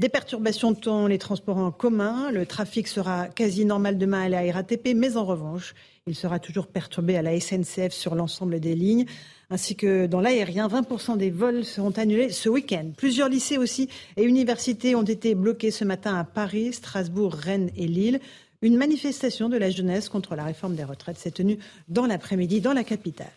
Des 0.00 0.08
perturbations 0.08 0.72
dans 0.72 1.06
les 1.06 1.18
transports 1.18 1.58
en 1.58 1.70
commun, 1.70 2.32
le 2.32 2.46
trafic 2.46 2.88
sera 2.88 3.28
quasi 3.28 3.64
normal 3.64 3.96
demain 3.96 4.22
à 4.22 4.28
la 4.28 4.52
RATP, 4.52 4.94
mais 4.96 5.16
en 5.16 5.24
revanche, 5.24 5.76
il 6.08 6.16
sera 6.16 6.40
toujours 6.40 6.66
perturbé 6.66 7.16
à 7.16 7.22
la 7.22 7.38
SNCF 7.38 7.92
sur 7.92 8.16
l'ensemble 8.16 8.58
des 8.58 8.74
lignes 8.74 9.06
ainsi 9.50 9.76
que 9.76 10.06
dans 10.06 10.20
l'aérien. 10.20 10.68
20% 10.68 11.16
des 11.16 11.30
vols 11.30 11.64
seront 11.64 11.90
annulés 11.90 12.30
ce 12.30 12.48
week-end. 12.48 12.90
Plusieurs 12.96 13.28
lycées 13.28 13.58
aussi 13.58 13.88
et 14.16 14.24
universités 14.24 14.94
ont 14.94 15.02
été 15.02 15.34
bloqués 15.34 15.70
ce 15.70 15.84
matin 15.84 16.16
à 16.16 16.24
Paris, 16.24 16.72
Strasbourg, 16.72 17.34
Rennes 17.34 17.70
et 17.76 17.86
Lille. 17.86 18.20
Une 18.60 18.76
manifestation 18.76 19.48
de 19.48 19.56
la 19.56 19.70
jeunesse 19.70 20.08
contre 20.08 20.34
la 20.34 20.44
réforme 20.44 20.74
des 20.74 20.84
retraites 20.84 21.18
s'est 21.18 21.30
tenue 21.30 21.58
dans 21.88 22.06
l'après-midi 22.06 22.60
dans 22.60 22.72
la 22.72 22.84
capitale. 22.84 23.32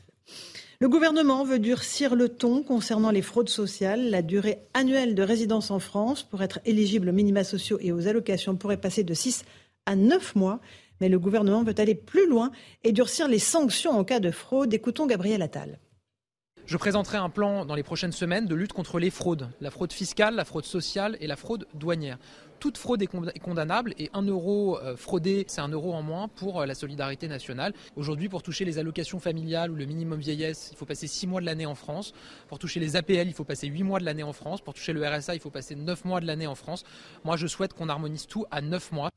Le 0.80 0.90
gouvernement 0.90 1.44
veut 1.44 1.60
durcir 1.60 2.16
le 2.16 2.28
ton 2.28 2.64
concernant 2.64 3.12
les 3.12 3.22
fraudes 3.22 3.50
sociales. 3.50 4.10
La 4.10 4.24
durée 4.24 4.58
annuelle 4.74 5.14
de 5.14 5.22
résidence 5.22 5.70
en 5.70 5.78
France 5.78 6.24
pour 6.24 6.42
être 6.42 6.60
éligible 6.66 7.10
aux 7.10 7.14
minima 7.14 7.44
sociaux 7.44 7.78
et 7.82 7.92
aux 7.92 8.08
allocations 8.08 8.56
pourrait 8.56 8.82
passer 8.82 9.04
de 9.04 9.14
6 9.14 9.46
à 9.86 9.96
9 9.96 10.36
mois. 10.36 10.60
Mais 11.00 11.08
le 11.08 11.20
gouvernement 11.20 11.64
veut 11.64 11.76
aller 11.78 11.94
plus 11.94 12.28
loin 12.28 12.52
et 12.84 12.92
durcir 12.92 13.28
les 13.28 13.38
sanctions 13.38 13.92
en 13.92 14.04
cas 14.04 14.20
de 14.20 14.32
fraude. 14.32 14.74
Écoutons 14.74 15.06
Gabriel 15.06 15.44
Attal. 15.44 15.78
Je 16.66 16.78
présenterai 16.78 17.18
un 17.18 17.30
plan 17.30 17.66
dans 17.66 17.76
les 17.76 17.84
prochaines 17.84 18.12
semaines 18.12 18.46
de 18.46 18.56
lutte 18.56 18.74
contre 18.74 19.00
les 19.00 19.10
fraudes, 19.10 19.50
la 19.62 19.72
fraude 19.72 19.92
fiscale, 19.92 20.36
la 20.36 20.46
fraude 20.46 20.66
sociale 20.66 21.18
et 21.20 21.28
la 21.28 21.36
fraude 21.36 21.68
douanière. 21.74 22.18
Toute 22.60 22.78
fraude 22.78 23.02
est 23.02 23.40
condamnable 23.40 23.96
et 23.98 24.12
un 24.14 24.22
euro 24.22 24.78
euh, 24.78 24.96
fraudé, 24.96 25.46
c'est 25.48 25.62
un 25.62 25.70
euro 25.70 25.94
en 25.94 26.04
moins 26.04 26.28
pour 26.28 26.62
euh, 26.62 26.68
la 26.68 26.76
solidarité 26.76 27.28
nationale. 27.28 27.74
Aujourd'hui, 27.96 28.30
pour 28.30 28.44
toucher 28.44 28.66
les 28.66 28.78
allocations 28.78 29.20
familiales 29.20 29.72
ou 29.72 29.76
le 29.76 29.86
minimum 29.86 30.20
vieillesse, 30.20 30.70
il 30.72 30.78
faut 30.78 30.86
passer 30.86 31.08
6 31.08 31.26
mois 31.26 31.42
de 31.42 31.48
l'année 31.48 31.66
en 31.66 31.74
France. 31.74 32.14
Pour 32.48 32.60
toucher 32.60 32.80
les 32.80 32.96
APL, 32.96 33.28
il 33.28 33.34
faut 33.34 33.44
passer 33.44 33.66
8 33.66 33.82
mois 33.82 34.00
de 34.00 34.06
l'année 34.06 34.24
en 34.24 34.34
France. 34.34 34.62
Pour 34.62 34.76
toucher 34.76 34.94
le 34.94 35.04
RSA, 35.04 35.34
il 35.34 35.42
faut 35.42 35.50
passer 35.50 35.76
9 35.76 36.06
mois 36.06 36.22
de 36.22 36.28
l'année 36.28 36.48
en 36.48 36.56
France. 36.56 36.84
Moi, 37.24 37.36
je 37.36 37.48
souhaite 37.48 37.74
qu'on 37.74 37.90
harmonise 37.90 38.28
tout 38.28 38.46
à 38.52 38.62
9 38.62 38.92
mois. 38.92 39.10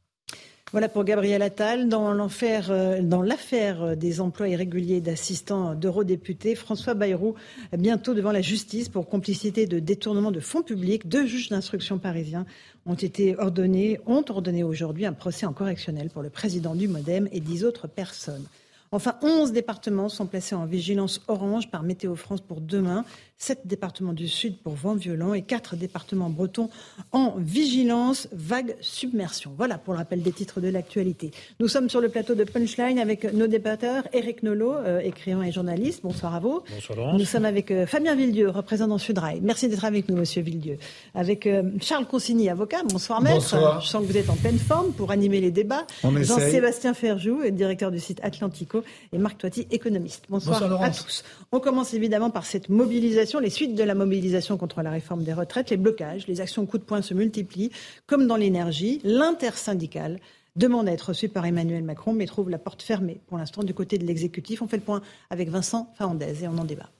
Voilà 0.74 0.88
pour 0.88 1.04
Gabriel 1.04 1.40
Attal. 1.40 1.88
Euh, 1.92 3.00
dans 3.00 3.22
l'affaire 3.22 3.96
des 3.96 4.20
emplois 4.20 4.48
irréguliers 4.48 5.00
d'assistants 5.00 5.76
d'eurodéputés, 5.76 6.56
François 6.56 6.94
Bayrou, 6.94 7.36
bientôt 7.78 8.12
devant 8.12 8.32
la 8.32 8.40
justice 8.40 8.88
pour 8.88 9.08
complicité 9.08 9.68
de 9.68 9.78
détournement 9.78 10.32
de 10.32 10.40
fonds 10.40 10.64
publics. 10.64 11.06
Deux 11.06 11.26
juges 11.26 11.48
d'instruction 11.48 11.98
parisiens 11.98 12.44
ont 12.86 12.94
été 12.94 13.38
ordonnés, 13.38 14.00
ont 14.06 14.24
ordonné 14.28 14.64
aujourd'hui 14.64 15.06
un 15.06 15.12
procès 15.12 15.46
en 15.46 15.52
correctionnel 15.52 16.10
pour 16.10 16.22
le 16.22 16.30
président 16.30 16.74
du 16.74 16.88
Modem 16.88 17.28
et 17.30 17.38
dix 17.38 17.64
autres 17.64 17.86
personnes. 17.86 18.48
Enfin, 18.94 19.16
11 19.22 19.50
départements 19.50 20.08
sont 20.08 20.26
placés 20.26 20.54
en 20.54 20.66
vigilance 20.66 21.20
orange 21.26 21.68
par 21.68 21.82
Météo 21.82 22.14
France 22.14 22.40
pour 22.40 22.60
demain. 22.60 23.04
7 23.38 23.66
départements 23.66 24.12
du 24.12 24.28
sud 24.28 24.56
pour 24.58 24.74
vent 24.74 24.94
violent 24.94 25.34
et 25.34 25.42
4 25.42 25.74
départements 25.74 26.30
bretons 26.30 26.70
en 27.10 27.34
vigilance 27.36 28.28
vague 28.32 28.76
submersion. 28.80 29.52
Voilà 29.56 29.76
pour 29.76 29.92
le 29.92 29.98
rappel 29.98 30.22
des 30.22 30.30
titres 30.30 30.60
de 30.60 30.68
l'actualité. 30.68 31.32
Nous 31.58 31.66
sommes 31.66 31.90
sur 31.90 32.00
le 32.00 32.08
plateau 32.08 32.36
de 32.36 32.44
Punchline 32.44 33.00
avec 33.00 33.24
nos 33.34 33.48
débatteurs. 33.48 34.04
Eric 34.12 34.44
Nolot, 34.44 34.76
euh, 34.76 35.00
écrivain 35.00 35.42
et 35.42 35.50
journaliste. 35.50 36.00
Bonsoir 36.04 36.36
à 36.36 36.38
vous. 36.38 36.62
Bonsoir 36.72 36.96
Laurence. 36.96 37.18
Nous 37.18 37.26
sommes 37.26 37.44
avec 37.44 37.72
euh, 37.72 37.86
Fabien 37.86 38.14
Villedieu, 38.14 38.48
représentant 38.48 38.98
Sudrail. 38.98 39.40
Merci 39.42 39.68
d'être 39.68 39.84
avec 39.84 40.08
nous, 40.08 40.16
monsieur 40.16 40.40
Villedieu. 40.40 40.78
Avec 41.14 41.46
euh, 41.46 41.64
Charles 41.80 42.06
Consigny, 42.06 42.48
avocat. 42.48 42.82
Bonsoir, 42.88 43.20
maître. 43.20 43.36
Bonsoir. 43.36 43.80
Je 43.80 43.88
sens 43.88 44.06
que 44.06 44.12
vous 44.12 44.16
êtes 44.16 44.30
en 44.30 44.36
pleine 44.36 44.58
forme 44.58 44.92
pour 44.92 45.10
animer 45.10 45.40
les 45.40 45.50
débats. 45.50 45.86
Jean-Sébastien 46.04 46.94
Ferjou, 46.94 47.40
directeur 47.50 47.90
du 47.90 47.98
site 47.98 48.20
Atlantico, 48.22 48.83
et 49.12 49.18
Marc 49.18 49.38
Toiti, 49.38 49.66
économiste. 49.70 50.26
Bonsoir 50.28 50.62
à 50.82 50.90
tous. 50.90 51.24
On 51.52 51.60
commence 51.60 51.94
évidemment 51.94 52.30
par 52.30 52.46
cette 52.46 52.68
mobilisation, 52.68 53.38
les 53.38 53.50
suites 53.50 53.74
de 53.74 53.82
la 53.82 53.94
mobilisation 53.94 54.56
contre 54.56 54.82
la 54.82 54.90
réforme 54.90 55.24
des 55.24 55.32
retraites, 55.32 55.70
les 55.70 55.76
blocages, 55.76 56.26
les 56.26 56.40
actions 56.40 56.66
coup 56.66 56.78
de 56.78 56.84
poing 56.84 57.02
se 57.02 57.14
multiplient, 57.14 57.70
comme 58.06 58.26
dans 58.26 58.36
l'énergie. 58.36 59.00
L'intersyndicale 59.04 60.18
demande 60.56 60.88
à 60.88 60.92
être 60.92 61.08
reçue 61.08 61.28
par 61.28 61.44
Emmanuel 61.46 61.82
Macron, 61.82 62.12
mais 62.12 62.26
trouve 62.26 62.50
la 62.50 62.58
porte 62.58 62.82
fermée 62.82 63.20
pour 63.26 63.38
l'instant 63.38 63.62
du 63.62 63.74
côté 63.74 63.98
de 63.98 64.06
l'exécutif. 64.06 64.62
On 64.62 64.68
fait 64.68 64.76
le 64.76 64.82
point 64.82 65.02
avec 65.30 65.48
Vincent 65.48 65.92
Fahandez 65.96 66.44
et 66.44 66.48
on 66.48 66.58
en 66.58 66.64
débat. 66.64 66.90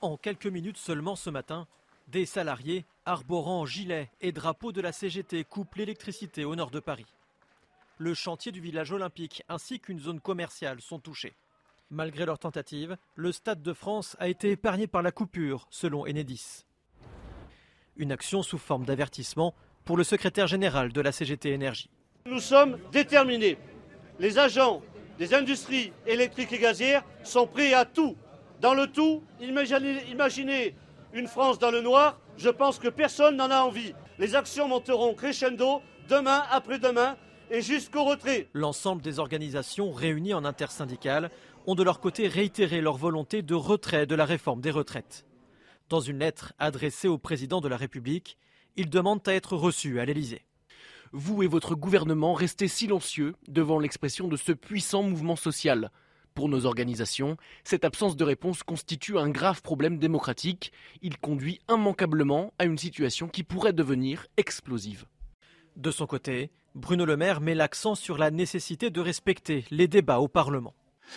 En 0.00 0.16
quelques 0.16 0.46
minutes 0.46 0.78
seulement 0.78 1.16
ce 1.16 1.30
matin, 1.30 1.66
des 2.08 2.24
salariés 2.24 2.84
arborant 3.04 3.66
gilets 3.66 4.10
et 4.20 4.32
drapeaux 4.32 4.72
de 4.72 4.80
la 4.80 4.92
CGT 4.92 5.44
coupent 5.44 5.74
l'électricité 5.74 6.44
au 6.44 6.56
nord 6.56 6.70
de 6.70 6.80
Paris. 6.80 7.06
Le 8.00 8.14
chantier 8.14 8.52
du 8.52 8.60
village 8.60 8.92
olympique 8.92 9.42
ainsi 9.48 9.80
qu'une 9.80 9.98
zone 9.98 10.20
commerciale 10.20 10.80
sont 10.80 11.00
touchés. 11.00 11.34
Malgré 11.90 12.26
leur 12.26 12.38
tentative, 12.38 12.96
le 13.16 13.32
Stade 13.32 13.60
de 13.60 13.72
France 13.72 14.16
a 14.20 14.28
été 14.28 14.52
épargné 14.52 14.86
par 14.86 15.02
la 15.02 15.10
coupure, 15.10 15.66
selon 15.70 16.06
Enedis. 16.06 16.64
Une 17.96 18.12
action 18.12 18.44
sous 18.44 18.58
forme 18.58 18.84
d'avertissement 18.84 19.52
pour 19.84 19.96
le 19.96 20.04
secrétaire 20.04 20.46
général 20.46 20.92
de 20.92 21.00
la 21.00 21.10
CGT 21.10 21.50
Énergie. 21.50 21.90
Nous 22.26 22.38
sommes 22.38 22.78
déterminés. 22.92 23.58
Les 24.20 24.38
agents 24.38 24.80
des 25.18 25.34
industries 25.34 25.92
électriques 26.06 26.52
et 26.52 26.58
gazières 26.58 27.02
sont 27.24 27.48
prêts 27.48 27.74
à 27.74 27.84
tout. 27.84 28.16
Dans 28.60 28.74
le 28.74 28.86
tout, 28.86 29.24
imaginez, 29.40 30.76
une 31.14 31.26
France 31.26 31.58
dans 31.58 31.72
le 31.72 31.80
noir, 31.80 32.20
je 32.36 32.48
pense 32.48 32.78
que 32.78 32.88
personne 32.88 33.36
n'en 33.36 33.50
a 33.50 33.62
envie. 33.62 33.92
Les 34.20 34.36
actions 34.36 34.68
monteront 34.68 35.14
crescendo 35.14 35.82
demain, 36.08 36.44
après-demain 36.52 37.16
et 37.50 37.62
jusqu'au 37.62 38.04
retrait. 38.04 38.48
L'ensemble 38.52 39.02
des 39.02 39.18
organisations 39.18 39.92
réunies 39.92 40.34
en 40.34 40.44
intersyndicale 40.44 41.30
ont 41.66 41.74
de 41.74 41.82
leur 41.82 42.00
côté 42.00 42.28
réitéré 42.28 42.80
leur 42.80 42.96
volonté 42.96 43.42
de 43.42 43.54
retrait 43.54 44.06
de 44.06 44.14
la 44.14 44.24
réforme 44.24 44.60
des 44.60 44.70
retraites. 44.70 45.24
Dans 45.88 46.00
une 46.00 46.18
lettre 46.18 46.52
adressée 46.58 47.08
au 47.08 47.18
président 47.18 47.60
de 47.60 47.68
la 47.68 47.76
République, 47.76 48.36
ils 48.76 48.90
demandent 48.90 49.26
à 49.26 49.34
être 49.34 49.56
reçus 49.56 50.00
à 50.00 50.04
l'Élysée. 50.04 50.44
Vous 51.12 51.42
et 51.42 51.46
votre 51.46 51.74
gouvernement 51.74 52.34
restez 52.34 52.68
silencieux 52.68 53.34
devant 53.48 53.78
l'expression 53.78 54.28
de 54.28 54.36
ce 54.36 54.52
puissant 54.52 55.02
mouvement 55.02 55.36
social. 55.36 55.90
Pour 56.34 56.48
nos 56.48 56.66
organisations, 56.66 57.36
cette 57.64 57.84
absence 57.84 58.14
de 58.14 58.24
réponse 58.24 58.62
constitue 58.62 59.18
un 59.18 59.30
grave 59.30 59.62
problème 59.62 59.98
démocratique. 59.98 60.72
Il 61.02 61.18
conduit 61.18 61.60
immanquablement 61.68 62.52
à 62.58 62.66
une 62.66 62.78
situation 62.78 63.26
qui 63.26 63.42
pourrait 63.42 63.72
devenir 63.72 64.26
explosive. 64.36 65.06
De 65.76 65.90
son 65.90 66.06
côté, 66.06 66.50
Bruno 66.78 67.04
Le 67.04 67.16
Maire 67.16 67.40
met 67.40 67.56
l'accent 67.56 67.96
sur 67.96 68.18
la 68.18 68.30
nécessité 68.30 68.88
de 68.88 69.00
respecter 69.00 69.64
les 69.70 69.88
débats 69.88 70.20
au 70.20 70.28
Parlement. 70.28 70.74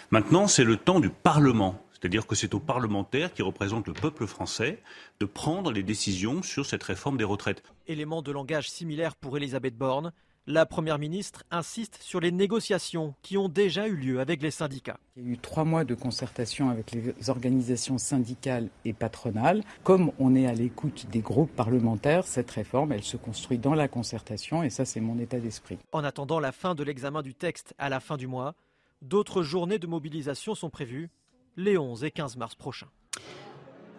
Maintenant, 0.09 0.47
c'est 0.47 0.63
le 0.63 0.75
temps 0.75 0.99
du 0.99 1.09
Parlement. 1.09 1.79
C'est-à-dire 1.93 2.25
que 2.25 2.33
c'est 2.33 2.55
aux 2.55 2.59
parlementaires 2.59 3.31
qui 3.31 3.43
représentent 3.43 3.87
le 3.87 3.93
peuple 3.93 4.25
français 4.25 4.81
de 5.19 5.25
prendre 5.27 5.71
les 5.71 5.83
décisions 5.83 6.41
sur 6.41 6.65
cette 6.65 6.81
réforme 6.81 7.17
des 7.17 7.23
retraites. 7.23 7.61
Élément 7.85 8.23
de 8.23 8.31
langage 8.31 8.71
similaire 8.71 9.15
pour 9.15 9.37
Elisabeth 9.37 9.77
Borne, 9.77 10.11
la 10.47 10.65
Première 10.65 10.99
ministre 10.99 11.43
insiste 11.51 11.99
sur 12.01 12.19
les 12.19 12.31
négociations 12.31 13.15
qui 13.21 13.37
ont 13.37 13.49
déjà 13.49 13.87
eu 13.87 13.95
lieu 13.95 14.19
avec 14.19 14.41
les 14.41 14.51
syndicats. 14.51 14.99
Il 15.17 15.23
y 15.23 15.29
a 15.29 15.33
eu 15.33 15.37
trois 15.37 15.63
mois 15.63 15.83
de 15.83 15.95
concertation 15.95 16.69
avec 16.69 16.91
les 16.91 17.29
organisations 17.29 17.97
syndicales 17.97 18.69
et 18.85 18.93
patronales. 18.93 19.63
Comme 19.83 20.11
on 20.19 20.35
est 20.35 20.47
à 20.47 20.53
l'écoute 20.53 21.07
des 21.11 21.21
groupes 21.21 21.55
parlementaires, 21.55 22.25
cette 22.25 22.51
réforme, 22.51 22.91
elle 22.91 23.03
se 23.03 23.17
construit 23.17 23.57
dans 23.57 23.75
la 23.75 23.87
concertation 23.87 24.63
et 24.63 24.69
ça, 24.69 24.85
c'est 24.85 25.01
mon 25.01 25.19
état 25.19 25.39
d'esprit. 25.39 25.77
En 25.91 26.03
attendant 26.03 26.39
la 26.39 26.51
fin 26.51 26.75
de 26.75 26.83
l'examen 26.83 27.21
du 27.21 27.33
texte 27.33 27.73
à 27.77 27.89
la 27.89 27.99
fin 27.99 28.17
du 28.17 28.27
mois, 28.27 28.55
D'autres 29.01 29.41
journées 29.41 29.79
de 29.79 29.87
mobilisation 29.87 30.53
sont 30.53 30.69
prévues 30.69 31.09
les 31.57 31.77
11 31.77 32.03
et 32.03 32.11
15 32.11 32.37
mars 32.37 32.53
prochains. 32.53 32.89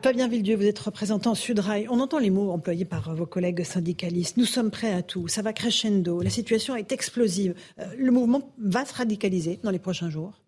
Fabien 0.02 0.26
Villedieu, 0.26 0.56
vous 0.56 0.66
êtes 0.66 0.80
représentant 0.80 1.36
Sudrail. 1.36 1.86
On 1.88 2.00
entend 2.00 2.18
les 2.18 2.30
mots 2.30 2.50
employés 2.50 2.84
par 2.84 3.14
vos 3.14 3.24
collègues 3.24 3.62
syndicalistes. 3.62 4.36
Nous 4.36 4.46
sommes 4.46 4.72
prêts 4.72 4.92
à 4.92 5.00
tout. 5.00 5.28
Ça 5.28 5.42
va 5.42 5.52
crescendo. 5.52 6.20
La 6.22 6.30
situation 6.30 6.74
est 6.74 6.90
explosive. 6.90 7.54
Euh, 7.78 7.84
le 7.96 8.10
mouvement 8.10 8.52
va 8.58 8.84
se 8.84 8.94
radicaliser 8.94 9.60
dans 9.62 9.70
les 9.70 9.78
prochains 9.78 10.10
jours 10.10 10.41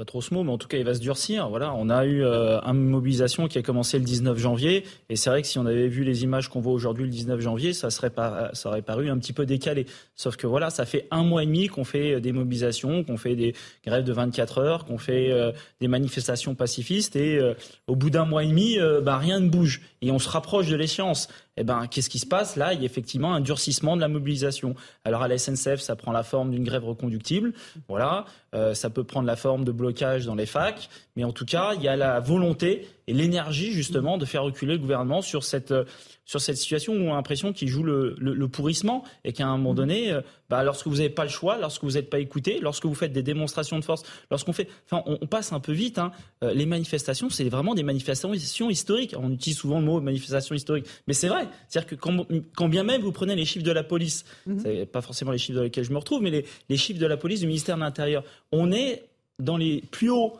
pas 0.00 0.06
trop 0.06 0.22
ce 0.22 0.32
mot, 0.32 0.42
mais 0.42 0.50
en 0.50 0.56
tout 0.56 0.66
cas, 0.66 0.78
il 0.78 0.84
va 0.84 0.94
se 0.94 1.00
durcir. 1.00 1.50
Voilà, 1.50 1.74
on 1.74 1.90
a 1.90 2.06
eu 2.06 2.24
euh, 2.24 2.58
une 2.62 2.88
mobilisation 2.88 3.48
qui 3.48 3.58
a 3.58 3.62
commencé 3.62 3.98
le 3.98 4.04
19 4.06 4.38
janvier, 4.38 4.84
et 5.10 5.16
c'est 5.16 5.28
vrai 5.28 5.42
que 5.42 5.46
si 5.46 5.58
on 5.58 5.66
avait 5.66 5.88
vu 5.88 6.04
les 6.04 6.22
images 6.22 6.48
qu'on 6.48 6.60
voit 6.60 6.72
aujourd'hui 6.72 7.04
le 7.04 7.10
19 7.10 7.38
janvier, 7.38 7.74
ça 7.74 7.90
serait 7.90 8.08
pas, 8.08 8.48
ça 8.54 8.70
aurait 8.70 8.80
paru 8.80 9.10
un 9.10 9.18
petit 9.18 9.34
peu 9.34 9.44
décalé. 9.44 9.84
Sauf 10.16 10.38
que 10.38 10.46
voilà, 10.46 10.70
ça 10.70 10.86
fait 10.86 11.06
un 11.10 11.22
mois 11.22 11.42
et 11.42 11.46
demi 11.46 11.66
qu'on 11.66 11.84
fait 11.84 12.18
des 12.18 12.32
mobilisations, 12.32 13.04
qu'on 13.04 13.18
fait 13.18 13.36
des 13.36 13.54
grèves 13.84 14.04
de 14.04 14.12
24 14.14 14.56
heures, 14.56 14.84
qu'on 14.86 14.96
fait 14.96 15.30
euh, 15.32 15.52
des 15.82 15.88
manifestations 15.88 16.54
pacifistes, 16.54 17.14
et 17.14 17.36
euh, 17.36 17.52
au 17.86 17.94
bout 17.94 18.08
d'un 18.08 18.24
mois 18.24 18.42
et 18.42 18.48
demi, 18.48 18.78
bah, 19.02 19.18
rien 19.18 19.38
ne 19.38 19.50
bouge, 19.50 19.82
et 20.02 20.10
on 20.10 20.18
se 20.18 20.28
rapproche 20.28 20.68
de 20.68 20.76
l'échéance 20.76 21.28
eh 21.60 21.64
ben, 21.64 21.86
qu'est-ce 21.88 22.08
qui 22.08 22.18
se 22.18 22.26
passe? 22.26 22.56
Là, 22.56 22.72
il 22.72 22.80
y 22.80 22.84
a 22.84 22.86
effectivement 22.86 23.34
un 23.34 23.40
durcissement 23.40 23.94
de 23.94 24.00
la 24.00 24.08
mobilisation. 24.08 24.74
Alors 25.04 25.22
à 25.22 25.28
la 25.28 25.36
SNCF, 25.36 25.78
ça 25.78 25.94
prend 25.94 26.10
la 26.10 26.22
forme 26.22 26.50
d'une 26.50 26.64
grève 26.64 26.86
reconductible. 26.86 27.52
Voilà, 27.86 28.24
euh, 28.54 28.72
ça 28.72 28.88
peut 28.88 29.04
prendre 29.04 29.26
la 29.26 29.36
forme 29.36 29.64
de 29.64 29.72
blocage 29.72 30.24
dans 30.24 30.34
les 30.34 30.46
facs, 30.46 30.88
mais 31.16 31.24
en 31.24 31.32
tout 31.32 31.44
cas, 31.44 31.74
il 31.74 31.82
y 31.82 31.88
a 31.88 31.96
la 31.96 32.18
volonté 32.18 32.88
et 33.10 33.12
l'énergie 33.12 33.72
justement 33.72 34.18
de 34.18 34.24
faire 34.24 34.44
reculer 34.44 34.74
le 34.74 34.78
gouvernement 34.78 35.20
sur 35.20 35.42
cette 35.42 35.72
euh, 35.72 35.84
sur 36.24 36.40
cette 36.40 36.56
situation 36.56 36.92
où 36.92 36.96
on 36.96 37.12
a 37.12 37.16
l'impression 37.16 37.52
qu'il 37.52 37.66
joue 37.66 37.82
le, 37.82 38.14
le, 38.20 38.48
pourrissement 38.48 39.02
et 39.24 39.32
qu'à 39.32 39.48
un 39.48 39.56
moment 39.56 39.74
donné, 39.74 40.12
euh, 40.12 40.20
bah, 40.48 40.62
lorsque 40.62 40.86
vous 40.86 40.98
n'avez 40.98 41.10
pas 41.10 41.24
le 41.24 41.28
choix, 41.28 41.58
lorsque 41.58 41.82
vous 41.82 41.92
n'êtes 41.92 42.08
pas 42.08 42.20
écouté, 42.20 42.60
lorsque 42.62 42.86
vous 42.86 42.94
faites 42.94 43.12
des 43.12 43.24
démonstrations 43.24 43.80
de 43.80 43.84
force, 43.84 44.04
lorsqu'on 44.30 44.52
fait, 44.52 44.68
enfin, 44.84 45.02
on, 45.06 45.26
passe 45.26 45.52
un 45.52 45.58
peu 45.58 45.72
vite. 45.72 45.98
Hein, 45.98 46.12
euh, 46.44 46.54
les 46.54 46.66
manifestations, 46.66 47.30
c'est 47.30 47.48
vraiment 47.48 47.74
des 47.74 47.82
manifestations 47.82 48.32
historiques. 48.70 49.16
On 49.18 49.32
utilise 49.32 49.58
souvent 49.58 49.80
le 49.80 49.86
mot 49.86 50.00
manifestation 50.00 50.54
historique, 50.54 50.86
mais 51.08 51.14
c'est 51.14 51.26
vrai. 51.26 51.48
C'est-à-dire 51.66 51.90
que 51.90 51.96
quand, 51.96 52.24
quand, 52.54 52.68
bien 52.68 52.84
même 52.84 53.02
vous 53.02 53.10
prenez 53.10 53.34
les 53.34 53.44
chiffres 53.44 53.66
de 53.66 53.72
la 53.72 53.82
police, 53.82 54.24
mm 54.46 54.58
c'est 54.60 54.86
pas 54.86 55.00
forcément 55.00 55.32
les 55.32 55.38
chiffres 55.38 55.58
dans 55.58 55.64
lesquels 55.64 55.84
je 55.84 55.92
me 55.92 55.98
retrouve, 55.98 56.22
mais 56.22 56.30
les, 56.30 56.44
les 56.68 56.76
chiffres 56.76 57.00
de 57.00 57.06
la 57.06 57.16
police 57.16 57.40
du 57.40 57.48
ministère 57.48 57.74
de 57.74 57.80
l'Intérieur, 57.80 58.22
on 58.52 58.70
est 58.70 59.02
dans 59.40 59.56
les 59.56 59.82
plus 59.90 60.10
hauts 60.10 60.36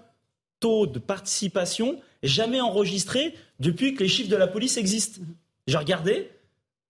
taux 0.61 0.87
de 0.87 1.01
participation 1.01 1.99
jamais 2.23 2.61
enregistrés 2.61 3.35
depuis 3.59 3.95
que 3.95 4.03
les 4.03 4.09
chiffres 4.09 4.31
de 4.31 4.37
la 4.37 4.47
police 4.47 4.77
existent. 4.77 5.21
J'ai 5.67 5.79
regardé, 5.79 6.31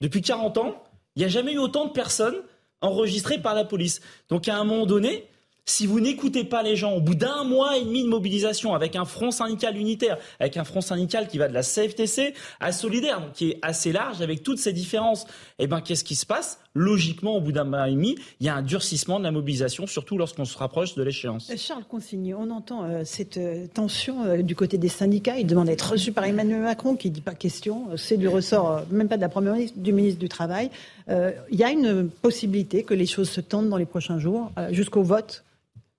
depuis 0.00 0.22
40 0.22 0.58
ans, 0.58 0.82
il 1.16 1.20
n'y 1.20 1.24
a 1.24 1.28
jamais 1.28 1.52
eu 1.52 1.58
autant 1.58 1.86
de 1.86 1.92
personnes 1.92 2.36
enregistrées 2.80 3.38
par 3.38 3.54
la 3.54 3.64
police. 3.64 4.00
Donc 4.28 4.48
à 4.48 4.56
un 4.56 4.64
moment 4.64 4.86
donné, 4.86 5.26
si 5.66 5.86
vous 5.86 6.00
n'écoutez 6.00 6.44
pas 6.44 6.62
les 6.62 6.74
gens, 6.74 6.92
au 6.94 7.00
bout 7.00 7.14
d'un 7.14 7.44
mois 7.44 7.76
et 7.76 7.84
demi 7.84 8.02
de 8.02 8.08
mobilisation, 8.08 8.74
avec 8.74 8.96
un 8.96 9.04
front 9.04 9.30
syndical 9.30 9.76
unitaire, 9.76 10.18
avec 10.40 10.56
un 10.56 10.64
front 10.64 10.80
syndical 10.80 11.28
qui 11.28 11.38
va 11.38 11.48
de 11.48 11.54
la 11.54 11.62
CFTC 11.62 12.34
à 12.58 12.72
Solidaire, 12.72 13.30
qui 13.34 13.50
est 13.50 13.58
assez 13.62 13.92
large, 13.92 14.20
avec 14.20 14.42
toutes 14.42 14.58
ces 14.58 14.72
différences, 14.72 15.26
eh 15.58 15.66
ben, 15.66 15.80
qu'est-ce 15.80 16.04
qui 16.04 16.16
se 16.16 16.26
passe? 16.26 16.58
Logiquement, 16.74 17.36
au 17.36 17.40
bout 17.40 17.50
d'un 17.50 17.64
mois 17.64 17.88
et 17.88 17.92
demi, 17.92 18.16
il 18.38 18.46
y 18.46 18.48
a 18.48 18.54
un 18.54 18.62
durcissement 18.62 19.18
de 19.18 19.24
la 19.24 19.32
mobilisation, 19.32 19.88
surtout 19.88 20.16
lorsqu'on 20.16 20.44
se 20.44 20.56
rapproche 20.56 20.94
de 20.94 21.02
l'échéance. 21.02 21.50
Euh, 21.50 21.56
Charles 21.56 21.84
Consigny, 21.88 22.32
on 22.32 22.48
entend 22.50 22.84
euh, 22.84 23.02
cette 23.04 23.38
euh, 23.38 23.66
tension 23.72 24.40
du 24.42 24.54
côté 24.54 24.78
des 24.78 24.88
syndicats. 24.88 25.38
Ils 25.38 25.46
demandent 25.46 25.66
d'être 25.66 25.90
reçus 25.90 26.12
par 26.12 26.24
Emmanuel 26.24 26.62
Macron, 26.62 26.94
qui 26.94 27.08
ne 27.08 27.14
dit 27.14 27.20
pas 27.20 27.34
question. 27.34 27.88
C'est 27.96 28.16
du 28.16 28.28
ressort, 28.28 28.82
même 28.90 29.08
pas 29.08 29.16
de 29.16 29.22
la 29.22 29.28
première 29.28 29.54
ministre, 29.54 29.78
du 29.78 29.92
ministre 29.92 30.20
du 30.20 30.28
Travail. 30.28 30.70
Il 31.08 31.58
y 31.58 31.64
a 31.64 31.70
une 31.70 32.08
possibilité 32.08 32.84
que 32.84 32.94
les 32.94 33.06
choses 33.06 33.28
se 33.28 33.40
tendent 33.40 33.68
dans 33.68 33.76
les 33.76 33.86
prochains 33.86 34.20
jours, 34.20 34.52
jusqu'au 34.70 35.02
vote 35.02 35.44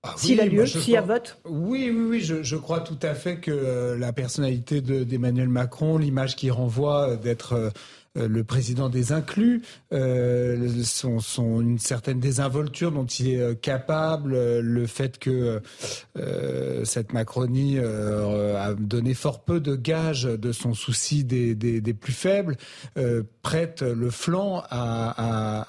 ah 0.04 0.14
s'il 0.16 0.40
a 0.40 0.46
lieu, 0.46 0.66
s'il 0.66 0.94
y 0.94 0.96
a 0.96 1.00
vote 1.00 1.38
Oui, 1.44 1.88
oui, 1.94 2.04
oui, 2.08 2.20
je, 2.20 2.42
je, 2.42 2.56
crois 2.56 2.80
tout 2.80 2.98
à 3.02 3.14
fait 3.14 3.36
que 3.36 3.52
euh, 3.52 3.96
la 3.96 4.12
personnalité 4.12 4.80
d'Emmanuel 4.80 5.48
Macron, 5.48 5.96
l'image 5.96 6.34
qu'il 6.34 6.50
renvoie 6.50 7.10
euh, 7.10 7.16
d'être 7.16 7.70
le 8.14 8.44
président 8.44 8.88
des 8.88 9.12
inclus, 9.12 9.62
euh, 9.92 10.82
son, 10.84 11.60
une 11.60 11.78
certaine 11.78 12.20
désinvolture 12.20 12.92
dont 12.92 13.06
il 13.06 13.30
est 13.30 13.40
euh, 13.40 13.54
capable, 13.54 14.32
le 14.60 14.86
fait 14.86 15.18
que 15.18 15.60
cette 16.84 17.12
Macronie 17.12 17.78
a 17.78 18.74
donné 18.74 19.14
fort 19.14 19.44
peu 19.44 19.60
de 19.60 19.76
gages 19.76 20.24
de 20.24 20.52
son 20.52 20.74
souci 20.74 21.24
des, 21.24 21.54
des, 21.54 21.94
plus 21.94 22.12
faibles, 22.12 22.56
prête 23.42 23.82
le 23.82 24.10
flanc 24.10 24.62
à, 24.70 25.64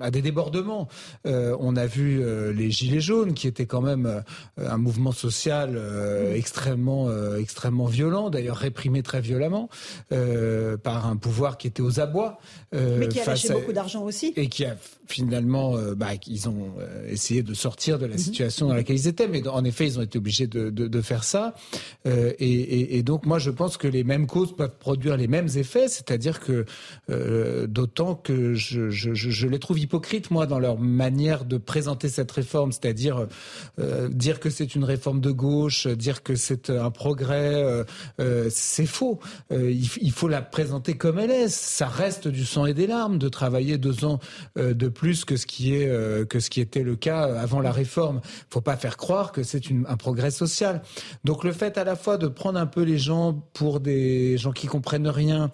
à 0.00 0.10
des 0.10 0.22
débordements. 0.22 0.88
on 1.24 1.76
a 1.76 1.86
vu 1.86 2.22
les 2.52 2.70
Gilets 2.70 3.00
jaunes, 3.00 3.34
qui 3.34 3.46
étaient 3.46 3.66
quand 3.66 3.82
même 3.82 4.22
un 4.58 4.76
mouvement 4.76 5.12
social 5.12 5.80
extrêmement, 6.34 7.08
extrêmement 7.36 7.86
violent, 7.86 8.30
d'ailleurs 8.30 8.56
réprimé 8.56 9.02
très 9.02 9.20
violemment 9.20 9.68
par 10.08 11.06
un 11.06 11.16
pouvoir 11.16 11.39
qui 11.58 11.66
était 11.66 11.82
aux 11.82 12.00
abois. 12.00 12.38
Euh, 12.74 12.96
Mais 12.98 13.08
qui 13.08 13.20
a 13.20 13.24
lâché 13.24 13.52
beaucoup 13.52 13.72
d'argent 13.72 14.02
aussi. 14.02 14.32
Et 14.36 14.48
qui 14.48 14.64
a 14.64 14.76
finalement, 15.10 15.76
euh, 15.76 15.94
bah, 15.94 16.10
ils 16.26 16.48
ont 16.48 16.74
euh, 16.78 17.08
essayé 17.08 17.42
de 17.42 17.54
sortir 17.54 17.98
de 17.98 18.06
la 18.06 18.14
mhm. 18.14 18.18
situation 18.18 18.68
dans 18.68 18.74
laquelle 18.74 18.96
ils 18.96 19.08
étaient. 19.08 19.28
Mais 19.28 19.46
en 19.46 19.64
effet, 19.64 19.86
ils 19.86 19.98
ont 19.98 20.02
été 20.02 20.18
obligés 20.18 20.46
de, 20.46 20.70
de, 20.70 20.86
de 20.86 21.00
faire 21.00 21.24
ça. 21.24 21.54
Euh, 22.06 22.32
et, 22.38 22.50
et, 22.50 22.96
et, 22.96 23.02
donc, 23.02 23.26
moi, 23.26 23.38
je 23.38 23.50
pense 23.50 23.76
que 23.76 23.88
les 23.88 24.04
mêmes 24.04 24.26
causes 24.26 24.54
peuvent 24.54 24.76
produire 24.78 25.16
les 25.16 25.28
mêmes 25.28 25.48
effets. 25.56 25.88
C'est-à-dire 25.88 26.40
que, 26.40 26.64
euh, 27.10 27.66
d'autant 27.66 28.14
que 28.14 28.54
je, 28.54 28.90
je, 28.90 29.14
je, 29.14 29.46
les 29.48 29.58
trouve 29.58 29.78
hypocrites, 29.78 30.30
moi, 30.30 30.46
dans 30.46 30.58
leur 30.58 30.78
manière 30.78 31.44
de 31.44 31.58
présenter 31.58 32.08
cette 32.08 32.30
réforme. 32.30 32.72
C'est-à-dire 32.72 33.26
dire 34.10 34.40
que 34.40 34.50
c'est 34.50 34.74
une 34.74 34.84
réforme 34.84 35.20
de 35.20 35.30
gauche, 35.30 35.86
dire 35.86 36.22
que 36.22 36.36
c'est 36.36 36.70
un 36.70 36.90
progrès. 36.90 37.84
c'est 38.50 38.86
faux. 38.86 39.18
Il, 39.50 39.88
il 40.00 40.12
faut 40.12 40.28
la 40.28 40.42
présenter 40.42 40.96
comme 40.96 41.18
elle 41.18 41.30
est. 41.30 41.48
Ça 41.48 41.86
reste 41.86 42.28
du 42.28 42.44
sang 42.44 42.66
et 42.66 42.74
des 42.74 42.86
larmes 42.86 43.18
de 43.18 43.28
travailler 43.28 43.78
deux 43.78 44.04
ans 44.04 44.20
de 44.56 44.88
plus 44.88 44.99
que 45.00 45.36
ce 45.36 45.46
qui 45.46 45.74
est 45.74 45.88
euh, 45.88 46.24
que 46.24 46.40
ce 46.40 46.50
qui 46.50 46.60
était 46.60 46.82
le 46.82 46.96
cas 46.96 47.22
avant 47.22 47.60
la 47.60 47.72
réforme. 47.72 48.20
Faut 48.50 48.60
pas 48.60 48.76
faire 48.76 48.96
croire 48.96 49.32
que 49.32 49.42
c'est 49.42 49.62
un 49.88 49.96
progrès 49.96 50.30
social. 50.30 50.82
Donc 51.24 51.44
le 51.44 51.52
fait 51.52 51.78
à 51.78 51.84
la 51.84 51.96
fois 51.96 52.18
de 52.18 52.28
prendre 52.28 52.58
un 52.58 52.66
peu 52.66 52.82
les 52.82 52.98
gens 52.98 53.32
pour 53.54 53.80
des 53.80 54.36
gens 54.38 54.52
qui 54.52 54.66
comprennent 54.66 55.08
rien, 55.08 55.50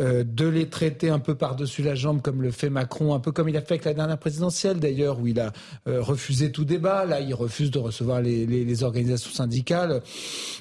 euh, 0.00 0.24
de 0.24 0.46
les 0.46 0.68
traiter 0.68 1.10
un 1.10 1.18
peu 1.18 1.34
par-dessus 1.34 1.82
la 1.82 1.94
jambe 1.94 2.22
comme 2.22 2.42
le 2.42 2.50
fait 2.50 2.70
Macron, 2.70 3.14
un 3.14 3.20
peu 3.20 3.32
comme 3.32 3.48
il 3.48 3.56
a 3.56 3.60
fait 3.60 3.74
avec 3.74 3.84
la 3.84 3.94
dernière 3.94 4.18
présidentielle 4.18 4.80
d'ailleurs, 4.80 5.20
où 5.20 5.26
il 5.26 5.40
a 5.40 5.52
euh, 5.86 6.02
refusé 6.02 6.50
tout 6.50 6.64
débat. 6.64 7.04
Là, 7.04 7.20
il 7.20 7.34
refuse 7.34 7.70
de 7.70 7.78
recevoir 7.78 8.20
les, 8.20 8.46
les, 8.46 8.64
les 8.64 8.82
organisations 8.82 9.30
syndicales. 9.30 10.02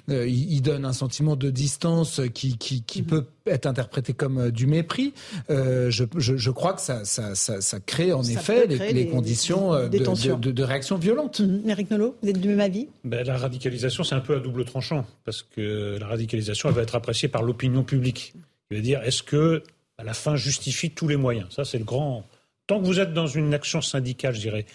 Il, 0.07 0.53
il, 0.53 0.61
donne 0.61 0.85
un 0.85 0.93
sentiment 0.93 1.35
de 1.35 1.49
distance 1.49 2.21
qui, 2.33 2.57
qui, 2.57 2.83
qui 2.83 3.01
mmh. 3.01 3.05
peut 3.05 3.25
être 3.51 3.65
interprété 3.65 4.13
comme 4.13 4.37
euh, 4.37 4.51
du 4.51 4.67
mépris. 4.67 5.13
Euh, 5.49 5.89
je, 5.89 6.03
je, 6.17 6.37
je, 6.37 6.51
crois 6.51 6.73
que 6.73 6.81
ça, 6.81 7.05
ça, 7.05 7.35
ça, 7.35 7.61
ça 7.61 7.79
crée 7.79 8.13
en 8.13 8.23
effet 8.23 8.67
les, 8.67 8.93
les, 8.93 9.07
conditions 9.07 9.73
euh, 9.73 9.87
de, 9.87 9.97
de, 9.97 10.51
de, 10.51 10.63
réaction 10.63 10.97
violente. 10.97 11.39
Mmh. 11.39 11.69
Eric 11.69 11.91
Nolot, 11.91 12.15
vous 12.21 12.29
êtes 12.29 12.39
du 12.39 12.47
même 12.47 12.59
avis? 12.59 12.87
Ben, 13.03 13.25
La 13.25 13.37
radicalisation, 13.37 14.03
c'est 14.03 14.15
un 14.15 14.19
peu 14.19 14.35
à 14.35 14.39
double 14.39 14.65
tranchant, 14.65 15.05
parce 15.25 15.43
que 15.43 15.97
la 15.99 16.07
radicalisation, 16.07 16.69
elle 16.69 16.75
va 16.75 16.81
être 16.81 16.95
appréciée 16.95 17.27
par 17.27 17.43
l'opinion 17.43 17.83
publique. 17.83 18.33
Il 18.71 18.77
veut 18.77 18.83
dire, 18.83 19.01
est-ce 19.03 19.23
que 19.23 19.63
à 19.97 20.03
la 20.03 20.13
fin 20.13 20.35
justifie 20.35 20.91
tous 20.91 21.07
les 21.07 21.17
moyens? 21.17 21.47
Ça, 21.49 21.65
c'est 21.65 21.79
le 21.79 21.85
grand. 21.85 22.25
Tant 22.67 22.81
que 22.81 22.85
vous 22.85 22.99
êtes 22.99 23.13
dans 23.13 23.27
une 23.27 23.53
action 23.53 23.81
syndicale, 23.81 24.35
je 24.35 24.41
dirais, 24.41 24.65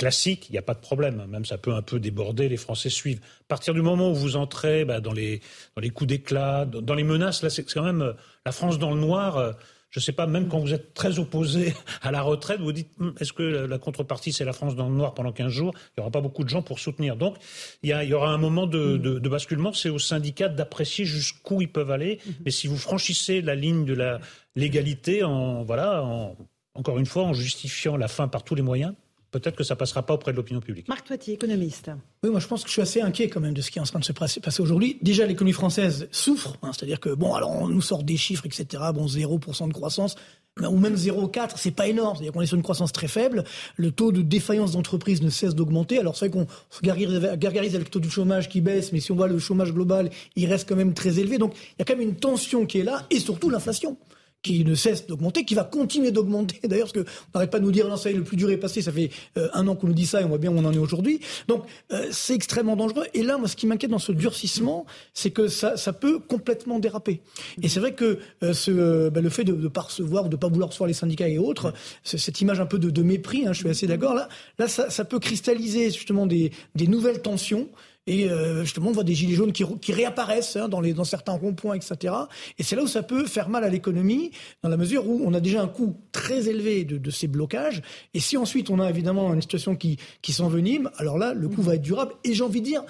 classique, 0.00 0.48
il 0.48 0.52
n'y 0.52 0.58
a 0.58 0.62
pas 0.62 0.72
de 0.72 0.80
problème. 0.80 1.26
Même 1.28 1.44
ça 1.44 1.58
peut 1.58 1.74
un 1.74 1.82
peu 1.82 2.00
déborder, 2.00 2.48
les 2.48 2.56
Français 2.56 2.88
suivent. 2.88 3.20
À 3.42 3.48
partir 3.48 3.74
du 3.74 3.82
moment 3.82 4.10
où 4.10 4.14
vous 4.14 4.36
entrez 4.36 4.86
bah, 4.86 4.98
dans, 5.00 5.12
les, 5.12 5.42
dans 5.76 5.82
les 5.82 5.90
coups 5.90 6.08
d'éclat, 6.08 6.64
dans, 6.64 6.94
les 6.94 7.04
menaces, 7.04 7.42
là, 7.42 7.50
c'est 7.50 7.70
quand 7.70 7.84
même 7.84 8.00
euh, 8.00 8.12
la 8.46 8.52
France 8.52 8.78
dans 8.78 8.94
le 8.94 8.98
noir. 8.98 9.36
Euh, 9.36 9.52
je 9.90 10.00
ne 10.00 10.02
sais 10.02 10.12
pas, 10.12 10.26
même 10.26 10.48
quand 10.48 10.58
vous 10.58 10.72
êtes 10.72 10.94
très 10.94 11.18
opposé 11.18 11.74
à 12.02 12.12
la 12.12 12.22
retraite, 12.22 12.60
vous 12.60 12.72
dites 12.72 12.88
hum, 12.98 13.12
est-ce 13.20 13.34
que 13.34 13.42
la, 13.42 13.78
contrepartie, 13.78 14.32
c'est 14.32 14.46
la 14.46 14.54
France 14.54 14.74
dans 14.74 14.88
le 14.88 14.94
noir 14.94 15.12
pendant 15.12 15.32
15 15.32 15.52
jours? 15.52 15.74
Il 15.76 16.00
n'y 16.00 16.00
aura 16.00 16.10
pas 16.10 16.22
beaucoup 16.22 16.44
de 16.44 16.48
gens 16.48 16.62
pour 16.62 16.78
soutenir. 16.78 17.16
Donc, 17.16 17.36
il 17.82 17.90
y, 17.90 18.14
aura 18.14 18.30
un 18.30 18.38
moment 18.38 18.66
de, 18.66 18.96
de, 18.96 19.18
de 19.18 19.28
basculement. 19.28 19.74
C'est 19.74 19.90
aux 19.90 19.98
syndicats 19.98 20.48
d'apprécier 20.48 21.04
jusqu'où 21.04 21.60
ils 21.60 21.70
peuvent 21.70 21.90
aller. 21.90 22.20
Mmh. 22.24 22.30
Mais 22.46 22.50
si 22.52 22.68
vous 22.68 22.78
franchissez 22.78 23.42
la 23.42 23.54
ligne 23.54 23.84
de 23.84 23.92
la 23.92 24.18
légalité, 24.56 25.24
en, 25.24 25.62
voilà, 25.62 26.02
en, 26.02 26.38
encore 26.74 26.98
une 26.98 27.06
fois, 27.06 27.24
en 27.24 27.34
justifiant 27.34 27.98
la 27.98 28.08
fin 28.08 28.28
par 28.28 28.44
tous 28.44 28.54
les 28.54 28.62
moyens, 28.62 28.94
peut-être 29.30 29.56
que 29.56 29.64
ça 29.64 29.76
passera 29.76 30.04
pas 30.04 30.14
auprès 30.14 30.32
de 30.32 30.36
l'opinion 30.36 30.60
publique. 30.60 30.88
Marc 30.88 31.06
Toitier, 31.06 31.34
économiste. 31.34 31.90
Oui, 32.22 32.30
moi 32.30 32.40
je 32.40 32.46
pense 32.46 32.62
que 32.62 32.68
je 32.68 32.72
suis 32.72 32.82
assez 32.82 33.00
inquiet 33.00 33.28
quand 33.28 33.40
même 33.40 33.54
de 33.54 33.62
ce 33.62 33.70
qui 33.70 33.78
est 33.78 33.82
en 33.82 33.84
train 33.84 33.98
de 33.98 34.04
se 34.04 34.12
passer 34.12 34.62
aujourd'hui. 34.62 34.98
Déjà, 35.02 35.26
l'économie 35.26 35.52
française 35.52 36.08
souffre, 36.10 36.56
hein, 36.62 36.70
c'est-à-dire 36.72 37.00
que, 37.00 37.10
bon, 37.10 37.34
alors 37.34 37.50
on 37.50 37.68
nous 37.68 37.82
sort 37.82 38.02
des 38.02 38.16
chiffres, 38.16 38.46
etc., 38.46 38.82
bon, 38.94 39.06
0% 39.06 39.68
de 39.68 39.72
croissance, 39.72 40.16
ou 40.60 40.76
même 40.76 40.96
0,4, 40.96 41.52
c'est 41.56 41.70
pas 41.70 41.86
énorme. 41.86 42.16
C'est-à-dire 42.16 42.32
qu'on 42.32 42.42
est 42.42 42.46
sur 42.46 42.56
une 42.56 42.62
croissance 42.62 42.92
très 42.92 43.08
faible. 43.08 43.44
Le 43.76 43.92
taux 43.92 44.12
de 44.12 44.20
défaillance 44.20 44.72
d'entreprise 44.72 45.22
ne 45.22 45.30
cesse 45.30 45.54
d'augmenter. 45.54 45.98
Alors 45.98 46.16
c'est 46.16 46.28
vrai 46.28 46.44
qu'on 46.44 46.46
se 46.68 46.80
gargarise 46.82 47.74
avec 47.74 47.86
le 47.86 47.90
taux 47.90 48.00
du 48.00 48.10
chômage 48.10 48.48
qui 48.48 48.60
baisse, 48.60 48.92
mais 48.92 49.00
si 49.00 49.12
on 49.12 49.16
voit 49.16 49.28
le 49.28 49.38
chômage 49.38 49.72
global, 49.72 50.10
il 50.36 50.46
reste 50.46 50.68
quand 50.68 50.76
même 50.76 50.92
très 50.92 51.18
élevé. 51.18 51.38
Donc 51.38 51.54
il 51.56 51.76
y 51.78 51.82
a 51.82 51.84
quand 51.84 51.96
même 51.96 52.06
une 52.06 52.16
tension 52.16 52.66
qui 52.66 52.80
est 52.80 52.84
là, 52.84 53.06
et 53.10 53.20
surtout 53.20 53.48
l'inflation 53.48 53.96
qui 54.42 54.64
ne 54.64 54.74
cesse 54.74 55.06
d'augmenter, 55.06 55.44
qui 55.44 55.54
va 55.54 55.64
continuer 55.64 56.10
d'augmenter. 56.10 56.60
D'ailleurs, 56.68 56.90
parce 56.92 57.06
n'arrête 57.34 57.50
pas 57.50 57.58
de 57.58 57.64
nous 57.64 57.72
dire, 57.72 57.86
le 57.88 58.22
plus 58.22 58.36
dur 58.36 58.50
est 58.50 58.56
passé, 58.56 58.82
ça 58.82 58.92
fait 58.92 59.10
euh, 59.36 59.48
un 59.52 59.68
an 59.68 59.76
qu'on 59.76 59.88
nous 59.88 59.94
dit 59.94 60.06
ça 60.06 60.20
et 60.20 60.24
on 60.24 60.28
voit 60.28 60.38
bien 60.38 60.50
où 60.50 60.58
on 60.58 60.64
en 60.64 60.72
est 60.72 60.78
aujourd'hui. 60.78 61.20
Donc, 61.48 61.64
euh, 61.92 62.06
c'est 62.10 62.34
extrêmement 62.34 62.76
dangereux. 62.76 63.04
Et 63.14 63.22
là, 63.22 63.38
moi, 63.38 63.48
ce 63.48 63.56
qui 63.56 63.66
m'inquiète 63.66 63.90
dans 63.90 63.98
ce 63.98 64.12
durcissement, 64.12 64.86
c'est 65.14 65.30
que 65.30 65.48
ça, 65.48 65.76
ça 65.76 65.92
peut 65.92 66.18
complètement 66.18 66.78
déraper. 66.78 67.20
Et 67.62 67.68
c'est 67.68 67.80
vrai 67.80 67.94
que 67.94 68.18
euh, 68.42 68.52
ce, 68.52 69.08
bah, 69.10 69.20
le 69.20 69.30
fait 69.30 69.44
de 69.44 69.52
ne 69.52 69.68
pas 69.68 69.82
recevoir, 69.82 70.24
de 70.24 70.30
ne 70.30 70.36
pas 70.36 70.48
vouloir 70.48 70.68
recevoir 70.70 70.88
les 70.88 70.94
syndicats 70.94 71.28
et 71.28 71.38
autres, 71.38 71.74
cette 72.04 72.40
image 72.40 72.60
un 72.60 72.66
peu 72.66 72.78
de, 72.78 73.02
mépris, 73.02 73.46
hein, 73.46 73.52
je 73.52 73.60
suis 73.60 73.68
assez 73.68 73.86
d'accord, 73.86 74.14
là, 74.14 74.28
là 74.58 74.68
ça, 74.68 75.04
peut 75.04 75.18
cristalliser 75.18 75.90
justement 75.90 76.26
des 76.26 76.52
nouvelles 76.76 77.22
tensions. 77.22 77.68
Et 78.10 78.28
euh, 78.28 78.62
justement, 78.64 78.88
on 78.88 78.92
voit 78.92 79.04
des 79.04 79.14
gilets 79.14 79.36
jaunes 79.36 79.52
qui, 79.52 79.64
qui 79.80 79.92
réapparaissent 79.92 80.56
hein, 80.56 80.68
dans, 80.68 80.80
les, 80.80 80.94
dans 80.94 81.04
certains 81.04 81.34
ronds-points, 81.34 81.76
etc. 81.76 82.12
Et 82.58 82.64
c'est 82.64 82.74
là 82.74 82.82
où 82.82 82.88
ça 82.88 83.04
peut 83.04 83.24
faire 83.24 83.48
mal 83.48 83.62
à 83.62 83.68
l'économie, 83.68 84.32
dans 84.64 84.68
la 84.68 84.76
mesure 84.76 85.08
où 85.08 85.22
on 85.24 85.32
a 85.32 85.38
déjà 85.38 85.62
un 85.62 85.68
coût 85.68 85.96
très 86.10 86.48
élevé 86.48 86.84
de, 86.84 86.98
de 86.98 87.10
ces 87.12 87.28
blocages. 87.28 87.82
Et 88.12 88.18
si 88.18 88.36
ensuite 88.36 88.68
on 88.68 88.80
a 88.80 88.90
évidemment 88.90 89.32
une 89.32 89.40
situation 89.40 89.76
qui, 89.76 89.96
qui 90.22 90.32
s'envenime, 90.32 90.90
alors 90.96 91.18
là, 91.18 91.34
le 91.34 91.48
coût 91.48 91.62
va 91.62 91.76
être 91.76 91.82
durable. 91.82 92.14
Et 92.24 92.34
j'ai 92.34 92.42
envie 92.42 92.60
de 92.60 92.66
dire, 92.66 92.82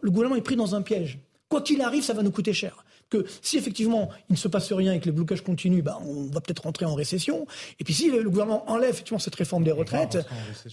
le 0.00 0.10
gouvernement 0.10 0.36
est 0.36 0.42
pris 0.42 0.56
dans 0.56 0.74
un 0.74 0.80
piège. 0.80 1.18
Quoi 1.50 1.60
qu'il 1.60 1.82
arrive, 1.82 2.02
ça 2.02 2.14
va 2.14 2.22
nous 2.22 2.30
coûter 2.30 2.54
cher 2.54 2.82
que 3.12 3.26
si 3.42 3.58
effectivement 3.58 4.08
il 4.30 4.32
ne 4.32 4.38
se 4.38 4.48
passe 4.48 4.72
rien 4.72 4.94
et 4.94 5.00
que 5.00 5.04
les 5.04 5.12
blocages 5.12 5.42
continuent, 5.42 5.82
bah, 5.82 5.98
on 6.06 6.24
va 6.32 6.40
peut-être 6.40 6.62
rentrer 6.62 6.86
en 6.86 6.94
récession. 6.94 7.46
Et 7.78 7.84
puis 7.84 7.92
si 7.92 8.10
le, 8.10 8.22
gouvernement 8.28 8.64
enlève 8.70 8.90
effectivement 8.90 9.18
cette 9.18 9.34
réforme 9.34 9.64
des 9.64 9.72
retraites, 9.72 10.18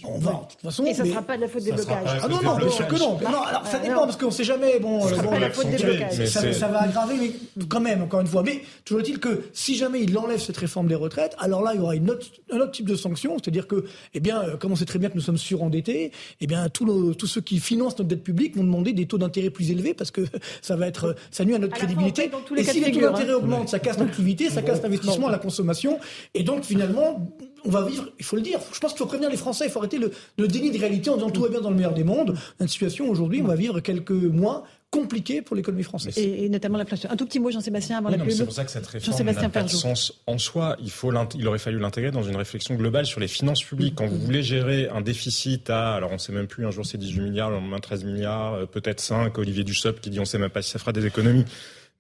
on 0.06 0.18
va, 0.20 0.32
de 0.32 0.52
toute 0.52 0.62
façon. 0.62 0.86
Et 0.86 0.94
ça 0.94 1.04
ne 1.04 1.10
sera 1.10 1.22
pas 1.22 1.36
de 1.36 1.42
la 1.42 1.48
faute 1.48 1.64
des 1.64 1.72
blocages. 1.72 2.20
Ah 2.24 2.28
non, 2.28 2.42
non, 2.42 2.58
bien 2.58 2.70
sûr 2.70 2.88
que 2.88 2.96
non. 2.96 3.20
non 3.22 3.42
alors 3.42 3.66
ça 3.68 3.80
dépend 3.80 4.06
parce 4.06 4.18
qu'on 4.18 4.28
ne 4.28 4.32
sait 4.32 4.44
jamais. 4.44 4.80
Bon, 4.80 5.08
ça, 5.08 5.22
bon, 5.22 5.38
la 5.38 5.52
faute 5.52 5.70
des 5.70 5.78
blocages. 5.78 6.26
Ça, 6.26 6.54
ça, 6.54 6.68
va 6.68 6.84
aggraver, 6.84 7.16
mais 7.20 7.66
quand 7.66 7.82
même, 7.82 8.02
encore 8.04 8.22
une 8.22 8.28
fois. 8.28 8.44
Mais 8.44 8.62
toujours 8.86 9.02
est-il 9.02 9.20
que 9.20 9.44
si 9.54 9.76
jamais 9.76 10.02
il 10.02 10.18
enlève 10.18 10.40
cette 10.40 10.58
réforme 10.58 10.88
des 10.88 10.96
retraites, 10.96 11.36
alors 11.40 11.62
là 11.62 11.72
il 11.74 11.80
y 11.80 11.84
aura 11.84 11.96
une 11.96 12.10
autre, 12.10 12.26
un 12.52 12.60
autre 12.60 12.72
type 12.72 12.88
de 12.88 12.96
sanction, 12.96 13.38
c'est-à-dire 13.38 13.68
que, 13.68 13.86
eh 14.14 14.20
bien, 14.20 14.42
euh, 14.42 14.58
comme 14.58 14.72
on 14.72 14.76
sait 14.76 14.86
très 14.86 15.00
bien 15.00 15.10
que 15.10 15.16
nous 15.16 15.22
sommes 15.22 15.38
surendettés, 15.38 16.12
eh 16.40 16.48
bien, 16.48 16.70
tous, 16.70 16.86
nos, 16.86 17.14
tous 17.14 17.28
ceux 17.28 17.42
qui 17.42 17.60
financent 17.60 17.98
notre 17.98 18.10
dette 18.10 18.24
publique 18.24 18.56
vont 18.56 18.64
demander 18.64 18.94
des 18.94 19.06
taux 19.06 19.18
d'intérêt 19.18 19.50
plus 19.50 19.72
élevés 19.72 19.94
parce 19.94 20.12
que 20.12 20.22
ça 20.62 20.76
va 20.76 20.88
être, 20.88 21.16
ça 21.32 21.44
nuit 21.44 21.56
à 21.56 21.60
notre 21.60 21.76
crédibilité. 21.76 22.29
Et 22.58 22.64
si 22.64 22.80
les 22.80 22.92
l'intérêt 22.92 23.34
augmente, 23.34 23.70
ça 23.70 23.80
casse 23.80 23.98
l'activité, 23.98 24.50
ça 24.50 24.62
casse 24.62 24.82
l'investissement, 24.82 25.30
la 25.30 25.38
consommation. 25.40 26.00
Et 26.34 26.44
donc, 26.44 26.64
finalement, 26.64 27.28
on 27.66 27.70
va 27.70 27.84
vivre, 27.84 28.10
il 28.18 28.26
faut 28.26 28.36
le 28.36 28.42
dire, 28.42 28.60
je 28.72 28.80
pense 28.80 28.92
qu'il 28.92 29.00
faut 29.00 29.06
prévenir 29.06 29.30
les 29.30 29.38
Français, 29.38 29.66
il 29.66 29.72
faut 29.72 29.80
arrêter 29.80 29.98
le, 29.98 30.12
le 30.38 30.48
déni 30.48 30.72
de 30.72 30.80
réalité 30.80 31.10
en 31.10 31.16
disant 31.16 31.30
tout 31.30 31.42
va 31.42 31.50
bien 31.50 31.62
dans 31.62 31.70
le 31.70 31.76
meilleur 31.76 31.94
des 31.94 32.04
mondes. 32.04 32.38
Une 32.60 32.68
situation 32.68 33.10
aujourd'hui, 33.10 33.42
on 33.44 33.48
va 33.48 33.56
vivre 33.56 33.80
quelques 33.82 34.12
mois 34.12 34.66
compliqué 34.92 35.42
pour 35.42 35.56
l'économie 35.56 35.84
française. 35.84 36.18
Et, 36.18 36.50
notamment 36.50 36.78
l'inflation. 36.78 37.10
Un 37.12 37.16
tout 37.16 37.26
petit 37.26 37.40
mot, 37.40 37.52
Jean-Sébastien, 37.52 38.00
avant 38.00 38.10
oui, 38.10 38.18
la 38.18 38.24
pub. 38.24 38.34
C'est 38.34 38.46
pour 38.46 38.54
ça 38.54 38.66
que 38.66 38.72
cette 38.72 38.88
réforme 38.88 39.24
n'a 39.24 39.50
pas 39.50 39.64
de 39.64 39.70
sens 39.70 40.14
en 40.26 40.38
soi. 40.38 40.78
Il, 40.82 40.90
faut 40.90 41.12
il 41.36 41.48
aurait 41.48 41.60
fallu 41.60 41.80
l'intégrer 41.80 42.12
dans 42.12 42.24
une 42.24 42.36
réflexion 42.36 42.76
globale 42.76 43.06
sur 43.06 43.20
les 43.20 43.28
finances 43.28 43.64
publiques. 43.64 43.96
Quand 43.96 44.08
vous 44.08 44.18
voulez 44.18 44.42
gérer 44.42 44.90
un 44.90 45.02
déficit 45.02 45.70
à, 45.70 45.94
alors 45.94 46.10
on 46.12 46.16
ne 46.16 46.20
sait 46.20 46.34
même 46.34 46.48
plus, 46.48 46.66
un 46.66 46.72
jour 46.72 46.86
c'est 46.86 46.98
18 46.98 47.22
milliards, 47.22 47.50
le 47.50 47.58
lendemain 47.58 47.80
13 47.80 48.04
milliards, 48.04 48.54
euh, 48.54 48.66
peut-être 48.66 49.00
5, 49.00 49.38
Olivier 49.38 49.64
Dussopt 49.64 50.00
qui 50.00 50.10
dit 50.10 50.20
on 50.20 50.24
ne 50.24 50.28
sait 50.28 50.40
même 50.40 50.50
pas 50.50 50.62
si 50.62 50.72
ça 50.72 50.80
fera 50.80 50.92
des 50.92 51.06
économies. 51.06 51.46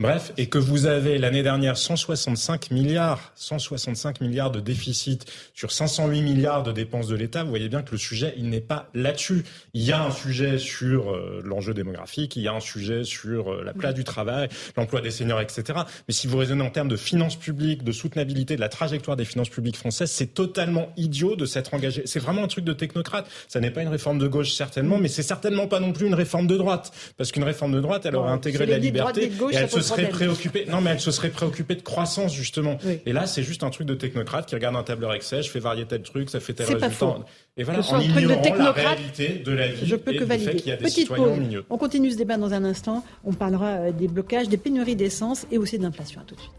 Bref, 0.01 0.31
et 0.37 0.45
que 0.45 0.57
vous 0.57 0.85
avez 0.85 1.17
l'année 1.17 1.43
dernière 1.43 1.75
165 1.75 2.71
milliards, 2.71 3.33
165 3.35 4.21
milliards 4.21 4.49
de 4.49 4.61
déficit 4.61 5.29
sur 5.53 5.73
508 5.73 6.21
milliards 6.21 6.63
de 6.63 6.71
dépenses 6.71 7.09
de 7.09 7.17
l'État, 7.17 7.43
vous 7.43 7.49
voyez 7.49 7.67
bien 7.67 7.81
que 7.81 7.91
le 7.91 7.97
sujet, 7.97 8.33
il 8.37 8.47
n'est 8.47 8.61
pas 8.61 8.87
là-dessus. 8.93 9.43
Il 9.73 9.83
y 9.83 9.91
a 9.91 10.01
un 10.01 10.11
sujet 10.11 10.57
sur 10.57 11.11
euh, 11.11 11.41
l'enjeu 11.43 11.73
démographique, 11.73 12.37
il 12.37 12.43
y 12.43 12.47
a 12.47 12.53
un 12.53 12.61
sujet 12.61 13.03
sur 13.03 13.51
euh, 13.51 13.61
la 13.65 13.73
place 13.73 13.93
du 13.93 14.05
travail, 14.05 14.47
l'emploi 14.77 15.01
des 15.01 15.11
seniors, 15.11 15.41
etc. 15.41 15.79
Mais 16.07 16.13
si 16.13 16.27
vous 16.27 16.37
raisonnez 16.37 16.63
en 16.63 16.69
termes 16.69 16.87
de 16.87 16.95
finances 16.95 17.35
publiques, 17.35 17.83
de 17.83 17.91
soutenabilité, 17.91 18.55
de 18.55 18.61
la 18.61 18.69
trajectoire 18.69 19.17
des 19.17 19.25
finances 19.25 19.49
publiques 19.49 19.75
françaises, 19.75 20.11
c'est 20.11 20.33
totalement 20.33 20.93
idiot 20.95 21.35
de 21.35 21.45
s'être 21.45 21.73
engagé. 21.73 22.03
C'est 22.05 22.19
vraiment 22.19 22.45
un 22.45 22.47
truc 22.47 22.63
de 22.63 22.71
technocrate. 22.71 23.27
Ça 23.49 23.59
n'est 23.59 23.71
pas 23.71 23.81
une 23.81 23.89
réforme 23.89 24.17
de 24.17 24.29
gauche, 24.29 24.53
certainement, 24.53 24.97
mais 24.97 25.09
c'est 25.09 25.23
certainement 25.23 25.67
pas 25.67 25.81
non 25.81 25.91
plus 25.91 26.07
une 26.07 26.15
réforme 26.15 26.47
de 26.47 26.55
droite. 26.55 26.93
Parce 27.17 27.33
qu'une 27.33 27.43
réforme 27.43 27.73
de 27.73 27.81
droite, 27.81 28.05
elle 28.05 28.15
aurait 28.15 28.31
intégré 28.31 28.65
la 28.65 28.77
liberté 28.77 29.29
et 29.51 29.55
elle 29.55 29.69
se 29.69 29.88
serait 29.89 30.09
préoccupée. 30.09 30.65
Non, 30.69 30.81
mais 30.81 30.91
elle 30.91 30.99
se 30.99 31.11
serait 31.11 31.29
préoccupée 31.29 31.75
de 31.75 31.81
croissance 31.81 32.33
justement. 32.33 32.77
Et 33.05 33.13
là, 33.13 33.25
c'est 33.27 33.43
juste 33.43 33.63
un 33.63 33.69
truc 33.69 33.87
de 33.87 33.95
technocrate 33.95 34.45
qui 34.47 34.55
regarde 34.55 34.75
un 34.75 34.83
tableur 34.83 35.13
Excel, 35.13 35.43
je 35.43 35.49
fais 35.49 35.59
varier 35.59 35.85
tel 35.85 36.01
truc, 36.01 36.29
ça 36.29 36.39
fait 36.39 36.53
tel 36.53 36.67
résultat. 36.67 37.17
Et 37.57 37.63
voilà, 37.63 37.79
en 37.91 37.99
ignorant 37.99 38.55
la 38.55 38.71
réalité 38.71 39.41
de 39.45 39.51
la 39.51 39.67
vie 39.67 39.85
je 39.85 39.95
peux 39.95 40.13
et 40.13 40.17
que 40.17 40.23
du 40.23 40.29
fait 40.39 40.55
qu'il 40.55 40.67
y 40.67 40.71
a 40.71 40.77
des 40.77 40.83
Petite 40.83 40.99
citoyens 40.99 41.25
pause. 41.25 41.37
au 41.37 41.41
milieu. 41.41 41.65
On 41.69 41.77
continue 41.77 42.11
ce 42.11 42.17
débat 42.17 42.37
dans 42.37 42.53
un 42.53 42.63
instant. 42.63 43.03
On 43.25 43.33
parlera 43.33 43.67
euh, 43.67 43.91
des 43.91 44.07
blocages, 44.07 44.47
des 44.47 44.57
pénuries 44.57 44.95
d'essence 44.95 45.45
et 45.51 45.57
aussi 45.57 45.77
de 45.77 45.83
l'inflation. 45.83 46.21
À 46.21 46.23
tout 46.23 46.35
de 46.35 46.39
suite. 46.39 46.51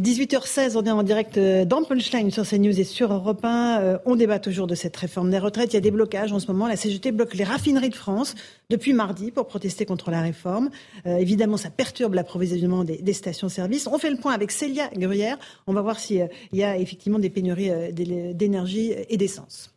18h16, 0.00 0.78
on 0.78 0.84
est 0.84 0.90
en 0.90 1.02
direct 1.02 1.36
euh, 1.36 1.66
dans 1.66 1.84
Punchline 1.84 2.30
sur 2.30 2.48
CNews 2.48 2.80
et 2.80 2.84
sur 2.84 3.12
Europe 3.12 3.44
1. 3.44 3.80
Euh, 3.80 3.98
on 4.06 4.16
débat 4.16 4.38
toujours 4.38 4.66
de 4.66 4.74
cette 4.74 4.96
réforme 4.96 5.30
des 5.30 5.38
retraites. 5.38 5.72
Il 5.72 5.74
y 5.74 5.76
a 5.76 5.82
des 5.82 5.90
blocages 5.90 6.32
en 6.32 6.38
ce 6.38 6.46
moment. 6.50 6.66
La 6.66 6.76
CGT 6.76 7.12
bloque 7.12 7.34
les 7.34 7.44
raffineries 7.44 7.90
de 7.90 7.94
France 7.94 8.34
depuis 8.70 8.94
mardi 8.94 9.30
pour 9.30 9.46
protester 9.46 9.84
contre 9.84 10.10
la 10.10 10.22
réforme. 10.22 10.70
Euh, 11.04 11.18
évidemment, 11.18 11.58
ça 11.58 11.68
perturbe 11.68 12.14
l'approvisionnement 12.14 12.82
des, 12.82 13.12
stations-service. 13.12 13.88
On 13.88 13.98
fait 13.98 14.08
le 14.08 14.16
point 14.16 14.32
avec 14.32 14.52
Célia 14.52 14.88
Gruyère. 14.94 15.38
On 15.66 15.74
va 15.74 15.82
voir 15.82 16.00
s'il 16.00 16.28
y 16.52 16.62
a 16.62 16.78
effectivement 16.78 17.18
des 17.18 17.28
pénuries 17.28 17.70
d'énergie 17.92 18.94
et 19.08 19.16
d'essence. 19.18 19.74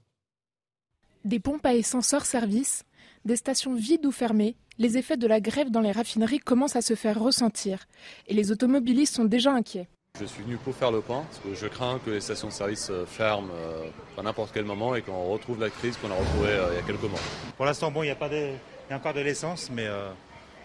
Des 1.25 1.39
pompes 1.39 1.65
à 1.65 1.73
essence 1.73 2.13
hors 2.13 2.25
service, 2.25 2.83
des 3.25 3.35
stations 3.35 3.75
vides 3.75 4.05
ou 4.05 4.11
fermées, 4.11 4.55
les 4.77 4.97
effets 4.97 5.17
de 5.17 5.27
la 5.27 5.41
grève 5.41 5.69
dans 5.69 5.81
les 5.81 5.91
raffineries 5.91 6.39
commencent 6.39 6.77
à 6.77 6.81
se 6.81 6.95
faire 6.95 7.19
ressentir. 7.19 7.87
Et 8.27 8.33
les 8.33 8.51
automobilistes 8.51 9.15
sont 9.15 9.25
déjà 9.25 9.51
inquiets. 9.51 9.89
Je 10.19 10.25
suis 10.25 10.43
venu 10.43 10.57
pour 10.57 10.75
faire 10.75 10.91
le 10.91 11.01
point, 11.01 11.23
parce 11.23 11.39
que 11.39 11.55
je 11.55 11.65
crains 11.65 11.97
que 11.97 12.11
les 12.11 12.21
stations 12.21 12.49
de 12.49 12.53
service 12.53 12.91
ferment 13.07 13.49
euh, 13.51 13.89
à 14.15 14.21
n'importe 14.21 14.51
quel 14.53 14.63
moment 14.63 14.93
et 14.93 15.01
qu'on 15.01 15.31
retrouve 15.31 15.59
la 15.59 15.71
crise 15.71 15.97
qu'on 15.97 16.11
a 16.11 16.13
retrouvée 16.13 16.49
euh, 16.49 16.67
il 16.71 16.75
y 16.75 16.77
a 16.77 16.83
quelques 16.83 17.09
mois. 17.09 17.19
Pour 17.57 17.65
l'instant, 17.65 17.89
bon, 17.89 18.03
il 18.03 18.09
y 18.09 18.11
a 18.11 18.15
pas 18.15 18.29
de, 18.29 18.35
il 18.35 18.91
y 18.91 18.93
a 18.93 18.97
encore 18.97 19.15
de 19.15 19.21
l'essence, 19.21 19.71
mais 19.73 19.87
euh, 19.87 20.11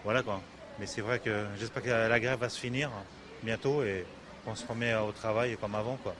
voilà 0.03 0.21
quoi. 0.21 0.39
Mais 0.79 0.85
c'est 0.85 1.01
vrai 1.01 1.17
que 1.17 1.47
j'espère 1.57 1.81
que 1.81 1.89
la 1.89 2.19
grève 2.19 2.37
va 2.37 2.47
se 2.47 2.59
finir 2.59 2.91
bientôt 3.41 3.81
et 3.81 4.05
qu'on 4.45 4.53
se 4.53 4.67
remet 4.67 4.93
au 4.93 5.11
travail 5.13 5.57
comme 5.59 5.73
avant 5.73 5.97
quoi. 6.03 6.13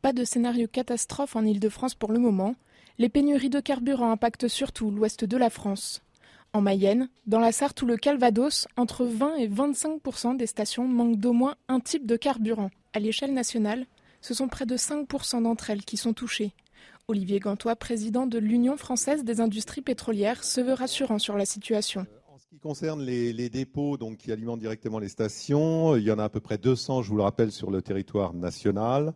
Pas 0.00 0.14
de 0.14 0.24
scénario 0.24 0.66
catastrophe 0.66 1.36
en 1.36 1.44
Ile-de-France 1.44 1.94
pour 1.94 2.12
le 2.12 2.18
moment. 2.18 2.54
Les 2.96 3.10
pénuries 3.10 3.50
de 3.50 3.60
carburant 3.60 4.10
impactent 4.10 4.48
surtout 4.48 4.90
l'ouest 4.90 5.26
de 5.26 5.36
la 5.36 5.50
France. 5.50 6.00
En 6.52 6.62
Mayenne, 6.62 7.08
dans 7.26 7.38
la 7.38 7.52
Sarthe 7.52 7.80
ou 7.82 7.86
le 7.86 7.96
Calvados, 7.96 8.66
entre 8.76 9.04
20 9.04 9.36
et 9.36 9.46
25% 9.46 10.36
des 10.36 10.48
stations 10.48 10.88
manquent 10.88 11.20
d'au 11.20 11.32
moins 11.32 11.54
un 11.68 11.78
type 11.78 12.06
de 12.06 12.16
carburant. 12.16 12.70
À 12.92 12.98
l'échelle 12.98 13.32
nationale, 13.32 13.86
ce 14.20 14.34
sont 14.34 14.48
près 14.48 14.66
de 14.66 14.76
5 14.76 15.06
d'entre 15.42 15.70
elles 15.70 15.84
qui 15.84 15.96
sont 15.96 16.12
touchées. 16.12 16.52
Olivier 17.06 17.38
Gantois, 17.38 17.76
président 17.76 18.26
de 18.26 18.38
l'Union 18.38 18.76
française 18.76 19.22
des 19.22 19.40
industries 19.40 19.80
pétrolières, 19.80 20.42
se 20.42 20.60
veut 20.60 20.72
rassurant 20.72 21.20
sur 21.20 21.36
la 21.36 21.44
situation. 21.44 22.04
En 22.26 22.38
ce 22.38 22.48
qui 22.48 22.58
concerne 22.58 23.00
les, 23.00 23.48
dépôts 23.48 23.96
qui 24.18 24.32
alimentent 24.32 24.58
directement 24.58 24.98
les 24.98 25.08
stations, 25.08 25.94
il 25.94 26.02
y 26.02 26.10
en 26.10 26.18
a 26.18 26.24
à 26.24 26.28
peu 26.28 26.40
près 26.40 26.58
200, 26.58 27.02
je 27.02 27.10
vous 27.10 27.16
le 27.16 27.22
rappelle, 27.22 27.52
sur 27.52 27.70
le 27.70 27.80
territoire 27.80 28.34
national. 28.34 29.14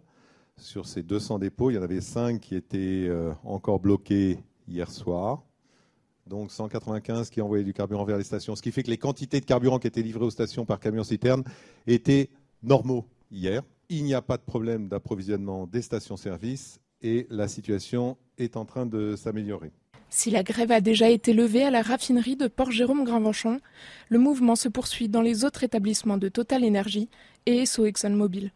Sur 0.57 0.87
ces 0.87 1.03
200 1.03 1.41
dépôts, 1.41 1.73
il 1.73 1.75
y 1.75 1.79
en 1.79 1.83
avait 1.83 2.01
5 2.01 2.41
qui 2.41 2.55
étaient 2.55 3.07
euh, 3.09 3.33
encore 3.43 3.81
bloqués 3.81 4.39
hier 4.69 4.89
soir 4.89 5.43
donc 6.27 6.51
195 6.51 7.31
qui 7.31 7.41
envoyaient 7.41 7.65
du 7.65 7.75
carburant 7.75 8.05
vers 8.05 8.19
les 8.19 8.25
stations, 8.25 8.57
ce 8.57 8.63
qui 8.63 8.73
fait 8.73 8.83
que 8.83 8.91
les 8.91 8.99
quantités 8.99 9.41
de 9.41 9.45
carburant 9.45 9.79
qui 9.79 9.87
étaient 9.87 10.03
livrées 10.03 10.25
aux 10.25 10.31
stations 10.31 10.65
par 10.65 10.81
camion-citerne 10.81 11.45
étaient 11.87 12.31
normaux 12.63 13.07
hier. 13.31 13.63
Il 13.89 14.05
n'y 14.05 14.15
a 14.15 14.23
pas 14.23 14.37
de 14.37 14.43
problème 14.43 14.89
d'approvisionnement 14.89 15.67
des 15.67 15.83
stations-service 15.83 16.81
et 17.03 17.27
la 17.31 17.49
situation 17.49 18.17
est 18.39 18.57
en 18.57 18.65
train 18.65 18.87
de 18.87 19.17
s'améliorer. 19.17 19.71
Si 20.09 20.31
la 20.31 20.43
grève 20.43 20.71
a 20.71 20.81
déjà 20.81 21.11
été 21.11 21.33
levée 21.33 21.65
à 21.65 21.71
la 21.71 21.83
raffinerie 21.83 22.37
de 22.37 22.47
Port-Jérôme-Gravenchon, 22.47 23.61
le 24.09 24.19
mouvement 24.19 24.55
se 24.55 24.69
poursuit 24.69 25.09
dans 25.09 25.23
les 25.23 25.45
autres 25.45 25.65
établissements 25.65 26.19
de 26.19 26.29
Total 26.29 26.65
Energy 26.65 27.09
et 27.47 27.59
ESSO 27.59 27.85
ExxonMobil. 27.87 28.53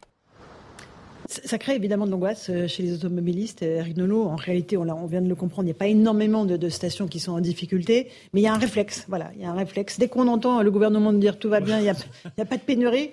Ça 1.29 1.59
crée 1.59 1.75
évidemment 1.75 2.07
de 2.07 2.11
l'angoisse 2.11 2.49
euh, 2.49 2.67
chez 2.67 2.83
les 2.83 2.95
automobilistes. 2.95 3.63
Euh, 3.63 3.81
Eric 3.81 3.99
Nolot, 3.99 4.25
en 4.25 4.37
réalité, 4.37 4.79
on, 4.79 4.89
on, 4.89 5.07
vient 5.07 5.21
de 5.21 5.29
le 5.29 5.35
comprendre, 5.35 5.65
il 5.65 5.73
n'y 5.73 5.77
a 5.77 5.79
pas 5.79 5.87
énormément 5.87 6.47
de, 6.47 6.57
de, 6.57 6.69
stations 6.71 7.07
qui 7.07 7.21
sont 7.21 7.33
en 7.33 7.41
difficulté, 7.41 8.09
mais 8.33 8.41
il 8.41 8.45
y 8.45 8.47
a 8.47 8.55
un 8.55 8.59
réflexe. 8.59 9.05
Voilà, 9.09 9.31
il 9.37 9.43
y 9.43 9.45
a 9.45 9.51
un 9.51 9.55
réflexe. 9.55 9.99
Dès 9.99 10.09
qu'on 10.09 10.27
entend 10.27 10.63
le 10.63 10.71
gouvernement 10.71 11.13
dire 11.13 11.39
tout 11.39 11.51
va 11.51 11.61
bien, 11.61 11.79
il 11.79 11.83
n'y 11.83 11.91
a, 11.91 11.97
a, 12.39 12.45
pas 12.47 12.57
de 12.57 12.63
pénurie, 12.63 13.11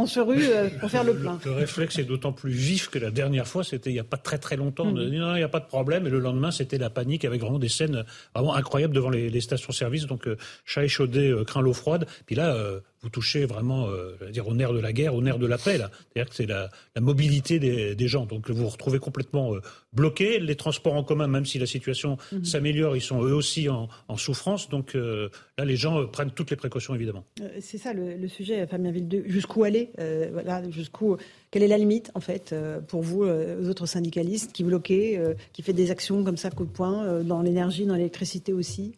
on 0.00 0.06
se 0.06 0.20
rue 0.20 0.48
euh, 0.48 0.70
pour 0.80 0.90
faire 0.90 1.04
le 1.04 1.14
plein. 1.14 1.38
Le, 1.44 1.50
le 1.50 1.56
réflexe 1.56 1.98
est 1.98 2.04
d'autant 2.04 2.32
plus 2.32 2.52
vif 2.52 2.88
que 2.88 2.98
la 2.98 3.10
dernière 3.10 3.46
fois, 3.46 3.62
c'était 3.62 3.90
il 3.90 3.94
n'y 3.94 4.00
a 4.00 4.04
pas 4.04 4.16
très 4.16 4.38
très 4.38 4.56
longtemps. 4.56 4.86
Mmh. 4.86 5.08
non, 5.10 5.34
il 5.34 5.38
n'y 5.38 5.42
a 5.42 5.48
pas 5.48 5.60
de 5.60 5.66
problème. 5.66 6.06
Et 6.06 6.10
le 6.10 6.20
lendemain, 6.20 6.50
c'était 6.50 6.78
la 6.78 6.88
panique 6.88 7.24
avec 7.24 7.40
vraiment 7.40 7.58
des 7.58 7.68
scènes 7.68 8.04
vraiment 8.34 8.54
incroyables 8.54 8.94
devant 8.94 9.10
les, 9.10 9.28
les 9.28 9.40
stations-service. 9.40 10.06
Donc, 10.06 10.26
euh, 10.26 10.36
chat 10.64 10.84
échaudé, 10.84 11.28
euh, 11.28 11.44
craint 11.44 11.60
l'eau 11.60 11.74
froide. 11.74 12.06
Puis 12.24 12.34
là, 12.34 12.56
vous 13.02 13.08
touchez 13.08 13.46
vraiment, 13.46 13.88
euh, 13.88 14.16
dire, 14.30 14.46
au 14.46 14.54
nerf 14.54 14.72
de 14.72 14.78
la 14.78 14.92
guerre, 14.92 15.14
au 15.14 15.22
nerf 15.22 15.38
de 15.38 15.46
la 15.46 15.56
paix. 15.56 15.78
C'est-à-dire 15.78 16.28
que 16.28 16.34
c'est 16.34 16.46
la, 16.46 16.70
mobilité 17.00 17.58
des, 17.58 18.08
gens. 18.08 18.26
Donc 18.26 18.50
vous 18.50 18.62
vous 18.62 18.68
retrouvez 18.68 18.98
complètement 18.98 19.54
euh, 19.54 19.60
bloqué. 19.92 20.38
Les 20.38 20.56
transports 20.56 20.94
en 20.94 21.04
commun, 21.04 21.26
même 21.26 21.46
si 21.46 21.58
la 21.58 21.66
situation 21.66 22.18
mhm. 22.32 22.44
s'améliore, 22.44 22.96
ils 22.96 23.02
sont 23.02 23.22
eux 23.22 23.34
aussi 23.34 23.68
en, 23.68 23.88
souffrance. 24.16 24.68
Donc 24.68 24.94
euh, 24.94 25.30
là, 25.56 25.64
les 25.64 25.76
gens 25.76 26.06
prennent 26.06 26.30
toutes 26.30 26.50
les 26.50 26.56
précautions, 26.56 26.94
évidemment. 26.94 27.24
c'est 27.60 27.78
ça 27.78 27.92
le, 27.94 28.28
sujet, 28.28 28.66
Fabien 28.66 28.90
Ville. 28.90 29.24
Jusqu'où 29.26 29.64
aller 29.64 29.90
voilà, 30.32 30.68
jusqu'où, 30.70 31.16
Quelle 31.50 31.62
est 31.62 31.68
la 31.68 31.78
limite, 31.78 32.10
en 32.14 32.20
fait, 32.20 32.54
pour 32.88 33.02
vous, 33.02 33.24
aux 33.24 33.68
autres 33.68 33.86
syndicalistes 33.86 34.52
qui 34.52 34.64
bloquez, 34.64 35.20
qui 35.52 35.62
fait 35.62 35.72
des 35.72 35.90
actions 35.90 36.22
comme 36.22 36.36
ça, 36.36 36.50
coup 36.50 36.66
de 36.66 36.70
poing, 36.70 37.22
dans 37.22 37.40
l'énergie, 37.40 37.86
dans 37.86 37.94
l'électricité 37.94 38.52
aussi? 38.52 38.96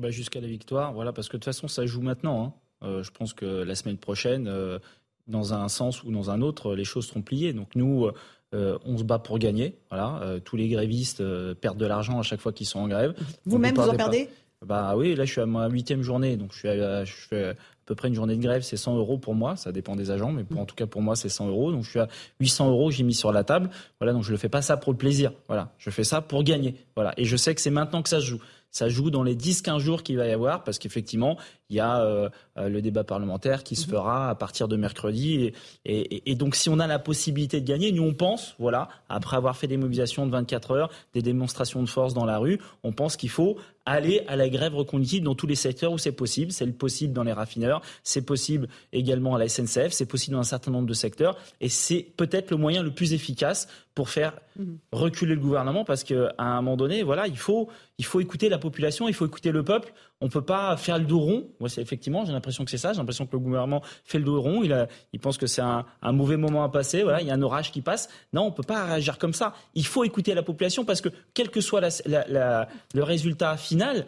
Bah 0.00 0.10
Jusqu'à 0.10 0.40
la 0.40 0.48
victoire, 0.48 0.92
voilà, 0.92 1.12
parce 1.12 1.28
que 1.28 1.36
de 1.36 1.38
toute 1.38 1.44
façon, 1.44 1.68
ça 1.68 1.86
joue 1.86 2.02
maintenant. 2.02 2.44
Hein. 2.44 2.52
Euh, 2.84 3.02
je 3.02 3.10
pense 3.10 3.32
que 3.32 3.44
la 3.44 3.74
semaine 3.74 3.96
prochaine, 3.96 4.46
euh, 4.48 4.78
dans 5.26 5.54
un 5.54 5.68
sens 5.68 6.02
ou 6.02 6.12
dans 6.12 6.30
un 6.30 6.42
autre, 6.42 6.74
les 6.74 6.84
choses 6.84 7.06
seront 7.06 7.22
pliées. 7.22 7.52
Donc 7.52 7.68
nous, 7.74 8.10
euh, 8.54 8.78
on 8.84 8.98
se 8.98 9.04
bat 9.04 9.18
pour 9.18 9.38
gagner. 9.38 9.78
Voilà, 9.90 10.38
tous 10.44 10.56
les 10.56 10.68
grévistes 10.68 11.22
perdent 11.54 11.78
de 11.78 11.86
l'argent 11.86 12.18
à 12.18 12.22
chaque 12.22 12.40
fois 12.40 12.52
qu'ils 12.52 12.66
sont 12.66 12.80
en 12.80 12.88
grève. 12.88 13.14
Vous-même, 13.46 13.74
vous 13.74 13.88
en 13.88 13.94
perdez? 13.94 14.28
Bah 14.64 14.94
oui, 14.96 15.14
là 15.14 15.26
je 15.26 15.32
suis 15.32 15.42
à 15.42 15.46
ma 15.46 15.68
huitième 15.68 16.00
journée, 16.00 16.38
donc 16.38 16.52
je 16.52 16.58
suis 16.58 16.68
je 16.68 17.26
fais 17.28 17.44
à 17.50 17.54
peu 17.84 17.94
près 17.94 18.08
une 18.08 18.14
journée 18.14 18.34
de 18.34 18.40
grève, 18.40 18.62
c'est 18.62 18.78
100 18.78 18.96
euros 18.96 19.18
pour 19.18 19.34
moi, 19.34 19.56
ça 19.56 19.72
dépend 19.72 19.94
des 19.94 20.10
agents, 20.10 20.32
mais 20.32 20.42
en 20.56 20.64
tout 20.64 20.74
cas 20.74 20.86
pour 20.86 21.02
moi 21.02 21.16
c'est 21.16 21.28
100 21.28 21.48
euros, 21.48 21.70
donc 21.70 21.84
je 21.84 21.90
suis 21.90 21.98
à 21.98 22.08
800 22.40 22.70
euros 22.70 22.88
que 22.88 22.94
j'ai 22.94 23.02
mis 23.02 23.12
sur 23.12 23.30
la 23.30 23.44
table. 23.44 23.68
Voilà, 24.00 24.14
donc 24.14 24.22
je 24.22 24.32
ne 24.32 24.38
fais 24.38 24.48
pas 24.48 24.62
ça 24.62 24.78
pour 24.78 24.92
le 24.92 24.96
plaisir. 24.96 25.32
Voilà, 25.48 25.74
je 25.76 25.90
fais 25.90 26.04
ça 26.04 26.22
pour 26.22 26.44
gagner. 26.44 26.76
Voilà, 26.94 27.12
et 27.18 27.26
je 27.26 27.36
sais 27.36 27.54
que 27.54 27.60
c'est 27.60 27.70
maintenant 27.70 28.02
que 28.02 28.08
ça 28.08 28.20
se 28.20 28.26
joue 28.26 28.40
ça 28.74 28.88
joue 28.88 29.08
dans 29.08 29.22
les 29.22 29.36
10-15 29.36 29.78
jours 29.78 30.02
qu'il 30.02 30.16
va 30.16 30.26
y 30.26 30.32
avoir, 30.32 30.64
parce 30.64 30.80
qu'effectivement, 30.80 31.38
il 31.74 31.78
y 31.78 31.80
a 31.80 32.00
euh, 32.00 32.28
euh, 32.56 32.68
le 32.68 32.80
débat 32.80 33.02
parlementaire 33.02 33.64
qui 33.64 33.74
se 33.74 33.86
mhm. 33.86 33.94
fera 33.94 34.30
à 34.30 34.34
partir 34.36 34.68
de 34.68 34.76
mercredi. 34.76 35.52
Et, 35.84 36.30
et, 36.30 36.34
donc, 36.36 36.54
si 36.54 36.68
on 36.68 36.78
a 36.78 36.86
la 36.86 37.00
possibilité 37.00 37.60
de 37.60 37.66
gagner, 37.66 37.90
nous, 37.90 38.04
on 38.04 38.14
pense, 38.14 38.54
voilà, 38.60 38.88
après 39.08 39.36
avoir 39.36 39.56
fait 39.56 39.66
des 39.66 39.76
mobilisations 39.76 40.24
de 40.24 40.30
24 40.30 40.70
heures, 40.70 40.90
des 41.14 41.22
démonstrations 41.22 41.82
de 41.82 41.88
force 41.88 42.14
dans 42.14 42.24
la 42.24 42.38
rue, 42.38 42.60
on 42.84 42.92
pense 42.92 43.16
qu'il 43.16 43.30
faut 43.30 43.56
aller 43.86 44.22
à 44.28 44.36
la 44.36 44.48
grève 44.48 44.74
reconductive 44.74 45.22
dans 45.22 45.34
tous 45.34 45.46
les 45.46 45.54
secteurs 45.54 45.92
où 45.92 45.98
c'est 45.98 46.12
possible. 46.12 46.52
C'est 46.52 46.66
possible 46.72 47.12
dans 47.12 47.22
les 47.22 47.32
raffineurs, 47.32 47.82
c'est 48.02 48.24
possible 48.24 48.68
également 48.92 49.34
à 49.34 49.38
la 49.38 49.48
SNCF, 49.48 49.92
c'est 49.92 50.06
possible 50.06 50.34
dans 50.34 50.40
un 50.40 50.44
certain 50.44 50.70
nombre 50.70 50.86
de 50.86 50.94
secteurs. 50.94 51.36
Et 51.60 51.68
c'est 51.68 52.06
peut-être 52.16 52.50
le 52.50 52.56
moyen 52.56 52.82
le 52.82 52.92
plus 52.92 53.12
efficace 53.12 53.68
pour 53.94 54.08
faire 54.08 54.34
mhm. 54.56 54.78
reculer 54.92 55.34
le 55.34 55.40
gouvernement 55.40 55.84
parce 55.84 56.02
qu'à 56.04 56.32
un 56.38 56.62
moment 56.62 56.76
donné, 56.76 57.02
voilà, 57.02 57.26
il 57.26 57.36
faut, 57.36 57.68
il 57.98 58.04
faut 58.04 58.20
écouter 58.20 58.48
la 58.48 58.58
population, 58.58 59.08
il 59.08 59.14
faut 59.14 59.26
écouter 59.26 59.52
le 59.52 59.62
peuple. 59.62 59.92
On 60.24 60.28
ne 60.28 60.30
peut 60.30 60.40
pas 60.40 60.74
faire 60.78 60.98
le 60.98 61.04
dos 61.04 61.18
rond. 61.18 61.50
Moi, 61.60 61.68
c'est 61.68 61.82
effectivement, 61.82 62.24
j'ai 62.24 62.32
l'impression 62.32 62.64
que 62.64 62.70
c'est 62.70 62.78
ça. 62.78 62.94
J'ai 62.94 62.98
l'impression 62.98 63.26
que 63.26 63.32
le 63.32 63.40
gouvernement 63.40 63.82
fait 64.06 64.16
le 64.16 64.24
dos 64.24 64.40
rond. 64.40 64.62
Il, 64.62 64.72
a, 64.72 64.88
il 65.12 65.20
pense 65.20 65.36
que 65.36 65.46
c'est 65.46 65.60
un, 65.60 65.84
mauvais 66.02 66.38
moment 66.38 66.64
à 66.64 66.70
passer. 66.70 67.02
Voilà, 67.02 67.20
il 67.20 67.28
y 67.28 67.30
a 67.30 67.34
un 67.34 67.42
orage 67.42 67.70
qui 67.72 67.82
passe. 67.82 68.08
Non, 68.32 68.44
on 68.44 68.46
ne 68.46 68.54
peut 68.54 68.62
pas 68.62 68.86
réagir 68.86 69.18
comme 69.18 69.34
ça. 69.34 69.52
Il 69.74 69.84
faut 69.84 70.02
écouter 70.02 70.32
la 70.32 70.42
population 70.42 70.86
parce 70.86 71.02
que 71.02 71.10
quel 71.34 71.50
que 71.50 71.60
soit 71.60 71.82
le 72.06 73.02
résultat 73.02 73.58
final, 73.58 74.06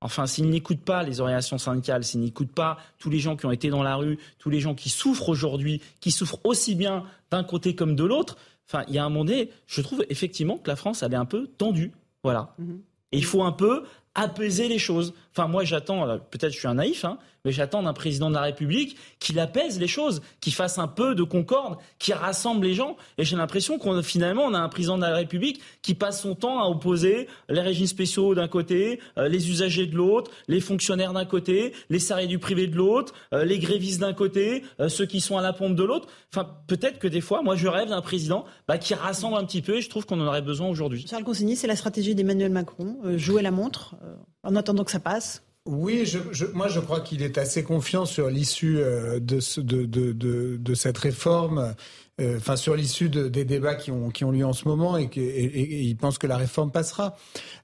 Enfin, 0.00 0.26
s'il 0.26 0.48
n'écoute 0.48 0.80
pas 0.80 1.02
les 1.02 1.20
orientations 1.20 1.58
syndicales, 1.58 2.04
s'il 2.04 2.20
n'écoute 2.20 2.52
pas 2.52 2.78
tous 2.98 3.10
les 3.10 3.18
gens 3.18 3.36
qui 3.36 3.44
ont 3.44 3.50
été 3.50 3.68
dans 3.68 3.82
la 3.82 3.96
rue, 3.96 4.18
tous 4.38 4.48
les 4.48 4.60
gens 4.60 4.74
qui 4.74 4.90
souffrent 4.90 5.28
aujourd'hui, 5.28 5.82
qui 6.00 6.12
souffrent 6.12 6.38
aussi 6.44 6.76
bien 6.76 7.02
d'un 7.30 7.42
côté 7.42 7.74
comme 7.74 7.94
de 7.94 8.04
l'autre, 8.04 8.38
enfin, 8.68 8.84
il 8.88 8.94
y 8.94 8.98
a 8.98 9.04
un 9.04 9.08
moment 9.08 9.24
donné, 9.24 9.50
je 9.66 9.82
trouve 9.82 10.06
effectivement 10.08 10.56
que 10.56 10.68
la 10.68 10.76
France, 10.76 11.02
elle 11.02 11.12
est 11.12 11.16
un 11.16 11.24
peu 11.24 11.48
tendue. 11.58 11.92
Voilà. 12.22 12.54
Mhm. 12.58 12.80
Et 13.10 13.18
il 13.18 13.24
faut 13.24 13.42
un 13.42 13.52
peu 13.52 13.84
apaiser 14.14 14.68
les 14.68 14.78
choses. 14.78 15.14
Enfin, 15.38 15.46
moi, 15.46 15.62
j'attends, 15.62 16.18
peut-être 16.30 16.52
je 16.52 16.58
suis 16.58 16.66
un 16.66 16.74
naïf, 16.74 17.04
hein, 17.04 17.16
mais 17.44 17.52
j'attends 17.52 17.84
d'un 17.84 17.92
président 17.92 18.28
de 18.28 18.34
la 18.34 18.40
République 18.40 18.96
qu'il 19.20 19.38
apaise 19.38 19.78
les 19.78 19.86
choses, 19.86 20.20
qu'il 20.40 20.52
fasse 20.52 20.78
un 20.78 20.88
peu 20.88 21.14
de 21.14 21.22
concorde, 21.22 21.78
qu'il 22.00 22.14
rassemble 22.14 22.66
les 22.66 22.74
gens. 22.74 22.96
Et 23.18 23.24
j'ai 23.24 23.36
l'impression 23.36 23.78
qu'on 23.78 24.02
finalement, 24.02 24.42
on 24.42 24.52
a 24.52 24.58
un 24.58 24.68
président 24.68 24.96
de 24.96 25.02
la 25.02 25.14
République 25.14 25.60
qui 25.80 25.94
passe 25.94 26.22
son 26.22 26.34
temps 26.34 26.60
à 26.60 26.66
opposer 26.66 27.28
les 27.48 27.60
régimes 27.60 27.86
spéciaux 27.86 28.34
d'un 28.34 28.48
côté, 28.48 28.98
euh, 29.16 29.28
les 29.28 29.48
usagers 29.48 29.86
de 29.86 29.94
l'autre, 29.94 30.32
les 30.48 30.60
fonctionnaires 30.60 31.12
d'un 31.12 31.24
côté, 31.24 31.72
les 31.88 32.00
salariés 32.00 32.26
du 32.26 32.40
privé 32.40 32.66
de 32.66 32.74
l'autre, 32.74 33.14
euh, 33.32 33.44
les 33.44 33.60
grévistes 33.60 34.00
d'un 34.00 34.14
côté, 34.14 34.64
euh, 34.80 34.88
ceux 34.88 35.06
qui 35.06 35.20
sont 35.20 35.38
à 35.38 35.42
la 35.42 35.52
pompe 35.52 35.76
de 35.76 35.84
l'autre. 35.84 36.08
Enfin, 36.34 36.48
peut-être 36.66 36.98
que 36.98 37.06
des 37.06 37.20
fois, 37.20 37.42
moi, 37.42 37.54
je 37.54 37.68
rêve 37.68 37.90
d'un 37.90 38.02
président 38.02 38.44
bah, 38.66 38.76
qui 38.78 38.94
rassemble 38.94 39.36
un 39.36 39.44
petit 39.44 39.62
peu 39.62 39.76
et 39.76 39.82
je 39.82 39.88
trouve 39.88 40.04
qu'on 40.04 40.20
en 40.20 40.26
aurait 40.26 40.42
besoin 40.42 40.68
aujourd'hui. 40.68 41.06
Charles 41.08 41.22
Consigny, 41.22 41.54
c'est 41.54 41.68
la 41.68 41.76
stratégie 41.76 42.16
d'Emmanuel 42.16 42.50
Macron, 42.50 42.96
jouer 43.16 43.42
la 43.42 43.52
montre 43.52 43.94
en 44.42 44.56
attendant 44.56 44.84
que 44.84 44.90
ça 44.90 45.00
passe 45.00 45.42
oui, 45.68 46.10
moi 46.54 46.68
je 46.68 46.80
crois 46.80 47.00
qu'il 47.00 47.22
est 47.22 47.36
assez 47.36 47.62
confiant 47.62 48.06
sur 48.06 48.30
l'issue 48.30 48.78
euh, 48.78 49.20
de, 49.20 50.74
cette 50.74 50.96
réforme, 50.96 51.74
euh, 52.22 52.38
enfin 52.38 52.56
sur 52.56 52.74
l'issue 52.74 53.10
des 53.10 53.44
débats 53.44 53.74
qui 53.74 53.90
ont, 53.90 54.08
qui 54.08 54.24
ont 54.24 54.30
lieu 54.30 54.46
en 54.46 54.54
ce 54.54 54.66
moment 54.66 54.96
et, 54.96 55.10
qu'il 55.10 55.94
pense 55.98 56.16
que 56.16 56.26
la 56.26 56.38
réforme 56.38 56.72
passera. 56.72 57.16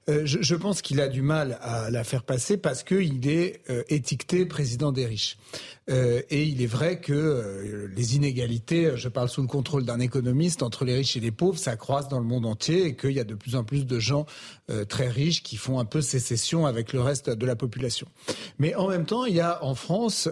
Euh, 0.07 0.21
je, 0.23 0.55
pense 0.55 0.83
qu'il 0.83 1.01
a 1.01 1.07
du 1.07 1.23
mal 1.23 1.57
à 1.61 1.89
la 1.89 2.03
faire 2.03 2.21
passer 2.21 2.57
parce 2.57 2.83
qu'il 2.83 3.27
est 3.27 3.63
étiqueté 3.89 4.45
président 4.45 4.91
des 4.91 5.07
riches. 5.07 5.37
Euh, 5.89 6.21
et 6.29 6.43
il 6.43 6.61
est 6.61 6.67
vrai 6.67 6.99
que 6.99 7.13
euh, 7.13 7.87
les 7.95 8.15
inégalités, 8.15 8.93
je 8.95 9.07
parle 9.07 9.29
sous 9.29 9.41
le 9.41 9.47
contrôle 9.47 9.85
d'un 9.85 9.99
économiste, 9.99 10.63
entre 10.63 10.83
les 10.83 10.95
riches 10.95 11.15
et 11.15 11.19
les 11.19 11.31
pauvres, 11.31 11.59
ça 11.59 11.75
croise 11.75 12.07
dans 12.07 12.19
le 12.19 12.25
monde 12.25 12.45
entier 12.45 12.85
et 12.85 12.95
qu'il 12.95 13.11
y 13.11 13.19
a 13.19 13.23
de 13.23 13.35
plus 13.35 13.55
en 13.55 13.63
plus 13.63 13.85
de 13.85 13.99
gens 13.99 14.25
euh, 14.71 14.83
très 14.83 15.09
riches 15.09 15.43
qui 15.43 15.57
font 15.57 15.79
un 15.79 15.85
peu 15.85 16.01
sécession 16.01 16.65
avec 16.65 16.91
le 16.91 17.01
reste 17.01 17.29
de 17.29 17.45
la 17.45 17.55
population. 17.55 18.07
Mais 18.57 18.73
en 18.73 18.87
même 18.87 19.05
temps, 19.05 19.25
il 19.25 19.35
y 19.35 19.41
a 19.41 19.63
en 19.63 19.75
France 19.75 20.29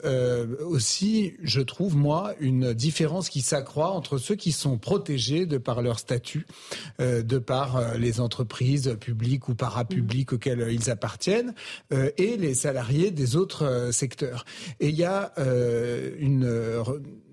aussi, 0.61 1.33
je 1.43 1.61
trouve, 1.61 1.95
moi, 1.95 2.33
une 2.39 2.73
différence 2.73 3.29
qui 3.29 3.41
s'accroît 3.41 3.91
entre 3.91 4.17
ceux 4.17 4.35
qui 4.35 4.51
sont 4.51 4.77
protégés 4.77 5.45
de 5.45 5.57
par 5.57 5.81
leur 5.81 5.99
statut, 5.99 6.45
de 6.99 7.37
par 7.37 7.97
les 7.97 8.19
entreprises 8.19 8.95
publiques 8.99 9.49
ou 9.49 9.55
parapubliques 9.55 10.31
mmh. 10.31 10.35
auxquelles 10.35 10.67
ils 10.71 10.89
appartiennent, 10.89 11.53
et 11.91 12.37
les 12.37 12.53
salariés 12.53 13.11
des 13.11 13.35
autres 13.35 13.89
secteurs. 13.91 14.45
Et 14.79 14.89
il 14.89 14.95
y 14.95 15.03
a 15.03 15.33
euh, 15.42 15.42
une 16.19 16.45
euh, 16.45 16.83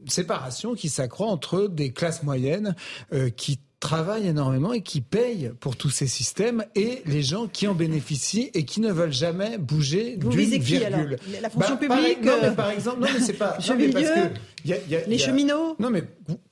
séparation 0.06 0.74
qui 0.74 0.88
s'accroît 0.88 1.28
entre 1.28 1.68
des 1.68 1.92
classes 1.92 2.22
moyennes 2.22 2.74
euh, 3.12 3.30
qui 3.30 3.60
travaillent 3.80 4.28
énormément 4.28 4.74
et 4.74 4.82
qui 4.82 5.00
payent 5.00 5.52
pour 5.58 5.76
tous 5.76 5.88
ces 5.88 6.06
systèmes 6.06 6.64
et 6.74 7.02
les 7.06 7.22
gens 7.22 7.48
qui 7.48 7.66
en 7.66 7.74
bénéficient 7.74 8.50
et 8.52 8.64
qui 8.66 8.80
ne 8.80 8.92
veulent 8.92 9.12
jamais 9.12 9.56
bouger 9.56 10.16
d'une 10.16 10.30
virgule. 10.30 11.16
La 11.40 11.48
fonction 11.48 11.76
bah, 11.76 11.96
publique 11.96 12.22
par, 12.22 12.36
Non, 12.36 12.42
mais 12.42 12.54
par 12.54 12.70
exemple, 12.70 13.00
non 13.00 13.08
mais 13.12 13.20
c'est 13.20 13.32
pas. 13.32 13.56
non, 13.68 13.76
mais 13.76 13.88
parce 13.88 14.04
que 14.04 14.68
y 14.68 14.74
a, 14.74 14.76
y 14.86 14.96
a, 14.96 15.06
les 15.06 15.18
cheminots. 15.18 15.76
Non 15.78 15.88
mais 15.88 16.04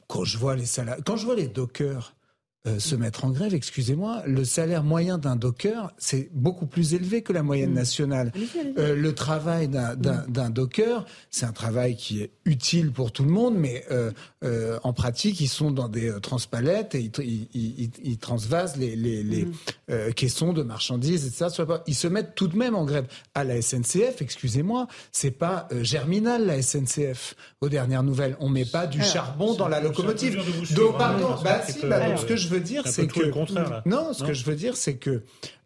quand 0.07 0.25
je 0.25 0.39
vois 0.39 0.57
les 0.57 0.65
salariés, 0.65 1.03
quand 1.05 1.17
je 1.17 1.27
vois 1.27 1.37
les 1.37 1.49
dockers 1.49 2.15
euh, 2.67 2.81
se 2.81 2.97
mettre 2.97 3.25
en 3.25 3.31
grève, 3.31 3.55
excusez-moi, 3.55 4.25
le 4.27 4.45
salaire 4.45 4.83
moyen 4.83 5.17
d'un 5.17 5.37
docker, 5.37 5.93
c'est 5.97 6.29
beaucoup 6.35 6.67
plus 6.67 6.93
élevé 6.93 7.23
que 7.23 7.33
la 7.33 7.45
moyenne 7.45 7.71
mm. 7.71 7.75
nationale. 7.75 8.33
Euh, 8.79 8.97
le 8.97 9.15
travail 9.15 9.69
d'un 9.69 9.95
mm. 9.95 10.53
docker, 10.53 11.07
c'est 11.31 11.47
un 11.47 11.53
travail 11.53 11.95
qui 11.95 12.21
est 12.21 12.33
utile 12.45 12.91
pour 12.91 13.13
tout 13.13 13.23
le 13.23 13.31
monde, 13.31 13.55
mais 13.57 13.85
euh, 13.93 14.11
en 14.83 14.93
pratique, 14.93 15.41
ils 15.41 15.49
sont 15.49 15.71
dans 15.71 15.89
des 15.89 16.13
transpalettes 16.21 16.97
et 16.97 17.11
ils, 17.55 18.19
transvasent 18.19 18.77
les, 18.77 18.97
les, 18.97 19.45
mm. 19.45 20.13
caissons 20.17 20.53
de 20.53 20.65
marchandises, 20.65 21.27
etc. 21.27 21.65
Ils 21.87 21.95
se 21.95 22.09
mettent 22.09 22.35
tout 22.35 22.49
de 22.49 22.57
même 22.57 22.75
en 22.75 22.85
grève. 22.85 23.07
À 23.37 23.45
la 23.45 23.63
SNCF, 23.63 24.21
excusez-moi, 24.21 24.89
c'est 25.13 25.31
pas 25.31 25.69
germinal 25.83 26.45
la 26.45 26.61
SNCF. 26.61 27.37
Aux 27.61 27.69
dernières 27.69 28.03
nouvelles, 28.03 28.37
on 28.41 28.49
met 28.49 28.65
pas 28.65 28.89
du 28.89 29.01
charbon 29.01 29.55
dans 29.55 29.69
la 29.69 29.81
locomotive. 29.81 30.43
Donc, 30.75 30.99
pardon, 30.99 31.37
bah, 31.45 31.63
si, 31.65 31.87
bah, 31.87 32.17
ce 32.17 32.27
que 32.27 32.37
je 32.37 32.48
veux 32.51 32.61
dire, 32.61 32.87
c'est 32.87 33.07
que 33.07 33.89
non, 33.89 34.13
ce 34.13 34.25
que 34.25 34.33
je 34.33 34.45
veux 34.45 34.57
dire, 34.57 34.77
c'est 34.77 34.97
que 34.97 35.23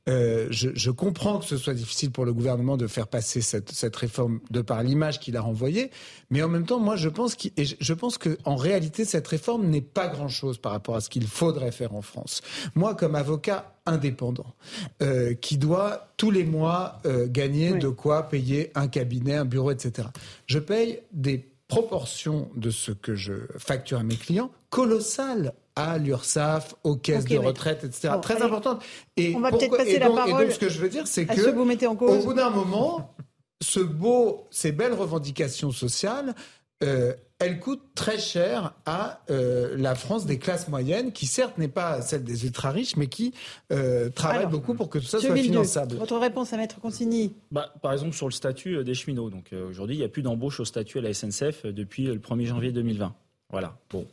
euh, 0.08 0.48
je, 0.50 0.70
je, 0.74 0.90
comprends 0.90 1.38
que 1.38 1.44
ce 1.44 1.56
soit 1.56 1.74
difficile 1.74 2.10
pour 2.10 2.24
le 2.24 2.32
gouvernement 2.32 2.76
de 2.76 2.88
faire 2.88 3.06
passer 3.06 3.40
cette, 3.40 3.70
cette 3.70 3.94
réforme 3.94 4.40
de 4.50 4.60
par 4.60 4.82
l'image 4.82 5.20
qu'il 5.20 5.36
a 5.36 5.40
renvoyée, 5.40 5.92
mais 6.30 6.42
en 6.42 6.48
même 6.48 6.66
temps, 6.66 6.80
moi, 6.80 6.96
je 6.96 7.08
pense, 7.08 7.36
qu 7.36 7.50
je, 7.56 7.76
je 7.78 7.94
pense 7.94 8.18
que 8.18 8.36
en 8.44 8.56
réalité, 8.56 9.04
cette 9.04 9.28
réforme 9.28 9.68
n'est 9.68 9.80
pas 9.80 10.08
grand-chose 10.08 10.58
par 10.58 10.72
rapport 10.72 10.96
à 10.96 11.00
ce 11.00 11.08
qu'il 11.08 11.28
faudrait 11.28 11.70
faire 11.70 11.94
en 11.94 12.02
France. 12.02 12.40
Moi, 12.74 12.96
comme 12.96 13.14
avocat 13.14 13.76
indépendant, 13.86 14.54
euh, 15.02 15.34
qui 15.34 15.56
doit 15.56 16.08
tous 16.16 16.32
les 16.32 16.44
mois 16.44 17.00
euh, 17.06 17.28
gagner 17.28 17.72
de 17.72 17.88
quoi 17.88 18.28
payer 18.28 18.72
un 18.74 18.88
cabinet, 18.88 19.34
un 19.34 19.44
bureau, 19.44 19.70
etc., 19.70 20.08
je 20.46 20.58
paye 20.58 21.00
des 21.12 21.51
proportions 21.72 22.50
de 22.54 22.70
ce 22.70 22.92
que 22.92 23.14
je 23.14 23.32
facture 23.58 23.98
à 23.98 24.02
mes 24.02 24.16
clients 24.16 24.50
colossales 24.70 25.54
à 25.74 25.96
l'URSSAF, 25.96 26.74
aux 26.84 26.96
caisses 26.96 27.24
de 27.24 27.38
retraite, 27.38 27.84
etc. 27.84 28.14
Très 28.20 28.42
importante. 28.42 28.82
Et 29.16 29.34
on 29.34 29.40
va 29.40 29.50
peut-être 29.50 29.76
passer 29.76 29.98
la 29.98 30.10
parole. 30.10 30.42
Et 30.42 30.44
donc, 30.44 30.52
ce 30.52 30.58
que 30.58 30.68
je 30.68 30.78
veux 30.78 30.90
dire, 30.90 31.06
c'est 31.06 31.24
que, 31.24 31.50
vous 31.50 31.64
mettez 31.64 31.86
en 31.86 31.96
cause. 31.96 32.22
au 32.22 32.28
bout 32.28 32.34
d'un 32.34 32.50
moment, 32.50 33.14
ce 33.62 33.80
beau, 33.80 34.46
ces 34.50 34.72
belles 34.72 34.92
revendications 34.92 35.70
sociales, 35.70 36.34
euh, 36.82 37.14
elle 37.44 37.60
coûte 37.60 37.82
très 37.94 38.18
cher 38.18 38.74
à 38.86 39.20
euh, 39.30 39.76
la 39.76 39.94
France 39.94 40.26
des 40.26 40.38
classes 40.38 40.68
moyennes, 40.68 41.12
qui 41.12 41.26
certes 41.26 41.58
n'est 41.58 41.68
pas 41.68 42.00
celle 42.02 42.24
des 42.24 42.44
ultra 42.44 42.70
riches, 42.70 42.96
mais 42.96 43.08
qui 43.08 43.34
euh, 43.70 44.10
travaille 44.10 44.46
beaucoup 44.46 44.74
pour 44.74 44.88
que 44.88 44.98
tout 44.98 45.04
ça 45.04 45.18
soit 45.18 45.36
finançable. 45.36 45.96
Votre 45.96 46.18
réponse 46.18 46.52
à 46.52 46.56
Maître 46.56 46.80
Consigny 46.80 47.34
bah, 47.50 47.72
Par 47.82 47.92
exemple, 47.92 48.14
sur 48.14 48.26
le 48.26 48.32
statut 48.32 48.82
des 48.84 48.94
cheminots. 48.94 49.30
Donc 49.30 49.52
aujourd'hui, 49.52 49.96
il 49.96 49.98
n'y 49.98 50.04
a 50.04 50.08
plus 50.08 50.22
d'embauche 50.22 50.60
au 50.60 50.64
statut 50.64 50.98
à 50.98 51.02
la 51.02 51.12
SNCF 51.12 51.66
depuis 51.66 52.04
le 52.04 52.18
1er 52.18 52.46
janvier 52.46 52.72
2020. 52.72 53.14
Voilà. 53.50 53.76
Bon. 53.90 54.06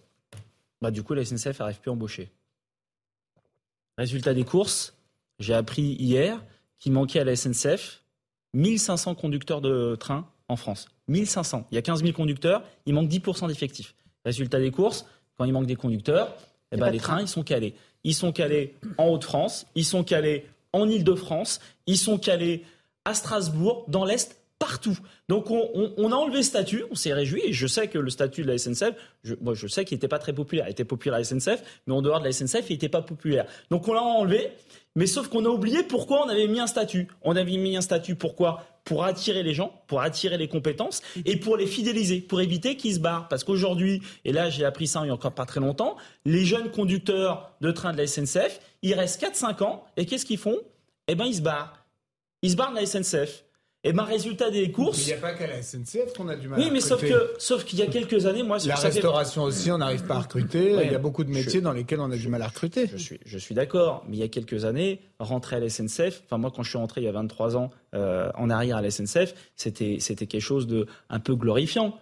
Bah, 0.82 0.92
du 0.92 1.04
coup, 1.04 1.14
la 1.14 1.26
SNCF 1.26 1.60
n'arrive 1.60 1.80
plus 1.80 1.90
à 1.90 1.94
embaucher. 1.94 2.32
Résultat 3.98 4.34
des 4.34 4.46
courses, 4.46 4.96
j'ai 5.40 5.54
appris 5.54 5.82
hier 5.82 6.42
qu'il 6.80 6.94
manquait 6.94 7.20
à 7.20 7.24
la 7.26 7.36
SNCF 7.36 8.04
1500 8.54 9.16
conducteurs 9.16 9.62
de 9.62 9.96
train 9.96 10.28
en 10.50 10.56
France. 10.56 10.88
1500. 11.08 11.68
Il 11.72 11.76
y 11.76 11.78
a 11.78 11.82
15 11.82 12.02
000 12.02 12.14
conducteurs, 12.14 12.64
il 12.86 12.94
manque 12.94 13.10
10% 13.10 13.48
d'effectifs. 13.48 13.96
Résultat 14.26 14.60
des 14.60 14.72
courses, 14.72 15.06
quand 15.38 15.46
il 15.46 15.54
manque 15.54 15.68
des 15.68 15.76
conducteurs, 15.76 16.36
eh 16.72 16.78
ben, 16.78 16.90
les 16.90 17.00
trains, 17.00 17.22
ils 17.22 17.28
sont 17.28 17.44
calés. 17.44 17.74
Ils 18.04 18.14
sont 18.14 18.32
calés 18.32 18.76
en 18.98 19.08
Haute-France, 19.08 19.66
ils 19.76 19.86
sont 19.86 20.04
calés 20.04 20.46
en 20.74 20.88
Ile-de-France, 20.88 21.60
ils 21.88 21.98
sont 21.98 22.18
calés 22.18 22.64
à 23.06 23.14
Strasbourg, 23.14 23.86
dans 23.88 24.06
l'Est, 24.06 24.40
partout. 24.60 24.98
Donc 25.30 25.50
on, 25.50 26.12
a 26.12 26.16
enlevé 26.16 26.38
le 26.38 26.44
statut, 26.44 26.84
on 26.92 26.96
s'est 26.96 27.14
réjoui, 27.14 27.42
et 27.46 27.54
je 27.54 27.66
sais 27.66 27.88
que 27.88 27.98
le 27.98 28.10
statut 28.10 28.44
de 28.44 28.48
la 28.48 28.58
SNCF, 28.58 28.94
je, 29.24 29.36
moi 29.42 29.54
je 29.54 29.68
sais 29.68 29.86
qu'il 29.86 29.96
n'était 29.96 30.10
pas 30.10 30.20
très 30.20 30.34
populaire. 30.34 30.68
Il 30.68 30.72
était 30.72 30.84
populaire 30.84 31.16
à 31.16 31.20
la 31.20 31.24
SNCF, 31.24 31.64
mais 31.88 31.94
en 31.94 32.02
dehors 32.02 32.20
de 32.20 32.26
la 32.26 32.32
SNCF, 32.34 32.70
il 32.70 32.74
n'était 32.74 32.90
pas 32.90 33.02
populaire. 33.02 33.46
Donc 33.72 33.88
on 33.88 33.94
l'a 33.94 34.02
enlevé, 34.02 34.52
mais 34.96 35.08
sauf 35.08 35.28
qu'on 35.28 35.46
a 35.46 35.50
oublié 35.50 35.84
pourquoi 35.84 36.26
on 36.26 36.30
avait 36.30 36.48
mis 36.48 36.60
un 36.60 36.68
statut. 36.68 37.08
On 37.22 37.36
avait 37.36 37.58
mis 37.58 37.78
un 37.78 37.82
statut 37.82 38.16
pourquoi? 38.16 38.66
Pour 38.86 39.04
attirer 39.04 39.44
les 39.44 39.54
gens, 39.54 39.84
pour 39.88 40.02
attirer 40.02 40.38
les 40.38 40.48
compétences 40.48 41.02
et 41.26 41.38
pour 41.38 41.58
les 41.58 41.68
fidéliser, 41.68 42.22
pour 42.22 42.42
éviter 42.42 42.76
qu'ils 42.76 42.96
se 42.96 43.00
barrent. 43.00 43.28
Parce 43.28 43.44
qu'aujourd'hui, 43.44 44.02
et 44.26 44.32
là 44.32 44.50
j'ai 44.50 44.66
appris 44.66 44.88
ça 44.88 45.02
il 45.02 45.06
n'y 45.06 45.10
a 45.10 45.14
encore 45.14 45.34
pas 45.34 45.46
très 45.46 45.60
longtemps, 45.60 45.96
les 46.26 46.44
jeunes 46.44 46.72
conducteurs 46.72 47.52
de 47.62 47.72
train 47.72 47.94
de 47.94 47.98
la 47.98 48.08
SNCF, 48.08 48.60
ils 48.82 48.94
restent 48.94 49.22
4-5 49.22 49.64
ans 49.64 49.84
et 49.96 50.06
qu'est-ce 50.06 50.26
qu'ils 50.26 50.40
font? 50.40 50.58
Eh 51.08 51.16
bien 51.16 51.26
ils 51.26 51.36
se 51.36 51.42
barrent. 51.42 51.86
Ils 52.42 52.52
se 52.52 52.56
barrent 52.56 52.72
de 52.72 52.78
la 52.78 52.86
SNCF. 52.86 53.44
Et 53.86 53.94
ma 53.94 54.04
résultat 54.04 54.52
des 54.52 54.72
courses. 54.72 55.04
Il 55.04 55.08
n'y 55.08 55.14
a 55.14 55.18
pas 55.18 55.34
qu'à 55.34 55.48
la 55.48 55.62
SNCF 55.62 56.14
qu'on 56.16 56.28
a 56.28 56.36
du 56.36 56.50
mal 56.50 56.60
oui, 56.60 56.68
à 56.68 56.72
mais 56.72 56.82
sauf 56.82 57.00
que, 57.00 57.32
sauf 57.38 57.64
qu'il 57.64 57.80
y 57.80 57.82
a 57.82 57.86
quelques 57.86 58.26
années, 58.26 58.44
moi, 58.44 58.58
la 58.66 58.76
restauration 58.76 59.44
aussi, 59.44 59.72
on 59.72 59.78
n'arrive 59.78 60.04
pas 60.04 60.16
à 60.16 60.20
recruter. 60.20 60.76
il 60.84 60.92
y 60.92 60.96
a 60.96 61.00
beaucoup 61.00 61.24
de 61.24 61.32
métiers 61.32 61.62
dans 61.62 61.72
lesquels 61.72 62.02
on 62.02 62.12
a 62.12 62.18
du 62.18 62.28
mal 62.28 62.42
à 62.42 62.48
recruter. 62.48 62.88
Je 62.92 62.98
suis, 62.98 63.20
je 63.26 63.38
suis 63.38 63.56
d'accord, 63.56 64.04
mais 64.08 64.18
il 64.18 64.20
y 64.20 64.24
a 64.24 64.28
quelques 64.28 64.66
années, 64.66 65.00
rentrer 65.20 65.56
à 65.56 65.60
la 65.60 65.70
SNCF. 65.70 66.24
Enfin, 66.26 66.38
moi, 66.38 66.52
quand 66.54 66.64
je 66.64 66.70
suis 66.70 66.78
rentré 66.78 67.02
il 67.02 67.06
y 67.06 67.08
a 67.08 67.14
23 67.14 67.56
ans 67.56 67.70
euh, 67.94 68.30
en 68.36 68.50
arrière 68.50 68.76
à 68.76 68.82
la 68.82 68.92
SNCF, 68.92 69.34
c'était, 69.56 69.98
c'était 70.02 70.28
quelque 70.28 70.42
chose 70.42 70.68
de 70.68 70.86
un 71.10 71.20
peu 71.22 71.36
glorifiant 71.36 71.98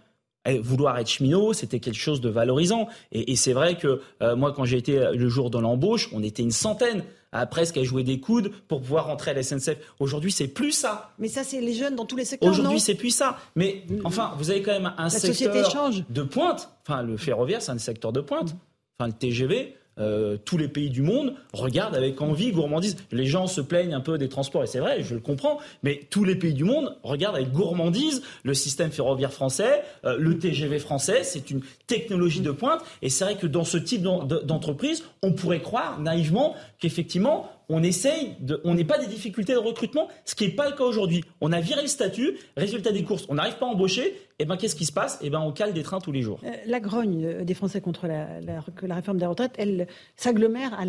vouloir 0.56 0.98
être 0.98 1.10
cheminot, 1.10 1.54
c'était 1.54 1.80
quelque 1.80 2.00
chose 2.00 2.22
de 2.22 2.30
valorisant. 2.30 2.88
Et, 3.12 3.36
c'est 3.36 3.54
vrai 3.54 3.78
que 3.78 4.02
euh, 4.22 4.36
moi, 4.36 4.54
quand 4.54 4.66
j'ai 4.66 4.78
été 4.78 5.12
le 5.14 5.30
jour 5.30 5.50
de 5.50 5.60
l'embauche, 5.60 6.10
on 6.14 6.24
était 6.24 6.44
une 6.44 6.52
centaine 6.52 7.04
à 7.32 7.46
presque 7.46 7.78
à 7.78 7.84
jouer 7.84 8.04
des 8.04 8.20
coudes 8.20 8.52
pour 8.68 8.82
pouvoir 8.82 9.08
rentrer 9.08 9.32
à 9.32 9.34
la 9.34 9.44
SNCF. 9.44 9.78
Aujourd'hui, 10.00 10.32
c'est 10.32 10.48
plus 10.48 10.72
ça. 10.72 11.12
Mais 11.20 11.28
ça, 11.28 11.44
c'est 11.44 11.62
les 11.62 11.74
jeunes 11.74 11.96
dans 11.96 12.06
tous 12.06 12.16
les 12.16 12.26
secteurs. 12.26 12.50
Aujourd'hui, 12.50 12.80
c'est 12.80 12.96
plus 12.96 13.10
ça. 13.10 13.38
Mais 13.56 13.84
enfin, 14.04 14.34
vous 14.38 14.50
avez 14.50 14.62
quand 14.62 14.72
même 14.72 14.94
un 14.98 15.10
secteur 15.10 15.92
de 16.10 16.24
pointe. 16.24 16.70
Enfin, 16.88 17.04
le 17.04 17.18
ferroviaire, 17.18 17.62
c'est 17.62 17.72
un 17.72 17.78
secteur 17.78 18.14
de 18.14 18.22
pointe. 18.22 18.56
Enfin, 18.98 19.08
le 19.08 19.14
TGV, 19.14 19.76
euh, 20.00 20.38
tous 20.44 20.58
les 20.58 20.68
pays 20.68 20.90
du 20.90 21.02
monde 21.02 21.34
regardent 21.54 21.96
avec 21.96 22.22
envie, 22.22 22.52
gourmandise. 22.52 22.98
Les 23.12 23.26
gens 23.26 23.48
se 23.48 23.62
plaignent 23.62 23.94
un 23.94 24.02
peu 24.02 24.18
des 24.18 24.30
transports, 24.30 24.64
et 24.64 24.68
c'est 24.68 24.80
vrai, 24.80 25.04
je 25.04 25.16
le 25.16 25.20
comprends, 25.20 25.60
mais 25.84 26.02
tous 26.10 26.24
les 26.24 26.36
pays 26.36 26.54
du 26.54 26.64
monde 26.64 26.98
regardent 27.04 27.36
avec 27.36 27.52
gourmandise 27.52 28.22
le 28.44 28.54
système 28.54 28.92
ferroviaire 28.92 29.34
français, 29.34 29.84
euh, 30.06 30.18
le 30.18 30.38
TGV 30.38 30.80
français, 30.80 31.24
c'est 31.24 31.50
une 31.50 31.62
technologie 31.88 32.42
de 32.42 32.52
pointe, 32.52 32.82
et 33.02 33.10
c'est 33.10 33.24
vrai 33.24 33.36
que 33.36 33.48
dans 33.48 33.64
ce 33.64 33.78
type 33.78 34.02
d'entreprise, 34.02 35.04
on 35.22 35.34
pourrait 35.34 35.62
croire 35.62 36.00
naïvement 36.00 36.56
qu'effectivement, 36.80 37.52
on 37.70 37.84
essaye 37.84 38.36
de, 38.40 38.62
on 38.64 38.76
n'est 38.76 38.86
pas 38.86 38.98
des 38.98 39.08
difficultés 39.08 39.54
de 39.54 39.58
recrutement, 39.58 40.08
ce 40.26 40.36
qui 40.36 40.46
n'est 40.46 40.54
pas 40.54 40.70
le 40.70 40.76
cas 40.76 40.84
aujourd'hui. 40.84 41.24
On 41.42 41.52
a 41.52 41.60
viré 41.60 41.82
le 41.82 41.88
statut, 41.88 42.38
résultat 42.56 42.92
des 42.92 43.04
courses, 43.04 43.26
on 43.30 43.36
n'arrive 43.36 43.58
pas 43.58 43.66
à 43.66 43.70
embaucher, 43.70 44.16
eh 44.40 44.46
ben 44.46 44.56
qu'est-ce 44.56 44.76
qui 44.76 44.86
se 44.86 44.92
passe? 44.92 45.16
Et 45.22 45.28
eh 45.28 45.30
ben 45.32 45.40
on 45.40 45.52
cale 45.52 45.74
des 45.74 45.82
trains 45.82 46.00
tous 46.00 46.12
les 46.12 46.22
jours. 46.22 46.40
Euh, 46.44 46.52
la 46.68 46.80
grogne 46.80 47.44
des 47.44 47.54
Français 47.56 47.82
contre 47.82 48.06
la, 48.06 48.28
que 48.76 48.86
la 48.86 48.96
réforme 48.96 49.18
des 49.18 49.26
retraites, 49.26 49.54
elle 49.58 49.88
s'agglomère 50.16 50.80
à 50.80 50.86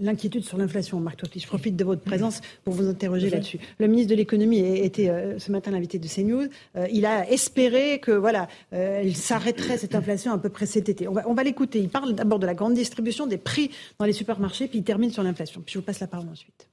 l'inquiétude 0.00 0.44
sur 0.44 0.56
l'inflation. 0.56 0.98
Marc 0.98 1.18
Toiti, 1.18 1.40
je 1.40 1.46
profite 1.46 1.76
de 1.76 1.84
votre 1.84 2.00
présence 2.00 2.40
pour 2.64 2.72
vous 2.72 2.88
interroger 2.88 3.28
là-dessus. 3.28 3.58
Le 3.78 3.86
ministre 3.86 4.10
de 4.10 4.16
l'économie 4.16 4.60
était 4.60 5.10
euh, 5.10 5.38
ce 5.38 5.52
matin 5.52 5.72
l'invité 5.72 5.98
de 5.98 6.08
CNews. 6.08 6.48
Euh, 6.76 6.86
il 6.90 7.04
a 7.04 7.30
espéré 7.30 7.98
que 7.98 8.12
voilà, 8.12 8.48
il 8.72 9.16
s'arrêterait 9.16 9.76
cette 9.76 9.94
inflation 9.94 10.32
à 10.32 10.38
peu 10.38 10.48
près 10.48 10.66
cet 10.66 10.88
été. 10.88 11.06
On 11.06 11.12
va, 11.12 11.28
on 11.28 11.34
va 11.34 11.42
l'écouter. 11.42 11.80
Il 11.80 11.90
parle 11.90 12.14
d'abord 12.14 12.38
de 12.38 12.46
la 12.46 12.54
grande 12.54 12.74
distribution 12.74 13.26
des 13.26 13.38
prix 13.38 13.70
dans 13.98 14.06
les 14.06 14.12
supermarchés, 14.12 14.68
puis 14.68 14.78
il 14.78 14.84
termine 14.84 15.10
sur 15.10 15.22
l'inflation. 15.22 15.60
Puis 15.60 15.74
je 15.74 15.78
vous 15.78 15.84
passe 15.84 16.00
la 16.00 16.06
parole 16.06 16.28
ensuite. 16.28 16.68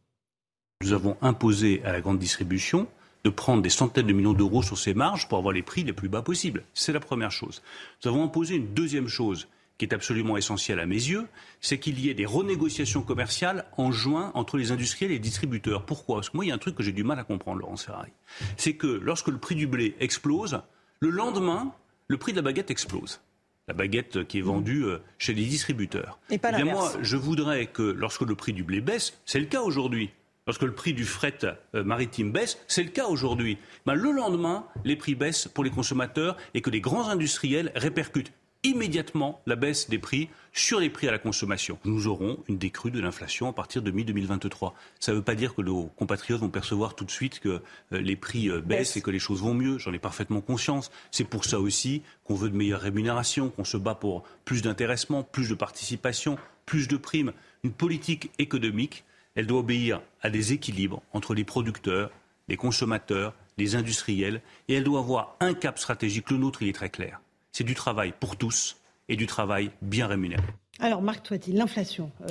Nous 0.83 0.93
avons 0.93 1.17
imposé 1.21 1.81
à 1.83 1.91
la 1.91 2.01
grande 2.01 2.19
distribution 2.19 2.87
de 3.23 3.29
prendre 3.29 3.61
des 3.61 3.69
centaines 3.69 4.07
de 4.07 4.13
millions 4.13 4.33
d'euros 4.33 4.63
sur 4.63 4.77
ses 4.77 4.93
marges 4.93 5.27
pour 5.27 5.37
avoir 5.37 5.53
les 5.53 5.61
prix 5.61 5.83
les 5.83 5.93
plus 5.93 6.09
bas 6.09 6.21
possibles. 6.21 6.63
C'est 6.73 6.93
la 6.93 6.99
première 6.99 7.31
chose. 7.31 7.61
Nous 8.03 8.09
avons 8.09 8.23
imposé 8.23 8.55
une 8.55 8.73
deuxième 8.73 9.07
chose 9.07 9.47
qui 9.77 9.85
est 9.85 9.93
absolument 9.93 10.37
essentielle 10.37 10.79
à 10.79 10.85
mes 10.85 10.95
yeux, 10.95 11.25
c'est 11.59 11.79
qu'il 11.79 11.99
y 11.99 12.09
ait 12.09 12.13
des 12.13 12.27
renégociations 12.27 13.01
commerciales 13.01 13.65
en 13.77 13.91
juin 13.91 14.31
entre 14.35 14.57
les 14.57 14.71
industriels 14.71 15.11
et 15.11 15.15
les 15.15 15.19
distributeurs. 15.19 15.85
Pourquoi? 15.85 16.17
Parce 16.17 16.29
que 16.29 16.37
moi, 16.37 16.45
il 16.45 16.49
y 16.49 16.51
a 16.51 16.55
un 16.55 16.59
truc 16.59 16.75
que 16.75 16.83
j'ai 16.83 16.91
du 16.91 17.03
mal 17.03 17.17
à 17.17 17.23
comprendre, 17.23 17.59
Laurence 17.59 17.85
Ferrari. 17.85 18.11
C'est 18.55 18.75
que 18.75 18.87
lorsque 18.87 19.29
le 19.29 19.39
prix 19.39 19.55
du 19.55 19.65
blé 19.65 19.95
explose, 19.99 20.61
le 20.99 21.09
lendemain, 21.09 21.73
le 22.07 22.17
prix 22.17 22.33
de 22.33 22.37
la 22.37 22.43
baguette 22.43 22.69
explose 22.69 23.19
la 23.67 23.73
baguette 23.73 24.27
qui 24.27 24.39
est 24.39 24.41
vendue 24.41 24.83
euh, 24.83 24.97
chez 25.17 25.33
les 25.33 25.45
distributeurs. 25.45 26.19
Et 26.29 26.37
pas 26.37 26.51
eh 26.57 26.63
moi, 26.63 26.91
je 27.01 27.17
voudrais 27.17 27.67
que 27.67 27.81
lorsque 27.81 28.21
le 28.21 28.35
prix 28.35 28.53
du 28.53 28.63
blé 28.63 28.81
baisse, 28.81 29.17
c'est 29.25 29.39
le 29.39 29.45
cas 29.45 29.61
aujourd'hui. 29.61 30.11
Lorsque 30.45 30.63
le 30.63 30.73
prix 30.73 30.93
du 30.93 31.05
fret 31.05 31.39
euh, 31.43 31.83
maritime 31.83 32.31
baisse, 32.31 32.57
c'est 32.67 32.83
le 32.83 32.89
cas 32.89 33.07
aujourd'hui. 33.07 33.57
Ben, 33.85 33.93
le 33.93 34.11
lendemain, 34.11 34.65
les 34.83 34.95
prix 34.95 35.15
baissent 35.15 35.47
pour 35.47 35.63
les 35.63 35.69
consommateurs 35.69 36.35
et 36.53 36.61
que 36.61 36.69
les 36.69 36.81
grands 36.81 37.07
industriels 37.07 37.71
répercutent 37.75 38.33
immédiatement 38.63 39.41
la 39.45 39.55
baisse 39.55 39.89
des 39.89 39.99
prix 39.99 40.29
sur 40.53 40.79
les 40.79 40.89
prix 40.89 41.07
à 41.07 41.11
la 41.11 41.19
consommation. 41.19 41.77
Nous 41.83 42.07
aurons 42.07 42.39
une 42.47 42.57
décrue 42.57 42.91
de 42.91 42.99
l'inflation 42.99 43.49
à 43.49 43.53
partir 43.53 43.81
de 43.81 43.91
mi-2023. 43.91 44.73
Ça 44.99 45.11
ne 45.11 45.17
veut 45.17 45.23
pas 45.23 45.35
dire 45.35 45.53
que 45.53 45.61
nos 45.61 45.87
compatriotes 45.97 46.39
vont 46.39 46.49
percevoir 46.49 46.95
tout 46.95 47.03
de 47.03 47.11
suite 47.11 47.39
que 47.39 47.49
euh, 47.49 47.61
les 47.91 48.15
prix 48.15 48.49
euh, 48.49 48.61
baissent 48.61 48.95
et 48.95 49.01
que 49.01 49.11
les 49.11 49.19
choses 49.19 49.41
vont 49.41 49.53
mieux. 49.53 49.77
J'en 49.77 49.93
ai 49.93 49.99
parfaitement 49.99 50.41
conscience. 50.41 50.91
C'est 51.11 51.25
pour 51.25 51.45
ça 51.45 51.59
aussi 51.59 52.01
qu'on 52.23 52.35
veut 52.35 52.49
de 52.49 52.55
meilleures 52.55 52.81
rémunérations, 52.81 53.49
qu'on 53.49 53.65
se 53.65 53.77
bat 53.77 53.95
pour 53.95 54.23
plus 54.45 54.61
d'intéressement, 54.61 55.23
plus 55.23 55.49
de 55.49 55.55
participation, 55.55 56.37
plus 56.65 56.87
de 56.87 56.97
primes. 56.97 57.33
Une 57.63 57.73
politique 57.73 58.31
économique, 58.39 59.03
elle 59.35 59.47
doit 59.47 59.59
obéir 59.59 60.01
à 60.21 60.29
des 60.29 60.53
équilibres 60.53 61.01
entre 61.13 61.33
les 61.33 61.43
producteurs, 61.43 62.11
les 62.47 62.57
consommateurs, 62.57 63.33
les 63.57 63.75
industriels, 63.75 64.41
et 64.67 64.75
elle 64.75 64.83
doit 64.83 64.99
avoir 64.99 65.35
un 65.39 65.53
cap 65.53 65.79
stratégique. 65.79 66.31
Le 66.31 66.37
nôtre, 66.37 66.61
il 66.61 66.69
est 66.69 66.73
très 66.73 66.89
clair 66.89 67.19
c'est 67.53 67.63
du 67.63 67.75
travail 67.75 68.13
pour 68.19 68.35
tous 68.35 68.75
et 69.07 69.15
du 69.15 69.27
travail 69.27 69.71
bien 69.81 70.07
rémunéré. 70.07 70.43
Alors, 70.79 71.01
Marc 71.01 71.23
Toiti, 71.23 71.53
l'inflation, 71.53 72.11
euh, 72.23 72.25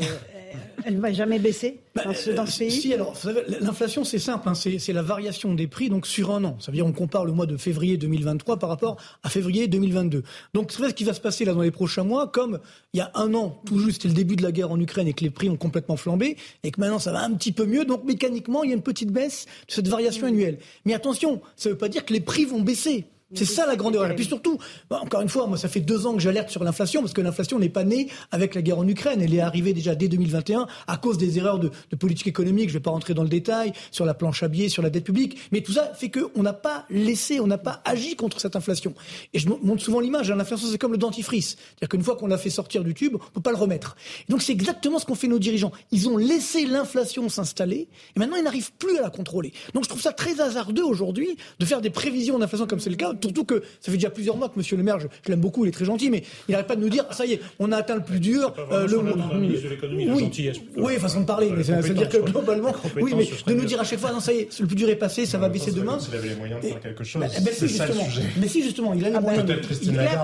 elle 0.85 0.97
ne 0.97 1.01
va 1.01 1.13
jamais 1.13 1.39
baisser 1.39 1.81
dans, 1.95 2.05
bah, 2.05 2.15
ce, 2.15 2.31
dans 2.31 2.47
ce, 2.47 2.59
pays 2.59 2.71
Si, 2.71 2.93
alors, 2.95 3.15
l'inflation, 3.61 4.05
c'est 4.05 4.19
simple, 4.19 4.49
hein, 4.49 4.55
c'est 4.55 4.93
la 4.93 5.03
variation 5.03 5.55
des 5.55 5.67
prix 5.67 5.89
donc 5.89 6.07
sur 6.07 6.31
un 6.31 6.45
an. 6.45 6.57
Ça 6.61 6.71
veut 6.71 6.77
dire 6.77 6.87
on 6.87 6.93
compare 6.93 7.25
le 7.25 7.33
mois 7.33 7.47
de 7.47 7.57
février 7.57 7.97
2023 7.97 8.59
par 8.59 8.69
rapport 8.69 8.97
à 9.23 9.29
février 9.29 9.69
2022. 9.69 10.23
Donc, 10.55 10.73
c'est 10.73 10.89
ce 10.89 10.95
qui 10.95 11.05
va 11.05 11.15
se 11.15 11.21
passer 11.21 11.45
là 11.45 11.55
dans 11.55 11.63
les 11.63 11.71
prochains 11.71 12.05
mois, 12.05 12.29
comme 12.29 12.59
il 12.93 12.99
y 12.99 13.01
a 13.01 13.11
un 13.15 13.35
an, 13.35 13.61
tout 13.67 13.79
juste, 13.79 14.03
c'était 14.03 14.09
le 14.09 14.15
début 14.15 14.37
de 14.37 14.43
la 14.43 14.53
guerre 14.53 14.71
en 14.71 14.81
Ukraine 14.81 15.09
et 15.09 15.13
que 15.13 15.25
les 15.25 15.31
prix 15.31 15.49
ont 15.49 15.57
complètement 15.57 15.97
flambé, 15.97 16.37
et 16.63 16.71
que 16.71 16.81
maintenant 16.81 16.99
ça 16.99 17.13
va 17.13 17.23
un 17.23 17.33
petit 17.33 17.53
peu 17.53 17.67
mieux. 17.67 17.85
Donc, 17.85 18.05
mécaniquement, 18.05 18.65
il 18.65 18.71
y 18.71 18.73
a 18.73 18.77
une 18.77 18.83
petite 18.83 19.11
baisse 19.11 19.47
de 19.69 19.73
cette 19.73 19.89
variation 19.89 20.27
annuelle. 20.27 20.59
Mais 20.85 20.95
attention, 20.95 21.41
ça 21.57 21.69
ne 21.69 21.75
veut 21.75 21.79
pas 21.79 21.89
dire 21.89 22.05
que 22.05 22.13
les 22.13 22.21
prix 22.21 22.45
vont 22.45 22.61
baisser. 22.61 23.07
C'est 23.35 23.45
ça 23.45 23.67
la 23.67 23.77
grande 23.77 23.95
erreur. 23.95 24.11
Et 24.11 24.15
puis 24.15 24.25
surtout, 24.25 24.59
bah, 24.91 25.01
encore 25.03 25.21
une 25.23 25.29
fois, 25.29 25.47
moi 25.47 25.57
ça 25.57 25.69
fait 25.69 25.81
deux 25.81 26.07
ans 26.07 26.15
que 26.15 26.21
j'alerte 26.21 26.51
sur 26.51 26.63
l'inflation 26.65 27.01
parce 27.01 27.13
que 27.13 27.21
l'inflation 27.21 27.59
n'est 27.59 27.69
pas 27.69 27.85
née 27.85 28.09
avec 28.31 28.55
la 28.55 28.63
guerre 28.63 28.79
en 28.79 28.87
Ukraine. 28.87 29.21
Elle 29.23 29.35
est 29.35 29.41
arrivée 29.41 29.73
déjà 29.73 29.95
dès 29.95 30.09
2021 30.09 30.67
à 30.87 30.97
cause 30.97 31.19
des 31.19 31.39
erreurs 31.39 31.59
de, 31.59 31.71
politique 31.99 32.27
économique. 32.27 32.69
Je 32.69 32.75
ne 32.75 32.79
vais 32.79 32.83
pas 32.83 32.91
rentrer 32.91 33.15
dans 33.15 33.23
le 33.23 33.29
détail 33.29 33.73
sur 33.91 34.05
la 34.05 34.15
planche 34.15 34.43
à 34.43 34.49
billets, 34.49 34.69
sur 34.69 34.83
la 34.83 34.91
dette 34.91 35.05
publique, 35.05 35.39
mais 35.53 35.61
tout 35.61 35.73
ça 35.73 35.93
fait 35.95 36.11
qu'on 36.11 36.43
n'a 36.43 36.53
pas 36.53 36.85
laissé, 36.91 37.41
on 37.41 37.47
n'a 37.47 37.59
pas 37.59 37.81
agi 37.85 38.17
contre 38.17 38.41
cette 38.41 38.57
inflation. 38.57 38.95
Et 39.33 39.39
je 39.39 39.49
montre 39.49 39.83
souvent 39.83 40.01
l'image. 40.01 40.31
Hein. 40.31 40.37
L'inflation 40.37 40.69
c'est 40.71 40.79
comme 40.79 40.93
le 40.93 40.99
dentifrice, 40.99 41.57
c'est-à-dire 41.57 41.89
qu'une 41.89 42.03
fois 42.03 42.17
qu'on 42.17 42.27
l'a 42.27 42.39
fait 42.39 42.51
sortir 42.51 42.85
du 42.85 42.95
tube, 42.95 43.15
on 43.15 43.31
peut 43.35 43.41
pas 43.41 43.51
le 43.51 43.57
remettre. 43.57 43.97
Et 44.29 44.33
donc 44.33 44.43
c'est 44.43 44.53
exactement 44.53 44.99
ce 44.99 45.07
qu'ont 45.07 45.15
fait 45.15 45.29
nos 45.29 45.39
dirigeants. 45.39 45.73
Ils 45.91 46.09
ont 46.09 46.17
laissé 46.17 46.67
l'inflation 46.67 47.29
s'installer 47.29 47.89
et 48.17 48.19
maintenant 48.19 48.37
ils 48.37 48.45
n'arrivent 48.45 48.73
plus 48.73 48.99
à 48.99 49.03
la 49.03 49.11
contrôler. 49.11 49.53
Donc 49.75 49.85
je 49.85 49.89
trouve 49.89 50.03
ça 50.03 50.13
très 50.13 50.41
hasardeux 50.41 50.85
aujourd'hui 50.85 51.37
de 51.59 51.65
faire 51.65 51.81
des 51.81 51.91
prévisions 51.91 52.39
d'inflation 52.39 52.67
comme 52.67 52.81
c'est 52.81 52.91
le 52.91 52.97
cas 52.97 53.13
Surtout 53.23 53.45
que 53.45 53.63
ça 53.81 53.91
fait 53.91 53.99
déjà 53.99 54.11
plusieurs 54.11 54.37
mois 54.37 54.49
que 54.49 54.55
Monsieur 54.57 54.77
le 54.77 54.83
Maire, 54.83 54.99
je, 55.01 55.07
l'aime 55.29 55.41
beaucoup, 55.41 55.65
il 55.65 55.69
est 55.69 55.73
très 55.73 55.85
gentil, 55.85 56.11
mais 56.11 56.23
il 56.49 56.53
n'arrête 56.53 56.67
pas 56.67 56.77
de 56.77 56.81
nous 56.81 56.89
dire 56.89 57.05
ça 57.11 57.25
y 57.25 57.35
est, 57.35 57.41
on 57.59 57.73
a 57.73 57.77
atteint 57.77 57.95
le 57.95 58.03
plus 58.03 58.21
dur. 58.21 58.55
Euh, 58.73 58.87
le 58.87 58.99
oui, 58.99 60.31
oui, 60.77 60.95
façon 60.99 61.21
de 61.21 61.27
parler, 61.27 61.51
mais 61.55 61.63
ça 61.63 61.81
veut 61.81 61.95
dire 61.95 62.09
que 62.09 62.19
globalement, 62.19 62.73
oui, 63.01 63.13
mais 63.17 63.25
de 63.25 63.59
nous 63.59 63.65
dire 63.65 63.81
à 63.81 63.85
chaque 63.85 64.01
fois 64.01 64.13
non 64.13 64.21
ça 64.21 64.33
y 64.33 64.39
est, 64.39 64.61
le 64.61 64.67
plus 64.67 64.77
dur 64.77 64.89
est 64.89 64.97
passé, 64.97 65.27
ça 65.27 65.39
va 65.39 65.49
baisser 65.49 65.73
demain. 65.73 65.99
Il 66.09 66.17
avait 66.17 66.29
les 66.29 66.35
moyens 66.35 66.61
de 66.61 66.67
faire 66.69 66.81
quelque 66.81 67.05
chose. 67.05 67.23
Mais 68.41 68.49
si 68.49 68.63
justement, 68.63 68.95
il 68.95 69.05
a 69.05 69.11
les 69.11 69.21
moyens. 69.21 69.47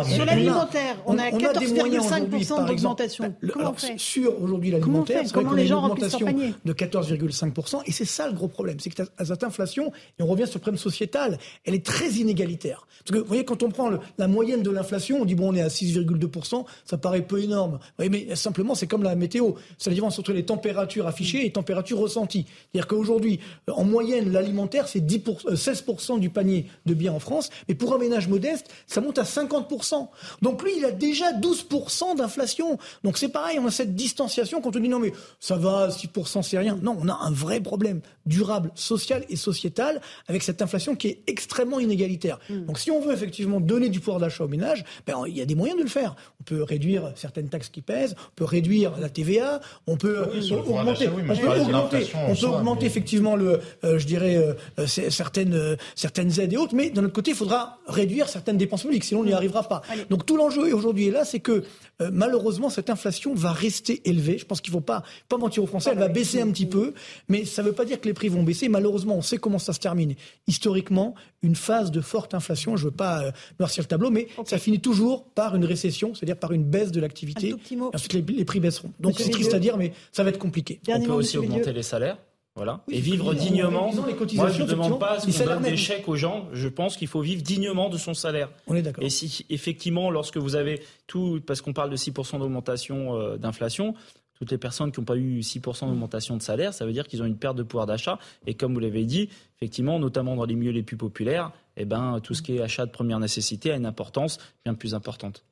Sur 0.08 0.24
l'alimentaire, 0.24 0.96
on 1.06 1.18
a 1.18 1.30
14,5% 1.30 2.66
d'augmentation. 2.66 3.34
Comment 3.52 3.70
on 3.70 3.74
fait 3.74 3.98
Sur 3.98 4.40
aujourd'hui 4.42 4.70
l'alimentaire, 4.70 5.22
comment 5.32 5.52
les 5.52 5.66
gens 5.66 5.80
remplissent 5.80 6.18
leur 6.18 6.24
panier 6.24 6.54
de 6.64 6.72
14,5%. 6.72 7.82
Et 7.86 7.92
c'est 7.92 8.04
ça 8.04 8.26
le 8.26 8.34
gros 8.34 8.48
problème, 8.48 8.78
c'est 8.80 8.90
que 8.90 9.02
cette 9.24 9.44
inflation, 9.44 9.92
et 10.18 10.22
on 10.22 10.26
revient 10.26 10.46
sur 10.46 10.56
le 10.56 10.62
problème 10.62 10.78
sociétal, 10.78 11.38
elle 11.64 11.74
est 11.74 11.84
très 11.84 12.08
inégalitaire. 12.08 12.86
Parce 13.04 13.12
que 13.12 13.18
vous 13.18 13.28
voyez, 13.28 13.44
quand 13.44 13.62
on 13.62 13.70
prend 13.70 13.90
la 14.18 14.28
moyenne 14.28 14.62
de 14.62 14.70
l'inflation, 14.70 15.20
on 15.20 15.24
dit 15.24 15.34
bon, 15.34 15.52
on 15.52 15.54
est 15.54 15.62
à 15.62 15.68
6,2%, 15.68 16.64
ça 16.84 16.98
paraît 16.98 17.22
peu 17.22 17.42
énorme. 17.42 17.78
Oui, 17.98 18.08
mais 18.10 18.34
simplement, 18.36 18.74
c'est 18.74 18.86
comme 18.86 19.02
la 19.02 19.14
météo. 19.14 19.52
C'est 19.78 19.90
la 19.90 19.94
différence 19.94 20.18
entre 20.18 20.32
les 20.32 20.44
températures 20.44 21.06
affichées 21.06 21.40
et 21.40 21.44
les 21.44 21.52
températures 21.52 21.98
ressenties. 21.98 22.46
C'est-à-dire 22.48 22.86
qu'aujourd'hui, 22.88 23.40
en 23.70 23.84
moyenne, 23.84 24.32
l'alimentaire, 24.32 24.88
c'est 24.88 25.00
16% 25.00 26.16
euh, 26.16 26.18
du 26.18 26.30
panier 26.30 26.66
de 26.86 26.94
biens 26.94 27.12
en 27.12 27.20
France, 27.20 27.50
mais 27.68 27.74
pour 27.74 27.94
un 27.94 27.98
ménage 27.98 28.28
modeste, 28.28 28.66
ça 28.86 29.00
monte 29.00 29.18
à 29.18 29.22
50%. 29.22 30.08
Donc 30.42 30.62
lui, 30.62 30.72
il 30.76 30.84
a 30.84 30.92
déjà 30.92 31.32
12% 31.32 32.16
d'inflation. 32.16 32.78
Donc 33.04 33.18
c'est 33.18 33.28
pareil, 33.28 33.58
on 33.58 33.66
a 33.66 33.70
cette 33.70 33.94
distanciation 33.94 34.60
quand 34.60 34.76
on 34.76 34.80
dit 34.80 34.88
non 34.88 34.98
mais 34.98 35.12
ça 35.40 35.56
va, 35.56 35.88
6% 35.88 36.42
c'est 36.42 36.58
rien. 36.58 36.78
Non, 36.82 36.96
on 37.00 37.08
a 37.08 37.14
un 37.14 37.30
vrai 37.30 37.60
problème 37.60 38.00
durable, 38.26 38.70
social 38.74 39.24
et 39.28 39.36
sociétal 39.36 40.00
avec 40.26 40.42
cette 40.42 40.62
inflation 40.62 40.94
qui 40.94 41.08
est 41.08 41.22
extrêmement 41.26 41.80
inégalitaire. 41.80 42.38
Hmm. 42.48 42.66
Donc 42.66 42.77
si 42.80 42.90
on 42.90 43.00
veut 43.00 43.12
effectivement 43.12 43.60
donner 43.60 43.88
du 43.88 44.00
pouvoir 44.00 44.20
d'achat 44.20 44.44
aux 44.44 44.48
ménages, 44.48 44.84
ben, 45.06 45.22
il 45.26 45.36
y 45.36 45.40
a 45.40 45.44
des 45.44 45.54
moyens 45.54 45.78
de 45.78 45.84
le 45.84 45.88
faire. 45.88 46.16
On 46.40 46.44
peut 46.44 46.62
réduire 46.62 47.12
certaines 47.14 47.48
taxes 47.48 47.68
qui 47.68 47.82
pèsent, 47.82 48.14
on 48.18 48.34
peut 48.36 48.44
réduire 48.44 48.92
la 48.98 49.08
TVA, 49.08 49.60
on 49.86 49.96
peut 49.96 50.22
augmenter, 50.22 51.08
on 51.08 51.34
peut 51.34 51.60
augmenter, 51.60 52.06
on 52.28 52.34
peut 52.34 52.46
augmenter 52.46 52.86
effectivement 52.86 53.36
le, 53.36 53.60
euh, 53.84 53.98
je 53.98 54.06
dirais 54.06 54.36
euh, 54.36 54.86
certaines 54.86 55.54
euh, 55.54 55.76
certaines 55.94 56.40
aides 56.40 56.52
et 56.52 56.56
autres, 56.56 56.74
mais 56.74 56.90
d'un 56.90 57.04
autre 57.04 57.12
côté, 57.12 57.32
il 57.32 57.36
faudra 57.36 57.78
réduire 57.86 58.28
certaines 58.28 58.56
dépenses 58.56 58.82
publiques, 58.82 59.04
sinon 59.04 59.20
on 59.20 59.24
n'y 59.24 59.32
arrivera 59.32 59.62
pas. 59.62 59.82
Donc 60.10 60.26
tout 60.26 60.36
l'enjeu 60.36 60.72
aujourd'hui 60.74 61.08
est 61.08 61.12
là, 61.12 61.24
c'est 61.24 61.40
que 61.40 61.64
malheureusement 62.12 62.70
cette 62.70 62.90
inflation 62.90 63.34
va 63.34 63.52
rester 63.52 64.00
élevée. 64.08 64.38
Je 64.38 64.44
pense 64.44 64.60
qu'il 64.60 64.72
ne 64.72 64.78
faut 64.78 64.84
pas 64.84 65.02
pas 65.28 65.36
mentir 65.36 65.62
aux 65.62 65.66
Français, 65.66 65.90
elle 65.92 65.98
va 65.98 66.08
baisser 66.08 66.40
un 66.40 66.50
petit 66.50 66.66
peu, 66.66 66.94
mais 67.28 67.44
ça 67.44 67.62
ne 67.62 67.68
veut 67.68 67.74
pas 67.74 67.84
dire 67.84 68.00
que 68.00 68.06
les 68.06 68.14
prix 68.14 68.28
vont 68.28 68.42
baisser. 68.42 68.68
Malheureusement, 68.68 69.16
on 69.16 69.22
sait 69.22 69.38
comment 69.38 69.58
ça 69.58 69.72
se 69.72 69.80
termine. 69.80 70.14
Historiquement, 70.46 71.14
une 71.42 71.54
phase 71.54 71.90
de 71.90 72.00
forte 72.00 72.34
inflation, 72.34 72.76
je 72.76 72.84
ne 72.84 72.90
veux 72.90 72.96
pas 72.96 73.22
euh, 73.22 73.30
noircir 73.58 73.82
le 73.82 73.88
tableau, 73.88 74.10
mais 74.10 74.28
ça 74.44 74.58
finit 74.58 74.80
toujours 74.80 75.24
par 75.24 75.54
une 75.56 75.64
récession, 75.64 76.14
c'est-à-dire 76.14 76.36
par 76.36 76.52
une 76.52 76.64
baisse 76.64 76.92
de 76.92 77.00
l'activité. 77.00 77.54
Ensuite, 77.94 78.12
les, 78.12 78.44
prix 78.44 78.60
baisseront. 78.60 78.92
Donc 79.00 79.14
c'est 79.18 79.30
triste 79.30 79.54
à 79.54 79.58
dire, 79.58 79.76
mais 79.76 79.92
ça 80.12 80.22
va 80.22 80.30
être 80.30 80.38
compliqué. 80.38 80.80
on 80.88 81.00
peut 81.00 81.12
aussi 81.12 81.38
augmenter 81.38 81.72
les 81.72 81.82
salaires. 81.82 82.18
Voilà. 82.58 82.80
et 82.90 83.00
vivre 83.00 83.34
dignement. 83.34 83.92
Moi, 84.34 84.50
je 84.50 84.62
ne 84.62 84.68
demande 84.68 84.98
pas 84.98 85.12
à 85.12 85.20
ce 85.20 85.26
qu'on 85.26 85.44
donne 85.44 85.62
des 85.62 85.76
chèques 85.76 86.08
aux 86.08 86.16
gens. 86.16 86.48
Je 86.52 86.68
pense 86.68 86.96
qu'il 86.96 87.08
faut 87.08 87.20
vivre 87.20 87.42
dignement 87.42 87.88
de 87.88 87.96
son 87.96 88.14
salaire. 88.14 88.50
On 88.66 88.74
est 88.74 88.82
d'accord. 88.82 89.02
Et 89.02 89.10
si, 89.10 89.46
effectivement, 89.48 90.10
lorsque 90.10 90.36
vous 90.36 90.56
avez 90.56 90.82
tout, 91.06 91.40
parce 91.46 91.60
qu'on 91.60 91.72
parle 91.72 91.90
de 91.90 91.96
6% 91.96 92.38
d'augmentation 92.38 93.16
euh, 93.16 93.36
d'inflation, 93.36 93.94
toutes 94.38 94.50
les 94.50 94.58
personnes 94.58 94.92
qui 94.92 95.00
n'ont 95.00 95.04
pas 95.04 95.16
eu 95.16 95.40
6% 95.40 95.86
d'augmentation 95.86 96.36
de 96.36 96.42
salaire, 96.42 96.72
ça 96.72 96.86
veut 96.86 96.92
dire 96.92 97.06
qu'ils 97.06 97.22
ont 97.22 97.26
une 97.26 97.36
perte 97.36 97.56
de 97.56 97.62
pouvoir 97.62 97.86
d'achat. 97.86 98.18
Et 98.46 98.54
comme 98.54 98.72
vous 98.72 98.80
l'avez 98.80 99.04
dit, 99.04 99.28
effectivement, 99.56 99.98
notamment 99.98 100.36
dans 100.36 100.44
les 100.44 100.54
milieux 100.54 100.72
les 100.72 100.82
plus 100.82 100.96
populaires, 100.96 101.50
eh 101.76 101.84
ben, 101.84 102.20
tout 102.22 102.34
ce 102.34 102.42
qui 102.42 102.56
est 102.56 102.60
achat 102.60 102.86
de 102.86 102.90
première 102.90 103.18
nécessité 103.18 103.72
a 103.72 103.76
une 103.76 103.86
importance 103.86 104.38
bien 104.64 104.74
plus 104.74 104.94
importante. 104.94 105.44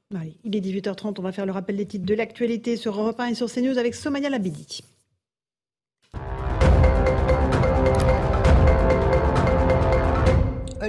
il 0.45 0.57
est 0.57 0.61
18h30, 0.61 1.15
on 1.19 1.23
va 1.23 1.33
faire 1.33 1.47
le 1.47 1.53
rappel 1.53 1.77
des 1.77 1.87
titres 1.87 2.07
de 2.07 2.15
l'actualité 2.15 2.77
sur 2.77 3.01
Europe 3.01 3.19
1 3.19 3.27
et 3.27 3.35
sur 3.35 3.51
CNews 3.51 3.79
avec 3.79 3.95
Somaya 3.95 4.31
Labidi. 4.31 4.83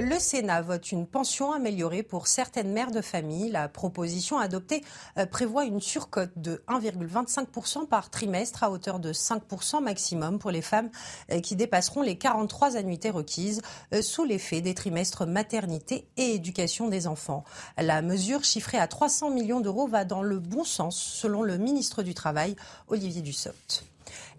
Le 0.00 0.20
Sénat 0.20 0.62
vote 0.62 0.92
une 0.92 1.08
pension 1.08 1.52
améliorée 1.52 2.04
pour 2.04 2.28
certaines 2.28 2.70
mères 2.70 2.92
de 2.92 3.00
famille. 3.00 3.50
La 3.50 3.68
proposition 3.68 4.38
adoptée 4.38 4.84
euh, 5.16 5.26
prévoit 5.26 5.64
une 5.64 5.80
surcote 5.80 6.30
de 6.36 6.62
1,25% 6.68 7.88
par 7.88 8.08
trimestre 8.08 8.62
à 8.62 8.70
hauteur 8.70 9.00
de 9.00 9.12
5% 9.12 9.82
maximum 9.82 10.38
pour 10.38 10.52
les 10.52 10.62
femmes 10.62 10.90
euh, 11.32 11.40
qui 11.40 11.56
dépasseront 11.56 12.02
les 12.02 12.16
43 12.16 12.76
annuités 12.76 13.10
requises 13.10 13.60
euh, 13.92 14.00
sous 14.00 14.24
l'effet 14.24 14.60
des 14.60 14.74
trimestres 14.74 15.26
maternité 15.26 16.06
et 16.16 16.34
éducation 16.34 16.86
des 16.86 17.08
enfants. 17.08 17.42
La 17.76 18.00
mesure 18.00 18.44
chiffrée 18.44 18.78
à 18.78 18.86
300 18.86 19.30
millions 19.30 19.60
d'euros 19.60 19.88
va 19.88 20.04
dans 20.04 20.22
le 20.22 20.38
bon 20.38 20.62
sens 20.62 20.96
selon 20.96 21.42
le 21.42 21.58
ministre 21.58 22.04
du 22.04 22.14
Travail, 22.14 22.54
Olivier 22.86 23.22
Dussopt. 23.22 23.84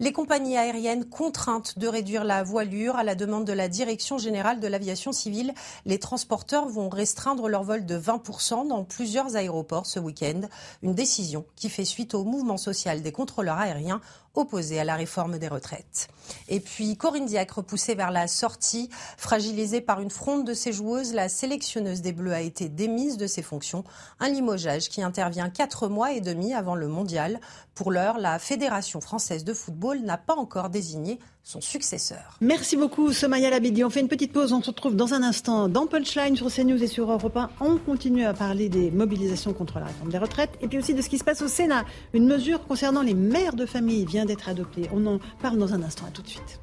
Les 0.02 0.14
compagnies 0.14 0.56
aériennes 0.56 1.04
contraintes 1.04 1.78
de 1.78 1.86
réduire 1.86 2.24
la 2.24 2.42
voilure 2.42 2.96
à 2.96 3.04
la 3.04 3.16
demande 3.16 3.44
de 3.44 3.52
la 3.52 3.68
Direction 3.68 4.18
générale 4.18 4.62
de 4.62 4.68
l'aviation 4.68 5.12
civile, 5.12 5.54
les 5.86 6.00
transporteurs 6.00 6.70
vont 6.70 6.88
restreindre 6.88 7.50
leur 7.50 7.64
vol 7.64 7.86
de 7.86 8.00
20% 8.00 8.70
dans 8.70 8.86
plusieurs 8.86 9.36
aéroports 9.36 9.86
ce 9.86 10.00
week-end. 10.00 10.40
Une 10.84 10.94
décision 10.94 11.44
qui 11.58 11.68
fait 11.70 11.84
suite 11.84 12.14
au 12.14 12.24
mouvement 12.24 12.56
social 12.56 13.02
des 13.02 13.12
contrôleurs 13.12 13.58
aériens 13.58 14.00
opposés 14.40 14.80
à 14.80 14.84
la 14.84 14.96
réforme 14.96 15.38
des 15.38 15.48
retraites. 15.48 16.08
Et 16.48 16.60
puis 16.60 16.96
Corinne 16.98 17.26
Diacre 17.26 17.58
repoussée 17.58 17.96
vers 17.96 18.12
la 18.12 18.28
sortie, 18.28 18.90
fragilisée 19.18 19.82
par 19.82 20.00
une 20.02 20.10
fronde 20.10 20.46
de 20.46 20.54
ses 20.54 20.72
joueuses, 20.72 21.14
la 21.14 21.30
sélectionneuse 21.30 22.02
des 22.02 22.14
Bleus 22.14 22.34
a 22.34 22.42
été 22.42 22.70
démise 22.70 23.18
de 23.18 23.28
ses 23.28 23.42
fonctions. 23.42 23.84
Un 24.20 24.30
limogeage 24.30 24.90
qui 24.90 25.02
intervient 25.02 25.50
quatre 25.50 25.88
mois 25.88 26.14
et 26.14 26.22
demi 26.22 26.54
avant 26.54 26.76
le 26.76 26.88
mondial. 26.88 27.40
Pour 27.76 27.92
l'heure, 27.92 28.18
la 28.18 28.40
Fédération 28.40 29.00
française 29.02 29.44
de 29.44 29.54
football 29.54 30.02
n'a 30.02 30.18
pas 30.18 30.36
encore 30.36 30.70
désigné 30.70 31.20
son 31.44 31.62
successeur. 31.62 32.38
Merci 32.42 32.78
beaucoup, 32.78 33.12
Somaya 33.12 33.50
Labidi. 33.50 33.84
On 33.84 33.90
fait 33.90 34.02
une 34.02 34.08
petite 34.08 34.34
pause. 34.34 34.54
On 34.54 34.62
se 34.62 34.70
retrouve 34.70 34.96
dans 34.96 35.14
un 35.14 35.24
instant 35.24 35.68
dans 35.68 35.88
Punchline 35.88 36.36
sur 36.36 36.54
CNews 36.54 36.84
et 36.84 36.88
sur 36.88 37.12
Europe 37.12 37.36
1. 37.36 37.50
On 37.60 37.78
continue 37.78 38.26
à 38.26 38.34
parler 38.34 38.70
des 38.70 38.92
mobilisations 38.92 39.54
contre 39.54 39.80
la 39.80 39.86
réforme 39.86 40.12
des 40.12 40.18
retraites 40.18 40.52
et 40.62 40.68
puis 40.68 40.78
aussi 40.78 40.94
de 40.94 41.02
ce 41.02 41.10
qui 41.10 41.18
se 41.18 41.24
passe 41.24 41.42
au 41.42 41.48
Sénat. 41.48 41.86
Une 42.14 42.28
mesure 42.28 42.68
concernant 42.68 43.02
les 43.02 43.16
mères 43.16 43.56
de 43.56 43.66
famille 43.66 44.06
vient 44.06 44.26
d'être 44.30 44.48
adoptée. 44.48 44.90
On 44.94 45.06
en 45.06 45.20
parle 45.42 45.58
dans 45.58 45.74
un 45.74 45.84
instant. 45.84 46.06
À 46.08 46.12
tout 46.12 46.22
de 46.22 46.30
suite. 46.30 46.60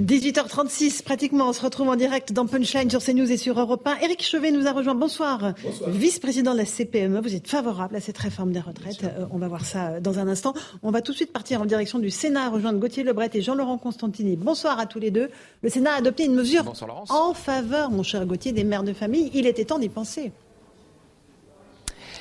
18h36, 0.00 1.02
pratiquement, 1.02 1.48
on 1.48 1.52
se 1.52 1.60
retrouve 1.60 1.88
en 1.88 1.96
direct 1.96 2.32
dans 2.32 2.46
Punchline 2.46 2.88
sur 2.88 3.02
CNews 3.02 3.32
et 3.32 3.36
sur 3.36 3.58
Europe 3.58 3.84
1. 3.84 3.96
Éric 3.98 4.22
Chevet 4.22 4.52
nous 4.52 4.68
a 4.68 4.72
rejoint. 4.72 4.94
Bonsoir. 4.94 5.54
Vice-président 5.88 6.52
de 6.52 6.58
la 6.58 6.64
CPME. 6.64 7.20
Vous 7.20 7.34
êtes 7.34 7.48
favorable 7.48 7.96
à 7.96 8.00
cette 8.00 8.18
réforme 8.18 8.52
des 8.52 8.60
retraites. 8.60 9.02
Euh, 9.02 9.26
on 9.32 9.38
va 9.38 9.48
voir 9.48 9.64
ça 9.64 9.88
euh, 9.88 10.00
dans 10.00 10.20
un 10.20 10.28
instant. 10.28 10.54
On 10.84 10.92
va 10.92 11.02
tout 11.02 11.10
de 11.10 11.16
suite 11.16 11.32
partir 11.32 11.62
en 11.62 11.66
direction 11.66 11.98
du 11.98 12.10
Sénat, 12.10 12.48
rejoindre 12.48 12.78
Gauthier 12.78 13.02
Lebret 13.02 13.30
et 13.34 13.42
Jean-Laurent 13.42 13.78
Constantini. 13.78 14.36
Bonsoir 14.36 14.78
à 14.78 14.86
tous 14.86 15.00
les 15.00 15.10
deux. 15.10 15.30
Le 15.62 15.68
Sénat 15.68 15.94
a 15.94 15.96
adopté 15.96 16.26
une 16.26 16.34
mesure 16.34 16.72
en 17.08 17.34
faveur, 17.34 17.90
mon 17.90 18.04
cher 18.04 18.24
Gauthier, 18.24 18.52
des 18.52 18.62
mères 18.62 18.84
de 18.84 18.92
famille. 18.92 19.32
Il 19.34 19.48
était 19.48 19.64
temps 19.64 19.80
d'y 19.80 19.88
penser. 19.88 20.30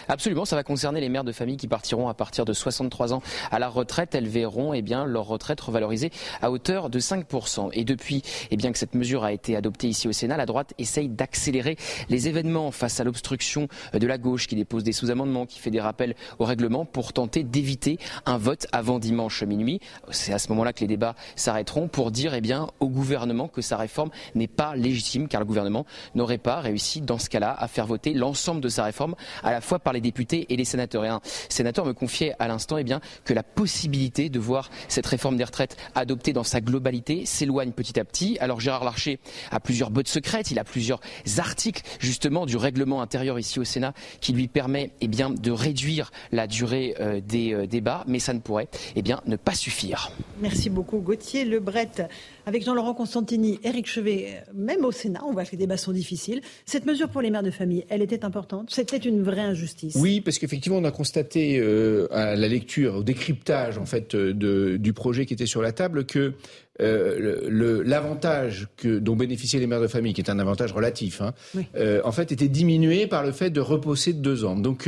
Absolument, 0.10 0.46
ça 0.46 0.56
va 0.56 0.64
concerner 0.64 1.02
les 1.02 1.10
mères 1.10 1.24
de 1.24 1.32
famille 1.32 1.58
qui 1.58 1.68
partiront 1.68 2.08
à 2.08 2.14
partir 2.14 2.46
de 2.46 2.54
63 2.54 3.14
ans 3.14 3.22
à 3.52 3.60
la 3.60 3.68
retraite. 3.68 4.16
Elles 4.16 4.28
verront 4.28 4.74
eh 4.74 4.82
bien, 4.82 5.06
leur 5.06 5.28
retraite 5.28 5.60
revalorisée 5.60 6.12
à 6.42 6.50
hauteur 6.50 6.90
de 6.90 7.00
5%. 7.00 7.70
Et 7.74 7.84
depuis 7.84 8.22
eh 8.52 8.58
bien, 8.58 8.72
que 8.72 8.78
cette 8.78 8.96
mesure 8.96 9.24
a 9.24 9.34
été 9.34 9.56
adoptée 9.56 9.88
ici 9.88 10.08
au 10.08 10.14
Sénat, 10.14 10.38
la 10.38 10.46
droite 10.46 10.74
essaye 10.78 11.10
d'accélérer 11.10 11.78
les 12.10 12.28
événements 12.28 12.72
face 12.72 13.00
à 13.00 13.04
l'obstruction 13.04 13.68
de 13.94 14.08
la 14.08 14.18
gauche 14.18 14.48
qui 14.48 14.56
dépose 14.56 14.84
des 14.84 14.94
sous-amendements, 14.94 15.46
qui 15.46 15.60
fait 15.60 15.72
des 15.72 15.82
rappels 15.82 16.16
au 16.40 16.46
règlement 16.46 16.86
pour 16.86 17.12
tenter 17.12 17.44
d'éviter 17.44 18.00
un 18.26 18.38
vote 18.38 18.68
avant 18.72 19.00
dimanche 19.00 19.44
minuit. 19.44 19.82
C'est 20.12 20.34
à 20.34 20.40
ce 20.40 20.50
moment-là 20.50 20.74
que 20.74 20.82
les 20.82 20.88
débats 20.88 21.16
s'arrêteront 21.36 21.88
pour 21.88 22.12
dire 22.12 22.34
eh 22.34 22.42
bien, 22.42 22.68
au 22.80 22.88
gouvernement 22.88 23.48
que 23.48 23.62
sa 23.62 23.76
réforme 23.76 24.10
n'est 24.36 24.48
pas 24.48 24.76
légitime 24.76 25.28
car 25.28 25.42
le 25.42 25.46
gouvernement 25.46 25.86
n'aurait 26.16 26.38
pas 26.38 26.62
réussi 26.62 27.02
dans 27.02 27.18
ce 27.18 27.30
cas-là 27.30 27.56
à 27.58 27.68
faire 27.68 27.88
voter 27.88 28.14
l'ensemble 28.14 28.62
de 28.62 28.70
sa 28.70 28.84
réforme 28.84 29.16
à 29.44 29.52
la 29.52 29.62
fois 29.62 29.80
par 29.80 29.94
les 29.94 29.97
députés 30.02 30.46
et 30.50 30.56
les 30.56 30.66
sénateurs. 30.66 31.06
Et 31.06 31.10
un 31.10 31.22
sénateur 31.50 31.86
me 31.86 31.94
confiait 31.94 32.34
à 32.40 32.48
l'instant 32.48 32.78
eh 32.78 32.86
que 33.26 33.34
la 33.34 33.44
possibilité 33.44 34.30
de 34.30 34.40
voir 34.40 34.70
cette 34.88 35.06
réforme 35.06 35.38
des 35.38 35.44
retraites 35.44 35.78
adoptée 35.96 36.34
dans 36.34 36.44
sa 36.44 36.62
globalité 36.62 37.26
s'éloigne 37.26 37.72
petit 37.72 38.00
à 38.00 38.06
petit. 38.06 38.38
Alors 38.40 38.60
Gérard 38.60 38.84
Larcher 38.84 39.20
a 39.52 39.60
plusieurs 39.60 39.92
bottes 39.92 40.08
secrètes, 40.08 40.52
il 40.52 40.60
a 40.60 40.64
plusieurs 40.64 41.00
articles 41.38 41.84
justement 42.00 42.46
du 42.46 42.58
règlement 42.58 43.02
intérieur 43.02 43.40
ici 43.40 43.60
au 43.60 43.64
Sénat 43.64 43.94
qui 44.22 44.34
lui 44.34 44.48
permet 44.48 44.92
eh 45.02 45.08
de 45.08 45.52
réduire 45.52 46.12
la 46.32 46.48
durée 46.48 46.96
euh, 47.00 47.22
des 47.22 47.54
euh, 47.54 47.68
débats, 47.68 48.04
mais 48.08 48.20
ça 48.20 48.34
ne 48.34 48.40
pourrait 48.40 48.68
eh 48.96 49.02
ne 49.02 49.36
pas 49.36 49.54
suffire. 49.54 50.12
Merci 50.42 50.70
beaucoup 50.70 51.00
Gauthier 51.00 51.46
Lebret. 51.46 52.08
Avec 52.48 52.64
Jean-Laurent 52.64 52.94
Constantini, 52.94 53.60
Éric 53.62 53.88
Chevet, 53.88 54.42
même 54.54 54.86
au 54.86 54.94
Sénat, 54.94 55.20
on 55.28 55.34
voit 55.34 55.44
que 55.44 55.52
les 55.52 55.58
débats 55.58 55.76
sont 55.76 55.92
difficiles. 55.92 56.40
Cette 56.66 56.86
mesure 56.86 57.10
pour 57.10 57.22
les 57.22 57.30
mères 57.30 57.44
de 57.44 57.52
famille, 57.52 57.84
elle 57.90 58.02
était 58.02 58.24
importante? 58.24 58.70
C'était 58.72 58.96
une 58.96 59.22
vraie 59.22 59.42
injustice? 59.42 59.58
Justice. 59.58 59.98
Oui, 60.00 60.22
parce 60.22 60.38
qu'effectivement, 60.38 60.78
on 60.78 60.84
a 60.84 60.92
constaté 60.92 61.60
euh, 61.60 62.08
à 62.12 62.36
la 62.36 62.48
lecture, 62.48 62.98
au 62.98 63.04
décryptage 63.04 63.80
en 63.80 63.88
fait 63.88 64.16
de, 64.16 64.78
du 64.78 64.94
projet 64.94 65.26
qui 65.26 65.34
était 65.34 65.48
sur 65.48 65.64
la 65.64 65.72
table 65.72 66.06
que 66.06 66.36
euh, 66.80 67.84
l'avantage 67.84 68.68
dont 68.84 69.16
bénéficiaient 69.16 69.60
les 69.60 69.66
mères 69.66 69.82
de 69.82 69.88
famille, 69.88 70.14
qui 70.14 70.22
est 70.22 70.30
un 70.30 70.38
avantage 70.38 70.72
relatif, 70.72 71.22
hein, 71.22 71.34
euh, 71.76 72.02
en 72.06 72.12
fait, 72.12 72.32
était 72.32 72.48
diminué 72.48 73.08
par 73.08 73.24
le 73.24 73.32
fait 73.32 73.50
de 73.50 73.60
reposer 73.60 74.14
de 74.14 74.20
deux 74.20 74.46
ans. 74.46 74.56
Donc 74.56 74.88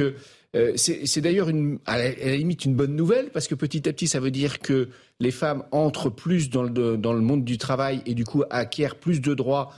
euh, 0.55 0.73
c'est 0.75 1.21
d'ailleurs 1.21 1.49
à, 1.85 1.97
la, 1.97 2.35
limite 2.35 2.65
une 2.65 2.73
bonne 2.73 2.95
nouvelle 2.95 3.29
parce 3.29 3.47
que 3.47 3.53
petit 3.53 3.87
à 3.87 3.93
petit 3.93 4.07
ça 4.07 4.19
veut 4.19 4.31
dire 4.31 4.59
que 4.59 4.89
les 5.19 5.29
femmes 5.29 5.63
entrent 5.71 6.09
plus 6.09 6.49
dans 6.49 6.63
le, 6.63 6.97
dans 6.97 7.13
le 7.13 7.21
monde 7.21 7.43
du 7.43 7.59
travail 7.59 8.01
et 8.07 8.15
du 8.15 8.25
coup 8.25 8.43
acquièrent 8.49 8.95
plus 8.95 9.21
de 9.21 9.35
droits 9.35 9.71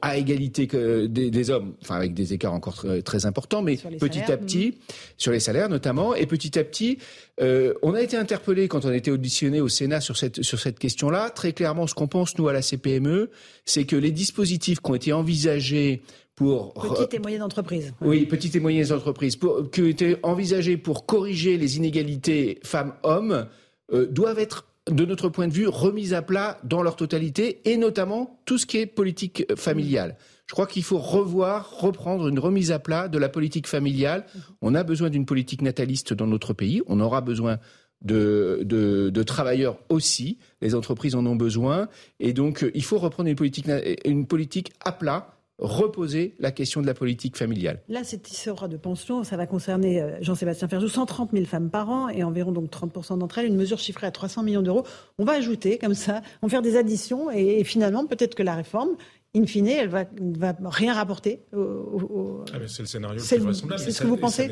à 0.00 0.16
égalité 0.16 0.66
que 0.66 1.06
des, 1.06 1.50
hommes, 1.50 1.74
enfin 1.82 1.96
avec 1.96 2.14
des 2.14 2.32
écarts 2.32 2.52
encore 2.52 2.84
très, 3.04 3.26
importants, 3.26 3.62
mais 3.62 3.76
petit 3.76 4.32
à 4.32 4.36
petit, 4.36 4.66
mhm. 4.66 4.74
sur 5.16 5.32
les 5.32 5.40
salaires 5.40 5.68
notamment, 5.68 6.14
et 6.14 6.26
petit 6.26 6.58
à 6.58 6.64
petit, 6.64 6.98
euh, 7.40 7.74
on 7.82 7.94
a 7.94 8.02
été 8.02 8.16
interpellé 8.16 8.68
quand 8.68 8.84
on 8.84 8.88
a 8.88 8.96
été 8.96 9.10
auditionné 9.10 9.60
au 9.60 9.68
Sénat 9.68 10.00
sur 10.00 10.16
cette, 10.16 10.42
sur 10.42 10.58
cette 10.58 10.78
question-là. 10.78 11.30
Très 11.30 11.52
clairement, 11.52 11.86
ce 11.86 11.94
qu'on 11.94 12.08
pense, 12.08 12.36
nous, 12.38 12.48
à 12.48 12.52
la 12.52 12.62
CPME, 12.62 13.30
c'est 13.64 13.84
que 13.84 13.96
les 13.96 14.10
dispositifs 14.10 14.80
qui 14.80 14.90
ont 14.90 14.94
été 14.94 15.12
envisagés 15.12 16.02
pour... 16.34 16.74
Petites 16.74 17.14
et 17.14 17.18
moyennes 17.18 17.42
entreprises. 17.42 17.92
Oui, 18.00 18.26
petites 18.26 18.56
et 18.56 18.60
moyennes 18.60 18.92
entreprises, 18.92 19.36
pour, 19.36 19.70
qui 19.70 19.82
ont 19.82 19.86
été 19.86 20.16
envisagés 20.22 20.76
pour 20.76 21.06
corriger 21.06 21.56
les 21.56 21.76
inégalités 21.76 22.58
femmes-hommes, 22.64 23.46
euh, 23.92 24.06
doivent 24.06 24.38
être 24.38 24.66
de 24.90 25.04
notre 25.04 25.28
point 25.28 25.46
de 25.46 25.52
vue, 25.52 25.68
remise 25.68 26.12
à 26.14 26.22
plat 26.22 26.58
dans 26.64 26.82
leur 26.82 26.96
totalité, 26.96 27.60
et 27.70 27.76
notamment 27.76 28.40
tout 28.46 28.58
ce 28.58 28.66
qui 28.66 28.78
est 28.78 28.86
politique 28.86 29.44
familiale. 29.56 30.16
Je 30.46 30.54
crois 30.54 30.66
qu'il 30.66 30.82
faut 30.82 30.98
revoir, 30.98 31.78
reprendre 31.78 32.28
une 32.28 32.38
remise 32.38 32.72
à 32.72 32.78
plat 32.78 33.08
de 33.08 33.18
la 33.18 33.28
politique 33.28 33.66
familiale. 33.66 34.26
On 34.60 34.74
a 34.74 34.82
besoin 34.82 35.08
d'une 35.08 35.24
politique 35.24 35.62
nataliste 35.62 36.12
dans 36.12 36.26
notre 36.26 36.52
pays. 36.52 36.82
On 36.88 37.00
aura 37.00 37.20
besoin 37.20 37.58
de, 38.02 38.60
de, 38.64 39.22
travailleurs 39.22 39.78
aussi. 39.88 40.38
Les 40.60 40.74
entreprises 40.74 41.14
en 41.14 41.24
ont 41.26 41.36
besoin. 41.36 41.88
Et 42.18 42.32
donc, 42.32 42.66
il 42.74 42.84
faut 42.84 42.98
reprendre 42.98 43.28
une 43.28 43.36
politique, 43.36 43.66
une 44.04 44.26
politique 44.26 44.72
à 44.84 44.92
plat 44.92 45.38
reposer 45.62 46.34
la 46.40 46.50
question 46.50 46.82
de 46.82 46.86
la 46.86 46.94
politique 46.94 47.36
familiale. 47.36 47.80
Là, 47.88 48.02
cette 48.04 48.30
histoire 48.30 48.68
de 48.68 48.76
pension, 48.76 49.22
ça 49.22 49.36
va 49.36 49.46
concerner 49.46 50.02
euh, 50.02 50.18
Jean-Sébastien 50.20 50.68
Ferjou, 50.68 50.88
130 50.88 51.30
000 51.32 51.44
femmes 51.44 51.70
par 51.70 51.88
an 51.88 52.08
et 52.08 52.24
environ 52.24 52.52
donc 52.52 52.70
30% 52.70 53.18
d'entre 53.18 53.38
elles, 53.38 53.46
une 53.46 53.56
mesure 53.56 53.78
chiffrée 53.78 54.06
à 54.06 54.10
300 54.10 54.42
millions 54.42 54.62
d'euros. 54.62 54.84
On 55.18 55.24
va 55.24 55.32
ajouter 55.32 55.78
comme 55.78 55.94
ça, 55.94 56.20
on 56.42 56.48
va 56.48 56.50
faire 56.50 56.62
des 56.62 56.76
additions 56.76 57.30
et, 57.30 57.62
finalement, 57.64 58.06
peut-être 58.06 58.34
que 58.34 58.42
la 58.42 58.56
réforme, 58.56 58.96
in 59.36 59.46
fine, 59.46 59.68
elle 59.68 59.88
va, 59.88 60.04
va 60.40 60.56
rien 60.64 60.94
rapporter. 60.94 61.44
Ah, 61.52 62.58
c'est 62.66 62.82
le 62.82 62.86
scénario 62.86 63.20
le 63.20 63.26
plus 63.26 63.38
vraisemblable. 63.38 63.82
C'est 63.82 63.92
ce 63.92 64.02
que 64.02 64.06
vous 64.08 64.16
pensez 64.16 64.50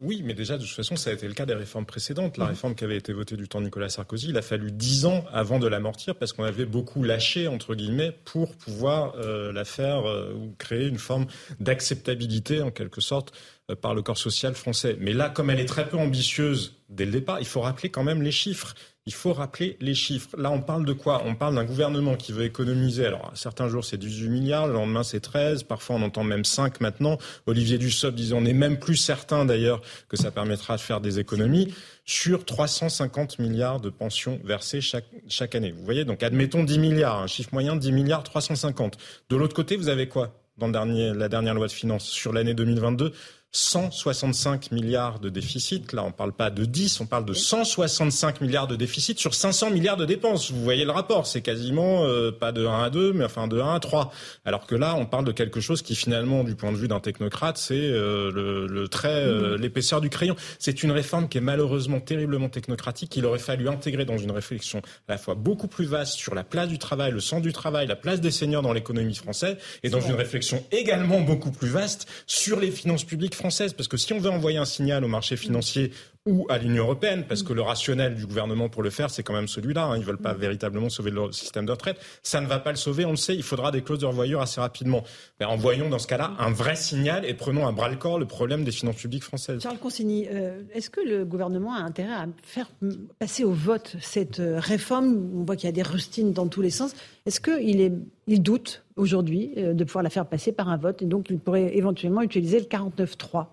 oui, 0.00 0.22
mais 0.24 0.34
déjà, 0.34 0.56
de 0.56 0.62
toute 0.62 0.74
façon, 0.74 0.94
ça 0.94 1.10
a 1.10 1.12
été 1.12 1.26
le 1.26 1.34
cas 1.34 1.44
des 1.44 1.54
réformes 1.54 1.86
précédentes. 1.86 2.36
La 2.36 2.44
mhm. 2.44 2.50
réforme 2.50 2.74
qui 2.76 2.84
avait 2.84 2.96
été 2.96 3.12
votée 3.12 3.36
du 3.36 3.48
temps 3.48 3.58
de 3.58 3.64
Nicolas 3.64 3.88
Sarkozy, 3.88 4.28
il 4.28 4.36
a 4.36 4.42
fallu 4.42 4.70
dix 4.70 5.06
ans 5.06 5.24
avant 5.32 5.58
de 5.58 5.66
l'amortir 5.66 6.14
parce 6.14 6.32
qu'on 6.32 6.44
avait 6.44 6.66
beaucoup 6.66 7.02
lâché, 7.02 7.48
entre 7.48 7.74
guillemets, 7.74 8.12
pour 8.24 8.54
pouvoir 8.54 9.14
euh, 9.16 9.52
la 9.52 9.64
faire 9.64 10.08
euh, 10.08 10.32
ou 10.34 10.54
créer 10.56 10.86
une 10.86 10.98
forme 10.98 11.26
d'acceptabilité, 11.58 12.62
en 12.62 12.70
quelque 12.70 13.00
sorte, 13.00 13.32
euh, 13.72 13.74
par 13.74 13.92
le 13.96 14.02
corps 14.02 14.18
social 14.18 14.54
français. 14.54 14.96
Mais 15.00 15.12
là, 15.12 15.30
comme 15.30 15.50
elle 15.50 15.58
est 15.58 15.66
très 15.66 15.88
peu 15.88 15.96
ambitieuse 15.96 16.76
dès 16.88 17.04
le 17.04 17.10
départ, 17.10 17.40
il 17.40 17.46
faut 17.46 17.60
rappeler 17.60 17.88
quand 17.88 18.04
même 18.04 18.22
les 18.22 18.30
chiffres 18.30 18.76
il 19.08 19.14
faut 19.14 19.32
rappeler 19.32 19.78
les 19.80 19.94
chiffres. 19.94 20.36
Là, 20.36 20.50
on 20.50 20.60
parle 20.60 20.84
de 20.84 20.92
quoi? 20.92 21.22
On 21.24 21.34
parle 21.34 21.54
d'un 21.54 21.64
gouvernement 21.64 22.14
qui 22.14 22.30
veut 22.30 22.44
économiser. 22.44 23.06
Alors, 23.06 23.32
certains 23.32 23.66
jours, 23.66 23.82
c'est 23.82 23.96
18 23.96 24.28
milliards, 24.28 24.66
le 24.66 24.74
lendemain, 24.74 25.02
c'est 25.02 25.20
13. 25.20 25.62
Parfois, 25.62 25.96
on 25.96 26.02
entend 26.02 26.24
même 26.24 26.44
5 26.44 26.82
maintenant. 26.82 27.16
Olivier 27.46 27.78
Dussopt 27.78 28.14
disait, 28.14 28.34
on 28.34 28.42
n'est 28.42 28.52
même 28.52 28.78
plus 28.78 28.96
certain 28.96 29.46
d'ailleurs 29.46 29.80
que 30.10 30.18
ça 30.18 30.30
permettra 30.30 30.76
de 30.76 30.82
faire 30.82 31.00
des 31.00 31.18
économies 31.18 31.72
sur 32.04 32.44
350 32.44 33.38
milliards 33.38 33.80
de 33.80 33.88
pensions 33.88 34.38
versées 34.44 34.82
chaque, 34.82 35.54
année. 35.54 35.70
Vous 35.70 35.86
voyez, 35.86 36.04
donc 36.04 36.22
admettons 36.22 36.62
10 36.62 36.78
milliards, 36.78 37.18
un 37.18 37.28
chiffre 37.28 37.48
moyen 37.52 37.76
10 37.76 37.92
milliards 37.92 38.24
350. 38.24 38.98
De 39.30 39.36
l'autre 39.36 39.54
côté, 39.54 39.76
vous 39.76 39.88
avez 39.88 40.06
quoi 40.06 40.34
dans 40.58 40.68
la 40.68 41.28
dernière 41.30 41.54
loi 41.54 41.66
de 41.66 41.72
finances 41.72 42.04
sur 42.04 42.34
l'année 42.34 42.52
2022 42.52 43.12
165 43.52 44.72
milliards 44.72 45.20
de 45.20 45.30
déficit. 45.30 45.94
Là, 45.94 46.04
on 46.04 46.08
ne 46.08 46.12
parle 46.12 46.34
pas 46.34 46.50
de 46.50 46.66
10, 46.66 47.00
on 47.00 47.06
parle 47.06 47.24
de 47.24 47.32
165 47.32 48.42
milliards 48.42 48.66
de 48.66 48.76
déficit 48.76 49.18
sur 49.18 49.34
500 49.34 49.70
milliards 49.70 49.96
de 49.96 50.04
dépenses. 50.04 50.50
Vous 50.50 50.62
voyez 50.62 50.84
le 50.84 50.90
rapport, 50.90 51.26
c'est 51.26 51.40
quasiment 51.40 52.04
euh, 52.04 52.30
pas 52.30 52.52
de 52.52 52.66
1 52.66 52.82
à 52.82 52.90
2, 52.90 53.14
mais 53.14 53.24
enfin 53.24 53.48
de 53.48 53.58
1 53.58 53.74
à 53.74 53.80
3. 53.80 54.12
Alors 54.44 54.66
que 54.66 54.74
là, 54.74 54.94
on 54.96 55.06
parle 55.06 55.24
de 55.24 55.32
quelque 55.32 55.60
chose 55.60 55.80
qui 55.80 55.94
finalement, 55.94 56.44
du 56.44 56.56
point 56.56 56.72
de 56.72 56.76
vue 56.76 56.88
d'un 56.88 57.00
technocrate, 57.00 57.56
c'est 57.56 57.74
euh, 57.74 58.30
le, 58.30 58.88
trait, 58.88 59.08
euh, 59.08 59.56
mmh. 59.56 59.60
l'épaisseur 59.62 60.02
du 60.02 60.10
crayon. 60.10 60.36
C'est 60.58 60.82
une 60.82 60.90
réforme 60.90 61.28
qui 61.28 61.38
est 61.38 61.42
malheureusement 61.42 62.00
terriblement 62.00 62.50
technocratique, 62.50 63.08
qu'il 63.08 63.24
aurait 63.24 63.38
fallu 63.38 63.68
intégrer 63.70 64.04
dans 64.04 64.18
une 64.18 64.30
réflexion 64.30 64.82
à 65.08 65.12
la 65.12 65.18
fois 65.18 65.34
beaucoup 65.34 65.68
plus 65.68 65.86
vaste 65.86 66.14
sur 66.14 66.34
la 66.34 66.44
place 66.44 66.68
du 66.68 66.78
travail, 66.78 67.12
le 67.12 67.20
sens 67.20 67.40
du 67.40 67.54
travail, 67.54 67.86
la 67.86 67.96
place 67.96 68.20
des 68.20 68.30
seniors 68.30 68.60
dans 68.60 68.74
l'économie 68.74 69.14
française, 69.14 69.56
et 69.82 69.88
dans 69.88 70.00
une 70.02 70.16
réflexion 70.16 70.62
également 70.70 71.20
beaucoup 71.22 71.50
plus 71.50 71.68
vaste 71.68 72.06
sur 72.26 72.60
les 72.60 72.70
finances 72.70 73.04
publiques 73.04 73.37
française, 73.38 73.72
parce 73.72 73.88
que 73.88 73.96
si 73.96 74.12
on 74.12 74.18
veut 74.18 74.30
envoyer 74.30 74.58
un 74.58 74.66
signal 74.66 75.04
au 75.04 75.08
marché 75.08 75.36
financier 75.36 75.92
ou 76.26 76.46
à 76.50 76.58
l'Union 76.58 76.84
européenne, 76.84 77.24
parce 77.26 77.42
que 77.42 77.54
le 77.54 77.62
rationnel 77.62 78.14
du 78.14 78.26
gouvernement 78.26 78.68
pour 78.68 78.82
le 78.82 78.90
faire, 78.90 79.08
c'est 79.08 79.22
quand 79.22 79.32
même 79.32 79.48
celui-là. 79.48 79.84
Hein. 79.84 79.96
Ils 79.96 80.00
ne 80.00 80.04
veulent 80.04 80.18
pas 80.18 80.34
véritablement 80.34 80.90
sauver 80.90 81.10
le 81.10 81.32
système 81.32 81.64
de 81.64 81.70
retraite. 81.70 81.96
Ça 82.22 82.40
ne 82.40 82.46
va 82.46 82.58
pas 82.58 82.70
le 82.70 82.76
sauver, 82.76 83.06
on 83.06 83.12
le 83.12 83.16
sait. 83.16 83.34
Il 83.34 83.42
faudra 83.42 83.70
des 83.70 83.82
clauses 83.82 84.00
de 84.00 84.06
revoyure 84.06 84.42
assez 84.42 84.60
rapidement. 84.60 85.04
Mais 85.40 85.46
envoyons 85.46 85.88
dans 85.88 85.98
ce 85.98 86.06
cas-là 86.06 86.32
un 86.38 86.50
vrai 86.50 86.76
signal 86.76 87.24
et 87.24 87.32
prenons 87.32 87.66
à 87.66 87.72
bras 87.72 87.88
le 87.88 87.96
corps 87.96 88.18
le 88.18 88.26
problème 88.26 88.64
des 88.64 88.72
finances 88.72 88.96
publiques 88.96 89.24
françaises. 89.24 89.62
Charles 89.62 89.78
Consigny, 89.78 90.28
euh, 90.30 90.62
est-ce 90.74 90.90
que 90.90 91.00
le 91.00 91.24
gouvernement 91.24 91.74
a 91.74 91.78
intérêt 91.78 92.12
à 92.12 92.26
faire 92.42 92.70
passer 93.18 93.44
au 93.44 93.52
vote 93.52 93.96
cette 94.02 94.40
euh, 94.40 94.60
réforme? 94.60 95.30
On 95.34 95.44
voit 95.44 95.56
qu'il 95.56 95.66
y 95.66 95.70
a 95.70 95.72
des 95.72 95.82
rustines 95.82 96.32
dans 96.32 96.48
tous 96.48 96.60
les 96.60 96.70
sens. 96.70 96.94
Est-ce 97.24 97.40
qu'il 97.40 98.02
il 98.26 98.42
doute 98.42 98.82
aujourd'hui 98.98 99.52
euh, 99.56 99.74
de 99.74 99.84
pouvoir 99.84 100.02
la 100.02 100.10
faire 100.10 100.26
passer 100.26 100.52
par 100.52 100.68
un 100.68 100.76
vote 100.76 101.02
et 101.02 101.06
donc 101.06 101.30
il 101.30 101.38
pourrait 101.38 101.76
éventuellement 101.76 102.22
utiliser 102.22 102.58
le 102.60 102.66
49-3 102.66 103.46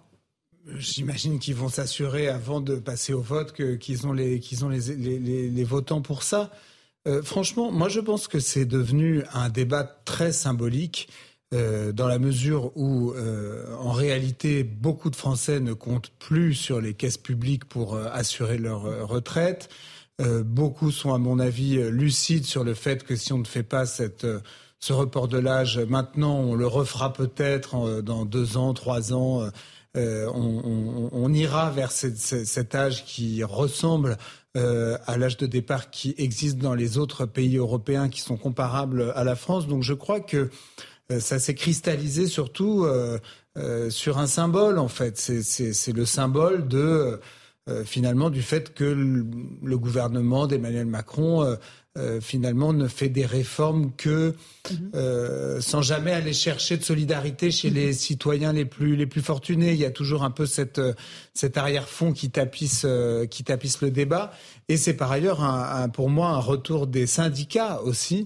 J'imagine 0.78 1.38
qu'ils 1.38 1.56
vont 1.56 1.70
s'assurer 1.70 2.28
avant 2.28 2.60
de 2.60 2.76
passer 2.76 3.14
au 3.14 3.22
vote 3.22 3.54
qu'ils 3.54 4.08
ont, 4.08 4.14
les, 4.14 4.40
qu'ils 4.40 4.66
ont 4.66 4.70
les, 4.70 4.96
les, 4.96 5.20
les, 5.48 5.64
votants 5.64 6.02
pour 6.02 6.24
ça. 6.24 6.50
Euh, 7.08 7.22
franchement, 7.22 7.72
moi 7.72 7.88
je 7.88 8.00
pense 8.00 8.28
que 8.28 8.40
c'est 8.40 8.66
devenu 8.66 9.22
un 9.32 9.50
débat 9.50 9.84
très 9.84 10.32
symbolique 10.32 11.08
euh, 11.54 11.92
dans 11.92 12.08
la 12.08 12.20
mesure 12.20 12.76
où, 12.76 13.12
euh, 13.12 13.76
en 13.78 13.92
réalité, 13.92 14.64
beaucoup 14.64 15.10
de 15.10 15.16
Français 15.16 15.60
ne 15.60 15.74
comptent 15.74 16.12
plus 16.18 16.56
sur 16.56 16.82
les 16.82 16.94
caisses 16.94 17.18
publiques 17.18 17.66
pour 17.66 17.94
euh, 17.96 18.08
assurer 18.12 18.58
leur 18.58 18.86
euh, 18.86 19.06
retraite. 19.06 19.70
beaucoup 20.46 20.92
sont, 20.92 21.14
à 21.14 21.18
mon 21.18 21.40
avis, 21.40 21.78
lucides 21.92 22.46
sur 22.46 22.64
le 22.64 22.74
fait 22.74 23.04
que 23.04 23.18
si 23.18 23.34
on 23.34 23.38
ne 23.38 23.46
fait 23.46 23.64
pas 23.64 23.86
cette 23.86 24.26
ce 24.86 24.94
report 24.94 25.28
de 25.28 25.40
l'âge 25.40 25.80
maintenant, 25.80 26.36
on 26.36 26.54
le 26.54 26.68
refera 26.68 27.12
peut-être 27.12 28.02
dans 28.02 28.24
deux 28.26 28.56
ans, 28.56 28.74
trois 28.74 29.14
ans 29.14 29.50
euh, 29.96 30.30
on, 30.34 31.34
ira 31.34 31.72
vers 31.72 31.92
cet 31.92 32.76
âge 32.76 33.06
qui 33.06 33.44
ressemble 33.44 34.18
euh, 34.58 34.98
à 35.08 35.18
l'âge 35.18 35.38
de 35.38 35.46
départ 35.46 35.90
qui 35.90 36.14
existe 36.18 36.58
dans 36.58 36.74
les 36.74 36.98
autres 36.98 37.26
pays 37.26 37.58
européens 37.58 38.10
qui 38.10 38.20
sont 38.20 38.38
comparables 38.38 39.14
à 39.16 39.24
la 39.24 39.36
France. 39.36 39.68
Donc 39.68 39.84
je 39.84 39.94
crois 39.94 40.20
que 40.20 40.50
euh, 41.12 41.20
ça 41.20 41.40
s'est 41.40 41.56
cristallisé 41.56 42.28
surtout 42.28 42.86
sur 43.90 44.18
un 44.18 44.28
symbole 44.28 44.80
en 44.80 44.90
fait. 44.90 45.18
C'est 45.18 45.94
le 45.94 46.06
symbole 46.06 46.68
de 46.68 47.20
finalement 47.84 48.30
du 48.30 48.44
fait 48.44 48.74
que 48.76 48.84
le 48.84 49.78
gouvernement 49.78 50.46
d'Emmanuel 50.46 50.86
Macron 50.86 51.44
euh, 51.44 51.56
finalement 52.20 52.74
ne 52.74 52.88
fait 52.88 53.08
des 53.08 53.26
réformes 53.26 53.92
que 53.96 54.36
mhm. 54.70 54.92
euh, 54.96 55.62
sans 55.62 55.82
jamais 55.82 56.12
aller 56.12 56.34
chercher 56.34 56.76
de 56.76 56.84
solidarité 56.84 57.52
chez 57.52 57.70
les 57.70 57.94
citoyens 57.94 58.52
les 58.52 58.66
plus 58.66 58.98
les 58.98 59.06
plus 59.06 59.22
fortunés. 59.22 59.72
Il 59.72 59.80
y 59.80 59.86
a 59.86 59.92
toujours 59.92 60.24
un 60.24 60.32
peu 60.32 60.46
cette 60.46 60.80
euh, 60.80 60.94
cet 61.34 61.58
arrière-fond 61.58 62.12
qui 62.12 62.30
tapisse 62.30 62.86
qui 63.30 63.44
tapisse 63.44 63.82
le 63.82 63.92
débat. 63.92 64.34
Et 64.68 64.78
c'est 64.78 64.96
par 64.96 65.12
ailleurs 65.12 65.44
un, 65.44 65.88
pour 65.90 66.10
moi 66.10 66.30
un 66.30 66.40
retour 66.40 66.88
des 66.88 67.08
syndicats 67.08 67.82
aussi 67.82 68.26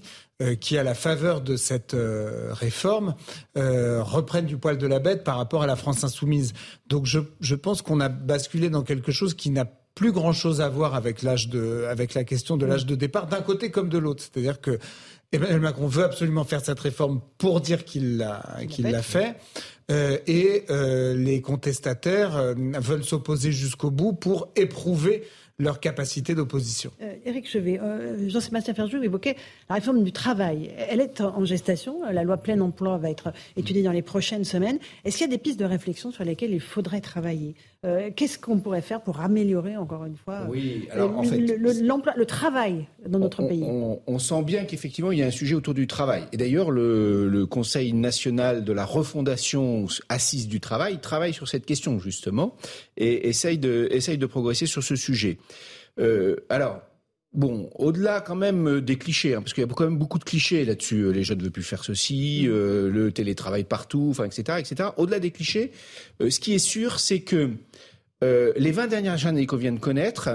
qui, 0.60 0.78
à 0.78 0.82
la 0.82 0.94
faveur 0.94 1.42
de 1.42 1.56
cette 1.56 1.94
réforme, 1.94 3.14
reprennent 3.54 4.46
du 4.46 4.56
poil 4.56 4.78
de 4.78 4.86
la 4.86 4.98
bête 4.98 5.22
par 5.22 5.36
rapport 5.36 5.62
à 5.62 5.66
la 5.66 5.76
France 5.76 6.02
insoumise. 6.02 6.54
Donc 6.88 7.04
je, 7.04 7.18
je 7.40 7.54
pense 7.54 7.82
qu'on 7.82 8.00
a 8.00 8.08
basculé 8.08 8.70
dans 8.70 8.82
quelque 8.82 9.12
chose 9.12 9.34
qui 9.34 9.50
n'a 9.50 9.66
plus 9.94 10.12
grand 10.12 10.32
chose 10.32 10.60
à 10.60 10.68
voir 10.68 10.94
avec 10.94 11.22
l'âge 11.22 11.48
de, 11.48 11.84
avec 11.88 12.14
la 12.14 12.24
question 12.24 12.56
de 12.56 12.66
l'âge 12.66 12.86
de 12.86 12.94
départ, 12.94 13.26
d'un 13.26 13.42
côté 13.42 13.70
comme 13.70 13.88
de 13.88 13.98
l'autre. 13.98 14.22
C'est-à-dire 14.22 14.60
que 14.60 14.78
Emmanuel 15.32 15.60
Macron 15.60 15.86
veut 15.86 16.04
absolument 16.04 16.44
faire 16.44 16.64
cette 16.64 16.80
réforme 16.80 17.20
pour 17.38 17.60
dire 17.60 17.84
qu'il 17.84 18.16
l'a, 18.16 18.42
qu'il 18.68 18.86
l'a 18.86 19.02
fait. 19.02 19.36
Euh, 19.90 20.18
et 20.26 20.64
euh, 20.70 21.14
les 21.14 21.40
contestataires 21.40 22.36
euh, 22.36 22.54
veulent 22.78 23.04
s'opposer 23.04 23.52
jusqu'au 23.52 23.90
bout 23.90 24.12
pour 24.12 24.48
éprouver 24.56 25.24
leur 25.58 25.78
capacité 25.78 26.34
d'opposition. 26.34 26.90
Éric 27.26 27.46
Chevet, 27.46 27.78
Jean-Sébastien 28.28 28.72
Ferjou 28.72 29.02
évoquait 29.02 29.36
la 29.68 29.74
réforme 29.74 30.02
du 30.02 30.10
travail. 30.10 30.70
Elle 30.88 31.02
est 31.02 31.20
en 31.20 31.44
gestation. 31.44 32.00
La 32.10 32.24
loi 32.24 32.38
plein 32.38 32.58
emploi 32.60 32.96
va 32.96 33.10
être 33.10 33.34
étudiée 33.58 33.82
dans 33.82 33.92
les 33.92 34.00
prochaines 34.00 34.44
semaines. 34.44 34.78
Est-ce 35.04 35.18
qu'il 35.18 35.26
y 35.26 35.28
a 35.28 35.36
des 35.36 35.42
pistes 35.42 35.60
de 35.60 35.66
réflexion 35.66 36.12
sur 36.12 36.24
lesquelles 36.24 36.54
il 36.54 36.62
faudrait 36.62 37.02
travailler? 37.02 37.56
Euh, 37.84 38.10
Qu'est-ce 38.14 38.38
qu'on 38.38 38.58
pourrait 38.58 38.82
faire 38.82 39.00
pour 39.00 39.20
améliorer, 39.20 39.76
encore 39.76 40.04
une 40.04 40.16
fois, 40.16 40.46
oui, 40.48 40.88
alors, 40.90 41.16
en 41.16 41.22
fait, 41.22 41.38
le, 41.38 41.56
le, 41.56 42.26
travail 42.26 42.86
dans 43.06 43.18
notre 43.18 43.42
pays? 43.46 43.64
on, 43.64 44.18
sent 44.18 44.42
bien 44.42 44.64
qu'effectivement, 44.64 45.12
il 45.12 45.18
y 45.18 45.22
a 45.22 45.26
un 45.26 45.30
sujet 45.30 45.54
autour 45.54 45.74
du 45.74 45.86
travail. 45.86 46.24
Et 46.32 46.36
d'ailleurs, 46.36 46.70
le, 46.70 47.28
le 47.28 47.46
Conseil 47.46 47.92
national 47.92 48.64
de 48.64 48.72
la 48.72 48.84
refondation 48.84 49.86
assise 50.08 50.48
du 50.48 50.60
travail 50.60 51.00
travaille 51.00 51.32
sur 51.32 51.48
cette 51.48 51.64
question, 51.66 51.98
justement, 51.98 52.54
et 52.96 53.28
essaye 53.28 53.58
de, 53.58 53.88
essaye 53.90 54.18
de 54.18 54.26
progresser 54.26 54.66
sur 54.66 54.82
ce 54.82 54.96
sujet. 54.96 55.38
Euh, 55.98 56.36
alors, 56.48 56.80
Bon, 57.32 57.70
au-delà 57.76 58.20
quand 58.20 58.34
même 58.34 58.80
des 58.80 58.98
clichés, 58.98 59.34
hein, 59.34 59.40
parce 59.40 59.54
qu'il 59.54 59.62
y 59.62 59.66
a 59.66 59.72
quand 59.72 59.84
même 59.84 59.98
beaucoup 59.98 60.18
de 60.18 60.24
clichés 60.24 60.64
là-dessus. 60.64 61.02
Euh, 61.02 61.10
les 61.10 61.22
jeunes 61.22 61.38
ne 61.38 61.44
veulent 61.44 61.52
plus 61.52 61.62
faire 61.62 61.84
ceci, 61.84 62.42
mm. 62.44 62.50
euh, 62.50 62.90
le 62.90 63.12
télétravail 63.12 63.62
partout, 63.62 64.08
enfin, 64.10 64.24
etc., 64.24 64.58
etc. 64.58 64.90
Au-delà 64.96 65.20
des 65.20 65.30
clichés, 65.30 65.70
ce 66.20 66.40
qui 66.40 66.54
est 66.54 66.58
sûr, 66.58 66.98
c'est 66.98 67.20
que 67.20 67.50
les 68.22 68.72
20 68.72 68.88
dernières 68.88 69.26
années 69.26 69.46
qu'on 69.46 69.56
vient 69.56 69.72
de 69.72 69.78
connaître 69.78 70.28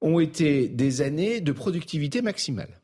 ont 0.00 0.20
été 0.20 0.68
des 0.68 1.00
années 1.00 1.40
de 1.40 1.52
productivité 1.52 2.20
maximale. 2.20 2.82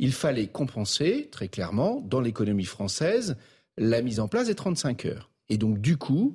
Il 0.00 0.12
fallait 0.12 0.48
compenser, 0.48 1.28
très 1.30 1.48
clairement, 1.48 2.02
dans 2.04 2.20
l'économie 2.20 2.64
française, 2.64 3.36
la 3.76 4.02
mise 4.02 4.18
en 4.18 4.26
place 4.26 4.48
des 4.48 4.56
35 4.56 5.04
heures. 5.04 5.30
Et 5.48 5.58
donc, 5.58 5.78
du 5.78 5.96
coup, 5.96 6.34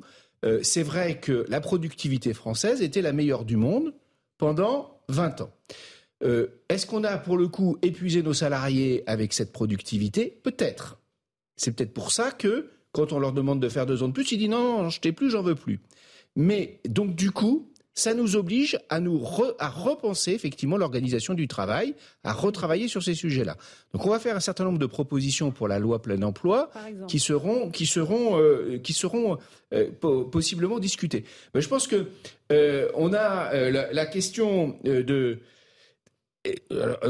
c'est 0.61 0.83
vrai 0.83 1.19
que 1.19 1.45
la 1.49 1.59
productivité 1.59 2.33
française 2.33 2.81
était 2.81 3.01
la 3.01 3.11
meilleure 3.11 3.43
du 3.43 3.57
monde 3.57 3.93
pendant 4.37 5.01
20 5.09 5.41
ans. 5.41 5.51
Euh, 6.23 6.47
est-ce 6.67 6.85
qu'on 6.85 7.03
a 7.03 7.17
pour 7.17 7.37
le 7.37 7.47
coup 7.47 7.77
épuisé 7.81 8.21
nos 8.21 8.33
salariés 8.33 9.03
avec 9.07 9.33
cette 9.33 9.51
productivité? 9.51 10.39
Peut-être. 10.43 10.99
C'est 11.55 11.71
peut-être 11.71 11.93
pour 11.93 12.11
ça 12.11 12.31
que 12.31 12.69
quand 12.91 13.13
on 13.13 13.19
leur 13.19 13.33
demande 13.33 13.61
de 13.61 13.69
faire 13.69 13.85
deux 13.85 14.03
ans 14.03 14.07
de 14.07 14.13
plus, 14.13 14.31
ils 14.31 14.37
disent 14.37 14.49
non, 14.49 14.83
non 14.83 14.89
je 14.89 14.99
t'ai 14.99 15.11
plus, 15.11 15.29
j'en 15.29 15.41
veux 15.41 15.55
plus. 15.55 15.79
Mais 16.35 16.79
donc 16.87 17.15
du 17.15 17.31
coup, 17.31 17.69
ça 17.99 18.13
nous 18.13 18.35
oblige 18.35 18.79
à 18.87 18.99
nous 18.99 19.21
à 19.59 19.67
repenser 19.67 20.31
effectivement 20.31 20.77
l'organisation 20.77 21.33
du 21.33 21.47
travail, 21.47 21.95
à 22.23 22.31
retravailler 22.31 22.87
sur 22.87 23.03
ces 23.03 23.13
sujets-là. 23.13 23.57
Donc 23.93 24.05
on 24.05 24.09
va 24.09 24.19
faire 24.19 24.35
un 24.35 24.39
certain 24.39 24.63
nombre 24.63 24.79
de 24.79 24.85
propositions 24.85 25.51
pour 25.51 25.67
la 25.67 25.79
loi 25.79 26.01
plein 26.01 26.21
emploi 26.21 26.71
qui 27.07 27.19
seront 27.19 27.69
qui 27.69 27.85
seront 27.85 28.39
euh, 28.39 28.79
qui 28.81 28.93
seront 28.93 29.37
euh, 29.73 29.91
possiblement 30.31 30.79
discutées. 30.79 31.25
Mais 31.53 31.61
je 31.61 31.67
pense 31.67 31.87
que 31.87 32.07
euh, 32.51 32.89
on 32.95 33.11
a 33.13 33.53
la, 33.69 33.91
la, 33.91 34.05
question 34.05 34.79
de 34.83 35.39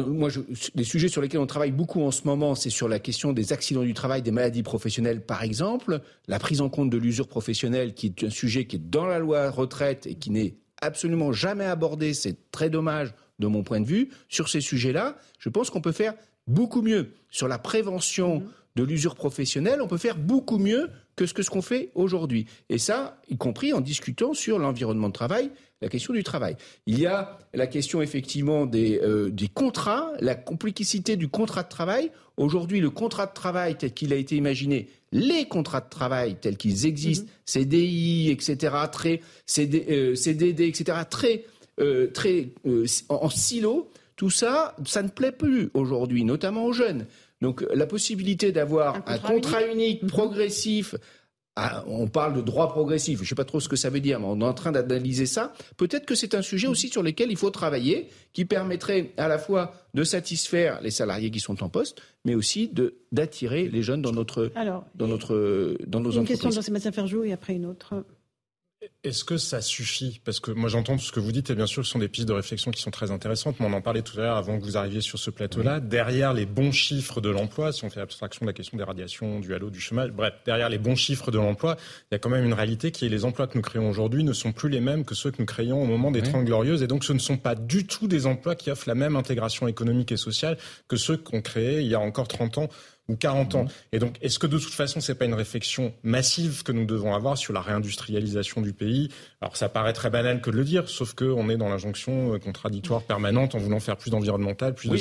moi, 0.08 0.30
je, 0.30 0.40
les 0.76 0.84
sujets 0.84 1.08
sur 1.08 1.22
lesquels 1.22 1.40
on 1.40 1.46
travaille 1.46 1.72
beaucoup 1.72 2.02
en 2.02 2.12
ce 2.12 2.24
moment, 2.26 2.56
c'est 2.56 2.70
sur 2.70 2.88
la 2.88 3.00
question 3.00 3.32
des 3.32 3.54
accidents 3.54 3.84
du 3.84 3.94
travail, 3.94 4.22
des 4.22 4.32
maladies 4.32 4.64
professionnelles, 4.64 5.22
par 5.22 5.44
exemple, 5.44 6.02
la 6.28 6.40
prise 6.40 6.62
en 6.62 6.70
compte 6.70 6.90
de 6.90 6.98
l'usure 6.98 7.28
professionnelle, 7.28 7.94
qui 7.94 8.08
est 8.08 8.24
un 8.24 8.30
sujet 8.30 8.66
qui 8.66 8.78
est 8.78 8.90
dans 8.90 9.06
la 9.06 9.20
loi 9.20 9.50
retraite 9.52 10.08
et 10.08 10.16
qui 10.16 10.32
n'est 10.32 10.56
absolument 10.82 11.32
jamais 11.32 11.66
abordé, 11.66 12.14
c'est 12.14 12.52
très 12.52 12.70
dommage 12.70 13.14
de 13.40 13.48
mon 13.48 13.64
point 13.64 13.80
de 13.80 13.86
vue, 13.86 14.10
sur 14.28 14.50
ces 14.50 14.62
sujets-là, 14.62 15.18
je 15.38 15.50
pense 15.50 15.70
qu'on 15.70 15.82
peut 15.82 15.92
faire 15.92 16.14
beaucoup 16.48 16.82
mieux. 16.82 17.14
Sur 17.30 17.48
la 17.48 17.60
prévention 17.60 18.44
de 18.76 18.84
l'usure 18.84 19.16
professionnelle, 19.16 19.82
on 19.82 19.88
peut 19.88 19.98
faire 19.98 20.18
beaucoup 20.18 20.58
mieux 20.58 20.90
que 21.16 21.26
ce 21.26 21.34
que 21.34 21.44
ce 21.44 21.50
qu'on 21.50 21.62
fait 21.62 21.92
aujourd'hui. 21.96 22.48
Et 22.70 22.78
ça, 22.78 23.20
y 23.30 23.38
compris 23.38 23.74
en 23.74 23.82
discutant 23.82 24.34
sur 24.34 24.58
l'environnement 24.60 25.10
de 25.10 25.14
travail, 25.14 25.52
la 25.82 25.90
question 25.90 26.14
du 26.14 26.24
travail. 26.24 26.56
Il 26.88 27.00
y 27.00 27.06
a 27.06 27.40
la 27.54 27.68
question 27.68 28.02
effectivement 28.02 28.66
des, 28.66 29.00
euh, 29.00 29.30
des 29.30 29.48
contrats, 29.48 30.12
la 30.20 30.36
complexité 30.36 31.16
du 31.16 31.30
contrat 31.30 31.64
de 31.64 31.70
travail. 31.70 32.12
Aujourd'hui, 32.38 32.82
le 32.82 32.90
contrat 32.90 33.28
de 33.28 33.34
travail 33.34 33.78
tel 33.78 33.94
qu'il 33.94 34.14
a 34.14 34.16
été 34.16 34.36
imaginé, 34.36 34.90
les 35.12 35.46
contrats 35.48 35.82
de 35.82 35.90
travail 35.90 36.36
tels 36.40 36.58
qu'ils 36.58 36.86
existent, 36.86 37.26
mhm. 37.26 37.32
CDI, 37.46 38.30
etc., 38.32 38.76
très, 38.92 39.22
CD, 39.46 40.16
CDD, 40.16 40.68
etc., 40.68 41.00
très, 41.10 41.46
euh, 41.80 42.08
très 42.12 42.50
euh, 42.66 42.86
en, 43.10 43.30
silo, 43.30 43.90
tout 44.16 44.30
ça, 44.30 44.76
ça 44.86 45.02
ne 45.02 45.10
plaît 45.10 45.32
plus 45.32 45.70
aujourd'hui, 45.74 46.24
notamment 46.26 46.66
aux 46.66 46.74
jeunes. 46.74 47.06
Donc 47.42 47.66
la 47.74 47.86
possibilité 47.86 48.52
d'avoir 48.52 48.98
un, 49.08 49.18
contrat 49.18 49.66
unique, 49.66 50.04
mhm. 50.04 50.10
progressif, 50.10 50.96
on 51.88 52.08
parle 52.08 52.34
de 52.36 52.42
droit 52.42 52.70
progressif, 52.70 53.20
je 53.20 53.24
ne 53.24 53.28
sais 53.28 53.36
pas 53.36 53.46
trop 53.46 53.60
ce 53.60 53.70
que 53.70 53.76
ça 53.76 53.90
veut 53.90 54.00
dire, 54.00 54.20
mais 54.20 54.28
on 54.28 54.40
est 54.42 54.46
en 54.46 54.54
train 54.54 54.72
d'analyser 54.72 55.26
ça. 55.26 55.54
Peut-être 55.78 56.06
que 56.06 56.16
c'est 56.16 56.36
un 56.36 56.42
sujet 56.42 56.68
aussi 56.68 56.90
sur 56.90 57.04
lequel 57.04 57.32
il 57.32 57.38
faut 57.38 57.50
travailler, 57.50 58.08
qui 58.34 58.46
permettrait 58.46 59.12
à 59.18 59.28
la 59.28 59.38
fois 59.38 59.74
de 59.94 60.04
satisfaire 60.04 60.80
les 60.82 60.92
salariés 60.92 61.32
qui 61.32 61.40
sont 61.40 61.64
en 61.64 61.70
poste, 61.70 62.02
mais 62.26 62.36
aussi 62.36 62.72
d'attirer 63.12 63.68
les 63.68 63.82
jeunes 63.82 64.02
dans 64.02 64.12
notre 64.12 64.52
dans 64.96 65.08
notre 65.08 65.78
dans 65.88 66.00
nos 66.00 66.12
une 66.12 66.20
entreprises. 66.20 66.20
Une 66.20 66.26
question 66.28 66.50
de 66.50 66.54
Jean-Sébastien 66.56 66.92
Ferjou 66.92 67.24
et 67.24 67.34
après 67.34 67.54
une 67.54 67.66
autre. 67.66 68.04
Est-ce 69.04 69.26
que 69.26 69.38
ça 69.38 69.62
suffit? 69.62 70.22
Parce 70.24 70.40
que 70.40 70.52
moi 70.52 70.70
j'entends 70.70 70.96
tout 70.96 71.04
ce 71.04 71.12
que 71.12 71.20
vous 71.20 71.34
dites 71.34 71.50
et 71.50 71.56
bien 71.56 71.66
sûr 71.66 71.86
ce 71.86 71.92
sont 71.92 72.00
des 72.00 72.08
pistes 72.08 72.28
de 72.28 72.34
réflexion 72.34 72.72
qui 72.72 72.82
sont 72.82 72.92
très 72.92 73.12
intéressantes, 73.12 73.60
mais 73.60 73.66
on 73.66 73.74
en 73.74 73.82
parlait 73.82 74.02
tout 74.02 74.18
à 74.20 74.24
l'heure 74.24 74.38
avant 74.38 74.58
que 74.58 74.64
vous 74.64 74.78
arriviez 74.78 75.02
sur 75.02 75.20
ce 75.20 75.30
plateau-là. 75.30 75.82
Derrière 75.82 76.34
les 76.34 76.46
bons 76.46 76.72
chiffres 76.72 77.20
de 77.20 77.30
l'emploi, 77.30 77.74
si 77.74 77.84
on 77.84 77.90
fait 77.90 78.00
abstraction 78.00 78.46
de 78.46 78.50
la 78.50 78.54
question 78.54 78.78
des 78.78 78.84
radiations, 78.84 79.42
du 79.42 79.54
halo, 79.54 79.70
du 79.70 79.82
chômage, 79.82 80.12
bref, 80.12 80.34
derrière 80.46 80.70
les 80.70 80.78
bons 80.78 80.96
chiffres 80.96 81.30
de 81.30 81.38
l'emploi, 81.38 81.76
il 82.04 82.14
y 82.14 82.16
a 82.16 82.20
quand 82.20 82.30
même 82.30 82.46
une 82.46 82.54
réalité 82.54 82.92
qui 82.92 83.06
est 83.06 83.10
les 83.10 83.26
emplois 83.26 83.48
que 83.48 83.58
nous 83.58 83.62
créons 83.62 83.90
aujourd'hui 83.90 84.24
ne 84.24 84.34
sont 84.34 84.54
plus 84.54 84.70
les 84.70 84.80
mêmes 84.80 85.04
que 85.04 85.16
ceux 85.16 85.32
que 85.32 85.38
nous 85.40 85.46
créions 85.46 85.82
au 85.82 85.86
moment 85.86 86.12
des 86.12 86.22
Trente 86.22 86.46
Glorieuses 86.46 86.82
et 86.82 86.88
donc 86.88 87.04
ce 87.04 87.12
ne 87.12 87.20
sont 87.20 87.38
pas 87.38 87.56
du 87.56 87.86
tout 87.86 88.08
des 88.08 88.28
emplois 88.28 88.56
qui 88.56 88.72
offrent 88.72 88.88
la 88.88 88.96
même 88.96 89.18
intégration 89.18 89.68
économique 89.68 90.14
et 90.14 90.18
sociale 90.18 90.58
que 90.88 90.96
ceux 90.96 91.18
qu'on 91.18 91.42
créait 91.42 91.84
il 91.84 91.88
y 91.88 91.96
a 91.96 92.00
encore 92.00 92.28
30 92.28 92.58
ans 92.60 92.70
ou 93.10 93.16
40 93.16 93.56
ans. 93.56 93.64
Mhm. 93.64 93.70
Et 93.92 94.00
donc, 94.00 94.16
est-ce 94.22 94.40
que 94.40 94.48
de 94.48 94.58
toute 94.58 94.74
façon, 94.74 95.02
c'est 95.02 95.16
pas 95.16 95.26
une 95.26 95.34
réflexion 95.34 95.94
massive 96.04 96.64
que 96.64 96.72
nous 96.72 96.86
devons 96.86 97.14
avoir 97.14 97.38
sur 97.38 97.54
la 97.54 97.62
réindustrialisation 97.62 98.62
du 98.62 98.72
pays? 98.74 99.10
Alors, 99.42 99.58
ça 99.58 99.68
paraît 99.68 99.94
très 99.94 100.10
banal 100.10 100.42
que 100.42 100.50
de 100.50 100.56
le 100.56 100.64
dire, 100.64 100.88
sauf 100.88 101.14
qu'on 101.14 101.50
est 101.50 101.58
dans 101.58 101.70
l'injonction 101.70 102.34
euh, 102.34 102.40
contradictoire 102.40 103.04
permanente 103.04 103.56
en 103.56 103.58
voulant 103.58 103.80
faire 103.80 103.98
plus 103.98 104.12
d'environnemental, 104.12 104.76
plus 104.76 104.90
de 104.90 104.96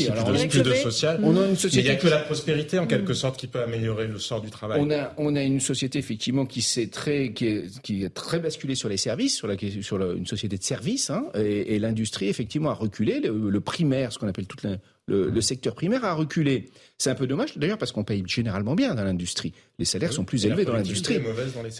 plus, 0.49 0.63
de, 0.63 0.75
social. 0.75 1.21
On 1.23 1.37
a 1.37 1.47
une 1.47 1.57
société. 1.57 1.77
Mais 1.77 1.83
il 1.83 1.85
n'y 1.85 1.97
a 1.97 2.01
que 2.01 2.09
la 2.09 2.21
prospérité, 2.21 2.79
en 2.79 2.87
quelque 2.87 3.15
sorte, 3.15 3.39
qui 3.39 3.47
peut 3.47 3.63
améliorer 3.63 4.07
le 4.07 4.19
sort 4.19 4.41
du 4.41 4.51
travail. 4.51 4.81
On 4.81 4.91
a, 4.91 5.13
on 5.19 5.37
a 5.37 5.43
une 5.43 5.61
société, 5.61 5.99
effectivement, 5.99 6.47
qui 6.47 6.63
s'est 6.63 6.89
très, 6.89 7.33
qui 7.33 7.47
est, 7.47 7.83
qui 7.83 8.05
est 8.05 8.11
très 8.11 8.39
basculée 8.39 8.75
sur 8.75 8.89
les 8.89 8.97
services, 8.97 9.37
sur 9.37 9.47
la, 9.47 9.57
sur 9.83 10.01
une 10.13 10.27
société 10.27 10.57
de 10.57 10.63
services, 10.63 11.11
hein, 11.11 11.27
et, 11.35 11.79
l'industrie, 11.79 12.29
effectivement, 12.29 12.71
a 12.71 12.75
reculé. 12.75 13.21
Le, 13.21 13.51
le 13.51 13.61
primaire, 13.61 14.13
ce 14.13 14.19
qu'on 14.19 14.29
appelle 14.29 14.47
toute 14.47 14.63
la, 14.63 14.77
le, 15.09 15.41
secteur 15.41 15.75
primaire 15.75 16.05
a 16.05 16.13
reculé. 16.15 16.67
C'est 16.99 17.11
un 17.11 17.15
peu 17.15 17.27
dommage 17.27 17.57
d'ailleurs 17.57 17.79
parce 17.79 17.93
qu'on 17.93 18.05
paye 18.05 18.23
généralement 18.27 18.75
bien 18.75 18.95
dans 18.95 19.05
l'industrie. 19.05 19.53
Les 19.79 19.85
salaires 19.85 20.13
sont 20.13 20.25
plus 20.25 20.47
élevés 20.47 20.65
dans 20.65 20.75
l'industrie. 20.75 21.19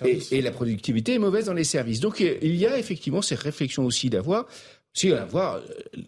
Et, 0.05 0.39
et, 0.39 0.43
la 0.43 0.51
productivité 0.51 1.15
est 1.15 1.19
mauvaise 1.19 1.47
dans 1.47 1.53
les 1.53 1.65
services. 1.65 2.01
Donc 2.01 2.21
il 2.21 2.57
y 2.57 2.67
a 2.67 2.79
effectivement 2.79 3.23
ces 3.23 3.35
réflexions 3.35 3.85
aussi 3.85 4.11
d'avoir 4.11 4.47
si 4.99 5.13
avoir 5.13 5.57
euh, 5.57 5.61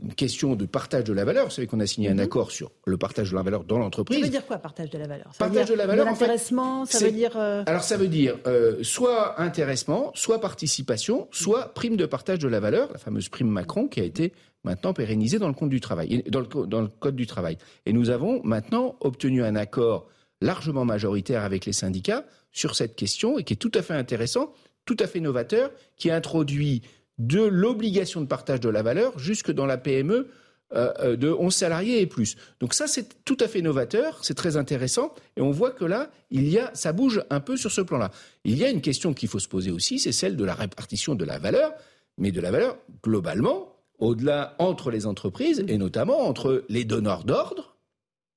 une 0.03 0.15
question 0.15 0.57
de 0.57 0.67
partage 0.67 1.05
de 1.05 1.13
la 1.13 1.25
valeur, 1.25 1.45
vous 1.47 1.51
savez 1.51 1.69
qu'on 1.69 1.81
a 1.81 1.87
signé 1.87 2.09
un 2.09 2.15
mhm. 2.15 2.21
accord 2.21 2.51
sur 2.51 2.73
le 2.87 2.97
partage 2.97 3.31
de 3.31 3.37
la 3.37 3.43
valeur 3.43 3.65
dans 3.65 3.79
l'entreprise. 3.79 4.19
Ça 4.19 4.25
veut 4.25 4.31
dire 4.31 4.47
quoi 4.47 4.59
partage 4.59 4.91
de 4.91 4.99
la 4.99 5.07
valeur? 5.07 5.31
Partage 5.39 5.69
de 5.69 5.75
la 5.75 5.87
valeur, 5.87 6.09
intéressement, 6.09 6.85
ça 6.85 7.05
veut 7.05 7.13
dire. 7.13 7.37
Euh, 7.37 7.63
Alors 7.67 7.85
ça 7.85 7.97
veut 7.97 8.09
dire 8.09 8.37
euh, 8.47 8.83
soit 8.83 9.41
intéressement, 9.41 10.11
soit 10.15 10.41
participation, 10.41 11.29
soit 11.31 11.73
prime 11.73 11.97
de 11.97 12.07
partage 12.07 12.41
de 12.41 12.49
la 12.49 12.59
valeur, 12.59 12.91
la 12.93 12.99
fameuse 12.99 13.29
prime 13.29 13.49
Macron 13.49 13.87
qui 13.87 14.01
a 14.01 14.05
été 14.05 14.33
maintenant 14.65 14.93
pérennisée 14.93 15.39
dans 15.39 15.49
le 15.49 15.55
compte 15.55 15.71
du 15.71 15.81
travail, 15.81 16.25
dans 16.29 16.41
le, 16.41 16.67
dans 16.67 16.81
le 16.81 16.89
code 16.89 17.17
du 17.17 17.27
travail. 17.27 17.59
Et 17.87 17.93
nous 17.93 18.11
avons 18.11 18.43
maintenant 18.43 18.97
obtenu 19.01 19.45
un 19.45 19.55
accord 19.55 20.09
largement 20.41 20.85
majoritaire 20.85 21.45
avec 21.45 21.65
les 21.65 21.73
syndicats 21.73 22.25
sur 22.51 22.75
cette 22.75 22.97
question 22.97 23.39
et 23.39 23.45
qui 23.45 23.53
est 23.53 23.57
tout 23.57 23.73
à 23.75 23.83
fait 23.83 23.95
intéressant, 23.95 24.53
tout 24.85 24.97
à 24.99 25.07
fait 25.07 25.21
novateur, 25.21 25.71
qui 25.97 26.11
introduit 26.11 26.83
de 27.21 27.43
l'obligation 27.43 28.23
de 28.23 28.27
partage 28.27 28.61
de 28.61 28.71
la 28.71 28.83
valeur 28.83 29.19
jusque 29.19 29.51
dans 29.51 29.67
la 29.67 29.77
PME 29.77 30.29
euh, 30.73 30.93
euh, 31.01 31.17
de 31.17 31.31
11 31.31 31.55
salariés 31.55 32.01
et 32.01 32.07
plus. 32.07 32.37
Donc 32.61 32.73
ça, 32.73 32.87
c'est 32.87 33.25
tout 33.25 33.37
à 33.41 33.49
fait 33.49 33.61
novateur, 33.61 34.25
c'est 34.25 34.35
très 34.35 34.57
intéressant, 34.57 35.13
et 35.37 35.43
on 35.43 35.51
voit 35.51 35.71
que 35.71 35.85
là, 35.85 36.11
il 36.31 36.49
y 36.49 36.59
a, 36.59 36.71
ça 36.75 36.93
bouge 36.93 37.23
un 37.29 37.41
peu 37.41 37.59
sur 37.59 37.71
ce 37.71 37.83
plan-là. 37.83 38.11
Il 38.45 38.57
y 38.57 38.65
a 38.65 38.71
une 38.71 38.81
question 38.81 39.13
qu'il 39.13 39.29
faut 39.29 39.39
se 39.39 39.49
poser 39.49 39.71
aussi, 39.71 39.99
c'est 39.99 40.13
celle 40.13 40.37
de 40.37 40.45
la 40.45 40.55
répartition 40.55 41.15
de 41.15 41.25
la 41.27 41.39
valeur, 41.39 41.75
mais 42.17 42.33
de 42.33 42.41
la 42.41 42.51
valeur 42.51 42.79
globalement, 43.05 43.77
au-delà 43.99 44.55
entre 44.59 44.91
les 44.91 45.07
entreprises, 45.07 45.63
et 45.69 45.77
notamment 45.77 46.21
entre 46.21 46.65
les 46.71 46.85
donneurs 46.85 47.25
d'ordre 47.25 47.77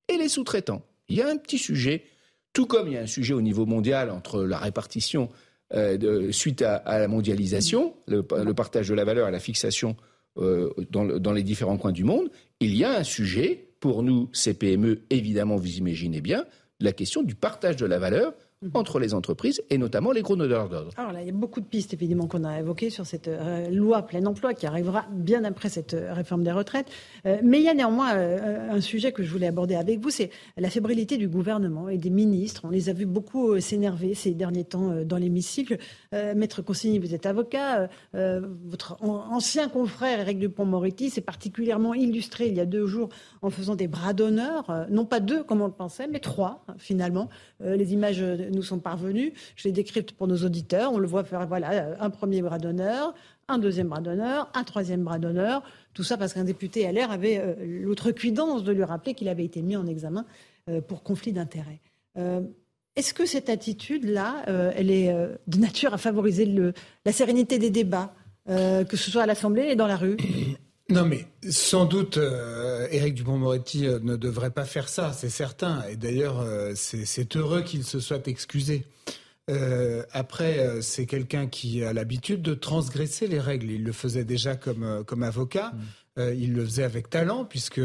et 0.09 0.17
les 0.17 0.27
sous-traitants. 0.27 0.81
Il 1.07 1.15
y 1.15 1.21
a 1.21 1.29
un 1.29 1.37
petit 1.37 1.57
sujet, 1.57 2.03
tout 2.51 2.65
comme 2.65 2.87
il 2.87 2.95
y 2.95 2.97
a 2.97 3.01
un 3.01 3.07
sujet 3.07 3.33
au 3.33 3.41
niveau 3.41 3.65
mondial 3.65 4.09
entre 4.09 4.43
la 4.43 4.57
répartition 4.57 5.29
euh, 5.73 6.31
suite 6.31 6.61
à, 6.61 6.99
la 6.99 7.07
mondialisation, 7.07 7.95
le, 8.07 8.21
partage 8.53 8.89
de 8.89 8.93
la 8.93 9.05
valeur 9.05 9.27
et 9.27 9.31
la 9.31 9.39
fixation 9.39 9.95
euh, 10.37 10.69
dans, 10.89 11.33
les 11.33 11.43
différents 11.43 11.77
coins 11.77 11.91
du 11.91 12.03
monde, 12.03 12.29
il 12.59 12.75
y 12.75 12.83
a 12.83 12.97
un 12.97 13.03
sujet, 13.03 13.69
pour 13.79 14.03
nous, 14.03 14.29
ces 14.33 14.53
PME, 14.53 15.01
évidemment, 15.09 15.55
vous 15.55 15.77
imaginez 15.77 16.21
bien, 16.21 16.45
la 16.79 16.91
question 16.91 17.23
du 17.23 17.35
partage 17.35 17.75
de 17.75 17.85
la 17.85 17.99
valeur 17.99 18.33
entre 18.73 18.99
les 18.99 19.13
entreprises 19.13 19.61
et 19.69 19.77
notamment 19.77 20.11
les 20.11 20.21
gros 20.21 20.35
donneurs 20.35 20.69
d'ordre. 20.69 20.91
Alors 20.97 21.11
là, 21.11 21.21
il 21.21 21.27
y 21.27 21.29
a 21.29 21.33
beaucoup 21.33 21.61
de 21.61 21.65
pistes 21.65 21.93
évidemment 21.93 22.27
qu'on 22.27 22.43
a 22.43 22.59
évoquées 22.59 22.89
sur 22.89 23.05
cette 23.05 23.27
euh, 23.27 23.69
loi 23.69 24.03
plein 24.03 24.25
emploi 24.25 24.53
qui 24.53 24.65
arrivera 24.65 25.05
bien 25.11 25.43
après 25.43 25.69
cette 25.69 25.93
euh, 25.93 26.13
réforme 26.13 26.43
des 26.43 26.51
retraites. 26.51 26.87
Euh, 27.25 27.37
mais 27.43 27.59
il 27.59 27.63
y 27.63 27.69
a 27.69 27.73
néanmoins 27.73 28.13
un 28.13 28.81
sujet 28.81 29.11
que 29.11 29.23
je 29.23 29.31
voulais 29.31 29.47
aborder 29.47 29.75
avec 29.75 29.99
vous, 29.99 30.09
c'est 30.09 30.29
la 30.57 30.69
fébrilité 30.69 31.17
du 31.17 31.27
gouvernement 31.27 31.89
et 31.89 31.97
des 31.97 32.09
ministres. 32.09 32.61
On 32.63 32.69
les 32.69 32.89
a 32.89 32.93
vus 32.93 33.05
beaucoup 33.05 33.59
s'énerver 33.59 34.13
ces 34.13 34.31
derniers 34.31 34.63
temps 34.63 35.03
dans 35.03 35.17
l'hémicycle. 35.17 35.77
Maître 36.11 36.61
Consigny, 36.61 36.99
vous 36.99 37.13
êtes 37.13 37.25
avocat. 37.25 37.89
votre 38.13 38.97
ancien 39.01 39.69
confrère 39.69 40.19
Éric 40.19 40.39
Dupont-Moretti 40.39 41.09
s'est 41.09 41.21
particulièrement 41.21 41.93
illustré 41.93 42.47
il 42.47 42.55
y 42.55 42.59
a 42.59 42.65
deux 42.65 42.85
jours 42.85 43.09
en 43.41 43.49
faisant 43.49 43.75
des 43.75 43.87
bras 43.87 44.13
d'honneur, 44.13 44.87
non 44.89 45.05
pas 45.05 45.19
deux 45.19 45.43
comme 45.43 45.61
on 45.61 45.67
le 45.67 45.73
pensait, 45.73 46.07
mais 46.07 46.19
trois 46.19 46.65
finalement. 46.77 47.29
les 47.59 47.93
images 47.93 48.23
nous 48.53 48.63
sont 48.63 48.79
parvenus. 48.79 49.33
Je 49.55 49.67
les 49.67 49.71
décrypte 49.71 50.13
pour 50.13 50.27
nos 50.27 50.37
auditeurs. 50.37 50.91
On 50.93 50.97
le 50.97 51.07
voit 51.07 51.23
faire 51.23 51.47
voilà, 51.47 51.95
un 51.99 52.09
premier 52.09 52.41
bras 52.41 52.59
d'honneur, 52.59 53.13
un 53.47 53.57
deuxième 53.57 53.89
bras 53.89 54.01
d'honneur, 54.01 54.49
un 54.53 54.63
troisième 54.63 55.03
bras 55.03 55.19
d'honneur. 55.19 55.63
Tout 55.93 56.03
ça 56.03 56.17
parce 56.17 56.33
qu'un 56.33 56.43
député 56.43 56.89
LR 56.91 57.11
avait 57.11 57.37
euh, 57.37 57.55
l'outrecuidance 57.59 58.63
de 58.63 58.71
lui 58.71 58.83
rappeler 58.83 59.13
qu'il 59.13 59.29
avait 59.29 59.45
été 59.45 59.61
mis 59.61 59.75
en 59.75 59.85
examen 59.85 60.25
euh, 60.69 60.81
pour 60.81 61.03
conflit 61.03 61.33
d'intérêts. 61.33 61.81
Euh, 62.17 62.41
est-ce 62.95 63.13
que 63.13 63.25
cette 63.25 63.49
attitude-là, 63.49 64.43
elle 64.45 64.91
est 64.91 65.11
de 65.47 65.57
nature 65.57 65.95
à 65.95 65.97
favoriser 65.97 66.45
le, 66.45 66.73
la 67.07 67.11
sérénité 67.11 67.57
des 67.57 67.71
débats, 67.71 68.13
que 68.47 68.95
ce 68.95 69.09
soit 69.09 69.23
à 69.23 69.25
l'Assemblée 69.25 69.63
et 69.63 69.75
dans 69.75 69.87
la 69.87 69.95
rue? 69.97 70.15
Non, 70.89 71.05
mais 71.05 71.27
sans 71.49 71.85
doute, 71.85 72.17
euh, 72.17 72.87
Éric 72.91 73.15
Dupont-Moretti 73.15 73.87
euh, 73.87 73.99
ne 74.01 74.17
devrait 74.17 74.51
pas 74.51 74.65
faire 74.65 74.89
ça, 74.89 75.13
c'est 75.13 75.29
certain. 75.29 75.83
Et 75.87 75.95
d'ailleurs, 75.95 76.41
euh, 76.41 76.73
c'est 76.75 77.37
heureux 77.37 77.61
qu'il 77.61 77.83
se 77.83 77.99
soit 77.99 78.27
excusé. 78.27 78.85
après, 80.11 80.81
c'est 80.81 81.05
quelqu'un 81.05 81.47
qui 81.47 81.83
a 81.83 81.91
l'habitude 81.91 82.41
de 82.41 82.53
transgresser 82.53 83.27
les 83.27 83.39
règles. 83.39 83.71
Il 83.71 83.83
le 83.83 83.91
faisait 83.91 84.23
déjà 84.23 84.55
comme, 84.55 85.03
comme 85.05 85.23
avocat. 85.23 85.73
Mm. 86.17 86.21
il 86.37 86.53
le 86.53 86.63
faisait 86.63 86.83
avec 86.83 87.09
talent, 87.09 87.43
puisque 87.43 87.81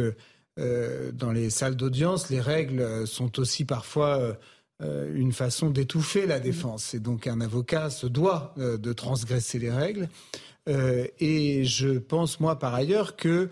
dans 0.56 1.32
les 1.32 1.50
salles 1.50 1.74
d'audience, 1.74 2.30
les 2.30 2.40
règles 2.40 3.08
sont 3.08 3.40
aussi 3.40 3.64
parfois 3.64 4.38
une 4.80 5.32
façon 5.32 5.70
d'étouffer 5.70 6.26
la 6.26 6.38
défense. 6.38 6.94
Et 6.94 7.00
donc, 7.00 7.26
un 7.26 7.40
avocat 7.40 7.90
se 7.90 8.06
doit 8.06 8.54
de 8.56 8.92
transgresser 8.92 9.58
les 9.58 9.72
règles. 9.72 10.08
Euh, 10.69 11.07
et 11.19 11.65
je 11.65 11.99
pense, 11.99 12.40
moi, 12.40 12.59
par 12.59 12.74
ailleurs, 12.74 13.16
que 13.16 13.49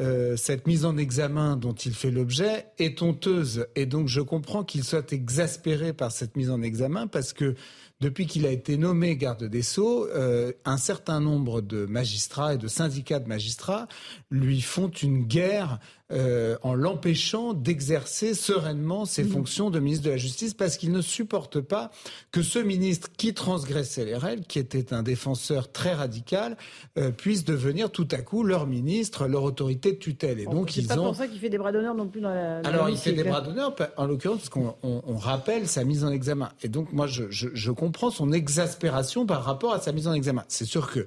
euh, 0.00 0.34
cette 0.36 0.66
mise 0.66 0.86
en 0.86 0.96
examen 0.96 1.56
dont 1.56 1.74
il 1.74 1.92
fait 1.92 2.10
l'objet 2.10 2.66
est 2.78 3.02
honteuse. 3.02 3.66
Et 3.76 3.84
donc, 3.84 4.08
je 4.08 4.22
comprends 4.22 4.64
qu'il 4.64 4.82
soit 4.82 5.12
exaspéré 5.12 5.92
par 5.92 6.10
cette 6.10 6.36
mise 6.36 6.50
en 6.50 6.62
examen 6.62 7.06
parce 7.06 7.34
que 7.34 7.54
depuis 8.00 8.26
qu'il 8.26 8.46
a 8.46 8.50
été 8.50 8.78
nommé 8.78 9.16
garde 9.16 9.44
des 9.44 9.62
Sceaux, 9.62 10.06
euh, 10.06 10.52
un 10.64 10.78
certain 10.78 11.20
nombre 11.20 11.60
de 11.60 11.84
magistrats 11.84 12.54
et 12.54 12.58
de 12.58 12.66
syndicats 12.66 13.20
de 13.20 13.28
magistrats 13.28 13.88
lui 14.30 14.62
font 14.62 14.88
une 14.88 15.24
guerre 15.24 15.80
euh, 16.12 16.56
en 16.62 16.74
l'empêchant 16.74 17.54
d'exercer 17.54 18.34
sereinement 18.34 19.04
ses 19.04 19.22
mmh. 19.22 19.28
fonctions 19.28 19.70
de 19.70 19.78
ministre 19.78 20.04
de 20.04 20.10
la 20.10 20.16
Justice 20.16 20.54
parce 20.54 20.76
qu'il 20.76 20.90
ne 20.90 21.00
supporte 21.00 21.60
pas 21.60 21.90
que 22.32 22.42
ce 22.42 22.58
ministre 22.58 23.08
qui 23.16 23.32
transgressait 23.32 24.04
les 24.04 24.16
règles, 24.16 24.42
qui 24.42 24.58
était 24.58 24.92
un 24.92 25.02
défenseur 25.02 25.70
très 25.70 25.94
radical, 25.94 26.56
euh, 26.98 27.10
puisse 27.10 27.44
devenir 27.44 27.90
tout 27.90 28.08
à 28.10 28.18
coup 28.18 28.42
leur 28.42 28.66
ministre, 28.66 29.28
leur 29.28 29.44
autorité 29.44 29.92
de 29.92 29.98
tutelle. 29.98 30.40
Et 30.40 30.46
donc 30.46 30.76
ils 30.76 30.86
pas 30.86 30.96
pour 30.96 31.14
ça 31.14 31.28
qu'il 31.28 31.38
fait 31.38 31.50
des 31.50 31.58
bras 31.58 31.70
d'honneur 31.70 31.94
non 31.94 32.08
plus 32.08 32.20
dans 32.20 32.30
la. 32.30 32.58
Alors 32.60 32.88
il 32.88 32.96
fait 32.96 33.12
des 33.12 33.24
bras 33.24 33.40
d'honneur, 33.40 33.74
en 33.96 34.06
l'occurrence 34.06 34.38
parce 34.38 34.50
qu'on 34.50 34.76
on, 34.82 35.16
rappelle 35.16 35.68
sa 35.68 35.84
mise 35.84 36.04
en 36.04 36.10
examen. 36.10 36.50
Et 36.62 36.68
donc 36.68 36.92
moi 36.92 37.06
je, 37.06 37.24
je, 37.30 37.48
je 37.52 37.70
comprends 37.70 38.10
son 38.10 38.32
exaspération 38.32 39.26
par 39.26 39.44
rapport 39.44 39.74
à 39.74 39.80
sa 39.80 39.92
mise 39.92 40.08
en 40.08 40.14
examen. 40.14 40.44
C'est 40.48 40.64
sûr 40.64 40.90
que 40.90 41.06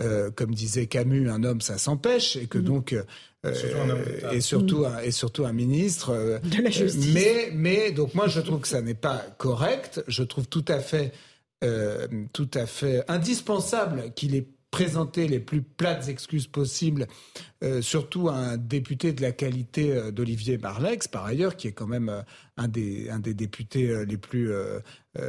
euh, 0.00 0.30
comme 0.30 0.54
disait 0.54 0.86
Camus, 0.86 1.28
un 1.28 1.44
homme, 1.44 1.60
ça 1.60 1.76
s'empêche, 1.76 2.36
et 2.36 2.46
que 2.46 2.58
mmh. 2.58 2.64
Euh, 3.44 4.30
et 4.32 4.40
surtout 4.40 4.84
un, 4.86 5.00
et 5.00 5.10
surtout 5.10 5.44
un 5.44 5.52
ministre 5.52 6.10
euh, 6.10 6.38
de 6.38 6.62
la 6.62 6.70
justice. 6.70 7.12
Mais 7.12 7.50
mais 7.52 7.90
donc 7.90 8.14
moi 8.14 8.28
je 8.28 8.40
trouve 8.40 8.60
que 8.60 8.68
ça 8.68 8.82
n'est 8.82 8.94
pas 8.94 9.18
correct. 9.38 10.02
Je 10.06 10.22
trouve 10.22 10.46
tout 10.46 10.64
à 10.68 10.78
fait 10.78 11.12
euh, 11.62 12.08
tout 12.32 12.50
à 12.54 12.66
fait 12.66 13.04
indispensable 13.06 14.12
qu'il 14.16 14.34
ait 14.34 14.48
présenté 14.72 15.28
les 15.28 15.38
plus 15.38 15.62
plates 15.62 16.08
excuses 16.08 16.48
possibles, 16.48 17.06
euh, 17.62 17.82
surtout 17.82 18.28
à 18.28 18.34
un 18.34 18.56
député 18.56 19.12
de 19.12 19.22
la 19.22 19.30
qualité 19.30 19.92
euh, 19.92 20.10
d'Olivier 20.10 20.58
Marlex, 20.58 21.06
par 21.06 21.24
ailleurs, 21.24 21.56
qui 21.56 21.68
est 21.68 21.72
quand 21.72 21.86
même 21.86 22.24
un 22.56 22.68
des, 22.68 23.10
un 23.10 23.20
des 23.20 23.34
députés 23.34 24.04
les 24.06 24.16
plus 24.16 24.50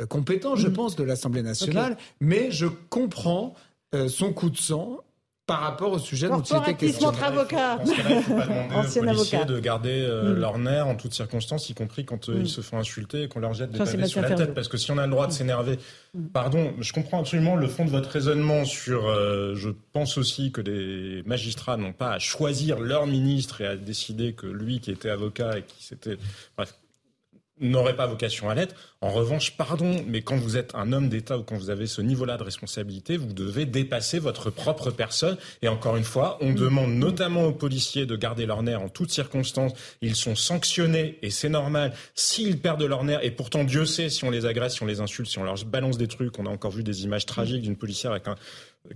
compétents, 0.09 0.55
je 0.55 0.69
mm. 0.69 0.73
pense, 0.73 0.95
de 0.95 1.03
l'Assemblée 1.03 1.43
nationale. 1.43 1.97
Mais 2.19 2.49
je 2.49 2.65
comprends 2.89 3.53
son 4.07 4.33
coup 4.33 4.49
de 4.49 4.57
sang 4.57 5.01
par 5.45 5.59
rapport 5.59 5.91
au 5.91 5.99
sujet 5.99 6.29
dont 6.29 6.41
il 6.41 6.55
était 6.57 6.75
question. 6.75 7.07
Notre 7.07 7.23
avocat. 7.23 7.79
il 7.85 8.21
faut 8.21 8.35
pas 8.35 8.45
demander 8.45 8.75
aux 8.97 9.03
policiers 9.03 9.45
de 9.45 9.59
garder 9.59 10.01
euh, 10.01 10.33
mm. 10.33 10.39
leur 10.39 10.57
nerf 10.57 10.87
en 10.87 10.95
toutes 10.95 11.13
circonstances, 11.13 11.69
y 11.69 11.73
compris 11.73 12.05
quand 12.05 12.29
euh, 12.29 12.35
ils 12.37 12.43
mm. 12.43 12.47
se 12.47 12.61
font 12.61 12.77
insulter 12.77 13.23
et 13.23 13.27
qu'on 13.27 13.41
leur 13.41 13.53
jette 13.53 13.71
des 13.71 13.77
pavés 13.77 14.07
sur 14.07 14.21
la 14.21 14.31
tête. 14.31 14.53
Parce 14.53 14.69
que 14.69 14.77
si 14.77 14.91
on 14.91 14.97
a 14.97 15.05
le 15.05 15.11
droit 15.11 15.27
de 15.27 15.33
mm. 15.33 15.35
s'énerver, 15.35 15.79
pardon, 16.31 16.73
je 16.79 16.93
comprends 16.93 17.19
absolument 17.19 17.57
le 17.57 17.67
fond 17.67 17.83
de 17.83 17.89
votre 17.89 18.09
raisonnement 18.09 18.63
sur. 18.63 19.07
Euh, 19.07 19.53
je 19.55 19.69
pense 19.91 20.17
aussi 20.17 20.51
que 20.51 20.61
les 20.61 21.23
magistrats 21.23 21.75
n'ont 21.75 21.93
pas 21.93 22.13
à 22.13 22.19
choisir 22.19 22.79
leur 22.79 23.05
ministre 23.05 23.61
et 23.61 23.67
à 23.67 23.75
décider 23.75 24.33
que 24.33 24.47
lui 24.47 24.79
qui 24.79 24.91
était 24.91 25.09
avocat 25.09 25.57
et 25.57 25.63
qui 25.63 25.83
s'était, 25.83 26.17
bref, 26.55 26.73
n'aurait 27.59 27.95
pas 27.95 28.07
vocation 28.07 28.49
à 28.49 28.55
l'être. 28.55 28.75
En 29.01 29.09
revanche, 29.09 29.55
pardon, 29.57 30.03
mais 30.07 30.21
quand 30.21 30.37
vous 30.37 30.57
êtes 30.57 30.73
un 30.75 30.91
homme 30.91 31.09
d'État 31.09 31.37
ou 31.37 31.43
quand 31.43 31.55
vous 31.55 31.69
avez 31.69 31.87
ce 31.87 32.01
niveau-là 32.01 32.37
de 32.37 32.43
responsabilité, 32.43 33.17
vous 33.17 33.33
devez 33.33 33.65
dépasser 33.65 34.19
votre 34.19 34.49
propre 34.49 34.91
personne. 34.91 35.37
Et 35.61 35.67
encore 35.67 35.95
une 35.95 36.03
fois, 36.03 36.37
on 36.41 36.53
demande 36.53 36.91
notamment 36.91 37.43
aux 37.45 37.51
policiers 37.51 38.05
de 38.05 38.15
garder 38.15 38.45
leur 38.45 38.63
nerf 38.63 38.81
en 38.81 38.89
toutes 38.89 39.11
circonstances. 39.11 39.73
Ils 40.01 40.15
sont 40.15 40.35
sanctionnés 40.35 41.19
et 41.21 41.29
c'est 41.29 41.49
normal 41.49 41.93
s'ils 42.15 42.59
perdent 42.59 42.83
leur 42.83 43.03
nerf. 43.03 43.19
Et 43.23 43.31
pourtant, 43.31 43.63
Dieu 43.63 43.85
sait 43.85 44.09
si 44.09 44.23
on 44.23 44.31
les 44.31 44.45
agresse, 44.45 44.75
si 44.75 44.83
on 44.83 44.87
les 44.87 45.01
insulte, 45.01 45.29
si 45.29 45.37
on 45.37 45.43
leur 45.43 45.63
balance 45.65 45.97
des 45.97 46.07
trucs. 46.07 46.39
On 46.39 46.45
a 46.45 46.49
encore 46.49 46.71
vu 46.71 46.83
des 46.83 47.03
images 47.03 47.25
tragiques 47.25 47.61
d'une 47.61 47.77
policière 47.77 48.11
avec 48.11 48.27
un 48.27 48.35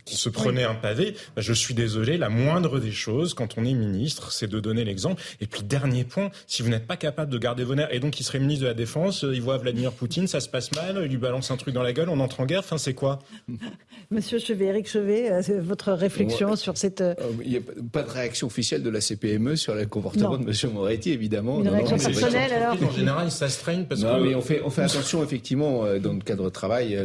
qui 0.03 0.15
se 0.15 0.29
prenait 0.29 0.63
un 0.63 0.75
pavé, 0.75 1.15
bah, 1.35 1.41
je 1.41 1.53
suis 1.53 1.73
désolé, 1.73 2.17
la 2.17 2.29
moindre 2.29 2.79
des 2.79 2.91
choses 2.91 3.33
quand 3.33 3.57
on 3.57 3.63
est 3.63 3.73
ministre, 3.73 4.31
c'est 4.31 4.47
de 4.47 4.59
donner 4.59 4.83
l'exemple. 4.83 5.21
Et 5.39 5.47
puis 5.47 5.63
dernier 5.63 6.03
point, 6.03 6.29
si 6.45 6.61
vous 6.61 6.69
n'êtes 6.69 6.85
pas 6.85 6.97
capable 6.97 7.31
de 7.31 7.37
garder 7.37 7.63
vos 7.63 7.75
nerfs, 7.75 7.87
et 7.91 7.99
donc 7.99 8.19
il 8.19 8.23
serait 8.23 8.39
ministre 8.39 8.63
de 8.63 8.67
la 8.67 8.73
Défense, 8.73 9.23
il 9.23 9.41
voit 9.41 9.57
Vladimir 9.57 9.93
Poutine, 9.93 10.27
ça 10.27 10.41
se 10.41 10.49
passe 10.49 10.73
mal, 10.73 10.99
il 11.03 11.09
lui 11.09 11.17
balance 11.17 11.51
un 11.51 11.57
truc 11.57 11.73
dans 11.73 11.83
la 11.83 11.93
gueule, 11.93 12.09
on 12.09 12.19
entre 12.19 12.41
en 12.41 12.45
guerre, 12.45 12.59
enfin 12.59 12.77
c'est 12.77 12.93
quoi? 12.93 13.19
Monsieur 14.11 14.39
Chevet, 14.39 14.65
Eric 14.65 14.89
Chevet, 14.89 15.31
euh, 15.31 15.61
votre 15.61 15.91
réflexion 15.91 16.55
sur 16.55 16.77
cette... 16.77 17.01
Euh, 17.01 17.13
euh, 17.19 17.31
il 17.43 17.51
n'y 17.51 17.57
a 17.57 17.61
pas 17.91 18.03
de 18.03 18.09
réaction 18.09 18.47
officielle 18.47 18.83
de 18.83 18.89
la 18.89 19.01
CPME 19.01 19.55
sur 19.55 19.75
le 19.75 19.85
comportement 19.85 20.37
de 20.37 20.45
Monsieur 20.45 20.69
Moretti, 20.69 21.11
évidemment. 21.11 21.59
Une 21.59 21.69
réaction 21.69 21.97
personnelle 21.97 22.53
alors 22.53 22.81
En 22.81 22.91
général, 22.91 23.31
ça 23.31 23.49
se 23.49 23.59
traîne 23.59 23.85
parce 23.85 24.01
non, 24.01 24.19
mais 24.19 24.35
on 24.35 24.41
fait, 24.41 24.61
on 24.63 24.69
fait 24.69 24.83
attention 24.83 25.23
effectivement 25.23 25.85
dans 25.99 26.13
le 26.13 26.19
cadre 26.19 26.45
de 26.45 26.49
travail. 26.49 26.97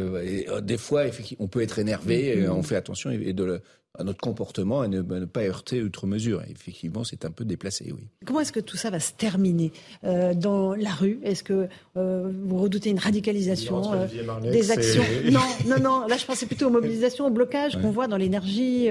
des 0.61 0.77
fois, 0.77 1.03
on 1.39 1.47
peut 1.47 1.61
être 1.61 1.79
énervé, 1.79 2.47
on 2.49 2.63
fait 2.63 2.72
attention 2.75 3.11
et 3.11 3.33
de, 3.33 3.61
à 3.99 4.03
notre 4.03 4.19
comportement 4.19 4.83
et 4.83 4.87
ne, 4.87 5.01
pas 5.25 5.41
heurter 5.41 5.83
outre 5.83 6.07
mesure. 6.07 6.41
effectivement, 6.49 7.03
c'est 7.03 7.25
un 7.25 7.31
peu 7.31 7.45
déplacé, 7.45 7.93
oui. 7.95 8.07
Comment 8.25 8.39
est-ce 8.39 8.51
que 8.51 8.59
tout 8.59 8.77
ça 8.77 8.89
va 8.89 8.99
se 8.99 9.13
terminer 9.13 9.71
euh, 10.03 10.33
dans 10.33 10.73
la 10.73 10.89
rue? 10.89 11.19
Est-ce 11.23 11.43
que 11.43 11.67
euh, 11.95 12.31
vous 12.43 12.57
redoutez 12.57 12.89
une 12.89 12.97
radicalisation 12.97 13.93
euh, 13.93 14.07
des 14.41 14.71
actions? 14.71 15.03
Non, 15.31 15.41
non, 15.67 15.79
non. 15.79 16.07
Là, 16.07 16.17
je 16.17 16.25
pensais 16.25 16.47
plutôt 16.47 16.67
aux 16.67 16.71
mobilisations, 16.71 17.27
au 17.27 17.29
blocage 17.29 17.79
qu'on 17.79 17.91
voit 17.91 18.07
dans 18.07 18.17
l'énergie, 18.17 18.89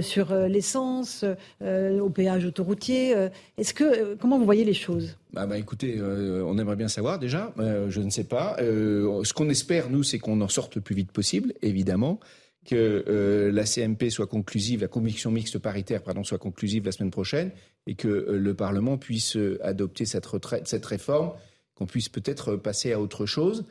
sur 0.00 0.34
l'essence, 0.34 1.24
au 1.60 2.08
péage 2.08 2.46
autoroutier. 2.46 3.14
Est-ce 3.58 3.74
que 3.74 4.14
comment 4.14 4.38
vous 4.38 4.44
voyez 4.44 4.64
les 4.64 4.74
choses? 4.74 5.16
Bah, 5.32 5.46
bah, 5.46 5.58
écoutez, 5.58 6.00
on 6.00 6.56
aimerait 6.58 6.76
bien 6.76 6.88
savoir 6.88 7.18
déjà. 7.18 7.52
je 7.58 8.00
ne 8.00 8.10
sais 8.10 8.24
pas. 8.24 8.56
ce 8.58 9.32
qu'on 9.32 9.50
espère, 9.50 9.90
nous, 9.90 10.02
c'est 10.02 10.18
qu'on 10.18 10.40
en 10.40 10.48
sorte 10.48 10.76
le 10.76 10.80
plus 10.80 10.94
vite 10.94 11.12
possible, 11.12 11.52
évidemment 11.60 12.18
que 12.64 13.04
euh, 13.08 13.50
la 13.50 13.64
CMP 13.64 14.10
soit 14.10 14.26
conclusive, 14.26 14.82
la 14.82 14.88
commission 14.88 15.30
mixte 15.30 15.58
paritaire, 15.58 16.02
pardon, 16.02 16.22
soit 16.22 16.38
conclusive 16.38 16.84
la 16.84 16.92
semaine 16.92 17.10
prochaine 17.10 17.50
et 17.86 17.94
que 17.94 18.08
euh, 18.08 18.38
le 18.38 18.54
Parlement 18.54 18.98
puisse 18.98 19.36
euh, 19.36 19.58
adopter 19.62 20.06
cette, 20.06 20.26
retraite, 20.26 20.68
cette 20.68 20.86
réforme, 20.86 21.32
qu'on 21.74 21.86
puisse 21.86 22.08
peut-être 22.08 22.56
passer 22.56 22.92
à 22.92 23.00
autre 23.00 23.26
chose 23.26 23.64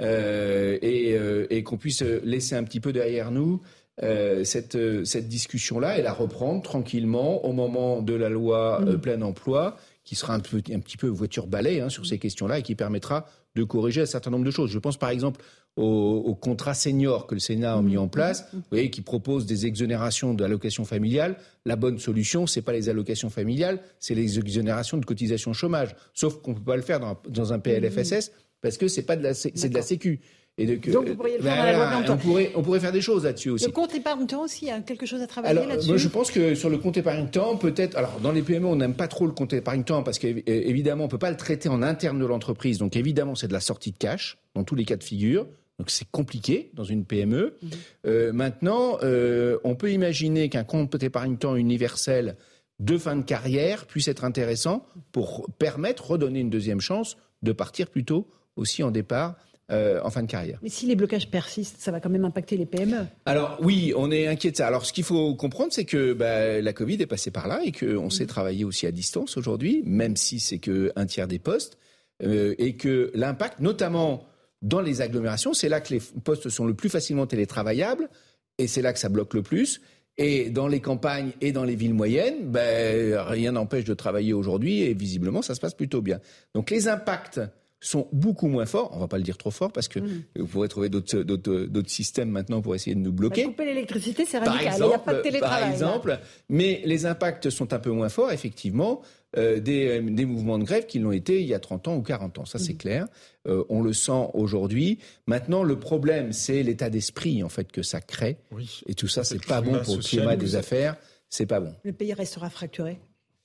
et, 0.00 1.62
qu'on 1.64 1.76
puisse 1.76 2.02
laisser 2.02 2.54
un 2.54 2.62
petit 2.62 2.78
peu 2.78 2.92
derrière 2.92 3.32
nous 3.32 3.60
cette, 4.00 4.78
cette 5.04 5.28
discussion-là 5.28 5.98
et 5.98 6.02
la 6.02 6.12
reprendre 6.12 6.62
tranquillement 6.62 7.44
au 7.44 7.52
moment 7.52 8.00
de 8.00 8.14
la 8.14 8.28
loi 8.28 8.80
mmh. 8.80 8.98
plein 9.00 9.22
emploi 9.22 9.76
qui 10.04 10.14
sera 10.14 10.34
un, 10.34 10.40
peu, 10.40 10.62
un 10.72 10.78
petit 10.78 10.96
peu 10.96 11.08
voiture 11.08 11.48
balai 11.48 11.80
hein, 11.80 11.88
sur 11.88 12.06
ces 12.06 12.18
questions-là 12.18 12.60
et 12.60 12.62
qui 12.62 12.76
permettra 12.76 13.26
de 13.54 13.64
corriger 13.64 14.02
un 14.02 14.06
certain 14.06 14.30
nombre 14.30 14.44
de 14.44 14.50
choses. 14.50 14.70
Je 14.70 14.78
pense 14.78 14.96
par 14.96 15.10
exemple 15.10 15.44
au, 15.76 16.34
contrat 16.34 16.74
senior 16.74 17.26
que 17.26 17.34
le 17.34 17.40
Sénat 17.40 17.74
a 17.74 17.82
mis 17.82 17.96
en 17.96 18.08
place, 18.08 18.48
vous 18.52 18.62
voyez, 18.70 18.90
qui 18.90 19.00
propose 19.00 19.46
des 19.46 19.66
exonérations 19.66 20.34
d'allocations 20.34 20.84
familiales. 20.84 21.36
La 21.64 21.76
bonne 21.76 21.98
solution, 21.98 22.46
c'est 22.46 22.62
pas 22.62 22.72
les 22.72 22.88
allocations 22.88 23.30
familiales, 23.30 23.78
c'est 24.00 24.14
les 24.14 24.38
exonérations 24.38 24.98
de 24.98 25.04
cotisations 25.04 25.52
chômage. 25.52 25.94
Sauf 26.14 26.42
qu'on 26.42 26.54
peut 26.54 26.62
pas 26.62 26.76
le 26.76 26.82
faire 26.82 27.16
dans, 27.28 27.52
un 27.52 27.58
PLFSS 27.60 28.32
parce 28.60 28.76
que 28.76 28.88
c'est 28.88 29.02
pas 29.02 29.16
de 29.16 29.22
la, 29.22 29.34
c'est 29.34 29.68
de 29.68 29.74
la 29.74 29.82
sécu. 29.82 30.20
Et 30.58 30.66
Donc 30.66 31.08
vous 31.08 31.14
pourriez 31.14 31.36
le 31.36 31.42
faire 31.44 31.64
la 31.64 31.72
loi 31.72 32.04
on 32.08 32.16
pourrait, 32.16 32.52
on 32.56 32.62
pourrait 32.62 32.80
faire 32.80 32.92
des 32.92 33.00
choses 33.00 33.24
là-dessus 33.24 33.50
aussi. 33.50 33.66
Le 33.66 33.70
compte 33.70 33.94
épargne-temps 33.94 34.42
aussi, 34.42 34.64
il 34.64 34.68
y 34.68 34.72
a 34.72 34.80
quelque 34.80 35.06
chose 35.06 35.22
à 35.22 35.28
travailler 35.28 35.66
là-dessus 35.66 35.88
Moi 35.88 35.96
je 35.96 36.08
pense 36.08 36.32
que 36.32 36.56
sur 36.56 36.68
le 36.68 36.78
compte 36.78 36.96
épargne-temps, 36.96 37.56
peut-être. 37.56 37.96
Alors 37.96 38.18
dans 38.20 38.32
les 38.32 38.42
PME, 38.42 38.66
on 38.66 38.76
n'aime 38.76 38.94
pas 38.94 39.06
trop 39.06 39.26
le 39.26 39.32
compte 39.32 39.52
épargne-temps 39.52 40.02
parce 40.02 40.18
qu'évidemment, 40.18 41.04
on 41.04 41.06
ne 41.06 41.10
peut 41.10 41.18
pas 41.18 41.30
le 41.30 41.36
traiter 41.36 41.68
en 41.68 41.80
interne 41.80 42.18
de 42.18 42.26
l'entreprise. 42.26 42.78
Donc 42.78 42.96
évidemment, 42.96 43.36
c'est 43.36 43.48
de 43.48 43.52
la 43.52 43.60
sortie 43.60 43.92
de 43.92 43.98
cash 43.98 44.36
dans 44.54 44.64
tous 44.64 44.74
les 44.74 44.84
cas 44.84 44.96
de 44.96 45.04
figure. 45.04 45.46
Donc 45.78 45.90
c'est 45.90 46.10
compliqué 46.10 46.70
dans 46.74 46.82
une 46.82 47.04
PME. 47.04 47.56
Mhm. 47.62 47.70
Euh, 48.06 48.32
maintenant, 48.32 48.98
euh, 49.02 49.58
on 49.62 49.76
peut 49.76 49.92
imaginer 49.92 50.48
qu'un 50.48 50.64
compte 50.64 51.00
épargne-temps 51.00 51.54
universel 51.54 52.36
de 52.80 52.98
fin 52.98 53.16
de 53.16 53.22
carrière 53.22 53.86
puisse 53.86 54.08
être 54.08 54.24
intéressant 54.24 54.86
pour 55.12 55.48
permettre, 55.58 56.10
redonner 56.10 56.40
une 56.40 56.50
deuxième 56.50 56.80
chance 56.80 57.16
de 57.42 57.52
partir 57.52 57.88
plutôt 57.88 58.28
aussi 58.56 58.82
en 58.82 58.90
départ 58.90 59.36
euh, 59.70 60.00
en 60.02 60.08
fin 60.08 60.22
de 60.22 60.26
carrière. 60.26 60.58
Mais 60.62 60.70
si 60.70 60.86
les 60.86 60.96
blocages 60.96 61.30
persistent, 61.30 61.76
ça 61.78 61.90
va 61.90 62.00
quand 62.00 62.08
même 62.08 62.24
impacter 62.24 62.56
les 62.56 62.64
PME. 62.64 63.06
Alors 63.26 63.58
oui, 63.62 63.92
on 63.96 64.10
est 64.10 64.26
inquiet 64.26 64.50
de 64.50 64.56
ça. 64.56 64.66
Alors 64.66 64.86
ce 64.86 64.94
qu'il 64.94 65.04
faut 65.04 65.34
comprendre, 65.34 65.72
c'est 65.74 65.84
que 65.84 66.14
bah, 66.14 66.60
la 66.60 66.72
Covid 66.72 67.02
est 67.02 67.06
passée 67.06 67.30
par 67.30 67.48
là 67.48 67.60
et 67.62 67.72
qu'on 67.72 68.08
sait 68.08 68.24
mhm. 68.24 68.28
travailler 68.28 68.64
aussi 68.64 68.86
à 68.86 68.92
distance 68.92 69.36
aujourd'hui, 69.36 69.82
même 69.84 70.16
si 70.16 70.40
c'est 70.40 70.58
qu'un 70.58 71.06
tiers 71.06 71.28
des 71.28 71.38
postes, 71.38 71.76
euh, 72.22 72.54
et 72.56 72.76
que 72.76 73.10
l'impact, 73.14 73.60
notamment 73.60 74.24
dans 74.62 74.80
les 74.80 75.02
agglomérations, 75.02 75.52
c'est 75.52 75.68
là 75.68 75.80
que 75.80 75.92
les 75.92 76.00
postes 76.24 76.48
sont 76.48 76.66
le 76.66 76.72
plus 76.74 76.88
facilement 76.88 77.26
télétravaillables, 77.26 78.08
et 78.56 78.66
c'est 78.66 78.80
là 78.80 78.94
que 78.94 78.98
ça 78.98 79.10
bloque 79.10 79.34
le 79.34 79.42
plus. 79.42 79.82
Et 80.16 80.50
dans 80.50 80.66
les 80.66 80.80
campagnes 80.80 81.30
et 81.40 81.52
dans 81.52 81.62
les 81.62 81.76
villes 81.76 81.94
moyennes, 81.94 82.50
ben, 82.50 83.20
rien 83.20 83.52
n'empêche 83.52 83.84
de 83.84 83.94
travailler 83.94 84.32
aujourd'hui 84.32 84.80
et 84.80 84.94
visiblement 84.94 85.42
ça 85.42 85.54
se 85.54 85.60
passe 85.60 85.74
plutôt 85.74 86.02
bien. 86.02 86.20
Donc 86.54 86.70
les 86.70 86.88
impacts 86.88 87.40
sont 87.80 88.08
beaucoup 88.12 88.48
moins 88.48 88.66
forts. 88.66 88.90
On 88.92 88.98
va 88.98 89.08
pas 89.08 89.18
le 89.18 89.22
dire 89.22 89.36
trop 89.36 89.50
fort 89.50 89.72
parce 89.72 89.88
que 89.88 90.00
mm. 90.00 90.24
vous 90.36 90.46
pourrez 90.46 90.68
trouver 90.68 90.88
d'autres 90.88 91.90
systèmes 91.90 92.30
maintenant 92.30 92.60
pour 92.60 92.74
essayer 92.74 92.94
de 92.94 93.00
nous 93.00 93.12
bloquer. 93.12 93.44
Bah, 93.44 93.50
couper 93.50 93.64
l'électricité, 93.66 94.24
c'est 94.24 94.38
radical. 94.38 94.74
Il 94.78 94.86
n'y 94.86 94.94
a 94.94 94.98
pas 94.98 95.14
de 95.14 95.20
télétravail. 95.20 95.60
Par 95.60 95.70
exemple, 95.70 96.18
mais 96.48 96.82
les 96.84 97.06
impacts 97.06 97.50
sont 97.50 97.72
un 97.72 97.78
peu 97.78 97.90
moins 97.90 98.08
forts, 98.08 98.32
effectivement, 98.32 99.02
euh, 99.36 99.60
des, 99.60 100.00
des, 100.00 100.24
mouvements 100.24 100.58
de 100.58 100.64
grève 100.64 100.86
qui 100.86 100.98
l'ont 100.98 101.12
été 101.12 101.40
il 101.40 101.46
y 101.46 101.54
a 101.54 101.60
30 101.60 101.88
ans 101.88 101.96
ou 101.96 102.02
40 102.02 102.38
ans. 102.38 102.44
Ça, 102.46 102.58
c'est 102.58 102.74
mm. 102.74 102.78
clair. 102.78 103.06
Euh, 103.46 103.64
on 103.68 103.80
le 103.82 103.92
sent 103.92 104.30
aujourd'hui. 104.34 104.98
Maintenant, 105.26 105.62
le 105.62 105.78
problème, 105.78 106.32
c'est 106.32 106.62
l'état 106.62 106.90
d'esprit, 106.90 107.42
en 107.42 107.48
fait, 107.48 107.70
que 107.70 107.82
ça 107.82 108.00
crée. 108.00 108.38
Et 108.86 108.94
tout 108.94 109.08
ça, 109.08 109.24
c'est 109.24 109.44
pas 109.44 109.60
bon 109.60 109.78
pour 109.84 109.96
le 109.96 110.02
climat 110.02 110.36
des 110.36 110.56
affaires. 110.56 110.96
C'est 111.30 111.46
pas 111.46 111.60
bon. 111.60 111.74
Le 111.84 111.92
pays 111.92 112.14
restera 112.14 112.48
fracturé 112.48 112.98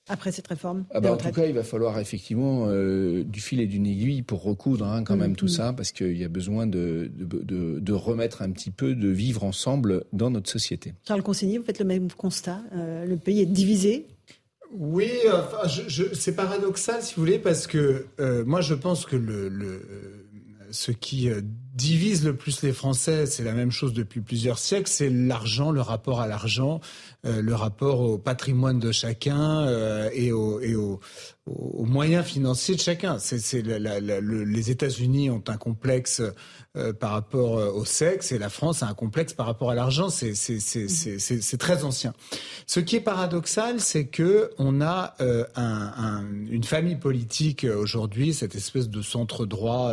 après 0.08 0.32
cette 0.32 0.46
réforme 0.48 0.84
ah 0.92 1.00
bah, 1.00 1.12
En 1.12 1.16
tout 1.16 1.30
cas, 1.30 1.46
il 1.46 1.54
va 1.54 1.62
falloir 1.62 1.98
effectivement 1.98 2.66
euh, 2.68 3.24
du 3.24 3.40
fil 3.40 3.60
et 3.60 3.66
d'une 3.66 3.86
aiguille 3.86 4.22
pour 4.22 4.42
recoudre 4.42 4.86
hein, 4.86 5.02
quand 5.02 5.16
mm, 5.16 5.20
même 5.20 5.36
tout 5.36 5.46
mm. 5.46 5.48
ça, 5.48 5.72
parce 5.72 5.92
qu'il 5.92 6.16
y 6.16 6.24
a 6.24 6.28
besoin 6.28 6.66
de, 6.66 7.10
de, 7.14 7.92
remettre 7.92 8.42
un 8.42 8.50
petit 8.50 8.70
peu 8.70 8.94
de 8.94 9.08
vivre 9.08 9.44
ensemble 9.44 10.04
dans 10.12 10.30
notre 10.30 10.50
société. 10.50 10.94
Charles 11.06 11.22
Consigny, 11.22 11.58
vous 11.58 11.64
faites 11.64 11.78
le 11.78 11.84
même 11.84 12.10
constat. 12.10 12.60
Euh, 12.74 13.06
le 13.06 13.16
pays 13.16 13.40
est 13.40 13.46
divisé. 13.46 14.06
Oui, 14.76 15.10
enfin, 15.32 15.68
c'est 16.12 16.34
paradoxal 16.34 17.00
si 17.00 17.14
vous 17.14 17.22
voulez, 17.22 17.38
parce 17.38 17.66
que 17.66 18.06
euh, 18.18 18.44
moi 18.44 18.60
je 18.60 18.74
pense 18.74 19.06
que 19.06 19.14
le, 19.14 19.48
le 19.48 19.80
ce 20.72 20.90
qui 20.90 21.30
divise 21.74 22.24
le 22.24 22.36
plus 22.36 22.62
les 22.62 22.72
Français, 22.72 23.26
c'est 23.26 23.42
la 23.42 23.52
même 23.52 23.72
chose 23.72 23.92
depuis 23.92 24.20
plusieurs 24.20 24.58
siècles, 24.58 24.88
c'est 24.88 25.10
l'argent, 25.10 25.72
le 25.72 25.80
rapport 25.80 26.20
à 26.20 26.28
l'argent, 26.28 26.80
euh, 27.26 27.42
le 27.42 27.54
rapport 27.54 28.00
au 28.00 28.16
patrimoine 28.16 28.78
de 28.78 28.92
chacun 28.92 29.66
euh, 29.66 30.08
et, 30.12 30.30
au, 30.30 30.60
et 30.60 30.76
au, 30.76 31.00
aux 31.46 31.84
moyens 31.84 32.24
financiers 32.24 32.74
de 32.74 32.80
chacun. 32.80 33.18
C'est, 33.18 33.62
les 33.62 34.70
États-Unis 34.70 35.28
ont 35.28 35.42
un 35.48 35.56
complexe 35.56 36.22
euh, 36.76 36.92
par 36.92 37.10
rapport 37.10 37.52
au 37.76 37.84
sexe 37.84 38.32
et 38.32 38.38
la 38.38 38.48
France 38.48 38.82
a 38.82 38.88
un 38.88 38.94
complexe 38.94 39.34
par 39.34 39.46
rapport 39.46 39.70
à 39.70 39.74
l'argent. 39.74 40.08
C'est, 40.08 40.34
c'est, 40.34 41.58
très 41.58 41.84
ancien. 41.84 42.14
Ce 42.66 42.80
qui 42.80 42.96
est 42.96 43.00
paradoxal, 43.00 43.80
c'est 43.80 44.06
que 44.06 44.50
on 44.58 44.80
a 44.80 45.14
euh, 45.20 45.44
un, 45.54 46.24
une 46.50 46.64
famille 46.64 46.96
politique 46.96 47.64
aujourd'hui, 47.64 48.32
cette 48.32 48.54
espèce 48.54 48.88
de 48.88 49.02
centre 49.02 49.44
droit 49.44 49.92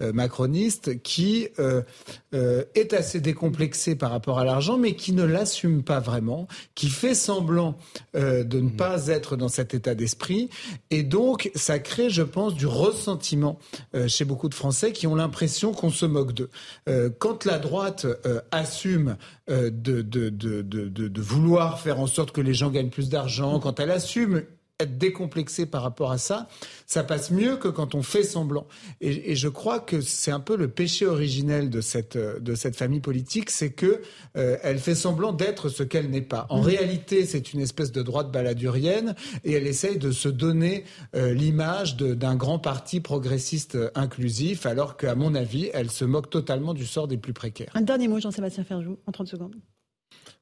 macroniste, 0.00 1.02
qui 1.02 1.17
est 1.22 2.92
assez 2.92 3.20
décomplexé 3.20 3.96
par 3.96 4.10
rapport 4.10 4.38
à 4.38 4.44
l'argent, 4.44 4.78
mais 4.78 4.94
qui 4.94 5.12
ne 5.12 5.24
l'assume 5.24 5.82
pas 5.82 6.00
vraiment, 6.00 6.48
qui 6.74 6.88
fait 6.88 7.14
semblant 7.14 7.76
de 8.14 8.60
ne 8.60 8.70
pas 8.70 9.08
être 9.08 9.36
dans 9.36 9.48
cet 9.48 9.74
état 9.74 9.94
d'esprit 9.94 10.48
et 10.90 11.02
donc, 11.02 11.50
ça 11.54 11.78
crée, 11.78 12.10
je 12.10 12.22
pense, 12.22 12.54
du 12.54 12.66
ressentiment 12.66 13.58
euh, 13.94 14.08
chez 14.08 14.24
beaucoup 14.24 14.48
de 14.48 14.54
Français 14.54 14.92
qui 14.92 15.06
ont 15.06 15.14
l'impression 15.14 15.72
qu'on 15.72 15.90
se 15.90 16.06
moque 16.06 16.32
d'eux. 16.32 16.50
Euh, 16.88 17.10
quand 17.18 17.44
la 17.44 17.58
droite 17.58 18.06
euh, 18.26 18.40
assume 18.50 19.16
de, 19.48 19.70
de, 19.70 20.28
de, 20.28 20.62
de, 20.62 21.20
vouloir 21.22 21.80
faire 21.80 22.00
en 22.00 22.06
sorte 22.06 22.32
que 22.32 22.42
les 22.42 22.52
gens 22.52 22.70
gagnent 22.70 22.90
plus 22.90 23.08
d'argent, 23.08 23.60
quand 23.60 23.80
elle 23.80 23.90
assume 23.90 24.42
être 24.80 24.96
décomplexé 24.96 25.66
par 25.66 25.82
rapport 25.82 26.12
à 26.12 26.18
ça, 26.18 26.48
ça 26.86 27.02
passe 27.02 27.30
mieux 27.30 27.56
que 27.56 27.66
quand 27.66 27.96
on 27.96 28.02
fait 28.02 28.22
semblant. 28.22 28.66
Et, 29.00 29.34
je 29.34 29.48
crois 29.48 29.80
que 29.80 30.00
c'est 30.00 30.30
un 30.30 30.40
peu 30.40 30.56
le 30.56 30.68
péché 30.68 31.04
originel 31.06 31.68
de 31.68 31.80
cette 31.80 32.16
de 32.16 32.54
cette 32.54 32.76
famille 32.76 33.00
politique, 33.00 33.50
c'est 33.50 33.72
que 33.72 34.02
euh, 34.36 34.56
elle 34.62 34.78
fait 34.78 34.94
semblant 34.94 35.32
d'être 35.32 35.68
ce 35.68 35.82
qu'elle 35.82 36.10
n'est 36.10 36.22
pas. 36.22 36.46
En 36.50 36.60
mmh. 36.60 36.64
réalité, 36.64 37.26
c'est 37.26 37.52
une 37.52 37.60
espèce 37.60 37.90
de 37.92 38.02
droite 38.02 38.30
baladurienne 38.30 39.14
et 39.44 39.52
elle 39.52 39.66
essaye 39.66 39.98
de 39.98 40.12
se 40.12 40.28
donner 40.28 40.84
euh, 41.16 41.34
l'image 41.34 41.96
d'un 41.96 42.36
grand 42.36 42.58
parti 42.58 43.00
progressiste 43.00 43.76
inclusif, 43.94 44.66
alors 44.66 44.96
qu'à 44.96 45.14
mon 45.14 45.34
avis, 45.34 45.70
elle 45.74 45.90
se 45.90 46.04
moque 46.04 46.30
totalement 46.30 46.74
du 46.74 46.86
sort 46.86 47.08
des 47.08 47.18
plus 47.18 47.32
précaires. 47.32 47.72
Un 47.74 47.82
dernier 47.82 48.08
mot, 48.08 48.20
Jean-Sébastien 48.20 48.64
Ferjou, 48.64 48.98
en 49.06 49.12
30 49.12 49.28
secondes. 49.28 49.56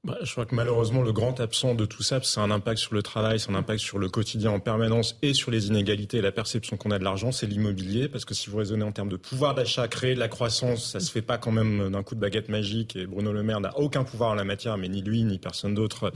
Bah, 0.07 0.17
je 0.23 0.31
crois 0.31 0.47
que 0.47 0.55
malheureusement, 0.55 1.03
le 1.03 1.13
grand 1.13 1.41
absent 1.41 1.75
de 1.75 1.85
tout 1.85 2.05
ça, 2.05 2.21
c'est 2.23 2.39
un 2.39 2.53
impact 2.53 2.79
sur 2.79 2.95
le 2.95 3.03
travail, 3.03 3.41
c'est 3.41 3.51
un 3.51 3.57
impact 3.57 3.81
sur 3.81 3.99
le 3.99 4.09
quotidien 4.09 4.53
en 4.53 4.61
permanence 4.61 5.19
et 5.21 5.35
sur 5.35 5.51
les 5.51 5.67
inégalités 5.67 6.19
et 6.19 6.23
la 6.23 6.31
perception 6.31 6.77
qu'on 6.77 6.93
a 6.93 7.01
de 7.01 7.03
l'argent, 7.03 7.33
c'est 7.33 7.49
l'immobilier. 7.49 8.09
Parce 8.09 8.25
que 8.25 8.33
si 8.33 8.49
vous 8.49 8.57
raisonnez 8.57 8.85
en 8.85 8.93
termes 8.93 9.09
de 9.09 9.17
pouvoir 9.17 9.57
d'achat, 9.57 9.89
créer 9.89 10.15
de 10.15 10.21
la 10.21 10.29
croissance, 10.29 10.93
ça 10.93 11.01
se 11.01 11.11
fait 11.11 11.23
pas 11.23 11.39
quand 11.39 11.51
même 11.51 11.91
d'un 11.91 12.05
coup 12.05 12.15
de 12.15 12.21
baguette 12.21 12.49
magique. 12.49 12.95
Et 12.95 13.05
Bruno 13.05 13.33
Le 13.33 13.43
Maire 13.43 13.59
n'a 13.59 13.77
aucun 13.79 14.05
pouvoir 14.05 14.31
en 14.31 14.35
la 14.37 14.45
matière, 14.45 14.79
mais 14.79 14.89
ni 14.89 15.03
lui, 15.03 15.25
ni 15.25 15.39
personne 15.39 15.75
d'autre 15.75 16.13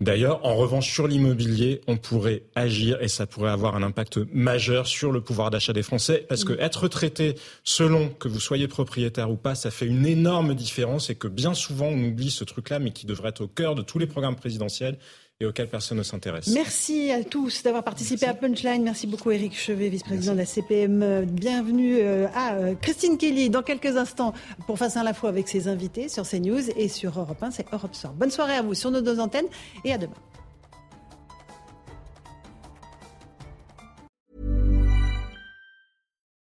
d'ailleurs. 0.00 0.42
En 0.46 0.56
revanche, 0.56 0.90
sur 0.90 1.06
l'immobilier, 1.06 1.82
on 1.88 1.98
pourrait 1.98 2.44
agir 2.54 3.02
et 3.02 3.08
ça 3.08 3.26
pourrait 3.26 3.50
avoir 3.50 3.76
un 3.76 3.82
impact 3.82 4.18
majeur 4.32 4.86
sur 4.86 5.12
le 5.12 5.20
pouvoir 5.20 5.50
d'achat 5.50 5.74
des 5.74 5.82
Français. 5.82 6.24
Parce 6.26 6.44
que 6.44 6.54
être 6.54 6.88
traité 6.88 7.34
selon 7.64 8.08
que 8.08 8.28
vous 8.28 8.40
soyez 8.40 8.66
propriétaire 8.66 9.30
ou 9.30 9.36
pas, 9.36 9.54
ça 9.54 9.70
fait 9.70 9.86
une 9.86 10.06
énorme 10.06 10.54
différence 10.54 11.10
et 11.10 11.16
que 11.16 11.28
bien 11.28 11.52
souvent, 11.52 11.88
on 11.88 12.02
oublie 12.02 12.30
ce 12.30 12.42
truc-là, 12.42 12.78
mais 12.78 12.92
qui 12.92 13.04
devrait 13.04 13.25
être 13.28 13.42
au 13.42 13.48
cœur 13.48 13.74
de 13.74 13.82
tous 13.82 13.98
les 13.98 14.06
programmes 14.06 14.36
présidentiels 14.36 14.98
et 15.40 15.44
auxquels 15.44 15.68
personne 15.68 15.98
ne 15.98 16.02
s'intéresse. 16.02 16.48
Merci 16.48 17.10
à 17.10 17.22
tous 17.22 17.62
d'avoir 17.62 17.84
participé 17.84 18.26
à 18.26 18.34
Punchline. 18.34 18.82
Merci 18.82 19.06
beaucoup 19.06 19.30
Eric 19.30 19.54
Chevet, 19.54 19.88
vice-président 19.88 20.32
de 20.32 20.38
la 20.38 20.46
CPM. 20.46 21.26
Bienvenue 21.26 21.98
euh, 21.98 22.26
à 22.34 22.54
euh, 22.54 22.74
Christine 22.74 23.18
Kelly 23.18 23.50
dans 23.50 23.62
quelques 23.62 23.96
instants 23.96 24.32
pour 24.66 24.78
Face 24.78 24.96
à 24.96 25.02
la 25.02 25.12
fois 25.12 25.28
avec 25.28 25.48
ses 25.48 25.68
invités 25.68 26.08
sur 26.08 26.26
CNews 26.26 26.70
et 26.76 26.88
sur 26.88 27.18
Europe 27.18 27.42
1, 27.42 27.50
c'est 27.50 27.66
Europe 27.72 27.94
Soir. 27.94 28.14
Bonne 28.14 28.30
soirée 28.30 28.54
à 28.54 28.62
vous 28.62 28.74
sur 28.74 28.90
nos 28.90 29.02
deux 29.02 29.20
antennes 29.20 29.46
et 29.84 29.92
à 29.92 29.98
demain. 29.98 30.14